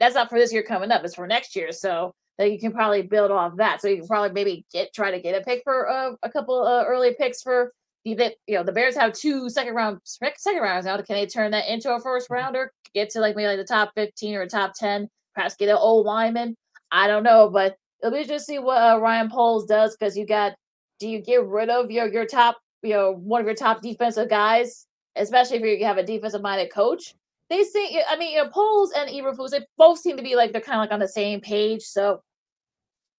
That's 0.00 0.14
not 0.14 0.30
for 0.30 0.38
this 0.38 0.52
year 0.52 0.62
coming 0.62 0.90
up. 0.90 1.04
It's 1.04 1.14
for 1.14 1.26
next 1.26 1.54
year. 1.54 1.72
So 1.72 2.14
that 2.40 2.50
you 2.50 2.58
can 2.58 2.72
probably 2.72 3.02
build 3.02 3.30
off 3.30 3.54
that. 3.58 3.82
So 3.82 3.88
you 3.88 3.98
can 3.98 4.08
probably 4.08 4.30
maybe 4.30 4.64
get 4.72 4.94
try 4.94 5.10
to 5.10 5.20
get 5.20 5.38
a 5.38 5.44
pick 5.44 5.60
for 5.62 5.86
uh, 5.90 6.12
a 6.22 6.30
couple 6.30 6.66
uh, 6.66 6.84
early 6.86 7.14
picks 7.18 7.42
for 7.42 7.70
the 8.06 8.14
that 8.14 8.36
you 8.46 8.56
know 8.56 8.62
the 8.62 8.72
Bears 8.72 8.96
have 8.96 9.12
two 9.12 9.50
second 9.50 9.74
round 9.74 9.98
sec- 10.04 10.38
second 10.38 10.62
rounds 10.62 10.86
now. 10.86 10.96
Can 10.96 11.16
they 11.16 11.26
turn 11.26 11.50
that 11.50 11.70
into 11.70 11.94
a 11.94 12.00
first 12.00 12.30
rounder? 12.30 12.72
Get 12.94 13.10
to 13.10 13.20
like 13.20 13.36
maybe 13.36 13.46
like 13.46 13.58
the 13.58 13.64
top 13.64 13.92
fifteen 13.94 14.36
or 14.36 14.46
top 14.46 14.72
ten? 14.74 15.06
Perhaps 15.34 15.56
get 15.56 15.68
an 15.68 15.76
old 15.78 16.06
lineman. 16.06 16.56
I 16.90 17.08
don't 17.08 17.24
know, 17.24 17.50
but 17.50 17.76
it'll 18.02 18.18
be 18.18 18.24
just 18.24 18.46
see 18.46 18.58
what 18.58 18.78
uh, 18.78 18.98
Ryan 18.98 19.28
Poles 19.30 19.66
does 19.66 19.94
because 19.94 20.16
you 20.16 20.26
got. 20.26 20.54
Do 20.98 21.08
you 21.08 21.20
get 21.20 21.44
rid 21.44 21.68
of 21.68 21.90
your 21.90 22.10
your 22.10 22.24
top 22.24 22.56
you 22.82 22.94
know 22.94 23.12
one 23.12 23.42
of 23.42 23.46
your 23.46 23.54
top 23.54 23.82
defensive 23.82 24.30
guys, 24.30 24.86
especially 25.16 25.58
if 25.58 25.78
you 25.78 25.84
have 25.84 25.98
a 25.98 26.02
defensive 26.02 26.40
minded 26.40 26.72
coach? 26.72 27.14
They 27.50 27.64
say 27.64 28.02
I 28.08 28.16
mean 28.16 28.32
you 28.32 28.42
know 28.42 28.48
Poles 28.48 28.92
and 28.96 29.10
Eberflus 29.10 29.50
they 29.50 29.60
both 29.76 29.98
seem 29.98 30.16
to 30.16 30.22
be 30.22 30.36
like 30.36 30.52
they're 30.52 30.62
kind 30.62 30.80
of 30.80 30.84
like 30.84 30.92
on 30.92 31.00
the 31.00 31.08
same 31.08 31.42
page. 31.42 31.82
So 31.82 32.22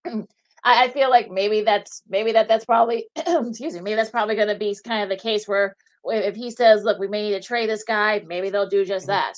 I, 0.06 0.26
I 0.64 0.90
feel 0.90 1.10
like 1.10 1.30
maybe 1.32 1.61
that's 1.61 2.03
maybe 2.10 2.32
that 2.34 2.48
that's 2.48 2.65
probably 2.65 3.07
excuse 3.15 3.73
me 3.73 3.82
maybe 3.82 3.95
that's 3.95 4.10
probably 4.10 4.36
going 4.36 4.48
to 4.48 4.56
be 4.56 4.76
kind 4.86 5.03
of 5.03 5.10
the 5.10 5.22
case 5.22 5.48
where 5.48 5.76
if 6.06 6.36
he 6.36 6.52
says 6.52 6.84
look 6.84 6.99
we 6.99 7.07
may 7.07 7.30
need 7.30 7.36
to 7.36 7.41
trade 7.41 7.69
this 7.69 7.84
guy 7.84 8.23
maybe 8.28 8.49
they'll 8.49 8.69
do 8.69 8.86
just 8.86 9.07
that 9.07 9.34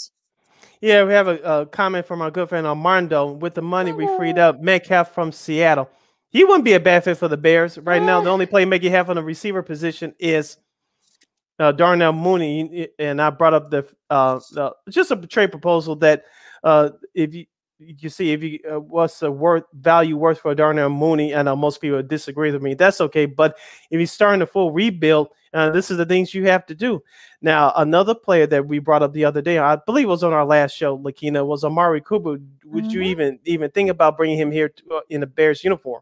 Yeah, 0.81 1.03
we 1.05 1.13
have 1.13 1.27
a, 1.27 1.37
a 1.39 1.65
comment 1.65 2.05
from 2.05 2.21
our 2.21 2.31
good 2.31 2.49
friend 2.49 2.67
Armando. 2.67 3.31
With 3.31 3.53
the 3.53 3.61
money 3.61 3.93
we 3.93 4.05
freed 4.17 4.37
up, 4.37 4.59
Metcalf 4.61 5.13
from 5.13 5.31
Seattle. 5.31 5.89
He 6.29 6.43
wouldn't 6.43 6.65
be 6.65 6.73
a 6.73 6.79
bad 6.79 7.03
fit 7.03 7.17
for 7.17 7.27
the 7.27 7.37
Bears 7.37 7.77
right 7.77 8.01
now. 8.01 8.19
The 8.19 8.29
only 8.29 8.47
playmaker 8.47 8.83
you 8.83 8.89
have 8.89 9.09
on 9.09 9.17
the 9.17 9.23
receiver 9.23 9.61
position 9.61 10.15
is 10.19 10.57
uh, 11.59 11.71
Darnell 11.71 12.11
Mooney, 12.11 12.89
and 12.97 13.21
I 13.21 13.29
brought 13.29 13.53
up 13.53 13.69
the, 13.69 13.87
uh, 14.09 14.39
the 14.51 14.73
just 14.89 15.11
a 15.11 15.15
trade 15.15 15.51
proposal 15.51 15.95
that 15.97 16.23
uh, 16.63 16.89
if 17.13 17.33
you 17.35 17.45
you 17.79 18.09
see 18.09 18.31
if 18.31 18.43
you 18.43 18.59
uh, 18.69 18.79
what's 18.79 19.19
the 19.19 19.31
worth 19.31 19.63
value 19.73 20.17
worth 20.17 20.39
for 20.39 20.55
Darnell 20.55 20.89
Mooney, 20.89 21.33
And 21.33 21.45
know 21.45 21.55
most 21.55 21.81
people 21.81 22.01
disagree 22.03 22.51
with 22.51 22.61
me. 22.61 22.73
That's 22.73 23.01
okay, 23.01 23.25
but 23.25 23.57
if 23.91 23.99
you're 23.99 24.07
starting 24.07 24.41
a 24.41 24.45
full 24.45 24.71
rebuild, 24.71 25.29
uh, 25.53 25.69
this 25.71 25.91
is 25.91 25.97
the 25.97 26.05
things 26.05 26.33
you 26.33 26.47
have 26.47 26.65
to 26.67 26.75
do. 26.75 27.03
Now, 27.41 27.73
another 27.75 28.15
player 28.15 28.47
that 28.47 28.67
we 28.67 28.79
brought 28.79 29.03
up 29.03 29.13
the 29.13 29.25
other 29.25 29.41
day, 29.41 29.57
I 29.57 29.75
believe 29.75 30.05
it 30.05 30.09
was 30.09 30.23
on 30.23 30.33
our 30.33 30.45
last 30.45 30.75
show, 30.75 30.97
Lakina, 30.97 31.45
was 31.45 31.63
Amari 31.63 32.01
Cooper. 32.01 32.37
Would 32.65 32.91
you 32.91 33.01
even 33.01 33.39
even 33.45 33.71
think 33.71 33.89
about 33.89 34.17
bringing 34.17 34.37
him 34.37 34.51
here 34.51 34.69
to, 34.69 34.83
uh, 34.95 35.01
in 35.09 35.23
a 35.23 35.27
Bears 35.27 35.63
uniform? 35.63 36.01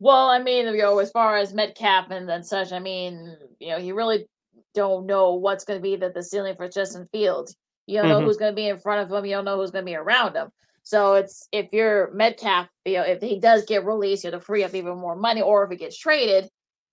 well 0.00 0.28
i 0.28 0.38
mean 0.38 0.66
you 0.66 0.78
know 0.78 0.98
as 0.98 1.10
far 1.10 1.36
as 1.36 1.54
metcalf 1.54 2.10
and, 2.10 2.28
and 2.28 2.44
such 2.44 2.72
i 2.72 2.78
mean 2.78 3.36
you 3.58 3.68
know 3.68 3.76
you 3.76 3.94
really 3.94 4.26
don't 4.74 5.06
know 5.06 5.34
what's 5.34 5.64
going 5.64 5.78
to 5.78 5.82
be 5.82 5.96
the, 5.96 6.10
the 6.10 6.22
ceiling 6.22 6.54
for 6.56 6.68
justin 6.68 7.08
fields 7.12 7.56
you 7.86 7.98
don't 7.98 8.08
know 8.08 8.20
Mhm. 8.20 8.24
who's 8.24 8.36
going 8.36 8.52
to 8.52 8.56
be 8.56 8.68
in 8.68 8.78
front 8.78 9.02
of 9.02 9.12
him 9.16 9.24
you 9.24 9.32
don't 9.34 9.44
know 9.44 9.56
who's 9.56 9.70
going 9.70 9.84
to 9.84 9.90
be 9.90 9.96
around 9.96 10.34
him 10.34 10.50
so 10.82 11.14
it's 11.14 11.48
if 11.52 11.72
you're 11.72 12.10
metcalf 12.12 12.68
you 12.84 12.94
know 12.94 13.02
if 13.02 13.20
he 13.20 13.38
does 13.38 13.64
get 13.66 13.84
released 13.84 14.24
you 14.24 14.30
know 14.30 14.38
to 14.38 14.44
free 14.44 14.64
up 14.64 14.74
even 14.74 14.96
more 14.98 15.16
money 15.16 15.42
or 15.42 15.64
if 15.64 15.70
he 15.70 15.76
gets 15.76 15.98
traded 15.98 16.48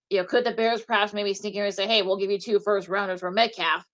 you 0.09 0.17
know, 0.17 0.25
could 0.25 0.43
the 0.43 0.51
Bears 0.51 0.81
perhaps 0.81 1.13
maybe 1.13 1.33
sneak 1.33 1.55
in 1.55 1.63
and 1.63 1.73
say, 1.73 1.87
hey, 1.87 2.01
we'll 2.01 2.17
give 2.17 2.29
you 2.29 2.37
two 2.37 2.59
first 2.59 2.89
rounders 2.89 3.21
for 3.21 3.31
Metcalf. 3.31 3.85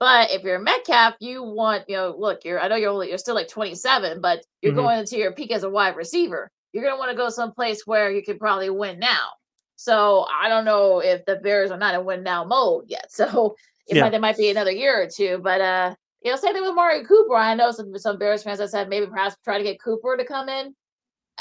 But 0.00 0.30
if 0.30 0.42
you're 0.42 0.58
Metcalf, 0.58 1.16
you 1.20 1.42
want, 1.42 1.84
you 1.86 1.96
know, 1.96 2.14
look, 2.18 2.46
you're 2.46 2.58
I 2.58 2.68
know 2.68 2.76
you're 2.76 2.88
only 2.90 3.10
you're 3.10 3.18
still 3.18 3.34
like 3.34 3.48
27, 3.48 4.22
but 4.22 4.42
you're 4.62 4.72
Mhm. 4.72 4.76
going 4.76 4.98
into 5.00 5.18
your 5.18 5.32
peak 5.32 5.52
as 5.52 5.64
a 5.64 5.68
wide 5.70 5.94
receiver. 5.96 6.50
You're 6.72 6.82
gonna 6.82 6.96
want 6.98 7.10
to 7.10 7.16
go 7.16 7.28
someplace 7.28 7.86
where 7.86 8.10
you 8.10 8.22
can 8.22 8.38
probably 8.38 8.70
win 8.70 8.98
now. 8.98 9.32
So 9.76 10.26
I 10.32 10.48
don't 10.48 10.64
know 10.64 11.00
if 11.00 11.26
the 11.26 11.36
Bears 11.36 11.70
are 11.70 11.76
not 11.76 11.94
in 11.94 12.06
win 12.06 12.22
now 12.22 12.42
mode 12.44 12.84
yet. 12.88 13.06
So 13.10 13.54
it 13.86 13.96
Yeah. 13.96 14.02
might 14.04 14.10
there 14.10 14.20
might 14.20 14.38
be 14.38 14.48
another 14.50 14.72
year 14.72 15.02
or 15.02 15.08
two. 15.08 15.38
But 15.42 15.60
uh, 15.60 15.94
you 16.22 16.30
know, 16.30 16.36
same 16.36 16.54
thing 16.54 16.62
with 16.62 16.72
Amari 16.72 17.04
Cooper. 17.04 17.36
I 17.36 17.54
know 17.54 17.70
some 17.70 17.96
some 17.98 18.18
Bears 18.18 18.42
fans 18.42 18.58
that 18.58 18.70
said 18.70 18.88
maybe 18.88 19.06
perhaps 19.06 19.36
try 19.44 19.58
to 19.58 19.64
get 19.64 19.80
Cooper 19.80 20.16
to 20.16 20.24
come 20.24 20.48
in. 20.48 20.74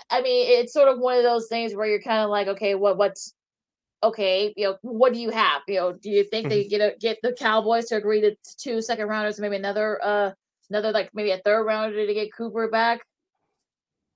I 0.10 0.22
mean, 0.22 0.60
it's 0.60 0.74
sort 0.74 0.90
of 0.90 1.00
one 1.00 1.18
of 1.18 1.24
those 1.24 1.48
things 1.48 1.74
where 1.76 1.88
you're 1.88 2.02
kind 2.02 2.22
of 2.24 2.30
like, 2.30 2.48
okay, 2.48 2.76
what 2.76 2.98
what's 2.98 3.34
okay, 4.04 4.54
you 4.56 4.66
know, 4.66 4.78
what 4.82 5.14
do 5.14 5.20
you 5.20 5.32
have? 5.32 5.62
You 5.68 5.76
know, 5.76 5.94
do 5.94 6.10
you 6.10 6.24
think 6.24 6.50
they 6.50 6.66
get 6.66 6.82
a, 6.82 6.96
get 7.00 7.18
the 7.24 7.34
Cowboys 7.34 7.86
to 7.86 7.96
agree 7.96 8.22
to 8.22 8.36
two 8.60 8.82
second 8.82 9.08
rounders, 9.08 9.40
maybe 9.40 9.56
another 9.56 10.00
uh 10.04 10.32
another 10.70 10.92
like 10.92 11.10
maybe 11.14 11.32
a 11.32 11.40
third 11.40 11.64
rounder 11.64 12.06
to 12.06 12.14
get 12.14 12.34
Cooper 12.36 12.70
back? 12.70 13.02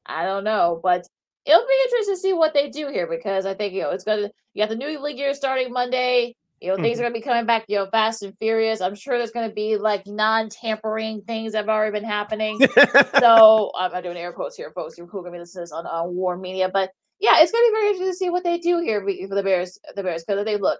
I 0.05 0.25
don't 0.25 0.43
know, 0.43 0.79
but 0.83 1.05
it'll 1.45 1.67
be 1.67 1.81
interesting 1.85 2.15
to 2.15 2.19
see 2.19 2.33
what 2.33 2.53
they 2.53 2.69
do 2.69 2.89
here 2.89 3.07
because 3.07 3.45
I 3.45 3.53
think 3.53 3.73
you 3.73 3.81
know 3.81 3.91
it's 3.91 4.03
gonna 4.03 4.29
you 4.53 4.63
got 4.63 4.69
the 4.69 4.75
new 4.75 4.99
league 5.01 5.17
year 5.17 5.33
starting 5.33 5.71
Monday. 5.71 6.35
You 6.61 6.69
know, 6.69 6.75
things 6.75 6.99
are 6.99 7.03
mm-hmm. 7.03 7.13
gonna 7.13 7.13
be 7.13 7.21
coming 7.21 7.45
back, 7.45 7.65
you 7.67 7.77
know, 7.77 7.87
fast 7.87 8.21
and 8.21 8.37
furious. 8.37 8.81
I'm 8.81 8.95
sure 8.95 9.17
there's 9.17 9.31
gonna 9.31 9.51
be 9.51 9.77
like 9.77 10.05
non-tampering 10.05 11.21
things 11.21 11.53
that 11.53 11.59
have 11.59 11.69
already 11.69 11.97
been 11.97 12.07
happening. 12.07 12.59
so 13.19 13.71
I'm 13.77 13.93
I'm 13.93 14.03
doing 14.03 14.17
air 14.17 14.33
quotes 14.33 14.57
here, 14.57 14.71
folks. 14.71 14.97
You're 14.97 15.07
cool 15.07 15.21
gonna 15.21 15.33
be 15.33 15.39
listening 15.39 15.61
to 15.61 15.63
this 15.63 15.71
on, 15.71 15.85
on 15.85 16.15
WARR 16.15 16.37
Media, 16.37 16.69
but 16.71 16.91
yeah, 17.19 17.39
it's 17.39 17.51
gonna 17.51 17.67
be 17.67 17.71
very 17.71 17.87
interesting 17.87 18.11
to 18.11 18.17
see 18.17 18.29
what 18.29 18.43
they 18.43 18.57
do 18.57 18.79
here 18.79 18.99
for 19.01 19.35
the 19.35 19.43
Bears. 19.43 19.79
The 19.95 20.03
Bears 20.03 20.23
because 20.25 20.43
they 20.43 20.57
look, 20.57 20.79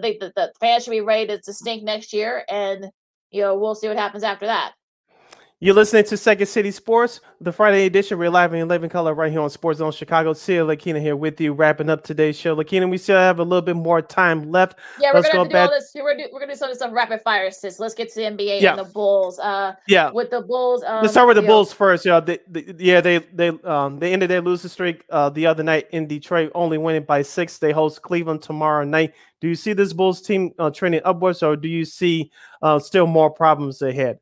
think 0.00 0.20
that 0.20 0.34
the 0.34 0.52
fans 0.60 0.84
should 0.84 0.90
be 0.90 1.00
ready 1.00 1.26
to, 1.28 1.40
to 1.40 1.52
stink 1.52 1.84
next 1.84 2.12
year, 2.12 2.44
and 2.48 2.90
you 3.30 3.42
know 3.42 3.56
we'll 3.56 3.74
see 3.74 3.88
what 3.88 3.96
happens 3.96 4.24
after 4.24 4.46
that. 4.46 4.72
You're 5.62 5.76
listening 5.76 6.02
to 6.06 6.16
Second 6.16 6.48
City 6.48 6.72
Sports, 6.72 7.20
the 7.40 7.52
Friday 7.52 7.86
edition. 7.86 8.18
We're 8.18 8.30
live 8.30 8.52
in 8.52 8.66
living 8.66 8.90
color 8.90 9.14
right 9.14 9.30
here 9.30 9.40
on 9.40 9.48
Sports 9.48 9.78
Zone 9.78 9.92
Chicago. 9.92 10.32
Sid 10.32 10.64
Lakina 10.64 11.00
here 11.00 11.14
with 11.14 11.40
you, 11.40 11.52
wrapping 11.52 11.88
up 11.88 12.02
today's 12.02 12.36
show. 12.36 12.56
Lakina, 12.56 12.90
we 12.90 12.98
still 12.98 13.16
have 13.16 13.38
a 13.38 13.44
little 13.44 13.62
bit 13.62 13.76
more 13.76 14.02
time 14.02 14.50
left. 14.50 14.80
Yeah, 14.98 15.10
we're 15.12 15.20
Let's 15.20 15.32
gonna 15.32 15.44
go 15.44 15.50
do 15.50 15.56
all 15.58 15.70
this. 15.70 15.92
We're 15.94 16.14
gonna 16.14 16.24
do, 16.24 16.30
we're 16.32 16.40
gonna 16.40 16.54
do 16.54 16.56
some 16.58 16.74
some 16.74 16.92
rapid 16.92 17.20
fire 17.20 17.48
sis. 17.52 17.78
Let's 17.78 17.94
get 17.94 18.08
to 18.12 18.14
the 18.16 18.26
NBA 18.26 18.60
Yeah. 18.60 18.70
and 18.70 18.80
the 18.80 18.92
Bulls. 18.92 19.38
Uh, 19.38 19.74
Yeah. 19.86 20.10
with 20.10 20.30
the 20.30 20.40
Bulls. 20.40 20.82
Um, 20.82 21.02
Let's 21.02 21.12
start 21.12 21.28
with 21.28 21.36
the 21.36 21.42
you 21.42 21.46
know, 21.46 21.54
Bulls 21.54 21.72
first. 21.72 22.04
Yeah, 22.04 22.18
they, 22.18 22.40
they, 22.48 22.74
yeah, 22.78 23.00
they 23.00 23.18
they 23.18 23.50
um 23.62 24.00
they 24.00 24.12
ended 24.12 24.30
their 24.30 24.40
losing 24.40 24.68
streak 24.68 25.04
uh 25.10 25.30
the 25.30 25.46
other 25.46 25.62
night 25.62 25.86
in 25.92 26.08
Detroit, 26.08 26.50
only 26.56 26.76
winning 26.76 27.04
by 27.04 27.22
six. 27.22 27.58
They 27.58 27.70
host 27.70 28.02
Cleveland 28.02 28.42
tomorrow 28.42 28.82
night. 28.82 29.14
Do 29.40 29.46
you 29.46 29.54
see 29.54 29.74
this 29.74 29.92
Bulls 29.92 30.22
team 30.22 30.50
uh, 30.58 30.70
trending 30.70 31.02
upwards, 31.04 31.40
or 31.40 31.54
do 31.54 31.68
you 31.68 31.84
see 31.84 32.32
uh 32.62 32.80
still 32.80 33.06
more 33.06 33.30
problems 33.30 33.80
ahead? 33.80 34.18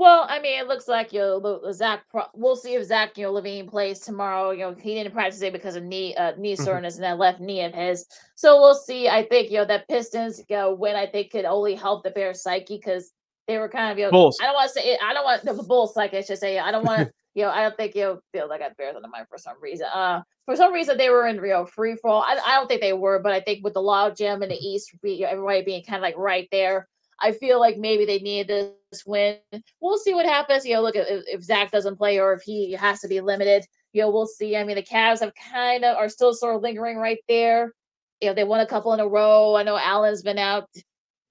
Well, 0.00 0.24
I 0.30 0.40
mean, 0.40 0.58
it 0.58 0.66
looks 0.66 0.88
like 0.88 1.12
you 1.12 1.20
know 1.20 1.60
Zach. 1.72 2.04
We'll 2.34 2.56
see 2.56 2.72
if 2.72 2.86
Zach, 2.86 3.18
you 3.18 3.26
know, 3.26 3.34
LaVine 3.34 3.68
plays 3.68 4.00
tomorrow. 4.00 4.50
You 4.50 4.60
know, 4.60 4.72
he 4.74 4.94
didn't 4.94 5.12
practice 5.12 5.38
today 5.40 5.50
because 5.50 5.76
of 5.76 5.82
knee 5.84 6.14
uh, 6.14 6.32
knee 6.38 6.54
Mhm. 6.54 6.64
soreness 6.64 6.96
in 6.96 7.02
that 7.02 7.18
left 7.18 7.38
knee 7.38 7.62
of 7.64 7.74
his. 7.74 8.06
So 8.34 8.58
we'll 8.58 8.74
see. 8.74 9.10
I 9.10 9.24
think 9.26 9.50
you 9.50 9.58
know 9.58 9.66
that 9.66 9.88
Pistons 9.88 10.38
you 10.48 10.56
know, 10.56 10.72
win. 10.72 10.96
I 10.96 11.06
think 11.06 11.32
could 11.32 11.44
only 11.44 11.74
help 11.74 12.02
the 12.02 12.12
Bears 12.12 12.42
psyche 12.42 12.78
because 12.78 13.12
they 13.46 13.58
were 13.58 13.68
kind 13.68 13.92
of 13.92 13.98
you 13.98 14.06
know. 14.06 14.10
Bulls. 14.10 14.38
I 14.40 14.46
don't 14.46 14.54
want 14.54 14.72
to 14.72 14.80
say 14.80 14.98
I 15.04 15.12
don't 15.12 15.24
want 15.24 15.44
the 15.44 15.62
Bulls 15.64 15.92
psyche. 15.92 16.16
I 16.16 16.22
should 16.22 16.38
say 16.38 16.58
I 16.58 16.70
don't 16.72 16.86
want 16.86 17.06
to. 17.06 17.12
you 17.34 17.42
know, 17.44 17.50
I 17.50 17.60
don't 17.60 17.76
think 17.76 17.94
you 17.94 18.04
know. 18.04 18.20
Feel 18.32 18.48
like 18.48 18.62
I 18.62 18.68
got 18.68 18.78
Bears 18.78 18.96
on 18.96 19.02
the 19.02 19.08
mind 19.08 19.26
for 19.28 19.36
some 19.36 19.60
reason. 19.60 19.86
Uh, 19.94 20.22
for 20.46 20.56
some 20.56 20.72
reason 20.72 20.96
they 20.96 21.10
were 21.10 21.26
in 21.26 21.36
you 21.36 21.48
know 21.48 21.66
free 21.66 21.96
fall. 21.96 22.22
I, 22.26 22.40
I 22.46 22.54
don't 22.56 22.68
think 22.68 22.80
they 22.80 22.94
were, 22.94 23.18
but 23.18 23.32
I 23.32 23.40
think 23.40 23.62
with 23.62 23.74
the 23.74 23.82
log 23.82 24.16
jam 24.16 24.42
in 24.42 24.48
the 24.48 24.56
East, 24.56 24.96
be, 25.02 25.22
everybody 25.26 25.60
being 25.62 25.84
kind 25.84 25.96
of 25.96 26.02
like 26.02 26.16
right 26.16 26.48
there. 26.50 26.88
I 27.20 27.32
feel 27.32 27.60
like 27.60 27.76
maybe 27.76 28.04
they 28.06 28.18
need 28.18 28.48
this 28.48 29.04
win. 29.06 29.36
We'll 29.80 29.98
see 29.98 30.14
what 30.14 30.26
happens. 30.26 30.64
You 30.64 30.74
know, 30.74 30.82
look 30.82 30.96
if, 30.96 31.06
if 31.26 31.42
Zach 31.42 31.70
doesn't 31.70 31.96
play 31.96 32.18
or 32.18 32.32
if 32.32 32.42
he 32.42 32.72
has 32.72 33.00
to 33.00 33.08
be 33.08 33.20
limited. 33.20 33.66
You 33.92 34.02
know, 34.02 34.10
we'll 34.10 34.26
see. 34.26 34.56
I 34.56 34.64
mean, 34.64 34.76
the 34.76 34.82
Cavs 34.82 35.20
have 35.20 35.32
kind 35.34 35.84
of 35.84 35.96
are 35.96 36.08
still 36.08 36.32
sort 36.32 36.56
of 36.56 36.62
lingering 36.62 36.96
right 36.96 37.18
there. 37.28 37.74
You 38.20 38.28
know, 38.28 38.34
they 38.34 38.44
won 38.44 38.60
a 38.60 38.66
couple 38.66 38.92
in 38.94 39.00
a 39.00 39.08
row. 39.08 39.56
I 39.56 39.62
know 39.62 39.76
Allen's 39.76 40.22
been 40.22 40.38
out, 40.38 40.68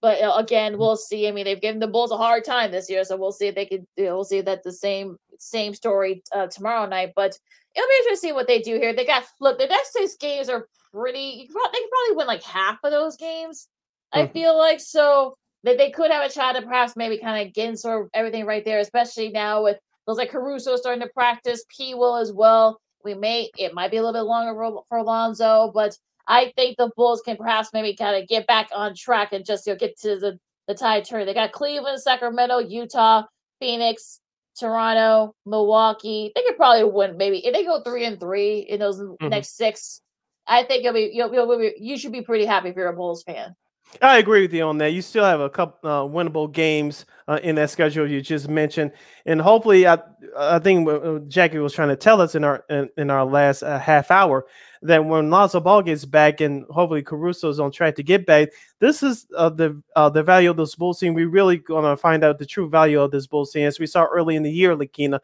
but 0.01 0.17
again, 0.37 0.77
we'll 0.77 0.97
see. 0.97 1.27
I 1.27 1.31
mean, 1.31 1.45
they've 1.45 1.61
given 1.61 1.79
the 1.79 1.87
Bulls 1.87 2.11
a 2.11 2.17
hard 2.17 2.43
time 2.43 2.71
this 2.71 2.89
year, 2.89 3.03
so 3.03 3.15
we'll 3.17 3.31
see 3.31 3.47
if 3.47 3.55
they 3.55 3.65
could. 3.65 3.85
You 3.97 4.05
know, 4.05 4.15
we'll 4.15 4.23
see 4.25 4.41
that 4.41 4.63
the 4.63 4.71
same 4.73 5.17
same 5.37 5.73
story 5.73 6.21
uh, 6.33 6.47
tomorrow 6.47 6.85
night. 6.85 7.13
But 7.15 7.37
it'll 7.75 7.87
be 7.87 7.95
interesting 7.99 8.29
to 8.29 8.31
see 8.31 8.33
what 8.33 8.47
they 8.47 8.59
do 8.61 8.75
here. 8.75 8.93
They 8.93 9.05
got 9.05 9.23
look. 9.39 9.57
The 9.57 9.67
next 9.67 9.93
six 9.93 10.15
games 10.17 10.49
are 10.49 10.67
pretty. 10.91 11.19
You 11.19 11.47
could 11.47 11.61
they 11.73 11.79
could 11.79 11.89
probably 11.91 12.17
win 12.17 12.27
like 12.27 12.43
half 12.43 12.79
of 12.83 12.91
those 12.91 13.15
games. 13.17 13.67
I 14.11 14.23
Mhm. 14.23 14.31
feel 14.33 14.57
like 14.57 14.79
so 14.79 15.35
that 15.63 15.77
they 15.77 15.91
could 15.91 16.11
have 16.11 16.25
a 16.25 16.31
shot 16.31 16.55
at 16.55 16.65
perhaps 16.65 16.95
maybe 16.95 17.17
kind 17.17 17.45
of 17.45 17.53
getting 17.53 17.75
sort 17.75 18.03
of 18.03 18.09
everything 18.13 18.45
right 18.45 18.63
there, 18.63 18.79
especially 18.79 19.29
now 19.29 19.63
with 19.63 19.77
those 20.07 20.17
like 20.17 20.31
Caruso 20.31 20.75
starting 20.75 21.01
to 21.01 21.13
practice. 21.13 21.65
P 21.75 21.93
will 21.93 22.15
as 22.15 22.31
well. 22.31 22.79
We 23.03 23.13
may 23.13 23.49
it 23.57 23.73
might 23.73 23.91
be 23.91 23.97
a 23.97 24.03
little 24.03 24.19
bit 24.19 24.27
longer 24.27 24.81
for 24.87 24.97
Alonzo, 24.97 25.71
but 25.73 25.97
I 26.27 26.53
think 26.55 26.77
the 26.77 26.91
Bulls 26.95 27.21
can 27.21 27.37
perhaps 27.37 27.69
maybe 27.73 27.95
kind 27.95 28.21
of 28.21 28.27
get 28.27 28.47
back 28.47 28.69
on 28.73 28.93
track 28.95 29.33
and 29.33 29.45
just 29.45 29.65
you 29.65 29.73
know, 29.73 29.77
get 29.77 29.99
to 29.99 30.17
the 30.17 30.39
the 30.67 30.75
tie 30.75 31.01
turn. 31.01 31.25
They 31.25 31.33
got 31.33 31.51
Cleveland, 31.51 31.99
Sacramento, 31.99 32.59
Utah, 32.59 33.23
Phoenix, 33.59 34.19
Toronto, 34.57 35.33
Milwaukee. 35.45 36.31
They 36.35 36.43
could 36.43 36.57
probably 36.57 36.83
win 36.83 37.17
maybe 37.17 37.45
if 37.45 37.53
they 37.53 37.63
go 37.63 37.81
three 37.81 38.05
and 38.05 38.19
three 38.19 38.59
in 38.59 38.79
those 38.79 38.99
mm-hmm. 38.99 39.29
next 39.29 39.57
six. 39.57 40.01
I 40.47 40.63
think 40.63 40.83
you'll 40.83 40.93
be 40.93 41.11
you'll, 41.13 41.33
you'll 41.33 41.57
be, 41.57 41.73
you 41.79 41.97
should 41.97 42.11
be 42.11 42.21
pretty 42.21 42.45
happy 42.45 42.69
if 42.69 42.75
you're 42.75 42.87
a 42.87 42.95
Bulls 42.95 43.23
fan. 43.23 43.55
I 44.01 44.19
agree 44.19 44.41
with 44.41 44.53
you 44.53 44.63
on 44.63 44.77
that. 44.77 44.93
You 44.93 45.01
still 45.01 45.23
have 45.23 45.39
a 45.39 45.49
couple 45.49 45.89
uh, 45.89 46.01
winnable 46.03 46.51
games 46.51 47.05
uh, 47.27 47.39
in 47.43 47.55
that 47.55 47.69
schedule 47.69 48.09
you 48.09 48.21
just 48.21 48.47
mentioned, 48.47 48.91
and 49.25 49.41
hopefully, 49.41 49.87
I 49.87 49.97
I 50.37 50.59
think 50.59 50.87
Jackie 51.27 51.57
was 51.57 51.73
trying 51.73 51.89
to 51.89 51.95
tell 51.95 52.21
us 52.21 52.35
in 52.35 52.43
our 52.43 52.63
in, 52.69 52.89
in 52.97 53.09
our 53.09 53.25
last 53.25 53.63
uh, 53.63 53.79
half 53.79 54.11
hour 54.11 54.45
that 54.83 55.03
when 55.03 55.29
Lonzo 55.29 55.59
Ball 55.59 55.81
gets 55.81 56.05
back 56.05 56.39
and 56.39 56.65
hopefully 56.69 57.01
Caruso 57.01 57.49
is 57.49 57.59
on 57.59 57.71
track 57.71 57.95
to 57.95 58.03
get 58.03 58.25
back, 58.25 58.49
this 58.79 59.03
is 59.03 59.25
uh, 59.35 59.49
the 59.49 59.81
uh, 59.95 60.09
the 60.09 60.23
value 60.23 60.51
of 60.51 60.57
this 60.57 60.75
Bulls 60.75 60.99
team. 60.99 61.13
We 61.13 61.25
really 61.25 61.57
gonna 61.57 61.97
find 61.97 62.23
out 62.23 62.37
the 62.37 62.45
true 62.45 62.69
value 62.69 63.01
of 63.01 63.11
this 63.11 63.27
Bulls 63.27 63.51
team 63.51 63.65
as 63.65 63.79
we 63.79 63.87
saw 63.87 64.05
early 64.05 64.35
in 64.35 64.43
the 64.43 64.51
year, 64.51 64.75
Lakina. 64.75 65.19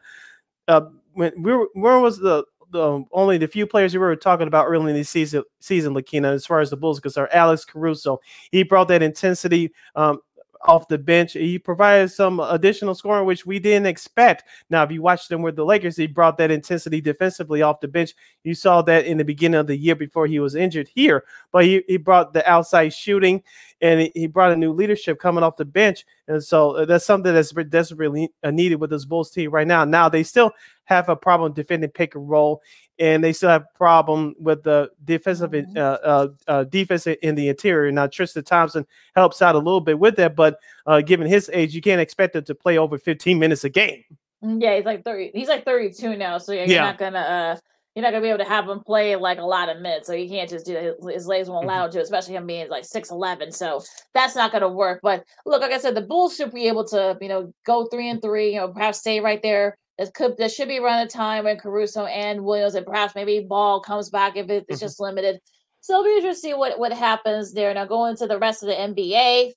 Uh, 0.68 0.82
when 1.14 1.32
we 1.40 1.52
were, 1.52 1.68
where 1.74 2.00
was 2.00 2.18
the 2.18 2.44
the 2.76 3.04
only 3.12 3.38
the 3.38 3.48
few 3.48 3.66
players 3.66 3.92
we 3.92 3.98
were 3.98 4.16
talking 4.16 4.46
about 4.46 4.66
early 4.66 4.90
in 4.90 4.96
the 4.96 5.04
season, 5.04 5.42
season, 5.60 5.94
Lakina, 5.94 6.32
as 6.32 6.46
far 6.46 6.60
as 6.60 6.70
the 6.70 6.76
Bulls 6.76 6.98
because 6.98 7.16
are 7.16 7.28
Alex 7.32 7.64
Caruso. 7.64 8.20
He 8.50 8.62
brought 8.62 8.88
that 8.88 9.02
intensity 9.02 9.72
um, 9.94 10.20
off 10.66 10.88
the 10.88 10.98
bench. 10.98 11.32
He 11.32 11.58
provided 11.58 12.10
some 12.10 12.40
additional 12.40 12.94
scoring, 12.94 13.26
which 13.26 13.46
we 13.46 13.58
didn't 13.58 13.86
expect. 13.86 14.44
Now, 14.70 14.82
if 14.82 14.90
you 14.90 15.02
watched 15.02 15.28
them 15.28 15.42
with 15.42 15.56
the 15.56 15.64
Lakers, 15.64 15.96
he 15.96 16.06
brought 16.06 16.38
that 16.38 16.50
intensity 16.50 17.00
defensively 17.00 17.62
off 17.62 17.80
the 17.80 17.88
bench. 17.88 18.14
You 18.44 18.54
saw 18.54 18.82
that 18.82 19.06
in 19.06 19.18
the 19.18 19.24
beginning 19.24 19.60
of 19.60 19.66
the 19.66 19.76
year 19.76 19.94
before 19.94 20.26
he 20.26 20.38
was 20.38 20.54
injured 20.54 20.88
here, 20.88 21.24
but 21.52 21.64
he, 21.64 21.82
he 21.86 21.96
brought 21.96 22.32
the 22.32 22.48
outside 22.50 22.92
shooting 22.92 23.42
and 23.80 24.10
he 24.14 24.26
brought 24.26 24.52
a 24.52 24.56
new 24.56 24.72
leadership 24.72 25.18
coming 25.18 25.44
off 25.44 25.56
the 25.56 25.64
bench. 25.64 26.04
And 26.28 26.42
so 26.42 26.76
uh, 26.76 26.84
that's 26.84 27.04
something 27.04 27.32
that's 27.32 27.52
desperately 27.52 28.30
needed 28.44 28.76
with 28.76 28.90
this 28.90 29.04
Bulls 29.04 29.30
team 29.30 29.50
right 29.50 29.66
now. 29.66 29.84
Now, 29.84 30.08
they 30.08 30.22
still 30.22 30.52
have 30.84 31.08
a 31.08 31.16
problem 31.16 31.52
defending 31.52 31.90
pick 31.90 32.14
and 32.14 32.28
roll 32.28 32.62
and 32.98 33.22
they 33.22 33.32
still 33.32 33.50
have 33.50 33.62
a 33.62 33.78
problem 33.78 34.34
with 34.38 34.62
the 34.62 34.90
defensive 35.04 35.50
mm-hmm. 35.50 35.76
uh, 35.76 35.80
uh, 35.80 36.28
uh, 36.48 36.64
defense 36.64 37.06
in 37.06 37.34
the 37.34 37.48
interior. 37.48 37.90
Now 37.92 38.06
Tristan 38.06 38.44
Thompson 38.44 38.86
helps 39.14 39.42
out 39.42 39.54
a 39.54 39.58
little 39.58 39.80
bit 39.80 39.98
with 39.98 40.16
that, 40.16 40.34
but 40.34 40.58
uh, 40.86 41.00
given 41.00 41.26
his 41.26 41.50
age, 41.52 41.74
you 41.74 41.80
can't 41.80 42.00
expect 42.00 42.36
him 42.36 42.44
to 42.44 42.54
play 42.54 42.78
over 42.78 42.98
15 42.98 43.38
minutes 43.38 43.64
a 43.64 43.68
game. 43.68 44.04
Mm, 44.44 44.62
yeah, 44.62 44.76
he's 44.76 44.84
like 44.84 45.04
30. 45.04 45.32
He's 45.34 45.48
like 45.48 45.64
32 45.64 46.16
now, 46.16 46.38
so 46.38 46.52
you're 46.52 46.64
yeah. 46.64 46.82
not 46.82 46.98
gonna 46.98 47.18
uh, 47.18 47.56
you're 47.94 48.02
not 48.02 48.10
gonna 48.10 48.22
be 48.22 48.28
able 48.28 48.44
to 48.44 48.50
have 48.50 48.68
him 48.68 48.80
play 48.80 49.16
like 49.16 49.38
a 49.38 49.44
lot 49.44 49.68
of 49.68 49.80
minutes. 49.80 50.06
So 50.06 50.12
you 50.12 50.28
can't 50.28 50.48
just 50.48 50.66
do 50.66 50.74
that. 50.74 51.12
His 51.12 51.26
legs 51.26 51.48
won't 51.48 51.64
allow 51.64 51.84
mm-hmm. 51.84 51.92
to, 51.92 52.02
especially 52.02 52.34
him 52.34 52.46
being 52.46 52.68
like 52.68 52.84
6'11. 52.84 53.54
So 53.54 53.82
that's 54.14 54.36
not 54.36 54.52
gonna 54.52 54.68
work. 54.68 55.00
But 55.02 55.24
look, 55.46 55.62
like 55.62 55.72
I 55.72 55.78
said, 55.78 55.94
the 55.94 56.02
Bulls 56.02 56.36
should 56.36 56.52
be 56.52 56.68
able 56.68 56.84
to, 56.88 57.16
you 57.20 57.28
know, 57.28 57.52
go 57.64 57.86
three 57.86 58.10
and 58.10 58.20
three, 58.20 58.54
you 58.54 58.60
know, 58.60 58.68
perhaps 58.68 58.98
stay 58.98 59.20
right 59.20 59.42
there 59.42 59.78
there 59.98 60.08
could 60.14 60.36
there 60.36 60.48
should 60.48 60.68
be 60.68 60.78
around 60.78 61.06
a 61.06 61.08
time 61.08 61.44
when 61.44 61.58
Caruso 61.58 62.04
and 62.06 62.44
Williams 62.44 62.74
and 62.74 62.86
perhaps 62.86 63.14
maybe 63.14 63.40
Ball 63.40 63.80
comes 63.80 64.10
back 64.10 64.36
if 64.36 64.50
it's 64.50 64.66
mm-hmm. 64.66 64.78
just 64.78 65.00
limited. 65.00 65.40
So 65.80 65.94
it'll 65.94 66.04
be 66.04 66.16
interesting 66.16 66.50
to 66.50 66.54
see 66.54 66.58
what, 66.58 66.78
what 66.78 66.92
happens 66.92 67.52
there. 67.52 67.72
Now 67.72 67.84
going 67.84 68.16
to 68.16 68.26
the 68.26 68.38
rest 68.38 68.62
of 68.62 68.68
the 68.68 68.74
NBA. 68.74 69.52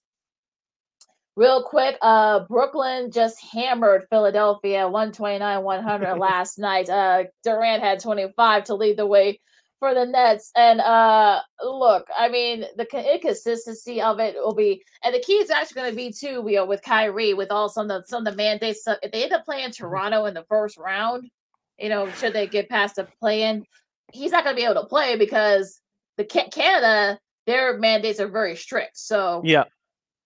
Real 1.36 1.64
quick, 1.64 1.98
uh 2.02 2.42
Brooklyn 2.48 3.12
just 3.12 3.42
hammered 3.44 4.06
Philadelphia 4.10 4.88
129 4.88 5.64
100 5.64 6.16
last 6.20 6.60
night. 6.60 6.90
Uh 6.90 7.26
Durant 7.44 7.84
had 7.84 8.00
25 8.00 8.64
to 8.66 8.76
lead 8.76 8.98
the 8.98 9.06
way 9.06 9.40
for 9.80 9.94
the 9.94 10.06
Nets. 10.06 10.52
And 10.56 10.82
uh 10.82 11.42
look, 11.64 12.08
I 12.18 12.30
mean, 12.30 12.66
the 12.78 13.14
inconsistency 13.14 14.02
of 14.02 14.20
it 14.20 14.36
will 14.36 14.54
be, 14.56 14.84
and 15.04 15.14
the 15.14 15.20
key 15.20 15.34
is 15.34 15.50
actually 15.50 15.82
going 15.82 15.92
to 15.92 15.96
be 15.96 16.12
too, 16.12 16.44
you 16.48 16.58
know, 16.58 16.66
with 16.66 16.84
Kyrie, 16.84 17.34
with 17.34 17.52
all 17.52 17.70
some 17.70 17.90
of 17.90 18.02
the 18.02 18.08
some 18.08 18.26
of 18.26 18.32
the 18.32 18.38
mandates. 18.38 18.84
So 18.84 18.96
if 19.02 19.12
they 19.12 19.24
end 19.24 19.34
up 19.34 19.46
playing 19.46 19.70
mm-hmm. 19.70 19.84
Toronto 19.84 20.26
in 20.26 20.34
the 20.34 20.46
first 20.50 20.78
round, 20.78 21.30
you 21.78 21.90
know, 21.90 22.10
should 22.12 22.34
they 22.34 22.48
get 22.48 22.70
past 22.70 22.98
the 22.98 23.08
play-in, 23.20 23.66
he's 24.12 24.32
not 24.32 24.44
going 24.44 24.56
to 24.56 24.60
be 24.60 24.66
able 24.66 24.82
to 24.82 24.88
play 24.88 25.16
because 25.16 25.82
the 26.18 26.26
Canada 26.26 27.20
their 27.46 27.80
mandates 27.80 28.20
are 28.20 28.28
very 28.28 28.56
strict. 28.56 28.98
So 28.98 29.42
yeah. 29.44 29.64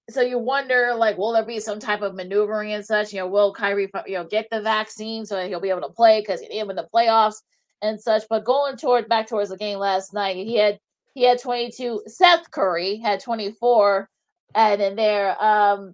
So 0.10 0.20
you 0.20 0.38
wonder, 0.38 0.94
like, 0.94 1.18
will 1.18 1.32
there 1.32 1.46
be 1.46 1.62
some 1.62 1.80
type 1.80 2.02
of 2.02 2.14
maneuvering 2.14 2.74
and 2.74 2.86
such? 2.86 3.14
You 3.14 3.20
know, 3.20 3.28
will 3.28 3.54
Kyrie, 3.54 3.90
you 4.06 4.16
know, 4.16 4.26
get 4.26 4.48
the 4.52 4.60
vaccine 4.60 5.26
so 5.26 5.48
he'll 5.48 5.62
be 5.62 5.70
able 5.70 5.88
to 5.88 5.94
play 5.94 6.20
because 6.20 6.42
he 6.42 6.48
didn't 6.50 6.76
the 6.76 6.90
playoffs? 6.94 7.36
And 7.84 8.02
such. 8.02 8.24
But 8.30 8.46
going 8.46 8.78
toward 8.78 9.08
back 9.08 9.28
towards 9.28 9.52
the 9.52 9.58
game 9.58 9.78
last 9.78 10.14
night, 10.14 10.38
he 10.38 10.58
had 10.58 10.80
he 11.14 11.24
had 11.24 11.40
22. 11.40 12.04
Seth 12.08 12.50
Curry 12.50 12.98
had 12.98 13.20
24, 13.20 14.10
and 14.56 14.82
in 14.82 14.96
there, 14.96 15.42
um, 15.44 15.92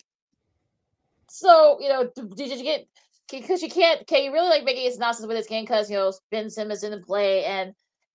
so 1.27 1.77
you 1.81 1.89
know, 1.89 2.09
did 2.35 2.57
you 2.57 2.63
get 2.63 2.87
because 3.29 3.61
you 3.61 3.69
can't 3.69 4.07
can 4.07 4.23
you 4.23 4.31
really 4.31 4.49
like 4.49 4.63
make 4.63 4.77
any 4.77 4.89
synopsis 4.91 5.25
with 5.25 5.35
this 5.35 5.47
game 5.47 5.63
because 5.63 5.89
you 5.89 5.97
know 5.97 6.13
Ben 6.31 6.49
Simmons 6.49 6.81
didn't 6.81 7.05
play 7.05 7.43
and 7.43 7.73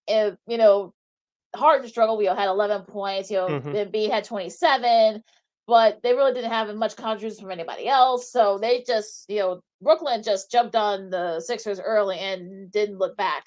if 0.09 0.35
you 0.47 0.59
know 0.59 0.95
Harden 1.55 1.89
struggle, 1.89 2.21
you 2.21 2.29
know, 2.29 2.35
had 2.35 2.49
11 2.49 2.83
points, 2.87 3.31
you 3.31 3.37
know, 3.37 3.49
mm-hmm. 3.49 3.91
B 3.91 4.09
had 4.09 4.25
27, 4.25 5.23
but 5.67 6.03
they 6.03 6.15
really 6.15 6.35
didn't 6.35 6.51
have 6.51 6.75
much 6.75 6.97
contribution 6.97 7.43
from 7.43 7.53
anybody 7.53 7.89
else. 7.89 8.31
So 8.31 8.59
they 8.59 8.85
just, 8.87 9.25
you 9.29 9.39
know, 9.39 9.61
Brooklyn 9.81 10.23
just 10.23 10.51
jumped 10.51 10.75
on 10.75 11.11
the 11.11 11.41
Sixers 11.41 11.81
early 11.81 12.19
and 12.19 12.71
didn't 12.71 12.99
look 12.99 13.17
back. 13.17 13.45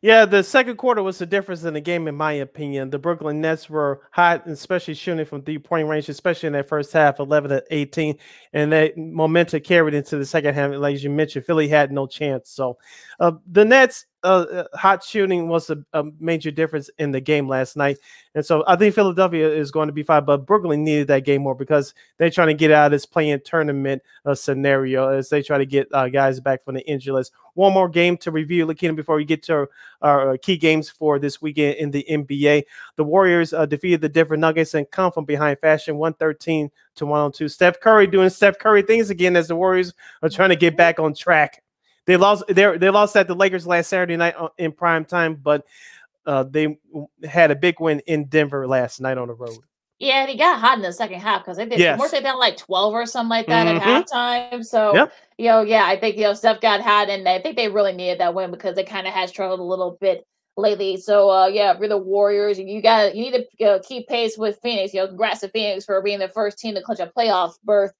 Yeah, 0.00 0.24
the 0.24 0.42
second 0.42 0.76
quarter 0.76 1.02
was 1.02 1.18
the 1.18 1.26
difference 1.26 1.64
in 1.64 1.74
the 1.74 1.80
game, 1.80 2.08
in 2.08 2.14
my 2.16 2.32
opinion. 2.32 2.90
The 2.90 2.98
Brooklyn 2.98 3.40
Nets 3.40 3.70
were 3.70 4.02
hot, 4.10 4.46
especially 4.46 4.94
shooting 4.94 5.24
from 5.24 5.42
three 5.42 5.58
point 5.58 5.88
range, 5.88 6.08
especially 6.08 6.48
in 6.48 6.52
that 6.54 6.68
first 6.68 6.92
half, 6.92 7.20
11 7.20 7.50
to 7.50 7.64
18. 7.70 8.16
And 8.52 8.72
that 8.72 8.96
momentum 8.96 9.60
carried 9.60 9.94
into 9.94 10.16
the 10.16 10.26
second 10.26 10.54
half. 10.54 10.72
Like 10.72 11.02
you 11.02 11.10
mentioned, 11.10 11.46
Philly 11.46 11.68
had 11.68 11.92
no 11.92 12.06
chance. 12.06 12.50
So 12.50 12.78
uh, 13.20 13.32
the 13.50 13.64
Nets, 13.64 14.06
uh, 14.24 14.46
uh, 14.52 14.64
hot 14.76 15.02
shooting 15.02 15.48
was 15.48 15.70
a, 15.70 15.78
a, 15.92 16.04
major 16.20 16.50
difference 16.50 16.88
in 16.98 17.10
the 17.10 17.20
game 17.20 17.48
last 17.48 17.76
night. 17.76 17.98
And 18.34 18.44
so 18.44 18.62
I 18.66 18.76
think 18.76 18.94
Philadelphia 18.94 19.48
is 19.48 19.70
going 19.70 19.88
to 19.88 19.92
be 19.92 20.02
fine, 20.02 20.24
but 20.24 20.46
Brooklyn 20.46 20.84
needed 20.84 21.08
that 21.08 21.24
game 21.24 21.42
more 21.42 21.54
because 21.54 21.92
they're 22.18 22.30
trying 22.30 22.48
to 22.48 22.54
get 22.54 22.70
out 22.70 22.86
of 22.86 22.92
this 22.92 23.04
play-in 23.04 23.40
tournament 23.44 24.02
uh, 24.24 24.34
scenario 24.34 25.08
as 25.08 25.28
they 25.28 25.42
try 25.42 25.58
to 25.58 25.66
get 25.66 25.88
uh, 25.92 26.08
guys 26.08 26.40
back 26.40 26.64
from 26.64 26.76
the 26.76 26.88
injury 26.88 27.12
list. 27.12 27.32
One 27.54 27.74
more 27.74 27.88
game 27.88 28.16
to 28.18 28.30
review, 28.30 28.64
Lakina, 28.64 28.94
before 28.94 29.16
we 29.16 29.24
get 29.24 29.42
to 29.44 29.52
our, 29.54 29.68
our, 30.02 30.38
key 30.38 30.56
games 30.56 30.88
for 30.88 31.18
this 31.18 31.42
weekend 31.42 31.76
in 31.76 31.90
the 31.90 32.06
NBA. 32.08 32.64
The 32.96 33.04
Warriors 33.04 33.52
uh, 33.52 33.66
defeated 33.66 34.00
the 34.00 34.08
Denver 34.08 34.36
Nuggets 34.36 34.74
and 34.74 34.90
come 34.90 35.12
from 35.12 35.24
behind 35.24 35.58
fashion 35.58 35.98
113 35.98 36.70
to 36.94 37.06
102. 37.06 37.48
Steph 37.48 37.80
Curry 37.80 38.06
doing 38.06 38.30
Steph 38.30 38.58
Curry 38.58 38.82
things 38.82 39.10
again 39.10 39.36
as 39.36 39.48
the 39.48 39.56
Warriors 39.56 39.92
are 40.22 40.28
trying 40.28 40.50
to 40.50 40.56
get 40.56 40.76
back 40.76 40.98
on 40.98 41.14
track. 41.14 41.61
They 42.06 42.16
lost. 42.16 42.44
They 42.48 42.76
they 42.78 42.90
lost 42.90 43.16
at 43.16 43.28
the 43.28 43.34
Lakers 43.34 43.66
last 43.66 43.88
Saturday 43.88 44.16
night 44.16 44.34
in 44.58 44.72
prime 44.72 45.04
time, 45.04 45.36
but 45.36 45.64
uh, 46.26 46.44
they 46.44 46.78
had 47.24 47.50
a 47.50 47.56
big 47.56 47.80
win 47.80 48.00
in 48.06 48.26
Denver 48.26 48.66
last 48.66 49.00
night 49.00 49.18
on 49.18 49.28
the 49.28 49.34
road. 49.34 49.58
Yeah, 50.02 50.22
and 50.22 50.30
he 50.30 50.36
got 50.36 50.58
hot 50.58 50.78
in 50.78 50.82
the 50.82 50.92
second 50.92 51.20
half 51.20 51.42
because 51.42 51.58
they 51.58 51.66
did 51.66 51.78
yes. 51.78 51.96
more 51.96 52.08
they 52.08 52.20
down 52.20 52.36
like 52.36 52.56
12 52.56 52.92
or 52.92 53.06
something 53.06 53.30
like 53.30 53.46
that 53.46 53.68
mm-hmm. 53.68 53.88
at 53.88 54.08
halftime. 54.08 54.64
So 54.64 54.92
yep. 54.96 55.12
you 55.38 55.46
know, 55.46 55.60
yeah, 55.60 55.86
I 55.86 55.96
think 55.96 56.16
you 56.16 56.24
know 56.24 56.34
Steph 56.34 56.60
got 56.60 56.80
hot 56.80 57.08
and 57.08 57.28
I 57.28 57.40
think 57.40 57.54
they 57.54 57.68
really 57.68 57.92
needed 57.92 58.18
that 58.18 58.34
win 58.34 58.50
because 58.50 58.74
they 58.74 58.82
kind 58.82 59.06
of 59.06 59.14
had 59.14 59.28
struggled 59.28 59.60
a 59.60 59.62
little 59.62 59.96
bit 60.00 60.26
lately. 60.56 60.96
So 60.96 61.30
uh 61.30 61.46
yeah, 61.46 61.78
for 61.78 61.86
the 61.86 61.98
Warriors, 61.98 62.58
you 62.58 62.82
got 62.82 63.14
you 63.14 63.22
need 63.22 63.34
to 63.34 63.46
you 63.60 63.66
know, 63.66 63.78
keep 63.78 64.08
pace 64.08 64.36
with 64.36 64.58
Phoenix. 64.60 64.92
You 64.92 65.02
know, 65.02 65.06
congrats 65.06 65.38
to 65.42 65.48
Phoenix 65.50 65.84
for 65.84 66.02
being 66.02 66.18
the 66.18 66.28
first 66.28 66.58
team 66.58 66.74
to 66.74 66.82
clinch 66.82 66.98
a 66.98 67.06
playoff 67.16 67.52
berth 67.62 67.92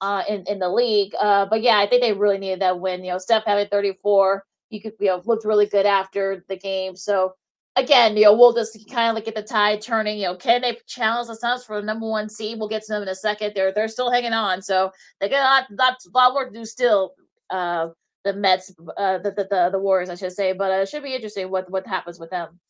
uh, 0.00 0.22
in 0.28 0.44
in 0.46 0.58
the 0.58 0.68
league. 0.68 1.14
Uh, 1.20 1.46
but 1.46 1.62
yeah, 1.62 1.78
I 1.78 1.86
think 1.86 2.02
they 2.02 2.12
really 2.12 2.38
needed 2.38 2.60
that 2.60 2.80
win. 2.80 3.04
You 3.04 3.12
know, 3.12 3.18
Steph 3.18 3.44
having 3.46 3.68
34, 3.68 4.44
you 4.70 4.80
could 4.80 4.94
you 5.00 5.08
know 5.08 5.22
looked 5.24 5.44
really 5.44 5.66
good 5.66 5.86
after 5.86 6.44
the 6.48 6.56
game. 6.56 6.96
So 6.96 7.34
again, 7.76 8.16
you 8.16 8.24
know, 8.24 8.36
we'll 8.36 8.52
just 8.52 8.88
kind 8.90 9.08
of 9.08 9.14
like 9.14 9.24
get 9.24 9.34
the 9.34 9.42
tide 9.42 9.80
turning. 9.82 10.18
You 10.18 10.24
know, 10.24 10.36
can 10.36 10.62
they 10.62 10.78
challenge 10.86 11.28
the 11.28 11.36
Suns 11.36 11.64
for 11.64 11.80
the 11.80 11.86
number 11.86 12.08
one 12.08 12.28
seed? 12.28 12.58
We'll 12.58 12.68
get 12.68 12.82
to 12.82 12.92
them 12.92 13.02
in 13.02 13.08
a 13.08 13.14
second. 13.14 13.52
They're 13.54 13.72
they're 13.72 13.88
still 13.88 14.10
hanging 14.10 14.32
on, 14.32 14.62
so 14.62 14.92
they 15.20 15.28
got 15.28 15.70
a 15.70 15.74
lot, 15.74 15.78
lot, 15.78 15.98
lot 16.14 16.34
work 16.34 16.52
to 16.52 16.58
do 16.58 16.64
still. 16.64 17.14
Uh, 17.48 17.88
the 18.22 18.34
Mets, 18.34 18.72
uh, 18.98 19.18
the, 19.18 19.30
the 19.30 19.46
the 19.50 19.68
the 19.72 19.78
Warriors, 19.78 20.10
I 20.10 20.14
should 20.14 20.32
say, 20.32 20.52
but 20.52 20.70
uh, 20.70 20.82
it 20.82 20.88
should 20.88 21.02
be 21.02 21.14
interesting 21.14 21.50
what 21.50 21.70
what 21.70 21.86
happens 21.86 22.18
with 22.18 22.30
them. 22.30 22.60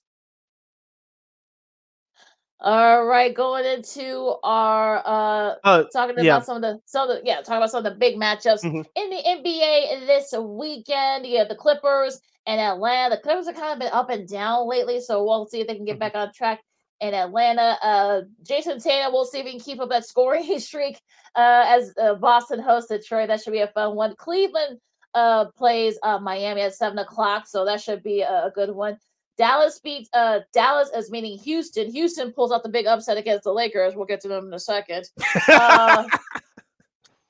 All 2.62 3.06
right, 3.06 3.34
going 3.34 3.64
into 3.64 4.34
our 4.44 4.98
uh, 5.06 5.54
uh 5.64 5.84
talking 5.94 6.14
about 6.14 6.24
yeah. 6.26 6.40
some 6.40 6.56
of 6.56 6.62
the 6.62 6.78
some 6.84 7.08
of 7.08 7.16
the 7.16 7.22
yeah, 7.24 7.36
talking 7.36 7.56
about 7.56 7.70
some 7.70 7.86
of 7.86 7.90
the 7.90 7.98
big 7.98 8.16
matchups 8.16 8.62
mm-hmm. 8.62 8.82
in 8.96 9.10
the 9.10 9.16
NBA 9.16 10.06
this 10.06 10.34
weekend. 10.38 11.26
You 11.26 11.38
have 11.38 11.48
the 11.48 11.54
Clippers 11.54 12.20
and 12.46 12.60
Atlanta. 12.60 13.16
The 13.16 13.22
Clippers 13.22 13.46
have 13.46 13.56
kind 13.56 13.72
of 13.72 13.78
been 13.78 13.92
up 13.92 14.10
and 14.10 14.28
down 14.28 14.68
lately, 14.68 15.00
so 15.00 15.24
we'll 15.24 15.46
see 15.46 15.60
if 15.60 15.68
they 15.68 15.74
can 15.74 15.86
get 15.86 15.92
mm-hmm. 15.92 16.00
back 16.00 16.14
on 16.14 16.32
track 16.34 16.60
in 17.00 17.14
Atlanta. 17.14 17.78
Uh, 17.82 18.20
Jayson 18.42 18.78
Tatum, 18.82 19.12
we'll 19.12 19.24
see 19.24 19.38
if 19.38 19.46
he 19.46 19.52
can 19.52 19.60
keep 19.60 19.80
up 19.80 19.88
that 19.88 20.04
scoring 20.06 20.58
streak 20.58 21.00
uh, 21.36 21.64
as 21.66 21.94
uh, 21.98 22.14
Boston 22.16 22.60
hosts 22.60 22.90
Detroit. 22.90 23.28
That 23.28 23.40
should 23.40 23.54
be 23.54 23.60
a 23.60 23.68
fun 23.68 23.96
one. 23.96 24.14
Cleveland 24.16 24.78
uh, 25.14 25.46
plays 25.56 25.98
uh, 26.02 26.18
Miami 26.18 26.60
at 26.60 26.74
seven 26.74 26.98
o'clock, 26.98 27.46
so 27.48 27.64
that 27.64 27.80
should 27.80 28.02
be 28.02 28.20
a, 28.20 28.46
a 28.46 28.52
good 28.54 28.70
one. 28.70 28.98
Dallas 29.40 29.80
beats 29.82 30.10
uh, 30.12 30.40
Dallas 30.52 30.90
as 30.94 31.10
meaning 31.10 31.38
Houston. 31.38 31.90
Houston 31.90 32.30
pulls 32.30 32.52
out 32.52 32.62
the 32.62 32.68
big 32.68 32.86
upset 32.86 33.16
against 33.16 33.44
the 33.44 33.52
Lakers. 33.54 33.96
We'll 33.96 34.04
get 34.04 34.20
to 34.20 34.28
them 34.28 34.48
in 34.48 34.52
a 34.52 34.58
second. 34.58 35.08
Uh, 35.48 36.04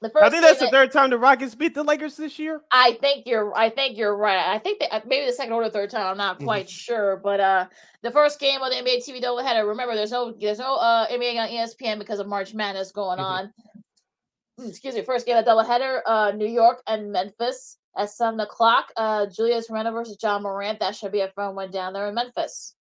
I 0.03 0.29
think 0.29 0.43
that's 0.43 0.59
the 0.59 0.71
third 0.73 0.91
time 0.91 1.11
the 1.11 1.19
Rockets 1.19 1.55
beat 1.55 1.75
the 1.75 1.85
Lakers 1.85 2.17
this 2.17 2.37
year. 2.37 2.63
I 2.73 2.95
think 3.01 3.27
you're. 3.27 3.57
I 3.57 3.71
think 3.71 3.97
you're 3.97 4.17
right. 4.17 4.53
I 4.53 4.59
think 4.59 4.81
that 4.81 5.07
maybe 5.07 5.27
the 5.27 5.33
second 5.33 5.53
or 5.53 5.63
the 5.63 5.71
third 5.71 5.91
time. 5.91 6.05
I'm 6.05 6.17
not 6.17 6.41
quite 6.41 6.67
mm-hmm. 6.67 6.71
sure, 6.71 7.21
but 7.23 7.39
uh, 7.39 7.67
the 8.03 8.11
first 8.11 8.41
game 8.41 8.61
of 8.61 8.73
the 8.73 8.77
NBA 8.77 9.09
TV 9.09 9.23
doubleheader. 9.23 9.69
Remember, 9.69 9.95
there's 9.95 10.11
no 10.11 10.33
there's 10.33 10.59
no 10.59 10.77
uh 10.77 11.07
NBA 11.07 11.39
on 11.39 11.49
ESPN 11.49 12.01
because 12.01 12.19
of 12.19 12.27
March 12.27 12.55
Madness 12.55 12.91
going 12.91 13.19
mm-hmm. 13.19 13.27
on. 13.27 13.53
Mm, 14.61 14.69
excuse 14.69 14.95
me. 14.95 15.03
First 15.03 15.27
game 15.27 15.37
of 15.37 15.45
doubleheader. 15.45 16.01
Uh, 16.07 16.33
New 16.33 16.47
York 16.47 16.83
and 16.87 17.11
Memphis 17.11 17.79
at 17.97 18.11
seven 18.11 18.39
o'clock. 18.41 18.93
Uh, 18.97 19.27
Julius 19.27 19.71
Randle 19.71 19.95
versus 19.95 20.19
Ja 20.23 20.39
Morant. 20.39 20.79
That 20.81 20.95
should 20.95 21.13
be 21.13 21.21
a 21.21 21.29
fun 21.29 21.55
one 21.55 21.71
down 21.71 21.93
there 21.93 22.09
in 22.09 22.15
Memphis. 22.15 22.75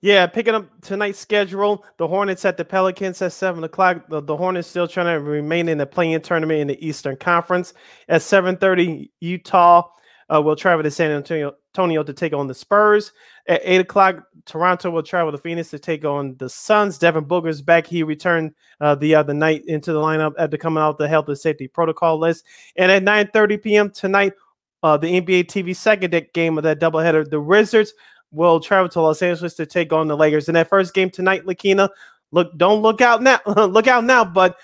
Yeah, 0.00 0.26
picking 0.26 0.54
up 0.54 0.68
tonight's 0.82 1.18
schedule, 1.18 1.84
the 1.98 2.06
Hornets 2.06 2.44
at 2.44 2.56
the 2.56 2.64
Pelicans 2.64 3.20
at 3.22 3.32
seven 3.32 3.64
o'clock. 3.64 4.08
The, 4.08 4.20
the 4.20 4.36
Hornets 4.36 4.68
still 4.68 4.86
trying 4.86 5.06
to 5.06 5.20
remain 5.20 5.68
in 5.68 5.78
the 5.78 5.86
play-in 5.86 6.20
tournament 6.20 6.60
in 6.60 6.66
the 6.68 6.86
Eastern 6.86 7.16
Conference. 7.16 7.74
At 8.08 8.22
seven 8.22 8.56
thirty, 8.56 9.10
Utah 9.20 9.88
uh, 10.32 10.42
will 10.42 10.56
travel 10.56 10.82
to 10.82 10.90
San 10.90 11.10
Antonio, 11.10 11.54
Antonio 11.74 12.04
to 12.04 12.12
take 12.12 12.32
on 12.32 12.46
the 12.46 12.54
Spurs. 12.54 13.12
At 13.48 13.60
eight 13.64 13.80
o'clock, 13.80 14.24
Toronto 14.46 14.90
will 14.90 15.02
travel 15.02 15.32
to 15.32 15.38
Phoenix 15.38 15.70
to 15.70 15.78
take 15.78 16.04
on 16.04 16.36
the 16.38 16.48
Suns. 16.48 16.98
Devin 16.98 17.24
Booker's 17.24 17.60
back. 17.60 17.84
He 17.86 18.04
returned 18.04 18.52
uh, 18.80 18.94
the 18.94 19.16
other 19.16 19.34
night 19.34 19.64
into 19.66 19.92
the 19.92 19.98
lineup 19.98 20.34
after 20.38 20.56
coming 20.56 20.80
out 20.80 20.90
of 20.90 20.98
the 20.98 21.08
health 21.08 21.28
and 21.28 21.38
safety 21.38 21.66
protocol 21.66 22.18
list. 22.18 22.44
And 22.76 22.92
at 22.92 23.02
nine 23.02 23.28
thirty 23.32 23.56
p.m. 23.56 23.90
tonight, 23.90 24.34
uh, 24.84 24.96
the 24.96 25.20
NBA 25.20 25.46
TV 25.46 25.74
second 25.74 26.14
game 26.32 26.58
of 26.58 26.64
that 26.64 26.78
doubleheader, 26.78 27.28
the 27.28 27.40
Wizards 27.40 27.92
will 28.30 28.60
travel 28.60 28.88
to 28.90 29.00
Los 29.00 29.20
Angeles 29.20 29.54
to 29.54 29.66
take 29.66 29.92
on 29.92 30.06
the 30.06 30.16
Lakers. 30.16 30.48
In 30.48 30.54
that 30.54 30.68
first 30.68 30.94
game 30.94 31.10
tonight, 31.10 31.44
Lakina, 31.44 31.88
look, 32.30 32.56
don't 32.56 32.82
look 32.82 33.00
out 33.00 33.20
now, 33.20 33.40
look 33.46 33.88
out 33.88 34.04
now, 34.04 34.24
but 34.24 34.56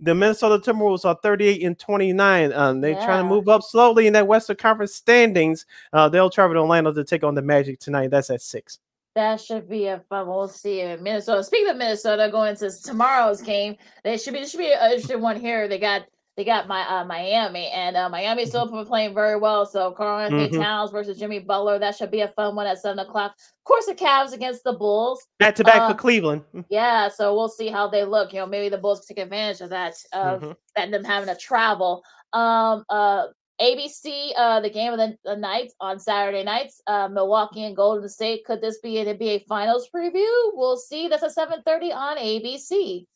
the 0.00 0.14
Minnesota 0.14 0.58
Timberwolves 0.58 1.04
are 1.04 1.18
38 1.22 1.62
and 1.62 1.78
29. 1.78 2.52
Um, 2.52 2.80
they're 2.80 2.92
yeah. 2.92 3.04
trying 3.04 3.24
to 3.24 3.28
move 3.28 3.48
up 3.48 3.62
slowly 3.62 4.06
in 4.06 4.12
that 4.12 4.26
Western 4.26 4.56
Conference 4.56 4.94
standings. 4.94 5.64
Uh, 5.92 6.08
they'll 6.08 6.30
travel 6.30 6.54
to 6.54 6.60
Orlando 6.60 6.92
to 6.92 7.04
take 7.04 7.24
on 7.24 7.34
the 7.34 7.42
Magic 7.42 7.78
tonight. 7.78 8.10
That's 8.10 8.30
at 8.30 8.42
six. 8.42 8.78
That 9.14 9.40
should 9.40 9.66
be 9.66 9.86
a 9.86 10.00
fun. 10.10 10.26
We'll 10.26 10.46
see 10.46 10.82
in 10.82 11.02
Minnesota. 11.02 11.42
Speaking 11.42 11.70
of 11.70 11.78
Minnesota, 11.78 12.28
going 12.30 12.54
to 12.56 12.70
tomorrow's 12.82 13.40
game, 13.40 13.76
they 14.04 14.18
should 14.18 14.34
be. 14.34 14.44
Should 14.44 14.58
be 14.58 14.72
an 14.72 14.90
interesting 14.90 15.22
one 15.22 15.40
here. 15.40 15.68
They 15.68 15.78
got 15.78 16.02
they 16.36 16.44
got 16.44 16.68
my 16.68 16.86
uh, 16.86 17.04
Miami, 17.04 17.68
and 17.68 17.96
uh, 17.96 18.08
Miami 18.10 18.42
is 18.42 18.50
still 18.50 18.68
mm-hmm. 18.68 18.86
playing 18.86 19.14
very 19.14 19.38
well. 19.38 19.64
So 19.64 19.92
Karl-Anthony 19.92 20.48
mm-hmm. 20.48 20.60
Towns 20.60 20.90
versus 20.90 21.18
Jimmy 21.18 21.38
Butler, 21.38 21.78
that 21.78 21.96
should 21.96 22.10
be 22.10 22.20
a 22.20 22.28
fun 22.28 22.54
one 22.54 22.66
at 22.66 22.78
seven 22.78 22.98
o'clock. 22.98 23.32
Of 23.38 23.64
course, 23.64 23.86
the 23.86 23.94
Cavs 23.94 24.34
against 24.34 24.62
the 24.62 24.74
Bulls. 24.74 25.26
Back 25.38 25.54
to 25.56 25.64
back 25.64 25.90
for 25.90 25.96
Cleveland. 25.96 26.42
Yeah, 26.68 27.08
so 27.08 27.34
we'll 27.34 27.48
see 27.48 27.68
how 27.68 27.88
they 27.88 28.04
look. 28.04 28.34
You 28.34 28.40
know, 28.40 28.46
maybe 28.46 28.68
the 28.68 28.78
Bulls 28.78 29.06
take 29.06 29.18
advantage 29.18 29.62
of 29.62 29.70
that 29.70 29.94
of 30.12 30.42
mm-hmm. 30.42 30.52
that 30.76 30.90
them 30.90 31.04
having 31.04 31.34
to 31.34 31.40
travel. 31.40 32.02
Um, 32.34 32.84
uh, 32.90 33.28
ABC, 33.58 34.32
uh, 34.36 34.60
the 34.60 34.68
game 34.68 34.92
of 34.92 34.98
the, 34.98 35.16
the 35.24 35.36
night 35.36 35.72
on 35.80 35.98
Saturday 35.98 36.44
nights, 36.44 36.82
uh, 36.86 37.08
Milwaukee 37.08 37.64
and 37.64 37.74
Golden 37.74 38.08
State. 38.10 38.44
Could 38.44 38.60
this 38.60 38.78
be 38.78 38.98
an 38.98 39.16
NBA 39.16 39.46
Finals 39.46 39.88
preview? 39.94 40.50
We'll 40.52 40.76
see. 40.76 41.08
That's 41.08 41.22
at 41.22 41.32
seven 41.32 41.62
thirty 41.64 41.90
on 41.90 42.18
ABC. 42.18 43.06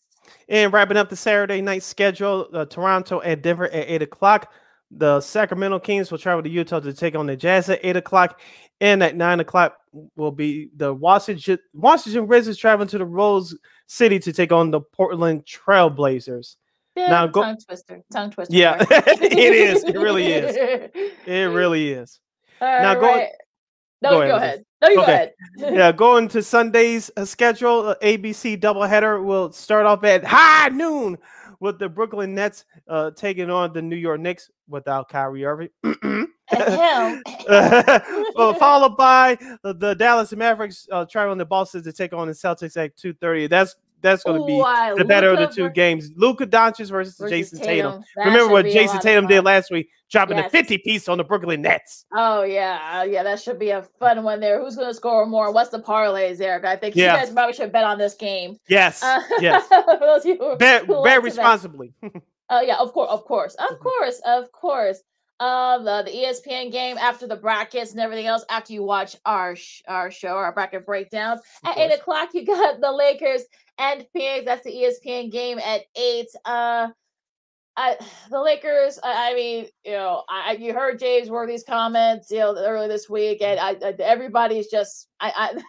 And 0.49 0.73
wrapping 0.73 0.97
up 0.97 1.09
the 1.09 1.17
Saturday 1.17 1.61
night 1.61 1.83
schedule, 1.83 2.49
uh, 2.53 2.65
Toronto 2.65 3.21
and 3.21 3.41
Denver 3.43 3.69
at 3.69 3.89
8 3.89 4.03
o'clock. 4.03 4.53
The 4.91 5.21
Sacramento 5.21 5.79
Kings 5.79 6.11
will 6.11 6.19
travel 6.19 6.43
to 6.43 6.49
Utah 6.49 6.81
to 6.81 6.93
take 6.93 7.15
on 7.15 7.27
the 7.27 7.37
Jazz 7.37 7.69
at 7.69 7.81
8 7.83 7.97
o'clock. 7.97 8.41
And 8.81 9.03
at 9.03 9.17
9 9.17 9.41
o'clock 9.41 9.77
will 10.17 10.33
be 10.33 10.71
the 10.77 10.93
Washington, 10.93 11.59
Washington 11.75 12.27
Wizards 12.27 12.59
traveling 12.59 12.89
to 12.89 12.99
the 12.99 13.05
Rose 13.05 13.57
City 13.87 14.19
to 14.21 14.33
take 14.33 14.53
on 14.53 14.71
the 14.71 14.81
Portland 14.81 15.45
Trailblazers. 15.45 16.57
Yeah, 16.97 17.07
now 17.07 17.27
go 17.27 17.43
tongue 17.43 17.59
twister, 17.65 18.03
tongue 18.13 18.31
twister. 18.31 18.55
Yeah, 18.55 18.85
it 18.91 19.33
is. 19.33 19.85
It 19.85 19.97
really 19.97 20.27
is. 20.27 20.57
It 21.27 21.45
really 21.45 21.93
is. 21.93 22.19
All 22.61 22.69
now 22.83 22.99
right. 22.99 23.01
go. 23.01 23.29
No, 24.03 24.13
go, 24.13 24.21
ahead. 24.21 24.37
ahead. 24.37 24.65
No, 24.83 24.89
you 24.89 25.03
okay. 25.03 25.31
go 25.59 25.65
ahead. 25.65 25.77
yeah, 25.77 25.93
going 25.93 26.29
to 26.29 26.43
Sunday's 26.43 27.11
uh, 27.17 27.25
schedule. 27.25 27.89
Uh, 27.89 27.95
ABC 28.03 28.59
doubleheader 28.59 29.23
will 29.23 29.53
start 29.53 29.87
off 29.87 30.05
at 30.05 30.25
high 30.25 30.71
noon 30.71 31.19
with 31.61 31.79
the 31.79 31.89
Brooklyn 31.89 32.35
Nets 32.35 32.65
uh, 32.89 33.11
taking 33.11 33.51
on 33.51 33.75
the 33.75 33.83
New 33.83 33.97
York 33.97 34.21
Knicks 34.21 34.51
without 34.69 35.11
Kyrie 35.11 35.45
Irving. 35.45 35.69
well, 36.53 37.21
followed 38.55 38.97
by 38.97 39.37
the 39.63 39.95
Dallas 39.99 40.33
Mavericks 40.33 40.89
uh, 40.91 41.05
traveling 41.05 41.39
to 41.39 41.45
Boston 41.45 41.83
to 41.83 41.93
take 41.93 42.15
on 42.15 42.27
the 42.27 42.33
Celtics 42.33 42.77
at 42.77 42.97
2:30. 42.97 43.51
That's 43.51 43.77
that's 44.03 44.23
going 44.25 44.41
to 44.41 44.47
be 44.47 44.59
the 44.99 45.05
better 45.05 45.31
Luka 45.31 45.43
of 45.43 45.49
the 45.49 45.55
two 45.55 45.71
games. 45.71 46.11
Luka 46.17 46.47
Doncic 46.47 46.89
versus, 46.89 47.17
versus 47.17 47.31
Jayson 47.31 47.59
Tatum. 47.59 47.93
Tatum. 47.93 48.05
Remember 48.17 48.53
what 48.53 48.67
Jayson 48.67 49.01
Tatum 49.01 49.27
did 49.27 49.45
last 49.45 49.71
week, 49.71 49.89
dropping 50.11 50.37
yes. 50.37 50.47
a 50.47 50.51
50 50.51 50.79
piece 50.79 51.09
on 51.09 51.19
the 51.19 51.25
Brooklyn 51.25 51.63
Nets. 51.63 52.07
Oh 52.13 52.43
yeah, 52.43 53.05
yeah, 53.05 53.23
that 53.23 53.41
should 53.41 53.59
be 53.59 53.71
a 53.71 53.83
fun 53.99 54.23
one 54.23 54.41
there. 54.41 54.61
Who's 54.61 54.77
going 54.77 54.89
to 54.89 54.95
score 54.95 55.27
more? 55.27 55.53
What's 55.53 55.71
the 55.71 55.81
parlays, 55.81 56.41
Eric? 56.41 56.65
I 56.65 56.77
think 56.77 56.97
yeah. 56.97 57.15
you 57.15 57.21
guys 57.21 57.33
probably 57.33 57.55
should 57.55 57.73
bet 57.73 57.85
on 57.85 57.99
this 57.99 58.15
game. 58.15 58.57
Yes, 58.69 59.03
uh, 59.03 59.21
yes. 59.41 59.69
bet, 60.59 60.87
bet 60.87 61.23
responsibly. 61.23 61.95
Oh 62.51 62.61
yeah, 62.61 62.79
of 62.79 62.93
course, 62.93 63.09
of 63.11 63.25
course, 63.25 63.55
of 63.55 63.69
mm-hmm. 63.71 63.83
course, 63.83 64.21
of 64.27 64.53
course. 64.53 65.03
Um, 65.41 65.87
the, 65.87 66.03
the 66.03 66.11
ESPN 66.11 66.71
game 66.71 66.99
after 66.99 67.27
the 67.27 67.35
brackets 67.35 67.93
and 67.93 68.01
everything 68.01 68.27
else. 68.27 68.45
After 68.51 68.75
you 68.75 68.83
watch 68.83 69.17
our 69.25 69.57
sh- 69.57 69.81
our 69.89 70.11
show, 70.11 70.37
our 70.37 70.53
bracket 70.53 70.85
breakdowns 70.85 71.41
at 71.65 71.79
eight 71.79 71.93
o'clock, 71.93 72.29
you 72.35 72.45
got 72.45 72.81
the 72.81 72.93
Lakers 72.93 73.45
and 73.79 74.07
Phoenix. 74.13 74.45
That's 74.45 74.65
the 74.65 74.71
ESPN 74.71 75.33
game 75.33 75.59
at 75.59 75.83
eight. 75.97 76.29
Uh, 76.45 76.89
I, 77.77 77.97
the 78.29 78.41
Lakers. 78.41 78.99
I, 79.03 79.31
I 79.31 79.35
mean, 79.35 79.67
you 79.85 79.93
know, 79.93 80.25
I, 80.29 80.59
you 80.61 80.75
heard 80.75 80.99
James 80.99 81.31
Worthy's 81.31 81.65
comments, 81.67 82.31
you 82.31 82.39
know, 82.39 82.55
earlier 82.55 82.89
this 82.89 83.09
week, 83.09 83.41
and 83.41 83.59
I, 83.59 83.71
I 83.71 83.95
everybody's 84.01 84.67
just, 84.67 85.09
I, 85.21 85.33
I 85.35 85.53
there's 85.55 85.65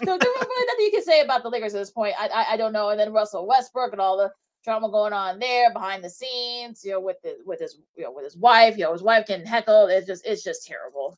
really 0.00 0.18
nothing 0.18 0.84
you 0.86 0.90
can 0.92 1.02
say 1.02 1.20
about 1.20 1.42
the 1.42 1.50
Lakers 1.50 1.74
at 1.74 1.78
this 1.78 1.90
point. 1.90 2.14
I, 2.18 2.28
I, 2.28 2.52
I 2.52 2.56
don't 2.56 2.72
know. 2.72 2.88
And 2.88 2.98
then 2.98 3.12
Russell 3.12 3.46
Westbrook 3.46 3.92
and 3.92 4.00
all 4.00 4.16
the 4.16 4.30
drama 4.66 4.90
going 4.90 5.12
on 5.12 5.38
there 5.38 5.72
behind 5.72 6.04
the 6.04 6.10
scenes, 6.10 6.84
you 6.84 6.90
know, 6.90 7.00
with 7.00 7.22
the 7.22 7.36
with 7.46 7.60
his 7.60 7.78
you 7.96 8.04
know 8.04 8.12
with 8.12 8.24
his 8.24 8.36
wife, 8.36 8.76
you 8.76 8.84
know, 8.84 8.92
his 8.92 9.02
wife 9.02 9.26
can 9.26 9.46
heckle. 9.46 9.86
It's 9.86 10.06
just 10.06 10.26
it's 10.26 10.42
just 10.42 10.66
terrible. 10.66 11.16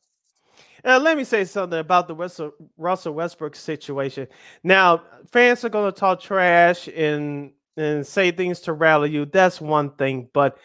Uh, 0.85 0.99
let 0.99 1.17
me 1.17 1.25
say 1.25 1.43
something 1.43 1.79
about 1.79 2.07
the 2.07 2.15
Russell, 2.15 2.53
Russell 2.77 3.13
Westbrook 3.13 3.53
situation. 3.53 4.27
Now, 4.63 5.01
fans 5.29 5.65
are 5.65 5.69
going 5.69 5.91
to 5.91 5.99
talk 5.99 6.21
trash 6.21 6.87
and 6.87 7.51
and 7.75 8.05
say 8.05 8.31
things 8.31 8.61
to 8.61 8.73
rally 8.73 9.09
you. 9.09 9.25
That's 9.25 9.59
one 9.59 9.91
thing, 9.95 10.29
but 10.31 10.57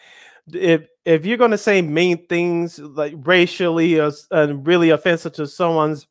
if 0.53 0.87
if 1.05 1.25
you're 1.25 1.37
going 1.37 1.51
to 1.51 1.57
say 1.57 1.81
mean 1.81 2.27
things 2.27 2.79
like 2.79 3.13
racially 3.17 3.99
or 3.99 4.11
uh, 4.31 4.53
really 4.53 4.91
offensive 4.91 5.33
to 5.33 5.47
someone's 5.47 6.07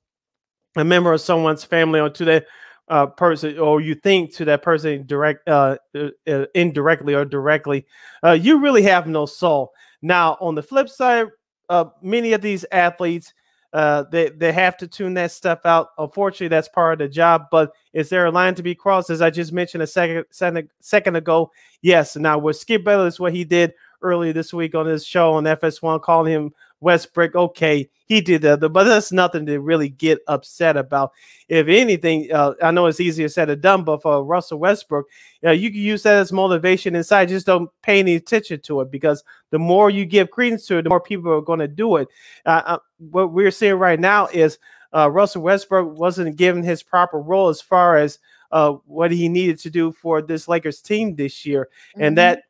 a 0.77 0.85
member 0.85 1.13
of 1.13 1.21
someone's 1.21 1.63
family 1.63 2.01
or 2.01 2.11
to 2.11 2.25
that 2.25 2.47
uh, 2.89 3.07
person, 3.07 3.59
or 3.59 3.81
you 3.81 3.95
think 3.95 4.35
to 4.35 4.45
that 4.45 4.63
person 4.63 5.07
direct 5.07 5.49
uh, 5.49 5.77
uh, 5.95 6.09
uh 6.27 6.47
indirectly 6.55 7.15
or 7.15 7.25
directly, 7.25 7.87
uh, 8.23 8.33
you 8.33 8.59
really 8.59 8.83
have 8.83 9.07
no 9.07 9.27
soul. 9.27 9.73
Now, 10.03 10.37
on 10.41 10.55
the 10.55 10.63
flip 10.63 10.89
side, 10.89 11.29
uh, 11.69 11.87
many 12.03 12.33
of 12.33 12.43
these 12.43 12.65
athletes 12.71 13.33
uh, 13.75 14.05
they 14.13 14.31
they 14.31 14.53
have 14.53 14.77
to 14.77 14.87
tune 14.87 15.15
that 15.15 15.33
stuff 15.33 15.59
out. 15.65 15.89
Unfortunately, 15.99 16.47
that's 16.47 16.69
part 16.69 16.93
of 16.93 16.99
the 17.01 17.13
job. 17.13 17.47
But 17.51 17.73
is 17.93 18.09
there 18.09 18.25
a 18.25 18.31
line 18.31 18.55
to 18.55 18.63
be 18.63 18.75
crossed? 18.75 19.11
As 19.11 19.21
I 19.21 19.31
just 19.31 19.53
mentioned 19.53 19.83
a 19.83 19.87
second 19.87 20.25
second, 20.31 20.71
second 20.81 21.17
ago, 21.17 21.51
yes. 21.83 22.15
Now 22.15 22.39
with 22.39 22.57
Skip 22.57 22.85
Bayless, 22.85 23.19
what 23.19 23.33
he 23.33 23.43
did 23.43 23.75
earlier 24.01 24.33
this 24.33 24.55
week 24.55 24.77
on 24.77 24.87
his 24.87 25.05
show 25.05 25.35
on 25.35 25.43
FS1, 25.43 26.03
calling 26.03 26.33
him 26.33 26.55
Westbrook. 26.85 27.35
Okay, 27.35 27.89
he 28.07 28.21
did 28.21 28.43
that, 28.43 28.61
but 28.61 28.85
that's 28.85 29.11
nothing 29.11 29.47
to 29.47 29.59
really 29.59 29.89
get 29.89 30.21
upset 30.29 30.77
about. 30.77 31.13
If 31.49 31.67
anything, 31.69 32.31
uh, 32.31 32.53
I 32.63 32.71
know 32.71 32.87
it's 32.87 33.01
easier 33.01 33.29
said 33.29 33.49
than 33.49 33.61
done, 33.61 33.83
but 33.83 34.03
for 34.03 34.23
Russell 34.23 34.59
Westbrook, 34.59 35.07
you, 35.43 35.47
know, 35.49 35.53
you 35.53 35.71
can 35.71 35.81
use 35.81 36.03
that 36.03 36.17
as 36.17 36.33
motivation 36.33 36.95
inside. 36.95 37.31
Just 37.31 37.47
don't 37.47 37.71
pay 37.83 37.99
any 37.99 38.15
attention 38.15 38.61
to 38.61 38.83
it 38.83 38.91
because 38.91 39.25
the 39.51 39.59
more 39.59 39.91
you 39.91 40.05
give 40.05 40.31
credence 40.31 40.67
to 40.67 40.79
it, 40.79 40.83
the 40.83 40.91
more 40.91 41.01
people 41.01 41.33
are 41.33 41.41
going 41.41 41.59
to 41.59 41.69
do 41.69 41.97
it. 41.97 42.09
Uh, 42.47 42.63
uh, 42.67 42.79
what 42.99 43.33
we're 43.33 43.51
seeing 43.51 43.75
right 43.75 43.99
now 43.99 44.27
is 44.29 44.59
uh, 44.95 45.11
Russell 45.11 45.43
Westbrook 45.43 45.99
wasn't 45.99 46.37
given 46.37 46.63
his 46.63 46.83
proper 46.83 47.19
role 47.19 47.49
as 47.49 47.61
far 47.61 47.97
as 47.97 48.19
uh, 48.53 48.73
what 48.87 49.11
he 49.11 49.29
needed 49.29 49.59
to 49.59 49.71
do 49.71 49.91
for 49.91 50.23
this 50.23 50.47
Lakers 50.47 50.81
team 50.81 51.17
this 51.17 51.45
year, 51.45 51.69
mm-hmm. 51.91 52.03
and 52.03 52.19
that 52.19 52.45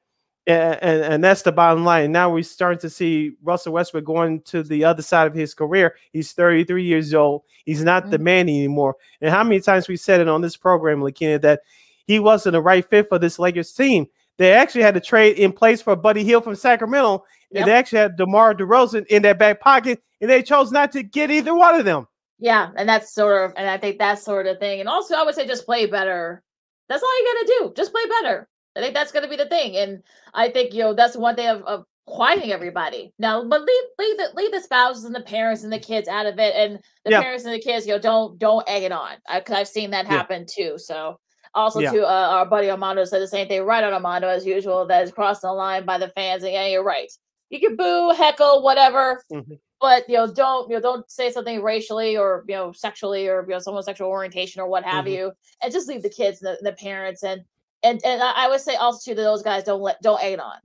and, 0.47 0.79
and, 0.83 1.03
and 1.03 1.25
that's 1.25 1.43
the 1.43 1.53
bottom 1.53 1.85
line. 1.85 2.13
Now 2.13 2.31
we're 2.31 2.43
starting 2.43 2.81
to 2.81 2.91
see 2.91 3.33
Russell 3.43 3.73
Westbrook 3.73 4.05
going 4.05 4.43
to 4.43 4.63
the 4.63 4.85
other 4.85 5.03
side 5.03 5.27
of 5.27 5.35
his 5.35 5.55
career. 5.55 5.97
He's 6.13 6.33
33 6.33 6.85
years 6.85 7.15
old. 7.15 7.43
He's 7.65 7.83
not 7.83 8.05
mm-hmm. 8.05 8.11
the 8.13 8.19
man 8.19 8.49
anymore. 8.49 8.97
And 9.21 9.31
how 9.31 9.43
many 9.43 9.61
times 9.61 9.89
we 9.89 9.97
said 9.97 10.21
it 10.21 10.29
on 10.29 10.43
this 10.43 10.57
program, 10.57 11.01
Lakina, 11.01 11.41
that 11.41 11.61
he 12.07 12.19
wasn't 12.19 12.53
the 12.53 12.63
right 12.63 12.89
fit 12.89 13.09
for 13.09 13.19
this 13.19 13.39
Lakers 13.39 13.73
team. 13.73 14.07
they 14.37 14.53
actually 14.53 14.83
had 14.83 14.95
to 14.95 15.01
trade 15.01 15.39
in 15.39 15.53
place 15.53 15.81
for 15.81 15.97
Buddy 15.97 16.23
Hield 16.25 16.45
from 16.45 16.55
Sacramento, 16.55 17.25
yep. 17.51 17.63
and 17.63 17.71
they 17.71 17.75
actually 17.75 18.01
had 18.01 18.17
DeMar 18.17 18.55
DeRozan 18.55 19.07
in 19.07 19.23
their 19.23 19.35
back 19.35 19.61
pocket, 19.61 20.03
and 20.21 20.29
they 20.29 20.43
chose 20.43 20.71
not 20.71 20.93
to 20.93 21.03
get 21.03 21.31
either 21.31 21.55
one 21.55 21.75
of 21.77 21.85
them. 21.85 22.07
Yeah, 22.39 22.71
and 22.77 22.89
that's 22.89 23.15
sort 23.15 23.45
of, 23.45 23.55
and 23.57 23.71
I 23.71 23.79
think 23.79 23.99
that's 23.99 24.23
sort 24.23 24.47
of 24.47 24.59
thing. 24.59 24.81
And 24.81 24.89
also, 24.89 25.15
I 25.15 25.23
would 25.23 25.35
say 25.35 25.47
just 25.47 25.65
play 25.65 25.87
better. 25.87 26.43
That's 26.89 27.03
all 27.03 27.19
you 27.19 27.25
got 27.25 27.41
to 27.41 27.47
do. 27.47 27.73
Just 27.77 27.93
play 27.93 28.03
better. 28.21 28.49
I 28.77 28.81
think 28.81 28.95
that's 28.95 29.13
going 29.13 29.23
to 29.23 29.31
be 29.31 29.37
the 29.37 29.49
thing. 29.49 29.77
And 29.77 30.03
I 30.33 30.51
think 30.51 30.75
you 30.75 30.81
know 30.81 30.95
that's 30.95 31.17
one 31.17 31.37
thing 31.37 31.49
of, 31.49 31.63
of 31.63 31.85
quieting 32.07 32.53
everybody 32.53 33.13
now 33.19 33.43
but 33.43 33.63
leave 33.63 33.85
leave 33.99 34.17
the 34.19 34.29
leave 34.35 34.53
the 34.53 34.61
spouses 34.61 35.05
and 35.05 35.15
the 35.15 35.23
parents 35.23 35.65
and 35.65 35.73
the 35.73 35.79
kids 35.79 36.07
out 36.07 36.27
of 36.27 36.39
it 36.39 36.55
and 36.55 36.79
the 37.05 37.11
yeah. 37.11 37.23
parents 37.23 37.45
and 37.45 37.55
the 37.55 37.61
kids 37.61 37.87
you 37.87 37.93
know 37.95 37.99
don't 37.99 38.39
don't 38.39 38.69
egg 38.69 38.83
it 38.83 38.93
on 38.93 39.17
because 39.35 39.57
i've 39.57 39.69
seen 39.69 39.91
that 39.91 40.07
happen 40.07 40.41
yeah. 40.41 40.71
too 40.73 40.79
so 40.79 41.19
also 41.55 41.81
yeah. 41.81 41.91
to 41.91 42.03
uh, 42.03 42.29
our 42.31 42.47
buddy 42.47 42.71
armando 42.71 43.05
said 43.07 43.23
the 43.23 43.29
same 43.29 43.49
thing 43.49 43.63
right 43.63 43.85
on 43.85 43.93
armando 43.95 44.29
as 44.29 44.45
usual 44.45 44.87
that 44.87 45.03
is 45.03 45.13
crossing 45.13 45.49
the 45.49 45.53
line 45.55 45.87
by 45.87 45.97
the 45.97 46.09
fans 46.09 46.43
and 46.43 46.53
yeah 46.53 46.67
you're 46.67 46.85
right 46.85 47.11
you 47.49 47.59
can 47.59 47.75
boo 47.75 48.11
heckle 48.11 48.63
whatever 48.63 49.23
mm-hmm. 49.33 49.55
but 49.81 50.07
you 50.07 50.17
know 50.17 50.31
don't 50.31 50.69
you 50.69 50.77
know 50.77 50.83
don't 50.83 51.11
say 51.11 51.31
something 51.31 51.63
racially 51.63 52.19
or 52.19 52.45
you 52.49 52.55
know 52.55 52.71
sexually 52.73 53.29
or 53.29 53.45
you 53.49 53.55
know 53.55 53.59
someone's 53.59 53.87
sexual 53.87 54.09
orientation 54.09 54.61
or 54.61 54.69
what 54.69 54.85
have 54.85 55.07
mm-hmm. 55.07 55.15
you 55.15 55.33
and 55.63 55.73
just 55.73 55.89
leave 55.89 56.03
the 56.03 56.11
kids 56.11 56.43
and 56.43 56.55
the, 56.55 56.71
the 56.71 56.77
parents 56.77 57.23
and 57.23 57.43
and 57.85 58.05
and 58.05 58.23
I 58.23 58.49
would 58.49 58.61
say 58.61 58.77
also 58.77 59.13
to 59.13 59.15
those 59.15 59.43
guys 59.43 59.65
don't 59.65 59.83
let 59.83 60.01
don't 60.03 60.23
aid 60.23 60.41
on 60.41 60.57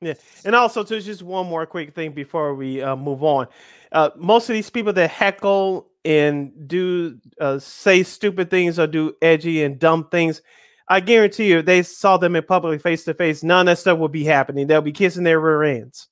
yeah, 0.00 0.14
and 0.44 0.54
also 0.54 0.84
to 0.84 1.00
just 1.00 1.22
one 1.22 1.46
more 1.46 1.66
quick 1.66 1.94
thing 1.94 2.12
before 2.12 2.54
we 2.54 2.80
uh, 2.80 2.94
move 2.94 3.24
on. 3.24 3.48
Uh, 3.90 4.10
most 4.16 4.48
of 4.48 4.54
these 4.54 4.70
people 4.70 4.92
that 4.92 5.10
heckle 5.10 5.90
and 6.04 6.52
do 6.68 7.18
uh, 7.40 7.58
say 7.58 8.04
stupid 8.04 8.48
things 8.48 8.78
or 8.78 8.86
do 8.86 9.14
edgy 9.22 9.64
and 9.64 9.78
dumb 9.78 10.08
things, 10.10 10.40
I 10.88 11.00
guarantee 11.00 11.48
you, 11.48 11.58
if 11.58 11.66
they 11.66 11.82
saw 11.82 12.16
them 12.16 12.36
in 12.36 12.44
public 12.44 12.80
face 12.80 13.04
to 13.04 13.14
face. 13.14 13.42
None 13.42 13.66
of 13.66 13.72
that 13.72 13.80
stuff 13.80 13.98
will 13.98 14.08
be 14.08 14.24
happening. 14.24 14.68
They'll 14.68 14.80
be 14.80 14.92
kissing 14.92 15.24
their 15.24 15.40
rear 15.40 15.64
ends. 15.64 16.06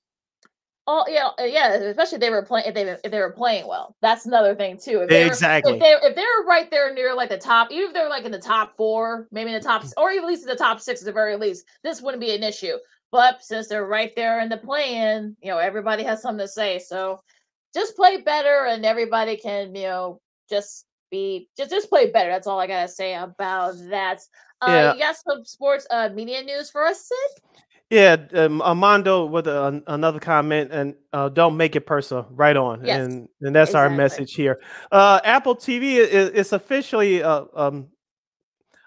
Oh 0.88 1.04
yeah, 1.08 1.30
uh, 1.38 1.44
yeah. 1.44 1.74
Especially 1.74 2.16
if 2.16 2.20
they 2.20 2.30
were 2.30 2.44
playing 2.44 2.66
if 2.68 2.74
they 2.74 2.88
if 3.02 3.10
they 3.10 3.18
were 3.18 3.32
playing 3.32 3.66
well. 3.66 3.96
That's 4.02 4.26
another 4.26 4.54
thing 4.54 4.78
too. 4.78 5.00
If 5.00 5.08
they 5.08 5.26
exactly. 5.26 5.72
Were, 5.72 5.76
if 5.78 5.82
they 5.82 6.08
if 6.08 6.14
they're 6.14 6.46
right 6.46 6.70
there 6.70 6.94
near 6.94 7.14
like 7.14 7.28
the 7.28 7.38
top, 7.38 7.72
even 7.72 7.88
if 7.88 7.94
they're 7.94 8.08
like 8.08 8.24
in 8.24 8.30
the 8.30 8.38
top 8.38 8.76
four, 8.76 9.26
maybe 9.32 9.52
in 9.52 9.60
the 9.60 9.66
top, 9.66 9.84
or 9.96 10.12
even 10.12 10.24
at 10.24 10.28
least 10.28 10.42
in 10.42 10.48
the 10.48 10.54
top 10.56 10.80
six 10.80 11.00
at 11.00 11.06
the 11.06 11.12
very 11.12 11.36
least, 11.36 11.64
this 11.82 12.00
wouldn't 12.00 12.20
be 12.20 12.34
an 12.34 12.44
issue. 12.44 12.76
But 13.10 13.42
since 13.42 13.68
they're 13.68 13.86
right 13.86 14.12
there 14.14 14.40
in 14.40 14.48
the 14.48 14.58
play-in, 14.58 15.36
you 15.40 15.50
know, 15.50 15.58
everybody 15.58 16.02
has 16.04 16.22
something 16.22 16.44
to 16.44 16.48
say. 16.48 16.78
So 16.78 17.20
just 17.74 17.96
play 17.96 18.20
better, 18.20 18.66
and 18.66 18.84
everybody 18.84 19.36
can, 19.36 19.74
you 19.74 19.84
know, 19.84 20.20
just 20.48 20.86
be 21.10 21.48
just 21.56 21.70
just 21.70 21.88
play 21.88 22.10
better. 22.10 22.30
That's 22.30 22.46
all 22.46 22.60
I 22.60 22.66
gotta 22.68 22.88
say 22.88 23.14
about 23.14 23.74
that. 23.90 24.20
Uh, 24.60 24.66
yeah. 24.68 24.92
You 24.94 25.00
got 25.00 25.16
some 25.16 25.44
sports 25.44 25.86
uh, 25.90 26.10
media 26.14 26.42
news 26.42 26.70
for 26.70 26.84
us, 26.84 27.08
Sid? 27.08 27.42
Yeah, 27.88 28.16
um, 28.34 28.60
Armando 28.62 29.26
with 29.26 29.46
a, 29.46 29.82
another 29.86 30.18
comment, 30.18 30.72
and 30.72 30.94
uh, 31.12 31.28
don't 31.28 31.56
make 31.56 31.76
it 31.76 31.86
personal. 31.86 32.26
Right 32.30 32.56
on, 32.56 32.84
yes, 32.84 33.04
and 33.04 33.28
and 33.40 33.54
that's 33.54 33.70
exactly. 33.70 33.92
our 33.92 33.96
message 33.96 34.34
here. 34.34 34.60
Uh, 34.90 35.20
Apple 35.22 35.54
TV 35.54 35.94
is, 35.94 36.30
is 36.30 36.52
officially 36.52 37.22
uh, 37.22 37.44
um, 37.54 37.88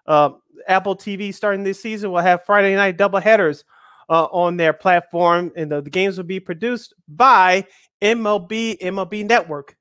uh, 0.05 0.31
Apple 0.67 0.97
TV 0.97 1.33
starting 1.33 1.63
this 1.63 1.81
season 1.81 2.11
will 2.11 2.19
have 2.19 2.43
Friday 2.43 2.75
night 2.75 2.97
double 2.97 3.19
headers 3.19 3.63
uh, 4.09 4.25
on 4.25 4.57
their 4.57 4.73
platform, 4.73 5.51
and 5.55 5.71
the, 5.71 5.81
the 5.81 5.89
games 5.89 6.17
will 6.17 6.25
be 6.25 6.39
produced 6.39 6.93
by 7.07 7.65
MLB 8.01 8.79
MLB 8.79 9.25
Network. 9.25 9.77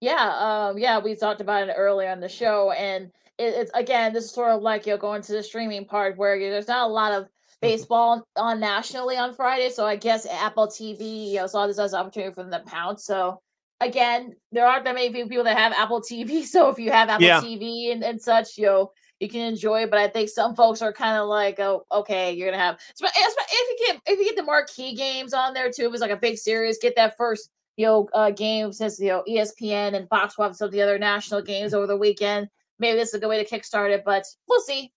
Yeah, 0.00 0.68
um, 0.68 0.78
yeah, 0.78 0.98
we 0.98 1.14
talked 1.14 1.40
about 1.40 1.68
it 1.68 1.74
earlier 1.76 2.10
on 2.10 2.20
the 2.20 2.28
show, 2.28 2.70
and 2.72 3.12
it, 3.38 3.54
it's 3.54 3.70
again, 3.74 4.12
this 4.12 4.24
is 4.24 4.30
sort 4.30 4.50
of 4.50 4.62
like 4.62 4.86
you 4.86 4.92
know 4.92 4.98
going 4.98 5.22
to 5.22 5.32
the 5.32 5.42
streaming 5.42 5.84
part 5.84 6.16
where 6.16 6.36
you, 6.36 6.50
there's 6.50 6.68
not 6.68 6.88
a 6.88 6.92
lot 6.92 7.12
of. 7.12 7.28
Baseball 7.60 8.26
on 8.36 8.60
nationally 8.60 9.16
on 9.16 9.34
Friday, 9.34 9.70
so 9.70 9.86
I 9.86 9.96
guess 9.96 10.26
Apple 10.26 10.66
TV, 10.66 11.30
you 11.30 11.36
know, 11.36 11.46
saw 11.46 11.66
this 11.66 11.78
as 11.78 11.92
an 11.92 12.00
opportunity 12.00 12.32
for 12.34 12.42
them 12.42 12.52
to 12.52 12.70
pounce. 12.70 13.04
So 13.04 13.40
again, 13.80 14.34
there 14.52 14.66
aren't 14.66 14.84
that 14.84 14.94
many 14.94 15.10
people 15.10 15.44
that 15.44 15.56
have 15.56 15.72
Apple 15.72 16.00
TV, 16.00 16.44
so 16.44 16.68
if 16.68 16.78
you 16.78 16.90
have 16.90 17.08
Apple 17.08 17.26
yeah. 17.26 17.40
TV 17.40 17.92
and, 17.92 18.02
and 18.02 18.20
such, 18.20 18.56
you 18.56 18.66
know, 18.66 18.92
you 19.20 19.28
can 19.28 19.40
enjoy 19.40 19.82
it. 19.82 19.90
But 19.90 19.98
I 19.98 20.08
think 20.08 20.28
some 20.28 20.54
folks 20.54 20.82
are 20.82 20.92
kind 20.92 21.18
of 21.18 21.28
like, 21.28 21.58
oh, 21.58 21.84
okay, 21.90 22.32
you're 22.32 22.50
gonna 22.50 22.62
have 22.62 22.78
if 23.00 23.80
you 23.80 23.86
get 23.86 24.00
if 24.06 24.18
you 24.18 24.24
get 24.24 24.36
the 24.36 24.42
marquee 24.42 24.94
games 24.94 25.34
on 25.34 25.54
there 25.54 25.70
too, 25.70 25.84
it 25.84 25.90
was 25.90 26.00
like 26.00 26.10
a 26.10 26.16
big 26.16 26.38
series, 26.38 26.78
get 26.78 26.96
that 26.96 27.16
first 27.16 27.50
you 27.78 27.86
know 27.86 28.08
uh, 28.12 28.30
game 28.30 28.72
since 28.72 29.00
you 29.00 29.08
know 29.08 29.22
ESPN 29.26 29.94
and 29.94 30.08
Fox 30.08 30.36
will 30.36 30.44
have 30.44 30.56
some 30.56 30.66
of 30.66 30.72
the 30.72 30.82
other 30.82 30.98
national 30.98 31.40
games 31.40 31.72
over 31.72 31.86
the 31.86 31.96
weekend. 31.96 32.48
Maybe 32.78 32.98
this 32.98 33.08
is 33.08 33.14
a 33.14 33.18
good 33.18 33.28
way 33.28 33.42
to 33.42 33.48
kickstart 33.48 33.90
it, 33.90 34.02
but 34.04 34.24
we'll 34.48 34.60
see. 34.60 34.92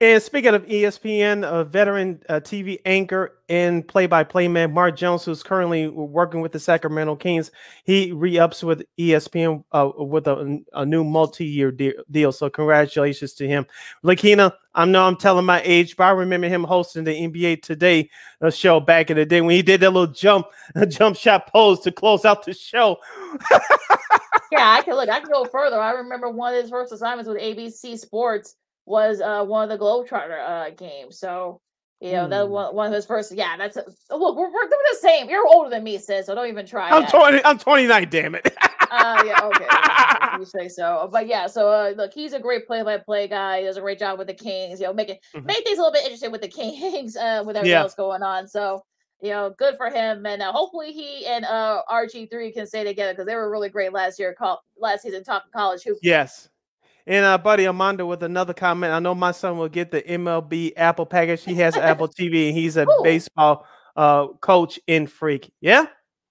And 0.00 0.22
speaking 0.22 0.54
of 0.54 0.64
ESPN, 0.66 1.44
a 1.44 1.64
veteran 1.64 2.22
uh, 2.28 2.34
TV 2.34 2.78
anchor 2.84 3.36
and 3.48 3.86
play-by-play 3.86 4.46
man 4.46 4.72
Mark 4.72 4.96
Jones, 4.96 5.24
who's 5.24 5.42
currently 5.42 5.88
working 5.88 6.40
with 6.40 6.52
the 6.52 6.60
Sacramento 6.60 7.16
Kings, 7.16 7.50
he 7.82 8.12
re-ups 8.12 8.62
with 8.62 8.84
ESPN 8.96 9.64
uh, 9.72 9.90
with 9.96 10.28
a, 10.28 10.62
a, 10.74 10.86
new 10.86 11.02
multi-year 11.02 11.72
de- 11.72 11.94
deal. 12.12 12.30
So 12.30 12.48
congratulations 12.48 13.32
to 13.34 13.48
him. 13.48 13.66
Lakina, 14.04 14.52
I 14.72 14.84
know 14.84 15.04
I'm 15.04 15.16
telling 15.16 15.44
my 15.44 15.62
age, 15.64 15.96
but 15.96 16.04
I 16.04 16.10
remember 16.10 16.46
him 16.46 16.62
hosting 16.62 17.02
the 17.02 17.10
NBA 17.10 17.62
Today 17.62 18.08
uh, 18.40 18.50
show 18.50 18.78
back 18.78 19.10
in 19.10 19.16
the 19.16 19.26
day 19.26 19.40
when 19.40 19.56
he 19.56 19.62
did 19.62 19.80
that 19.80 19.90
little 19.90 20.12
jump, 20.12 20.46
jump 20.88 21.16
shot 21.16 21.50
pose 21.52 21.80
to 21.80 21.90
close 21.90 22.24
out 22.24 22.44
the 22.44 22.54
show. 22.54 22.98
yeah, 24.52 24.70
I 24.70 24.82
can 24.84 24.94
look. 24.94 25.08
I 25.08 25.18
can 25.18 25.30
go 25.30 25.44
further. 25.44 25.80
I 25.80 25.90
remember 25.90 26.30
one 26.30 26.54
of 26.54 26.62
his 26.62 26.70
first 26.70 26.92
assignments 26.92 27.28
with 27.28 27.40
ABC 27.40 27.98
Sports 27.98 28.54
was 28.88 29.20
uh, 29.20 29.44
one 29.44 29.70
of 29.70 29.78
the 29.78 29.82
Globetrotter 29.82 30.40
uh, 30.40 30.70
games. 30.70 31.18
So, 31.18 31.60
you 32.00 32.12
know, 32.12 32.26
mm. 32.26 32.30
that 32.30 32.46
hmm. 32.46 32.52
one, 32.52 32.74
one 32.74 32.86
of 32.86 32.92
his 32.92 33.04
first. 33.04 33.32
Yeah, 33.32 33.56
that's 33.56 33.76
a, 33.76 33.84
look. 34.16 34.36
We're, 34.36 34.52
we're 34.52 34.68
doing 34.68 34.86
the 34.92 34.98
same. 35.00 35.28
You're 35.28 35.46
older 35.46 35.68
than 35.68 35.84
me, 35.84 35.98
sis. 35.98 36.26
So 36.26 36.34
don't 36.34 36.48
even 36.48 36.66
try. 36.66 36.90
I'm 36.90 37.02
that. 37.02 37.10
twenty. 37.10 37.44
I'm 37.44 37.58
29. 37.58 38.08
Damn 38.08 38.34
it. 38.34 38.46
uh, 38.90 39.22
yeah. 39.26 39.40
Okay. 39.42 40.38
you 40.38 40.44
say 40.44 40.68
so. 40.68 41.08
But 41.12 41.26
yeah. 41.26 41.46
So 41.46 41.68
uh, 41.68 41.92
look, 41.96 42.12
he's 42.12 42.32
a 42.32 42.40
great 42.40 42.66
play-by-play 42.66 43.28
guy. 43.28 43.60
He 43.60 43.64
does 43.64 43.76
a 43.76 43.80
great 43.80 43.98
job 43.98 44.18
with 44.18 44.28
the 44.28 44.34
Kings. 44.34 44.80
You 44.80 44.86
know, 44.86 44.94
making 44.94 45.16
mm-hmm. 45.34 45.46
make 45.46 45.64
things 45.64 45.78
a 45.78 45.82
little 45.82 45.92
bit 45.92 46.04
interesting 46.04 46.30
with 46.30 46.42
the 46.42 46.48
Kings 46.48 47.16
uh, 47.16 47.42
with 47.44 47.56
everything 47.56 47.72
yeah. 47.72 47.82
else 47.82 47.94
going 47.94 48.22
on. 48.22 48.46
So. 48.48 48.82
You 49.20 49.30
know, 49.30 49.52
good 49.58 49.74
for 49.76 49.90
him, 49.90 50.24
and 50.26 50.40
uh, 50.40 50.52
hopefully 50.52 50.92
he 50.92 51.26
and 51.26 51.44
uh, 51.44 51.82
RG 51.90 52.30
three 52.30 52.52
can 52.52 52.68
stay 52.68 52.84
together 52.84 53.12
because 53.12 53.26
they 53.26 53.34
were 53.34 53.50
really 53.50 53.68
great 53.68 53.92
last 53.92 54.16
year, 54.20 54.32
call, 54.32 54.62
last 54.78 55.02
season 55.02 55.24
talking 55.24 55.50
college 55.52 55.82
hoop. 55.82 55.98
Yes, 56.02 56.48
and 57.08 57.24
our 57.24 57.38
buddy 57.38 57.66
Armando 57.66 58.06
with 58.06 58.22
another 58.22 58.52
comment. 58.52 58.92
I 58.92 58.98
know 58.98 59.14
my 59.14 59.32
son 59.32 59.56
will 59.56 59.68
get 59.68 59.90
the 59.90 60.02
MLB 60.02 60.74
Apple 60.76 61.06
package. 61.06 61.42
He 61.42 61.54
has 61.54 61.74
Apple 61.74 62.06
TV 62.20 62.48
and 62.48 62.56
he's 62.56 62.76
a 62.76 62.82
Ooh. 62.82 63.00
baseball 63.02 63.66
uh, 63.96 64.28
coach 64.40 64.78
in 64.86 65.06
freak. 65.06 65.50
Yeah. 65.60 65.86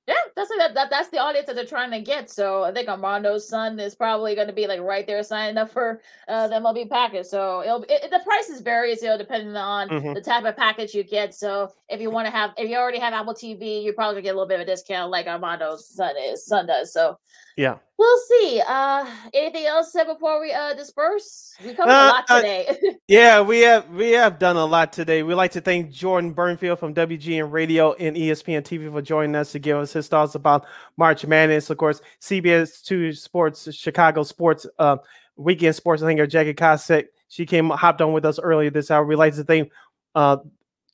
Yeah, 0.08 0.16
that's 0.38 0.50
that, 0.58 0.74
that. 0.74 0.90
That's 0.90 1.10
the 1.10 1.18
audience 1.18 1.48
that 1.48 1.58
they're 1.58 1.66
trying 1.66 1.92
to 1.92 2.00
get. 2.00 2.30
So 2.30 2.64
I 2.64 2.72
think 2.72 2.88
Armando's 2.88 3.46
son 3.50 3.78
is 3.78 3.94
probably 3.94 4.36
going 4.36 4.48
to 4.48 4.54
be 4.54 4.66
like 4.66 4.80
right 4.80 5.06
there 5.06 5.22
signing 5.22 5.58
up 5.58 5.70
for 5.70 6.00
uh, 6.30 6.48
the 6.48 6.56
MLB 6.56 6.90
package. 6.90 7.26
So 7.26 7.62
it'll 7.62 7.84
it, 7.90 8.10
the 8.10 8.22
prices 8.24 8.62
varies, 8.62 9.02
you 9.02 9.10
know, 9.10 9.18
depending 9.18 9.58
on 9.58 9.90
mm-hmm. 9.90 10.14
the 10.14 10.22
type 10.22 10.46
of 10.46 10.56
package 10.56 10.94
you 10.94 11.04
get. 11.04 11.34
So 11.34 11.74
if 11.90 12.00
you 12.00 12.10
want 12.10 12.26
to 12.26 12.32
have, 12.32 12.52
if 12.58 12.70
you 12.70 12.78
already 12.78 13.00
have 13.00 13.12
Apple 13.12 13.34
TV, 13.34 13.84
you're 13.84 13.94
probably 13.94 14.14
gonna 14.14 14.22
get 14.22 14.30
a 14.30 14.38
little 14.38 14.48
bit 14.48 14.62
of 14.62 14.66
a 14.66 14.66
discount, 14.66 15.12
like 15.12 15.28
Armando's 15.28 15.90
son 15.90 16.16
is 16.18 16.46
son 16.46 16.68
does. 16.68 16.94
So 16.94 17.20
yeah. 17.58 17.80
We'll 17.98 18.20
see. 18.30 18.62
Uh 18.68 19.06
anything 19.34 19.66
else 19.66 19.92
said 19.92 20.06
before 20.06 20.40
we 20.40 20.52
uh 20.52 20.74
disperse? 20.76 21.56
We 21.64 21.74
covered 21.74 21.92
uh, 21.92 21.94
a 21.94 22.14
lot 22.14 22.26
uh, 22.30 22.36
today. 22.38 22.78
Yeah, 23.08 23.42
we 23.42 23.62
have 23.62 23.90
we 23.90 24.12
have 24.12 24.38
done 24.38 24.56
a 24.58 24.66
lot 24.66 24.94
today. 24.94 25.24
We'd 25.24 25.36
like 25.36 25.52
to 25.52 25.62
thank 25.62 25.92
Jordan 25.92 26.34
Bernfield 26.34 26.78
from 26.78 26.94
WGN 26.94 27.52
Radio 27.52 27.94
and 27.94 28.16
ESPN 28.16 28.62
TV 28.62 28.92
for 28.92 29.02
joining 29.02 29.36
us 29.36 29.52
to 29.54 29.60
give 29.60 29.78
us 29.78 29.94
his 29.94 30.08
thoughts 30.08 30.36
about 30.36 30.66
March 30.98 31.26
Madness. 31.26 31.70
Of 31.70 31.78
course, 31.78 32.02
CBS 32.22 32.84
Two 32.84 33.14
Sports, 33.14 33.74
Chicago 33.74 34.24
Sports, 34.24 34.68
uh, 34.78 34.98
Weekend 35.38 35.76
Sports 35.76 36.04
I 36.04 36.12
anchor 36.12 36.28
Jackie 36.28 36.54
Kostek. 36.54 37.06
She 37.30 37.46
came 37.46 37.70
hopped 37.70 38.02
on 38.02 38.14
with 38.14 38.26
us 38.26 38.40
earlier 38.40 38.70
this 38.70 38.92
hour. 38.92 39.06
We'd 39.06 39.16
like 39.16 39.36
to 39.36 39.44
thank 39.44 39.72
uh 40.16 40.38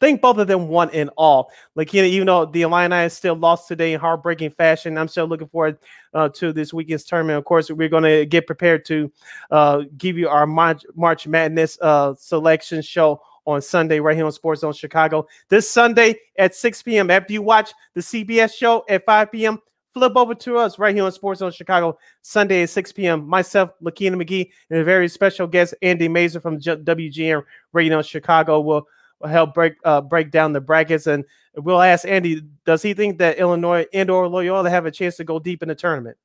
think 0.04 0.22
both 0.22 0.38
of 0.38 0.48
them 0.48 0.68
won 0.68 0.90
in 0.90 1.10
all. 1.10 1.50
Like, 1.76 1.94
you 1.94 2.02
know, 2.02 2.08
even 2.08 2.28
though 2.28 2.46
the 2.46 2.64
Illini 2.64 3.08
still 3.10 3.36
lost 3.36 3.68
today 3.68 3.94
in 3.94 4.00
heartbreaking 4.00 4.52
fashion, 4.52 4.98
I'm 4.98 5.08
still 5.08 5.28
looking 5.28 5.48
forward 5.48 5.78
uh, 6.14 6.30
to 6.30 6.52
this 6.52 6.74
weekend's 6.74 7.06
tournament. 7.06 7.38
Of 7.38 7.46
course, 7.46 7.72
we're 7.72 7.90
going 7.90 8.04
to 8.04 8.26
get 8.26 8.46
prepared 8.46 8.84
to 8.86 9.12
uh, 9.50 9.84
give 9.98 10.18
you 10.18 10.28
our 10.28 10.46
March, 10.46 10.84
March 10.96 11.26
Madness 11.26 11.78
uh, 11.82 12.14
selection 12.16 12.82
show 12.82 13.22
on 13.46 13.62
Sunday 13.62 14.00
right 14.00 14.16
here 14.16 14.26
on 14.26 14.32
Sports 14.32 14.62
Zone 14.62 14.74
Chicago. 14.74 15.26
This 15.50 15.70
Sunday 15.70 16.16
at 16.38 16.54
6 16.54 16.84
p.m. 16.84 17.10
After 17.10 17.32
you 17.32 17.42
watch 17.42 17.72
the 17.94 18.02
CBS 18.02 18.54
show 18.54 18.84
at 18.90 19.06
5 19.06 19.32
p.m., 19.32 19.60
flip 19.94 20.14
over 20.16 20.34
to 20.34 20.58
us 20.58 20.80
right 20.80 20.96
here 20.96 21.06
on 21.06 21.12
Sports 21.12 21.40
Zone 21.40 21.52
Chicago 21.52 21.98
Sunday 22.22 22.64
at 22.64 22.70
6 22.70 22.92
p.m. 22.94 23.28
Myself, 23.28 23.72
Lakina 23.82 24.18
McGee, 24.18 24.50
and 24.70 24.80
a 24.80 24.84
very 24.84 25.08
special 25.08 25.48
guest, 25.48 25.76
Andy 25.82 26.10
Masur 26.10 26.42
from 26.42 26.60
WGN 26.60 27.44
Radio 27.72 28.02
Chicago– 28.02 28.60
will 28.62 28.88
help 29.26 29.54
break 29.54 29.76
uh, 29.84 30.02
break 30.02 30.32
down 30.32 30.54
the 30.54 30.62
brackets. 30.62 31.08
And 31.08 31.26
we'll 31.56 31.82
ask 31.82 32.08
Andy, 32.08 32.42
does 32.66 32.82
he 32.82 32.94
think 32.94 33.18
that 33.20 33.38
Illinois 33.38 33.86
and 33.94 34.10
or 34.10 34.28
Loyola 34.28 34.70
have 34.70 34.86
a 34.86 34.92
chance 34.92 35.18
to 35.18 35.24
go 35.24 35.40
deep 35.40 35.62
in 35.62 35.70
the 35.70 35.76
tournament? 35.76 36.18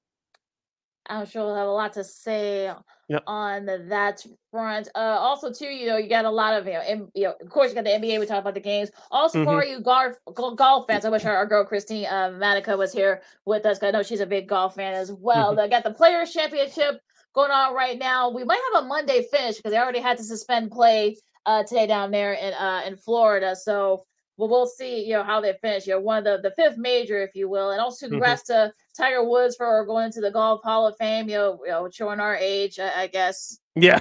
I'm 1.11 1.25
sure 1.25 1.43
we'll 1.47 1.55
have 1.57 1.69
a 1.69 1.73
lot 1.73 1.95
to 1.95 2.05
say 2.05 2.70
Yep. 3.09 3.23
on 3.27 3.65
the, 3.65 3.79
that 3.89 4.23
front. 4.51 4.89
Uh, 4.95 4.99
also, 4.99 5.51
too, 5.51 5.65
you 5.65 5.87
know, 5.87 5.97
you 5.97 6.11
got 6.11 6.27
a 6.27 6.31
lot 6.31 6.53
of, 6.53 6.66
you 6.66 6.75
know, 6.75 6.83
M- 6.87 7.11
you 7.15 7.25
know, 7.25 7.35
of 7.41 7.49
course, 7.49 7.70
you 7.70 7.75
got 7.75 7.85
the 7.85 7.91
NBA. 7.91 8.20
We 8.20 8.27
talk 8.27 8.41
about 8.43 8.53
the 8.53 8.61
games. 8.61 8.91
Also, 9.11 9.43
for 9.45 9.62
Mhm. 9.62 9.70
you 9.70 9.81
golf 9.81 10.12
golf 10.57 10.87
fans, 10.87 11.07
I 11.07 11.09
wish 11.09 11.25
our, 11.25 11.35
our 11.35 11.47
girl 11.47 11.65
Christine 11.65 12.05
uh, 12.05 12.33
Manica 12.37 12.77
was 12.77 12.93
here 12.93 13.23
with 13.47 13.65
us. 13.65 13.83
I 13.83 13.91
know 13.93 14.03
she's 14.03 14.20
a 14.20 14.27
big 14.27 14.47
golf 14.47 14.75
fan 14.75 14.93
as 14.93 15.11
well. 15.11 15.55
Mhm. 15.55 15.57
They 15.57 15.69
got 15.70 15.85
the 15.85 15.95
Players 15.95 16.31
Championship 16.35 17.01
going 17.35 17.51
on 17.51 17.73
right 17.75 17.99
now. 17.99 18.29
We 18.29 18.45
might 18.45 18.61
have 18.75 18.85
a 18.85 18.87
Monday 18.87 19.23
finish 19.31 19.57
because 19.57 19.73
they 19.73 19.79
already 19.79 20.01
had 20.01 20.19
to 20.19 20.23
suspend 20.25 20.70
play 20.70 21.16
uh, 21.49 21.62
today 21.65 21.87
down 21.87 22.11
there 22.11 22.35
in 22.35 22.53
uh, 22.55 22.83
in 22.87 22.97
Florida. 22.97 23.57
So. 23.57 24.05
Well, 24.41 24.49
we'll 24.49 24.69
see, 24.69 25.05
you 25.05 25.15
know, 25.15 25.25
how 25.25 25.41
they 25.41 25.53
finish. 25.61 25.85
You 25.89 25.95
know, 25.95 26.01
one 26.01 26.19
of 26.19 26.25
the, 26.25 26.49
the 26.49 26.55
fifth 26.55 26.79
major, 26.79 27.20
if 27.20 27.35
you 27.35 27.49
will, 27.49 27.73
and 27.73 27.81
also 27.81 28.07
Mhm. 28.07 28.11
congrats 28.11 28.45
to 28.45 28.73
Tiger 28.97 29.25
Woods 29.29 29.57
for 29.57 29.85
going 29.85 30.05
into 30.07 30.20
the 30.20 30.31
Golf 30.31 30.61
Hall 30.62 30.87
of 30.87 30.97
Fame. 30.97 31.29
You 31.29 31.39
know, 31.39 31.59
you 31.65 31.73
know 31.73 31.91
showing 31.91 32.20
our 32.20 32.37
age, 32.37 32.79
I, 32.79 33.03
I 33.03 33.07
guess. 33.09 33.59
Yeah. 33.75 33.99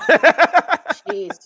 Jeez. 1.07 1.39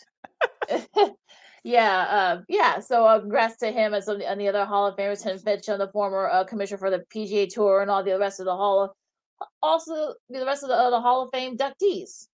yeah, 1.64 2.00
uh, 2.10 2.42
yeah. 2.50 2.80
So 2.82 3.06
uh, 3.06 3.22
congrats 3.22 3.56
to 3.60 3.72
him 3.72 3.94
and 3.94 4.04
some 4.04 4.22
and 4.22 4.42
the 4.42 4.50
other 4.50 4.66
Hall 4.66 4.88
of 4.88 4.98
Famers, 4.98 5.24
Tim 5.24 5.40
Mitchell, 5.46 5.78
the 5.78 5.88
former 5.88 6.28
uh, 6.30 6.44
commissioner 6.44 6.78
for 6.78 6.90
the 6.90 7.06
PGA 7.16 7.48
Tour, 7.48 7.82
and 7.82 7.90
all 7.90 8.04
the 8.04 8.20
rest 8.20 8.42
of 8.42 8.46
the 8.46 8.56
Hall 8.56 8.84
of, 8.84 8.90
also 9.64 10.16
the 10.30 10.46
rest 10.46 10.64
of 10.64 10.70
the, 10.70 10.76
uh, 10.76 10.90
the 10.90 11.00
Hall 11.00 11.22
of 11.24 11.30
Fame 11.32 11.58
inductees. 11.58 12.28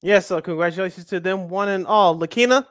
Yes, 0.00 0.26
so 0.26 0.40
congratulations 0.40 1.06
to 1.06 1.20
them, 1.20 1.48
one 1.48 1.68
and 1.68 1.86
all. 1.86 2.18
Lakina, 2.18 2.66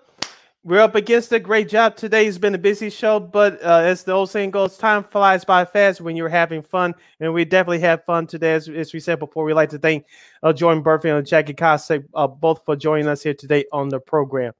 we're 0.64 0.80
up 0.80 0.96
against 0.96 1.32
a 1.32 1.40
Great 1.40 1.68
job 1.70 1.96
today. 1.96 2.28
It's 2.28 2.38
been 2.38 2.54
a 2.54 2.60
busy 2.60 2.90
show, 2.90 3.20
but 3.20 3.64
uh, 3.64 3.80
as 3.80 4.04
the 4.04 4.12
old 4.12 4.30
saying 4.30 4.52
goes, 4.52 4.78
time 4.78 5.04
flies 5.04 5.44
by 5.44 5.66
fast 5.66 6.02
when 6.02 6.16
you're 6.16 6.30
having 6.30 6.62
fun, 6.62 6.94
and 7.20 7.34
we 7.34 7.46
definitely 7.46 7.80
had 7.80 8.06
fun 8.06 8.28
today. 8.28 8.54
As, 8.54 8.70
as 8.70 8.94
we 8.94 9.00
said 9.00 9.20
before, 9.20 9.44
we'd 9.44 9.54
like 9.54 9.70
to 9.72 9.80
thank 9.80 10.06
uh, 10.44 10.54
Jordan 10.54 10.84
Bernfield 10.84 11.18
and 11.18 11.28
Jackie 11.28 11.54
Kostek 11.54 12.06
uh, 12.14 12.28
both 12.28 12.64
for 12.66 12.76
joining 12.76 13.08
us 13.08 13.24
here 13.24 13.34
today 13.34 13.66
on 13.72 13.90
the 13.90 14.00
program. 14.00 14.54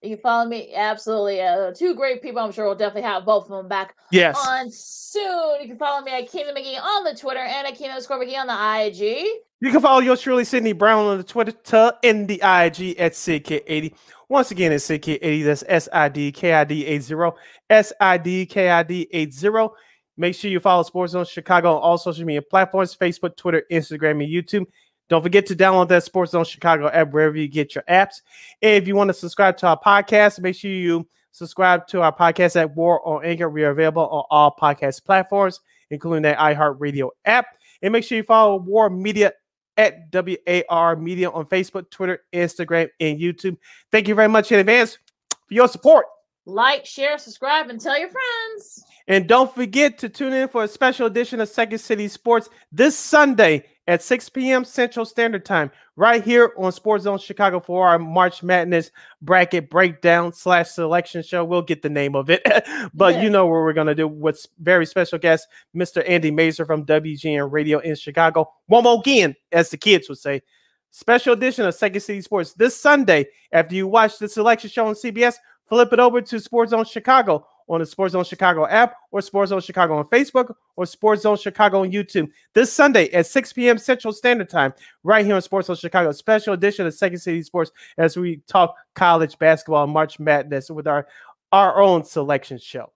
You 0.00 0.10
can 0.10 0.18
follow 0.22 0.48
me? 0.48 0.72
Absolutely. 0.74 1.42
Uh, 1.42 1.72
two 1.74 1.94
great 1.94 2.22
people. 2.22 2.40
I'm 2.40 2.52
sure 2.52 2.66
we'll 2.66 2.76
definitely 2.76 3.02
have 3.10 3.24
both 3.24 3.44
of 3.44 3.50
them 3.50 3.68
back 3.68 3.96
Yes. 4.12 4.38
on 4.48 4.70
soon. 4.70 5.60
You 5.60 5.66
can 5.66 5.76
follow 5.76 6.04
me 6.04 6.12
at 6.12 6.30
Keenan 6.30 6.54
McGee 6.54 6.80
on 6.80 7.02
the 7.04 7.16
Twitter 7.16 7.40
and 7.40 7.66
at 7.66 7.74
Keenan 7.74 7.92
underscore 7.92 8.18
McGee 8.24 8.38
on 8.38 8.46
the 8.46 8.86
IG. 8.86 9.26
You 9.60 9.72
can 9.72 9.80
follow 9.80 9.98
yours 9.98 10.20
truly, 10.20 10.44
Sydney 10.44 10.72
Brown, 10.72 11.04
on 11.06 11.18
the 11.18 11.24
Twitter 11.24 11.92
and 12.04 12.28
the 12.28 12.36
IG 12.36 12.96
at 12.96 13.12
SidKid80. 13.12 13.92
Once 14.28 14.52
again, 14.52 14.70
it's 14.70 14.86
SidKid80. 14.86 15.44
That's 15.44 15.64
S 15.66 15.88
I 15.92 16.08
D 16.08 16.30
K 16.30 16.52
I 16.52 16.62
D 16.62 16.86
80. 16.86 17.32
S 17.68 17.92
I 18.00 18.18
D 18.18 18.46
K 18.46 18.70
I 18.70 18.84
D 18.84 19.08
80. 19.10 19.68
Make 20.16 20.36
sure 20.36 20.48
you 20.48 20.60
follow 20.60 20.84
Sports 20.84 21.12
Zone 21.12 21.24
Chicago 21.24 21.74
on 21.74 21.82
all 21.82 21.98
social 21.98 22.24
media 22.24 22.40
platforms 22.40 22.94
Facebook, 22.94 23.36
Twitter, 23.36 23.64
Instagram, 23.72 24.22
and 24.22 24.32
YouTube. 24.32 24.66
Don't 25.08 25.22
forget 25.22 25.44
to 25.46 25.56
download 25.56 25.88
that 25.88 26.04
Sports 26.04 26.32
Zone 26.32 26.44
Chicago 26.44 26.88
app 26.88 27.10
wherever 27.10 27.36
you 27.36 27.48
get 27.48 27.74
your 27.74 27.82
apps. 27.88 28.20
And 28.62 28.80
if 28.80 28.86
you 28.86 28.94
want 28.94 29.08
to 29.08 29.14
subscribe 29.14 29.56
to 29.56 29.66
our 29.66 29.80
podcast, 29.80 30.38
make 30.38 30.54
sure 30.54 30.70
you 30.70 31.08
subscribe 31.32 31.88
to 31.88 32.02
our 32.02 32.14
podcast 32.14 32.54
at 32.54 32.76
WARR 32.76 33.00
on 33.04 33.24
Anchor. 33.24 33.50
We 33.50 33.64
are 33.64 33.70
available 33.70 34.08
on 34.08 34.24
all 34.30 34.54
podcast 34.54 35.04
platforms, 35.04 35.60
including 35.90 36.22
that 36.22 36.38
iHeartRadio 36.38 37.08
app. 37.24 37.46
And 37.82 37.92
make 37.92 38.04
sure 38.04 38.18
you 38.18 38.24
follow 38.24 38.60
WARR 38.60 38.90
Media 38.90 39.32
at 39.78 40.10
WARR 40.12 40.96
Media 40.96 41.30
on 41.30 41.46
Facebook, 41.46 41.88
Twitter, 41.90 42.20
Instagram, 42.34 42.88
and 43.00 43.18
YouTube. 43.18 43.56
Thank 43.90 44.08
you 44.08 44.14
very 44.14 44.28
much 44.28 44.52
in 44.52 44.58
advance 44.58 44.98
for 45.46 45.54
your 45.54 45.68
support. 45.68 46.04
Like, 46.44 46.84
share, 46.84 47.16
subscribe, 47.18 47.70
and 47.70 47.80
tell 47.80 47.98
your 47.98 48.08
friends. 48.08 48.84
And 49.06 49.26
don't 49.26 49.54
forget 49.54 49.98
to 49.98 50.08
tune 50.08 50.32
in 50.32 50.48
for 50.48 50.64
a 50.64 50.68
special 50.68 51.06
edition 51.06 51.40
of 51.40 51.48
Second 51.48 51.78
City 51.78 52.08
Sports 52.08 52.50
this 52.72 52.98
Sunday 52.98 53.64
at 53.88 54.02
6 54.02 54.28
p.m. 54.28 54.64
Central 54.64 55.06
Standard 55.06 55.44
Time, 55.46 55.72
right 55.96 56.22
here 56.22 56.52
on 56.58 56.70
Sports 56.70 57.04
Zone 57.04 57.18
Chicago 57.18 57.58
for 57.58 57.88
our 57.88 57.98
March 57.98 58.42
Madness 58.42 58.90
bracket 59.22 59.70
breakdown 59.70 60.32
slash 60.32 60.68
selection 60.68 61.22
show. 61.22 61.42
We'll 61.42 61.62
get 61.62 61.80
the 61.82 61.88
name 61.88 62.14
of 62.14 62.28
it, 62.30 62.42
but 62.94 63.14
Yeah. 63.14 63.22
you 63.22 63.30
know 63.30 63.46
what 63.46 63.52
we're 63.54 63.72
gonna 63.72 63.94
do 63.94 64.06
with 64.06 64.46
very 64.60 64.84
special 64.86 65.18
guest, 65.18 65.48
Mr. 65.74 66.04
Andy 66.06 66.30
Masur 66.30 66.66
from 66.66 66.84
WGN 66.84 67.50
Radio 67.50 67.78
in 67.78 67.96
Chicago. 67.96 68.52
One 68.66 68.84
more 68.84 69.00
again, 69.00 69.34
as 69.50 69.70
the 69.70 69.78
kids 69.78 70.08
would 70.08 70.18
say. 70.18 70.42
Special 70.90 71.32
edition 71.32 71.64
of 71.66 71.74
Second 71.74 72.00
City 72.00 72.20
Sports 72.20 72.52
this 72.52 72.78
Sunday. 72.78 73.26
After 73.52 73.74
you 73.74 73.88
watch 73.88 74.18
the 74.18 74.28
selection 74.28 74.70
show 74.70 74.86
on 74.86 74.94
CBS, 74.94 75.36
flip 75.66 75.92
it 75.92 75.98
over 75.98 76.20
to 76.20 76.40
Sports 76.40 76.70
Zone 76.70 76.84
Chicago 76.84 77.46
on 77.68 77.80
the 77.80 77.86
Sports 77.86 78.12
Zone 78.12 78.24
Chicago 78.24 78.66
app 78.66 78.94
or 79.10 79.20
Sports 79.20 79.50
Zone 79.50 79.60
Chicago 79.60 79.98
on 79.98 80.04
Facebook 80.06 80.54
or 80.76 80.86
Sports 80.86 81.22
Zone 81.22 81.36
Chicago 81.36 81.82
on 81.82 81.90
YouTube 81.90 82.30
this 82.54 82.72
Sunday 82.72 83.10
at 83.10 83.26
6 83.26 83.52
p.m. 83.52 83.78
Central 83.78 84.12
Standard 84.12 84.48
Time, 84.48 84.72
right 85.02 85.24
here 85.24 85.34
on 85.34 85.42
Sports 85.42 85.66
Zone 85.66 85.76
Chicago. 85.76 86.12
Special 86.12 86.54
edition 86.54 86.86
of 86.86 86.94
Second 86.94 87.18
City 87.18 87.42
Sports 87.42 87.70
as 87.98 88.16
we 88.16 88.40
talk 88.46 88.74
college 88.94 89.38
basketball 89.38 89.86
March 89.86 90.18
Madness 90.18 90.70
with 90.70 90.86
our 90.86 91.06
our 91.52 91.80
own 91.80 92.04
selection 92.04 92.58
show. 92.58 92.92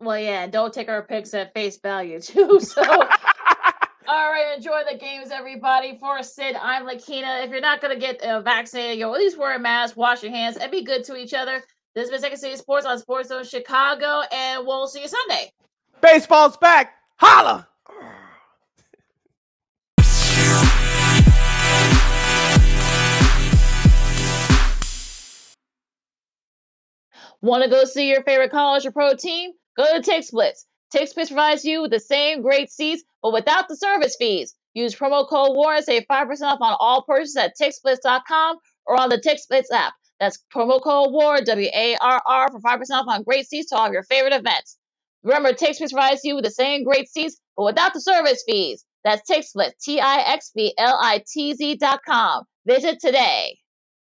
Well, 0.00 0.18
yeah, 0.18 0.46
don't 0.46 0.72
take 0.72 0.88
our 0.88 1.02
picks 1.02 1.34
at 1.34 1.52
face 1.52 1.78
value, 1.78 2.20
too. 2.20 2.60
So, 2.70 2.82
all 4.08 4.30
right, 4.32 4.54
enjoy 4.56 4.80
the 4.90 4.96
games, 4.96 5.30
everybody. 5.30 5.96
For 5.98 6.22
Sid, 6.22 6.56
I'm 6.60 6.84
Lakina. 6.84 7.44
If 7.44 7.50
you're 7.50 7.60
not 7.60 7.80
to 7.82 7.96
get 7.96 8.20
uh, 8.22 8.40
vaccinated, 8.40 8.98
you 8.98 9.04
know, 9.04 9.14
at 9.14 9.20
least 9.20 9.38
wear 9.38 9.54
a 9.54 9.58
mask, 9.58 9.96
wash 9.96 10.22
your 10.22 10.32
hands, 10.32 10.56
and 10.56 10.70
be 10.70 10.82
good 10.82 11.04
to 11.04 11.16
each 11.16 11.34
other. 11.34 11.62
This 11.92 12.02
has 12.04 12.10
been 12.10 12.20
Second 12.20 12.38
City 12.38 12.56
Sports 12.56 12.86
on 12.86 12.98
Sports 13.00 13.30
Zone 13.30 13.42
Chicago, 13.42 14.22
and 14.32 14.64
we'll 14.64 14.86
see 14.86 15.02
you 15.02 15.08
Sunday. 15.08 15.52
Baseball's 16.00 16.56
back. 16.56 16.94
Holla! 17.16 17.66
Want 27.42 27.64
to 27.64 27.70
go 27.70 27.84
see 27.84 28.08
your 28.08 28.22
favorite 28.22 28.52
college 28.52 28.86
or 28.86 28.92
pro 28.92 29.14
team? 29.14 29.50
Go 29.76 30.00
to 30.00 30.10
TixBlitz. 30.10 30.66
TixBlitz 30.94 31.26
provides 31.26 31.64
you 31.64 31.82
with 31.82 31.90
the 31.90 31.98
same 31.98 32.42
great 32.42 32.70
seats, 32.70 33.02
but 33.20 33.32
without 33.32 33.66
the 33.66 33.76
service 33.76 34.14
fees. 34.16 34.54
Use 34.74 34.94
promo 34.94 35.28
code 35.28 35.56
WARR 35.56 35.76
and 35.76 35.84
save 35.84 36.04
5% 36.08 36.42
off 36.42 36.60
on 36.60 36.76
all 36.78 37.02
purchases 37.02 37.36
at 37.36 37.54
TixBlitz.com 37.60 38.58
or 38.86 39.00
on 39.00 39.08
the 39.08 39.18
TixBlitz 39.18 39.72
app. 39.72 39.94
That's 40.20 40.38
promo 40.54 40.82
code 40.82 41.12
WARR, 41.12 41.40
W 41.42 41.70
A 41.74 41.96
R 42.00 42.22
R, 42.26 42.50
for 42.50 42.60
5% 42.60 42.80
off 42.92 43.06
on 43.08 43.22
great 43.24 43.46
seats 43.48 43.70
to 43.70 43.76
all 43.76 43.86
of 43.86 43.92
your 43.94 44.04
favorite 44.04 44.34
events. 44.34 44.76
Remember, 45.24 45.52
TixBlitz 45.52 45.92
provides 45.92 46.20
you 46.24 46.36
with 46.36 46.44
the 46.44 46.50
same 46.50 46.84
great 46.84 47.08
seats, 47.08 47.40
but 47.56 47.64
without 47.64 47.94
the 47.94 48.00
service 48.00 48.44
fees. 48.46 48.84
That's 49.04 49.22
TixBlitz, 49.30 49.76
dot 51.80 52.00
com. 52.06 52.44
Visit 52.66 52.98
today. 53.00 53.59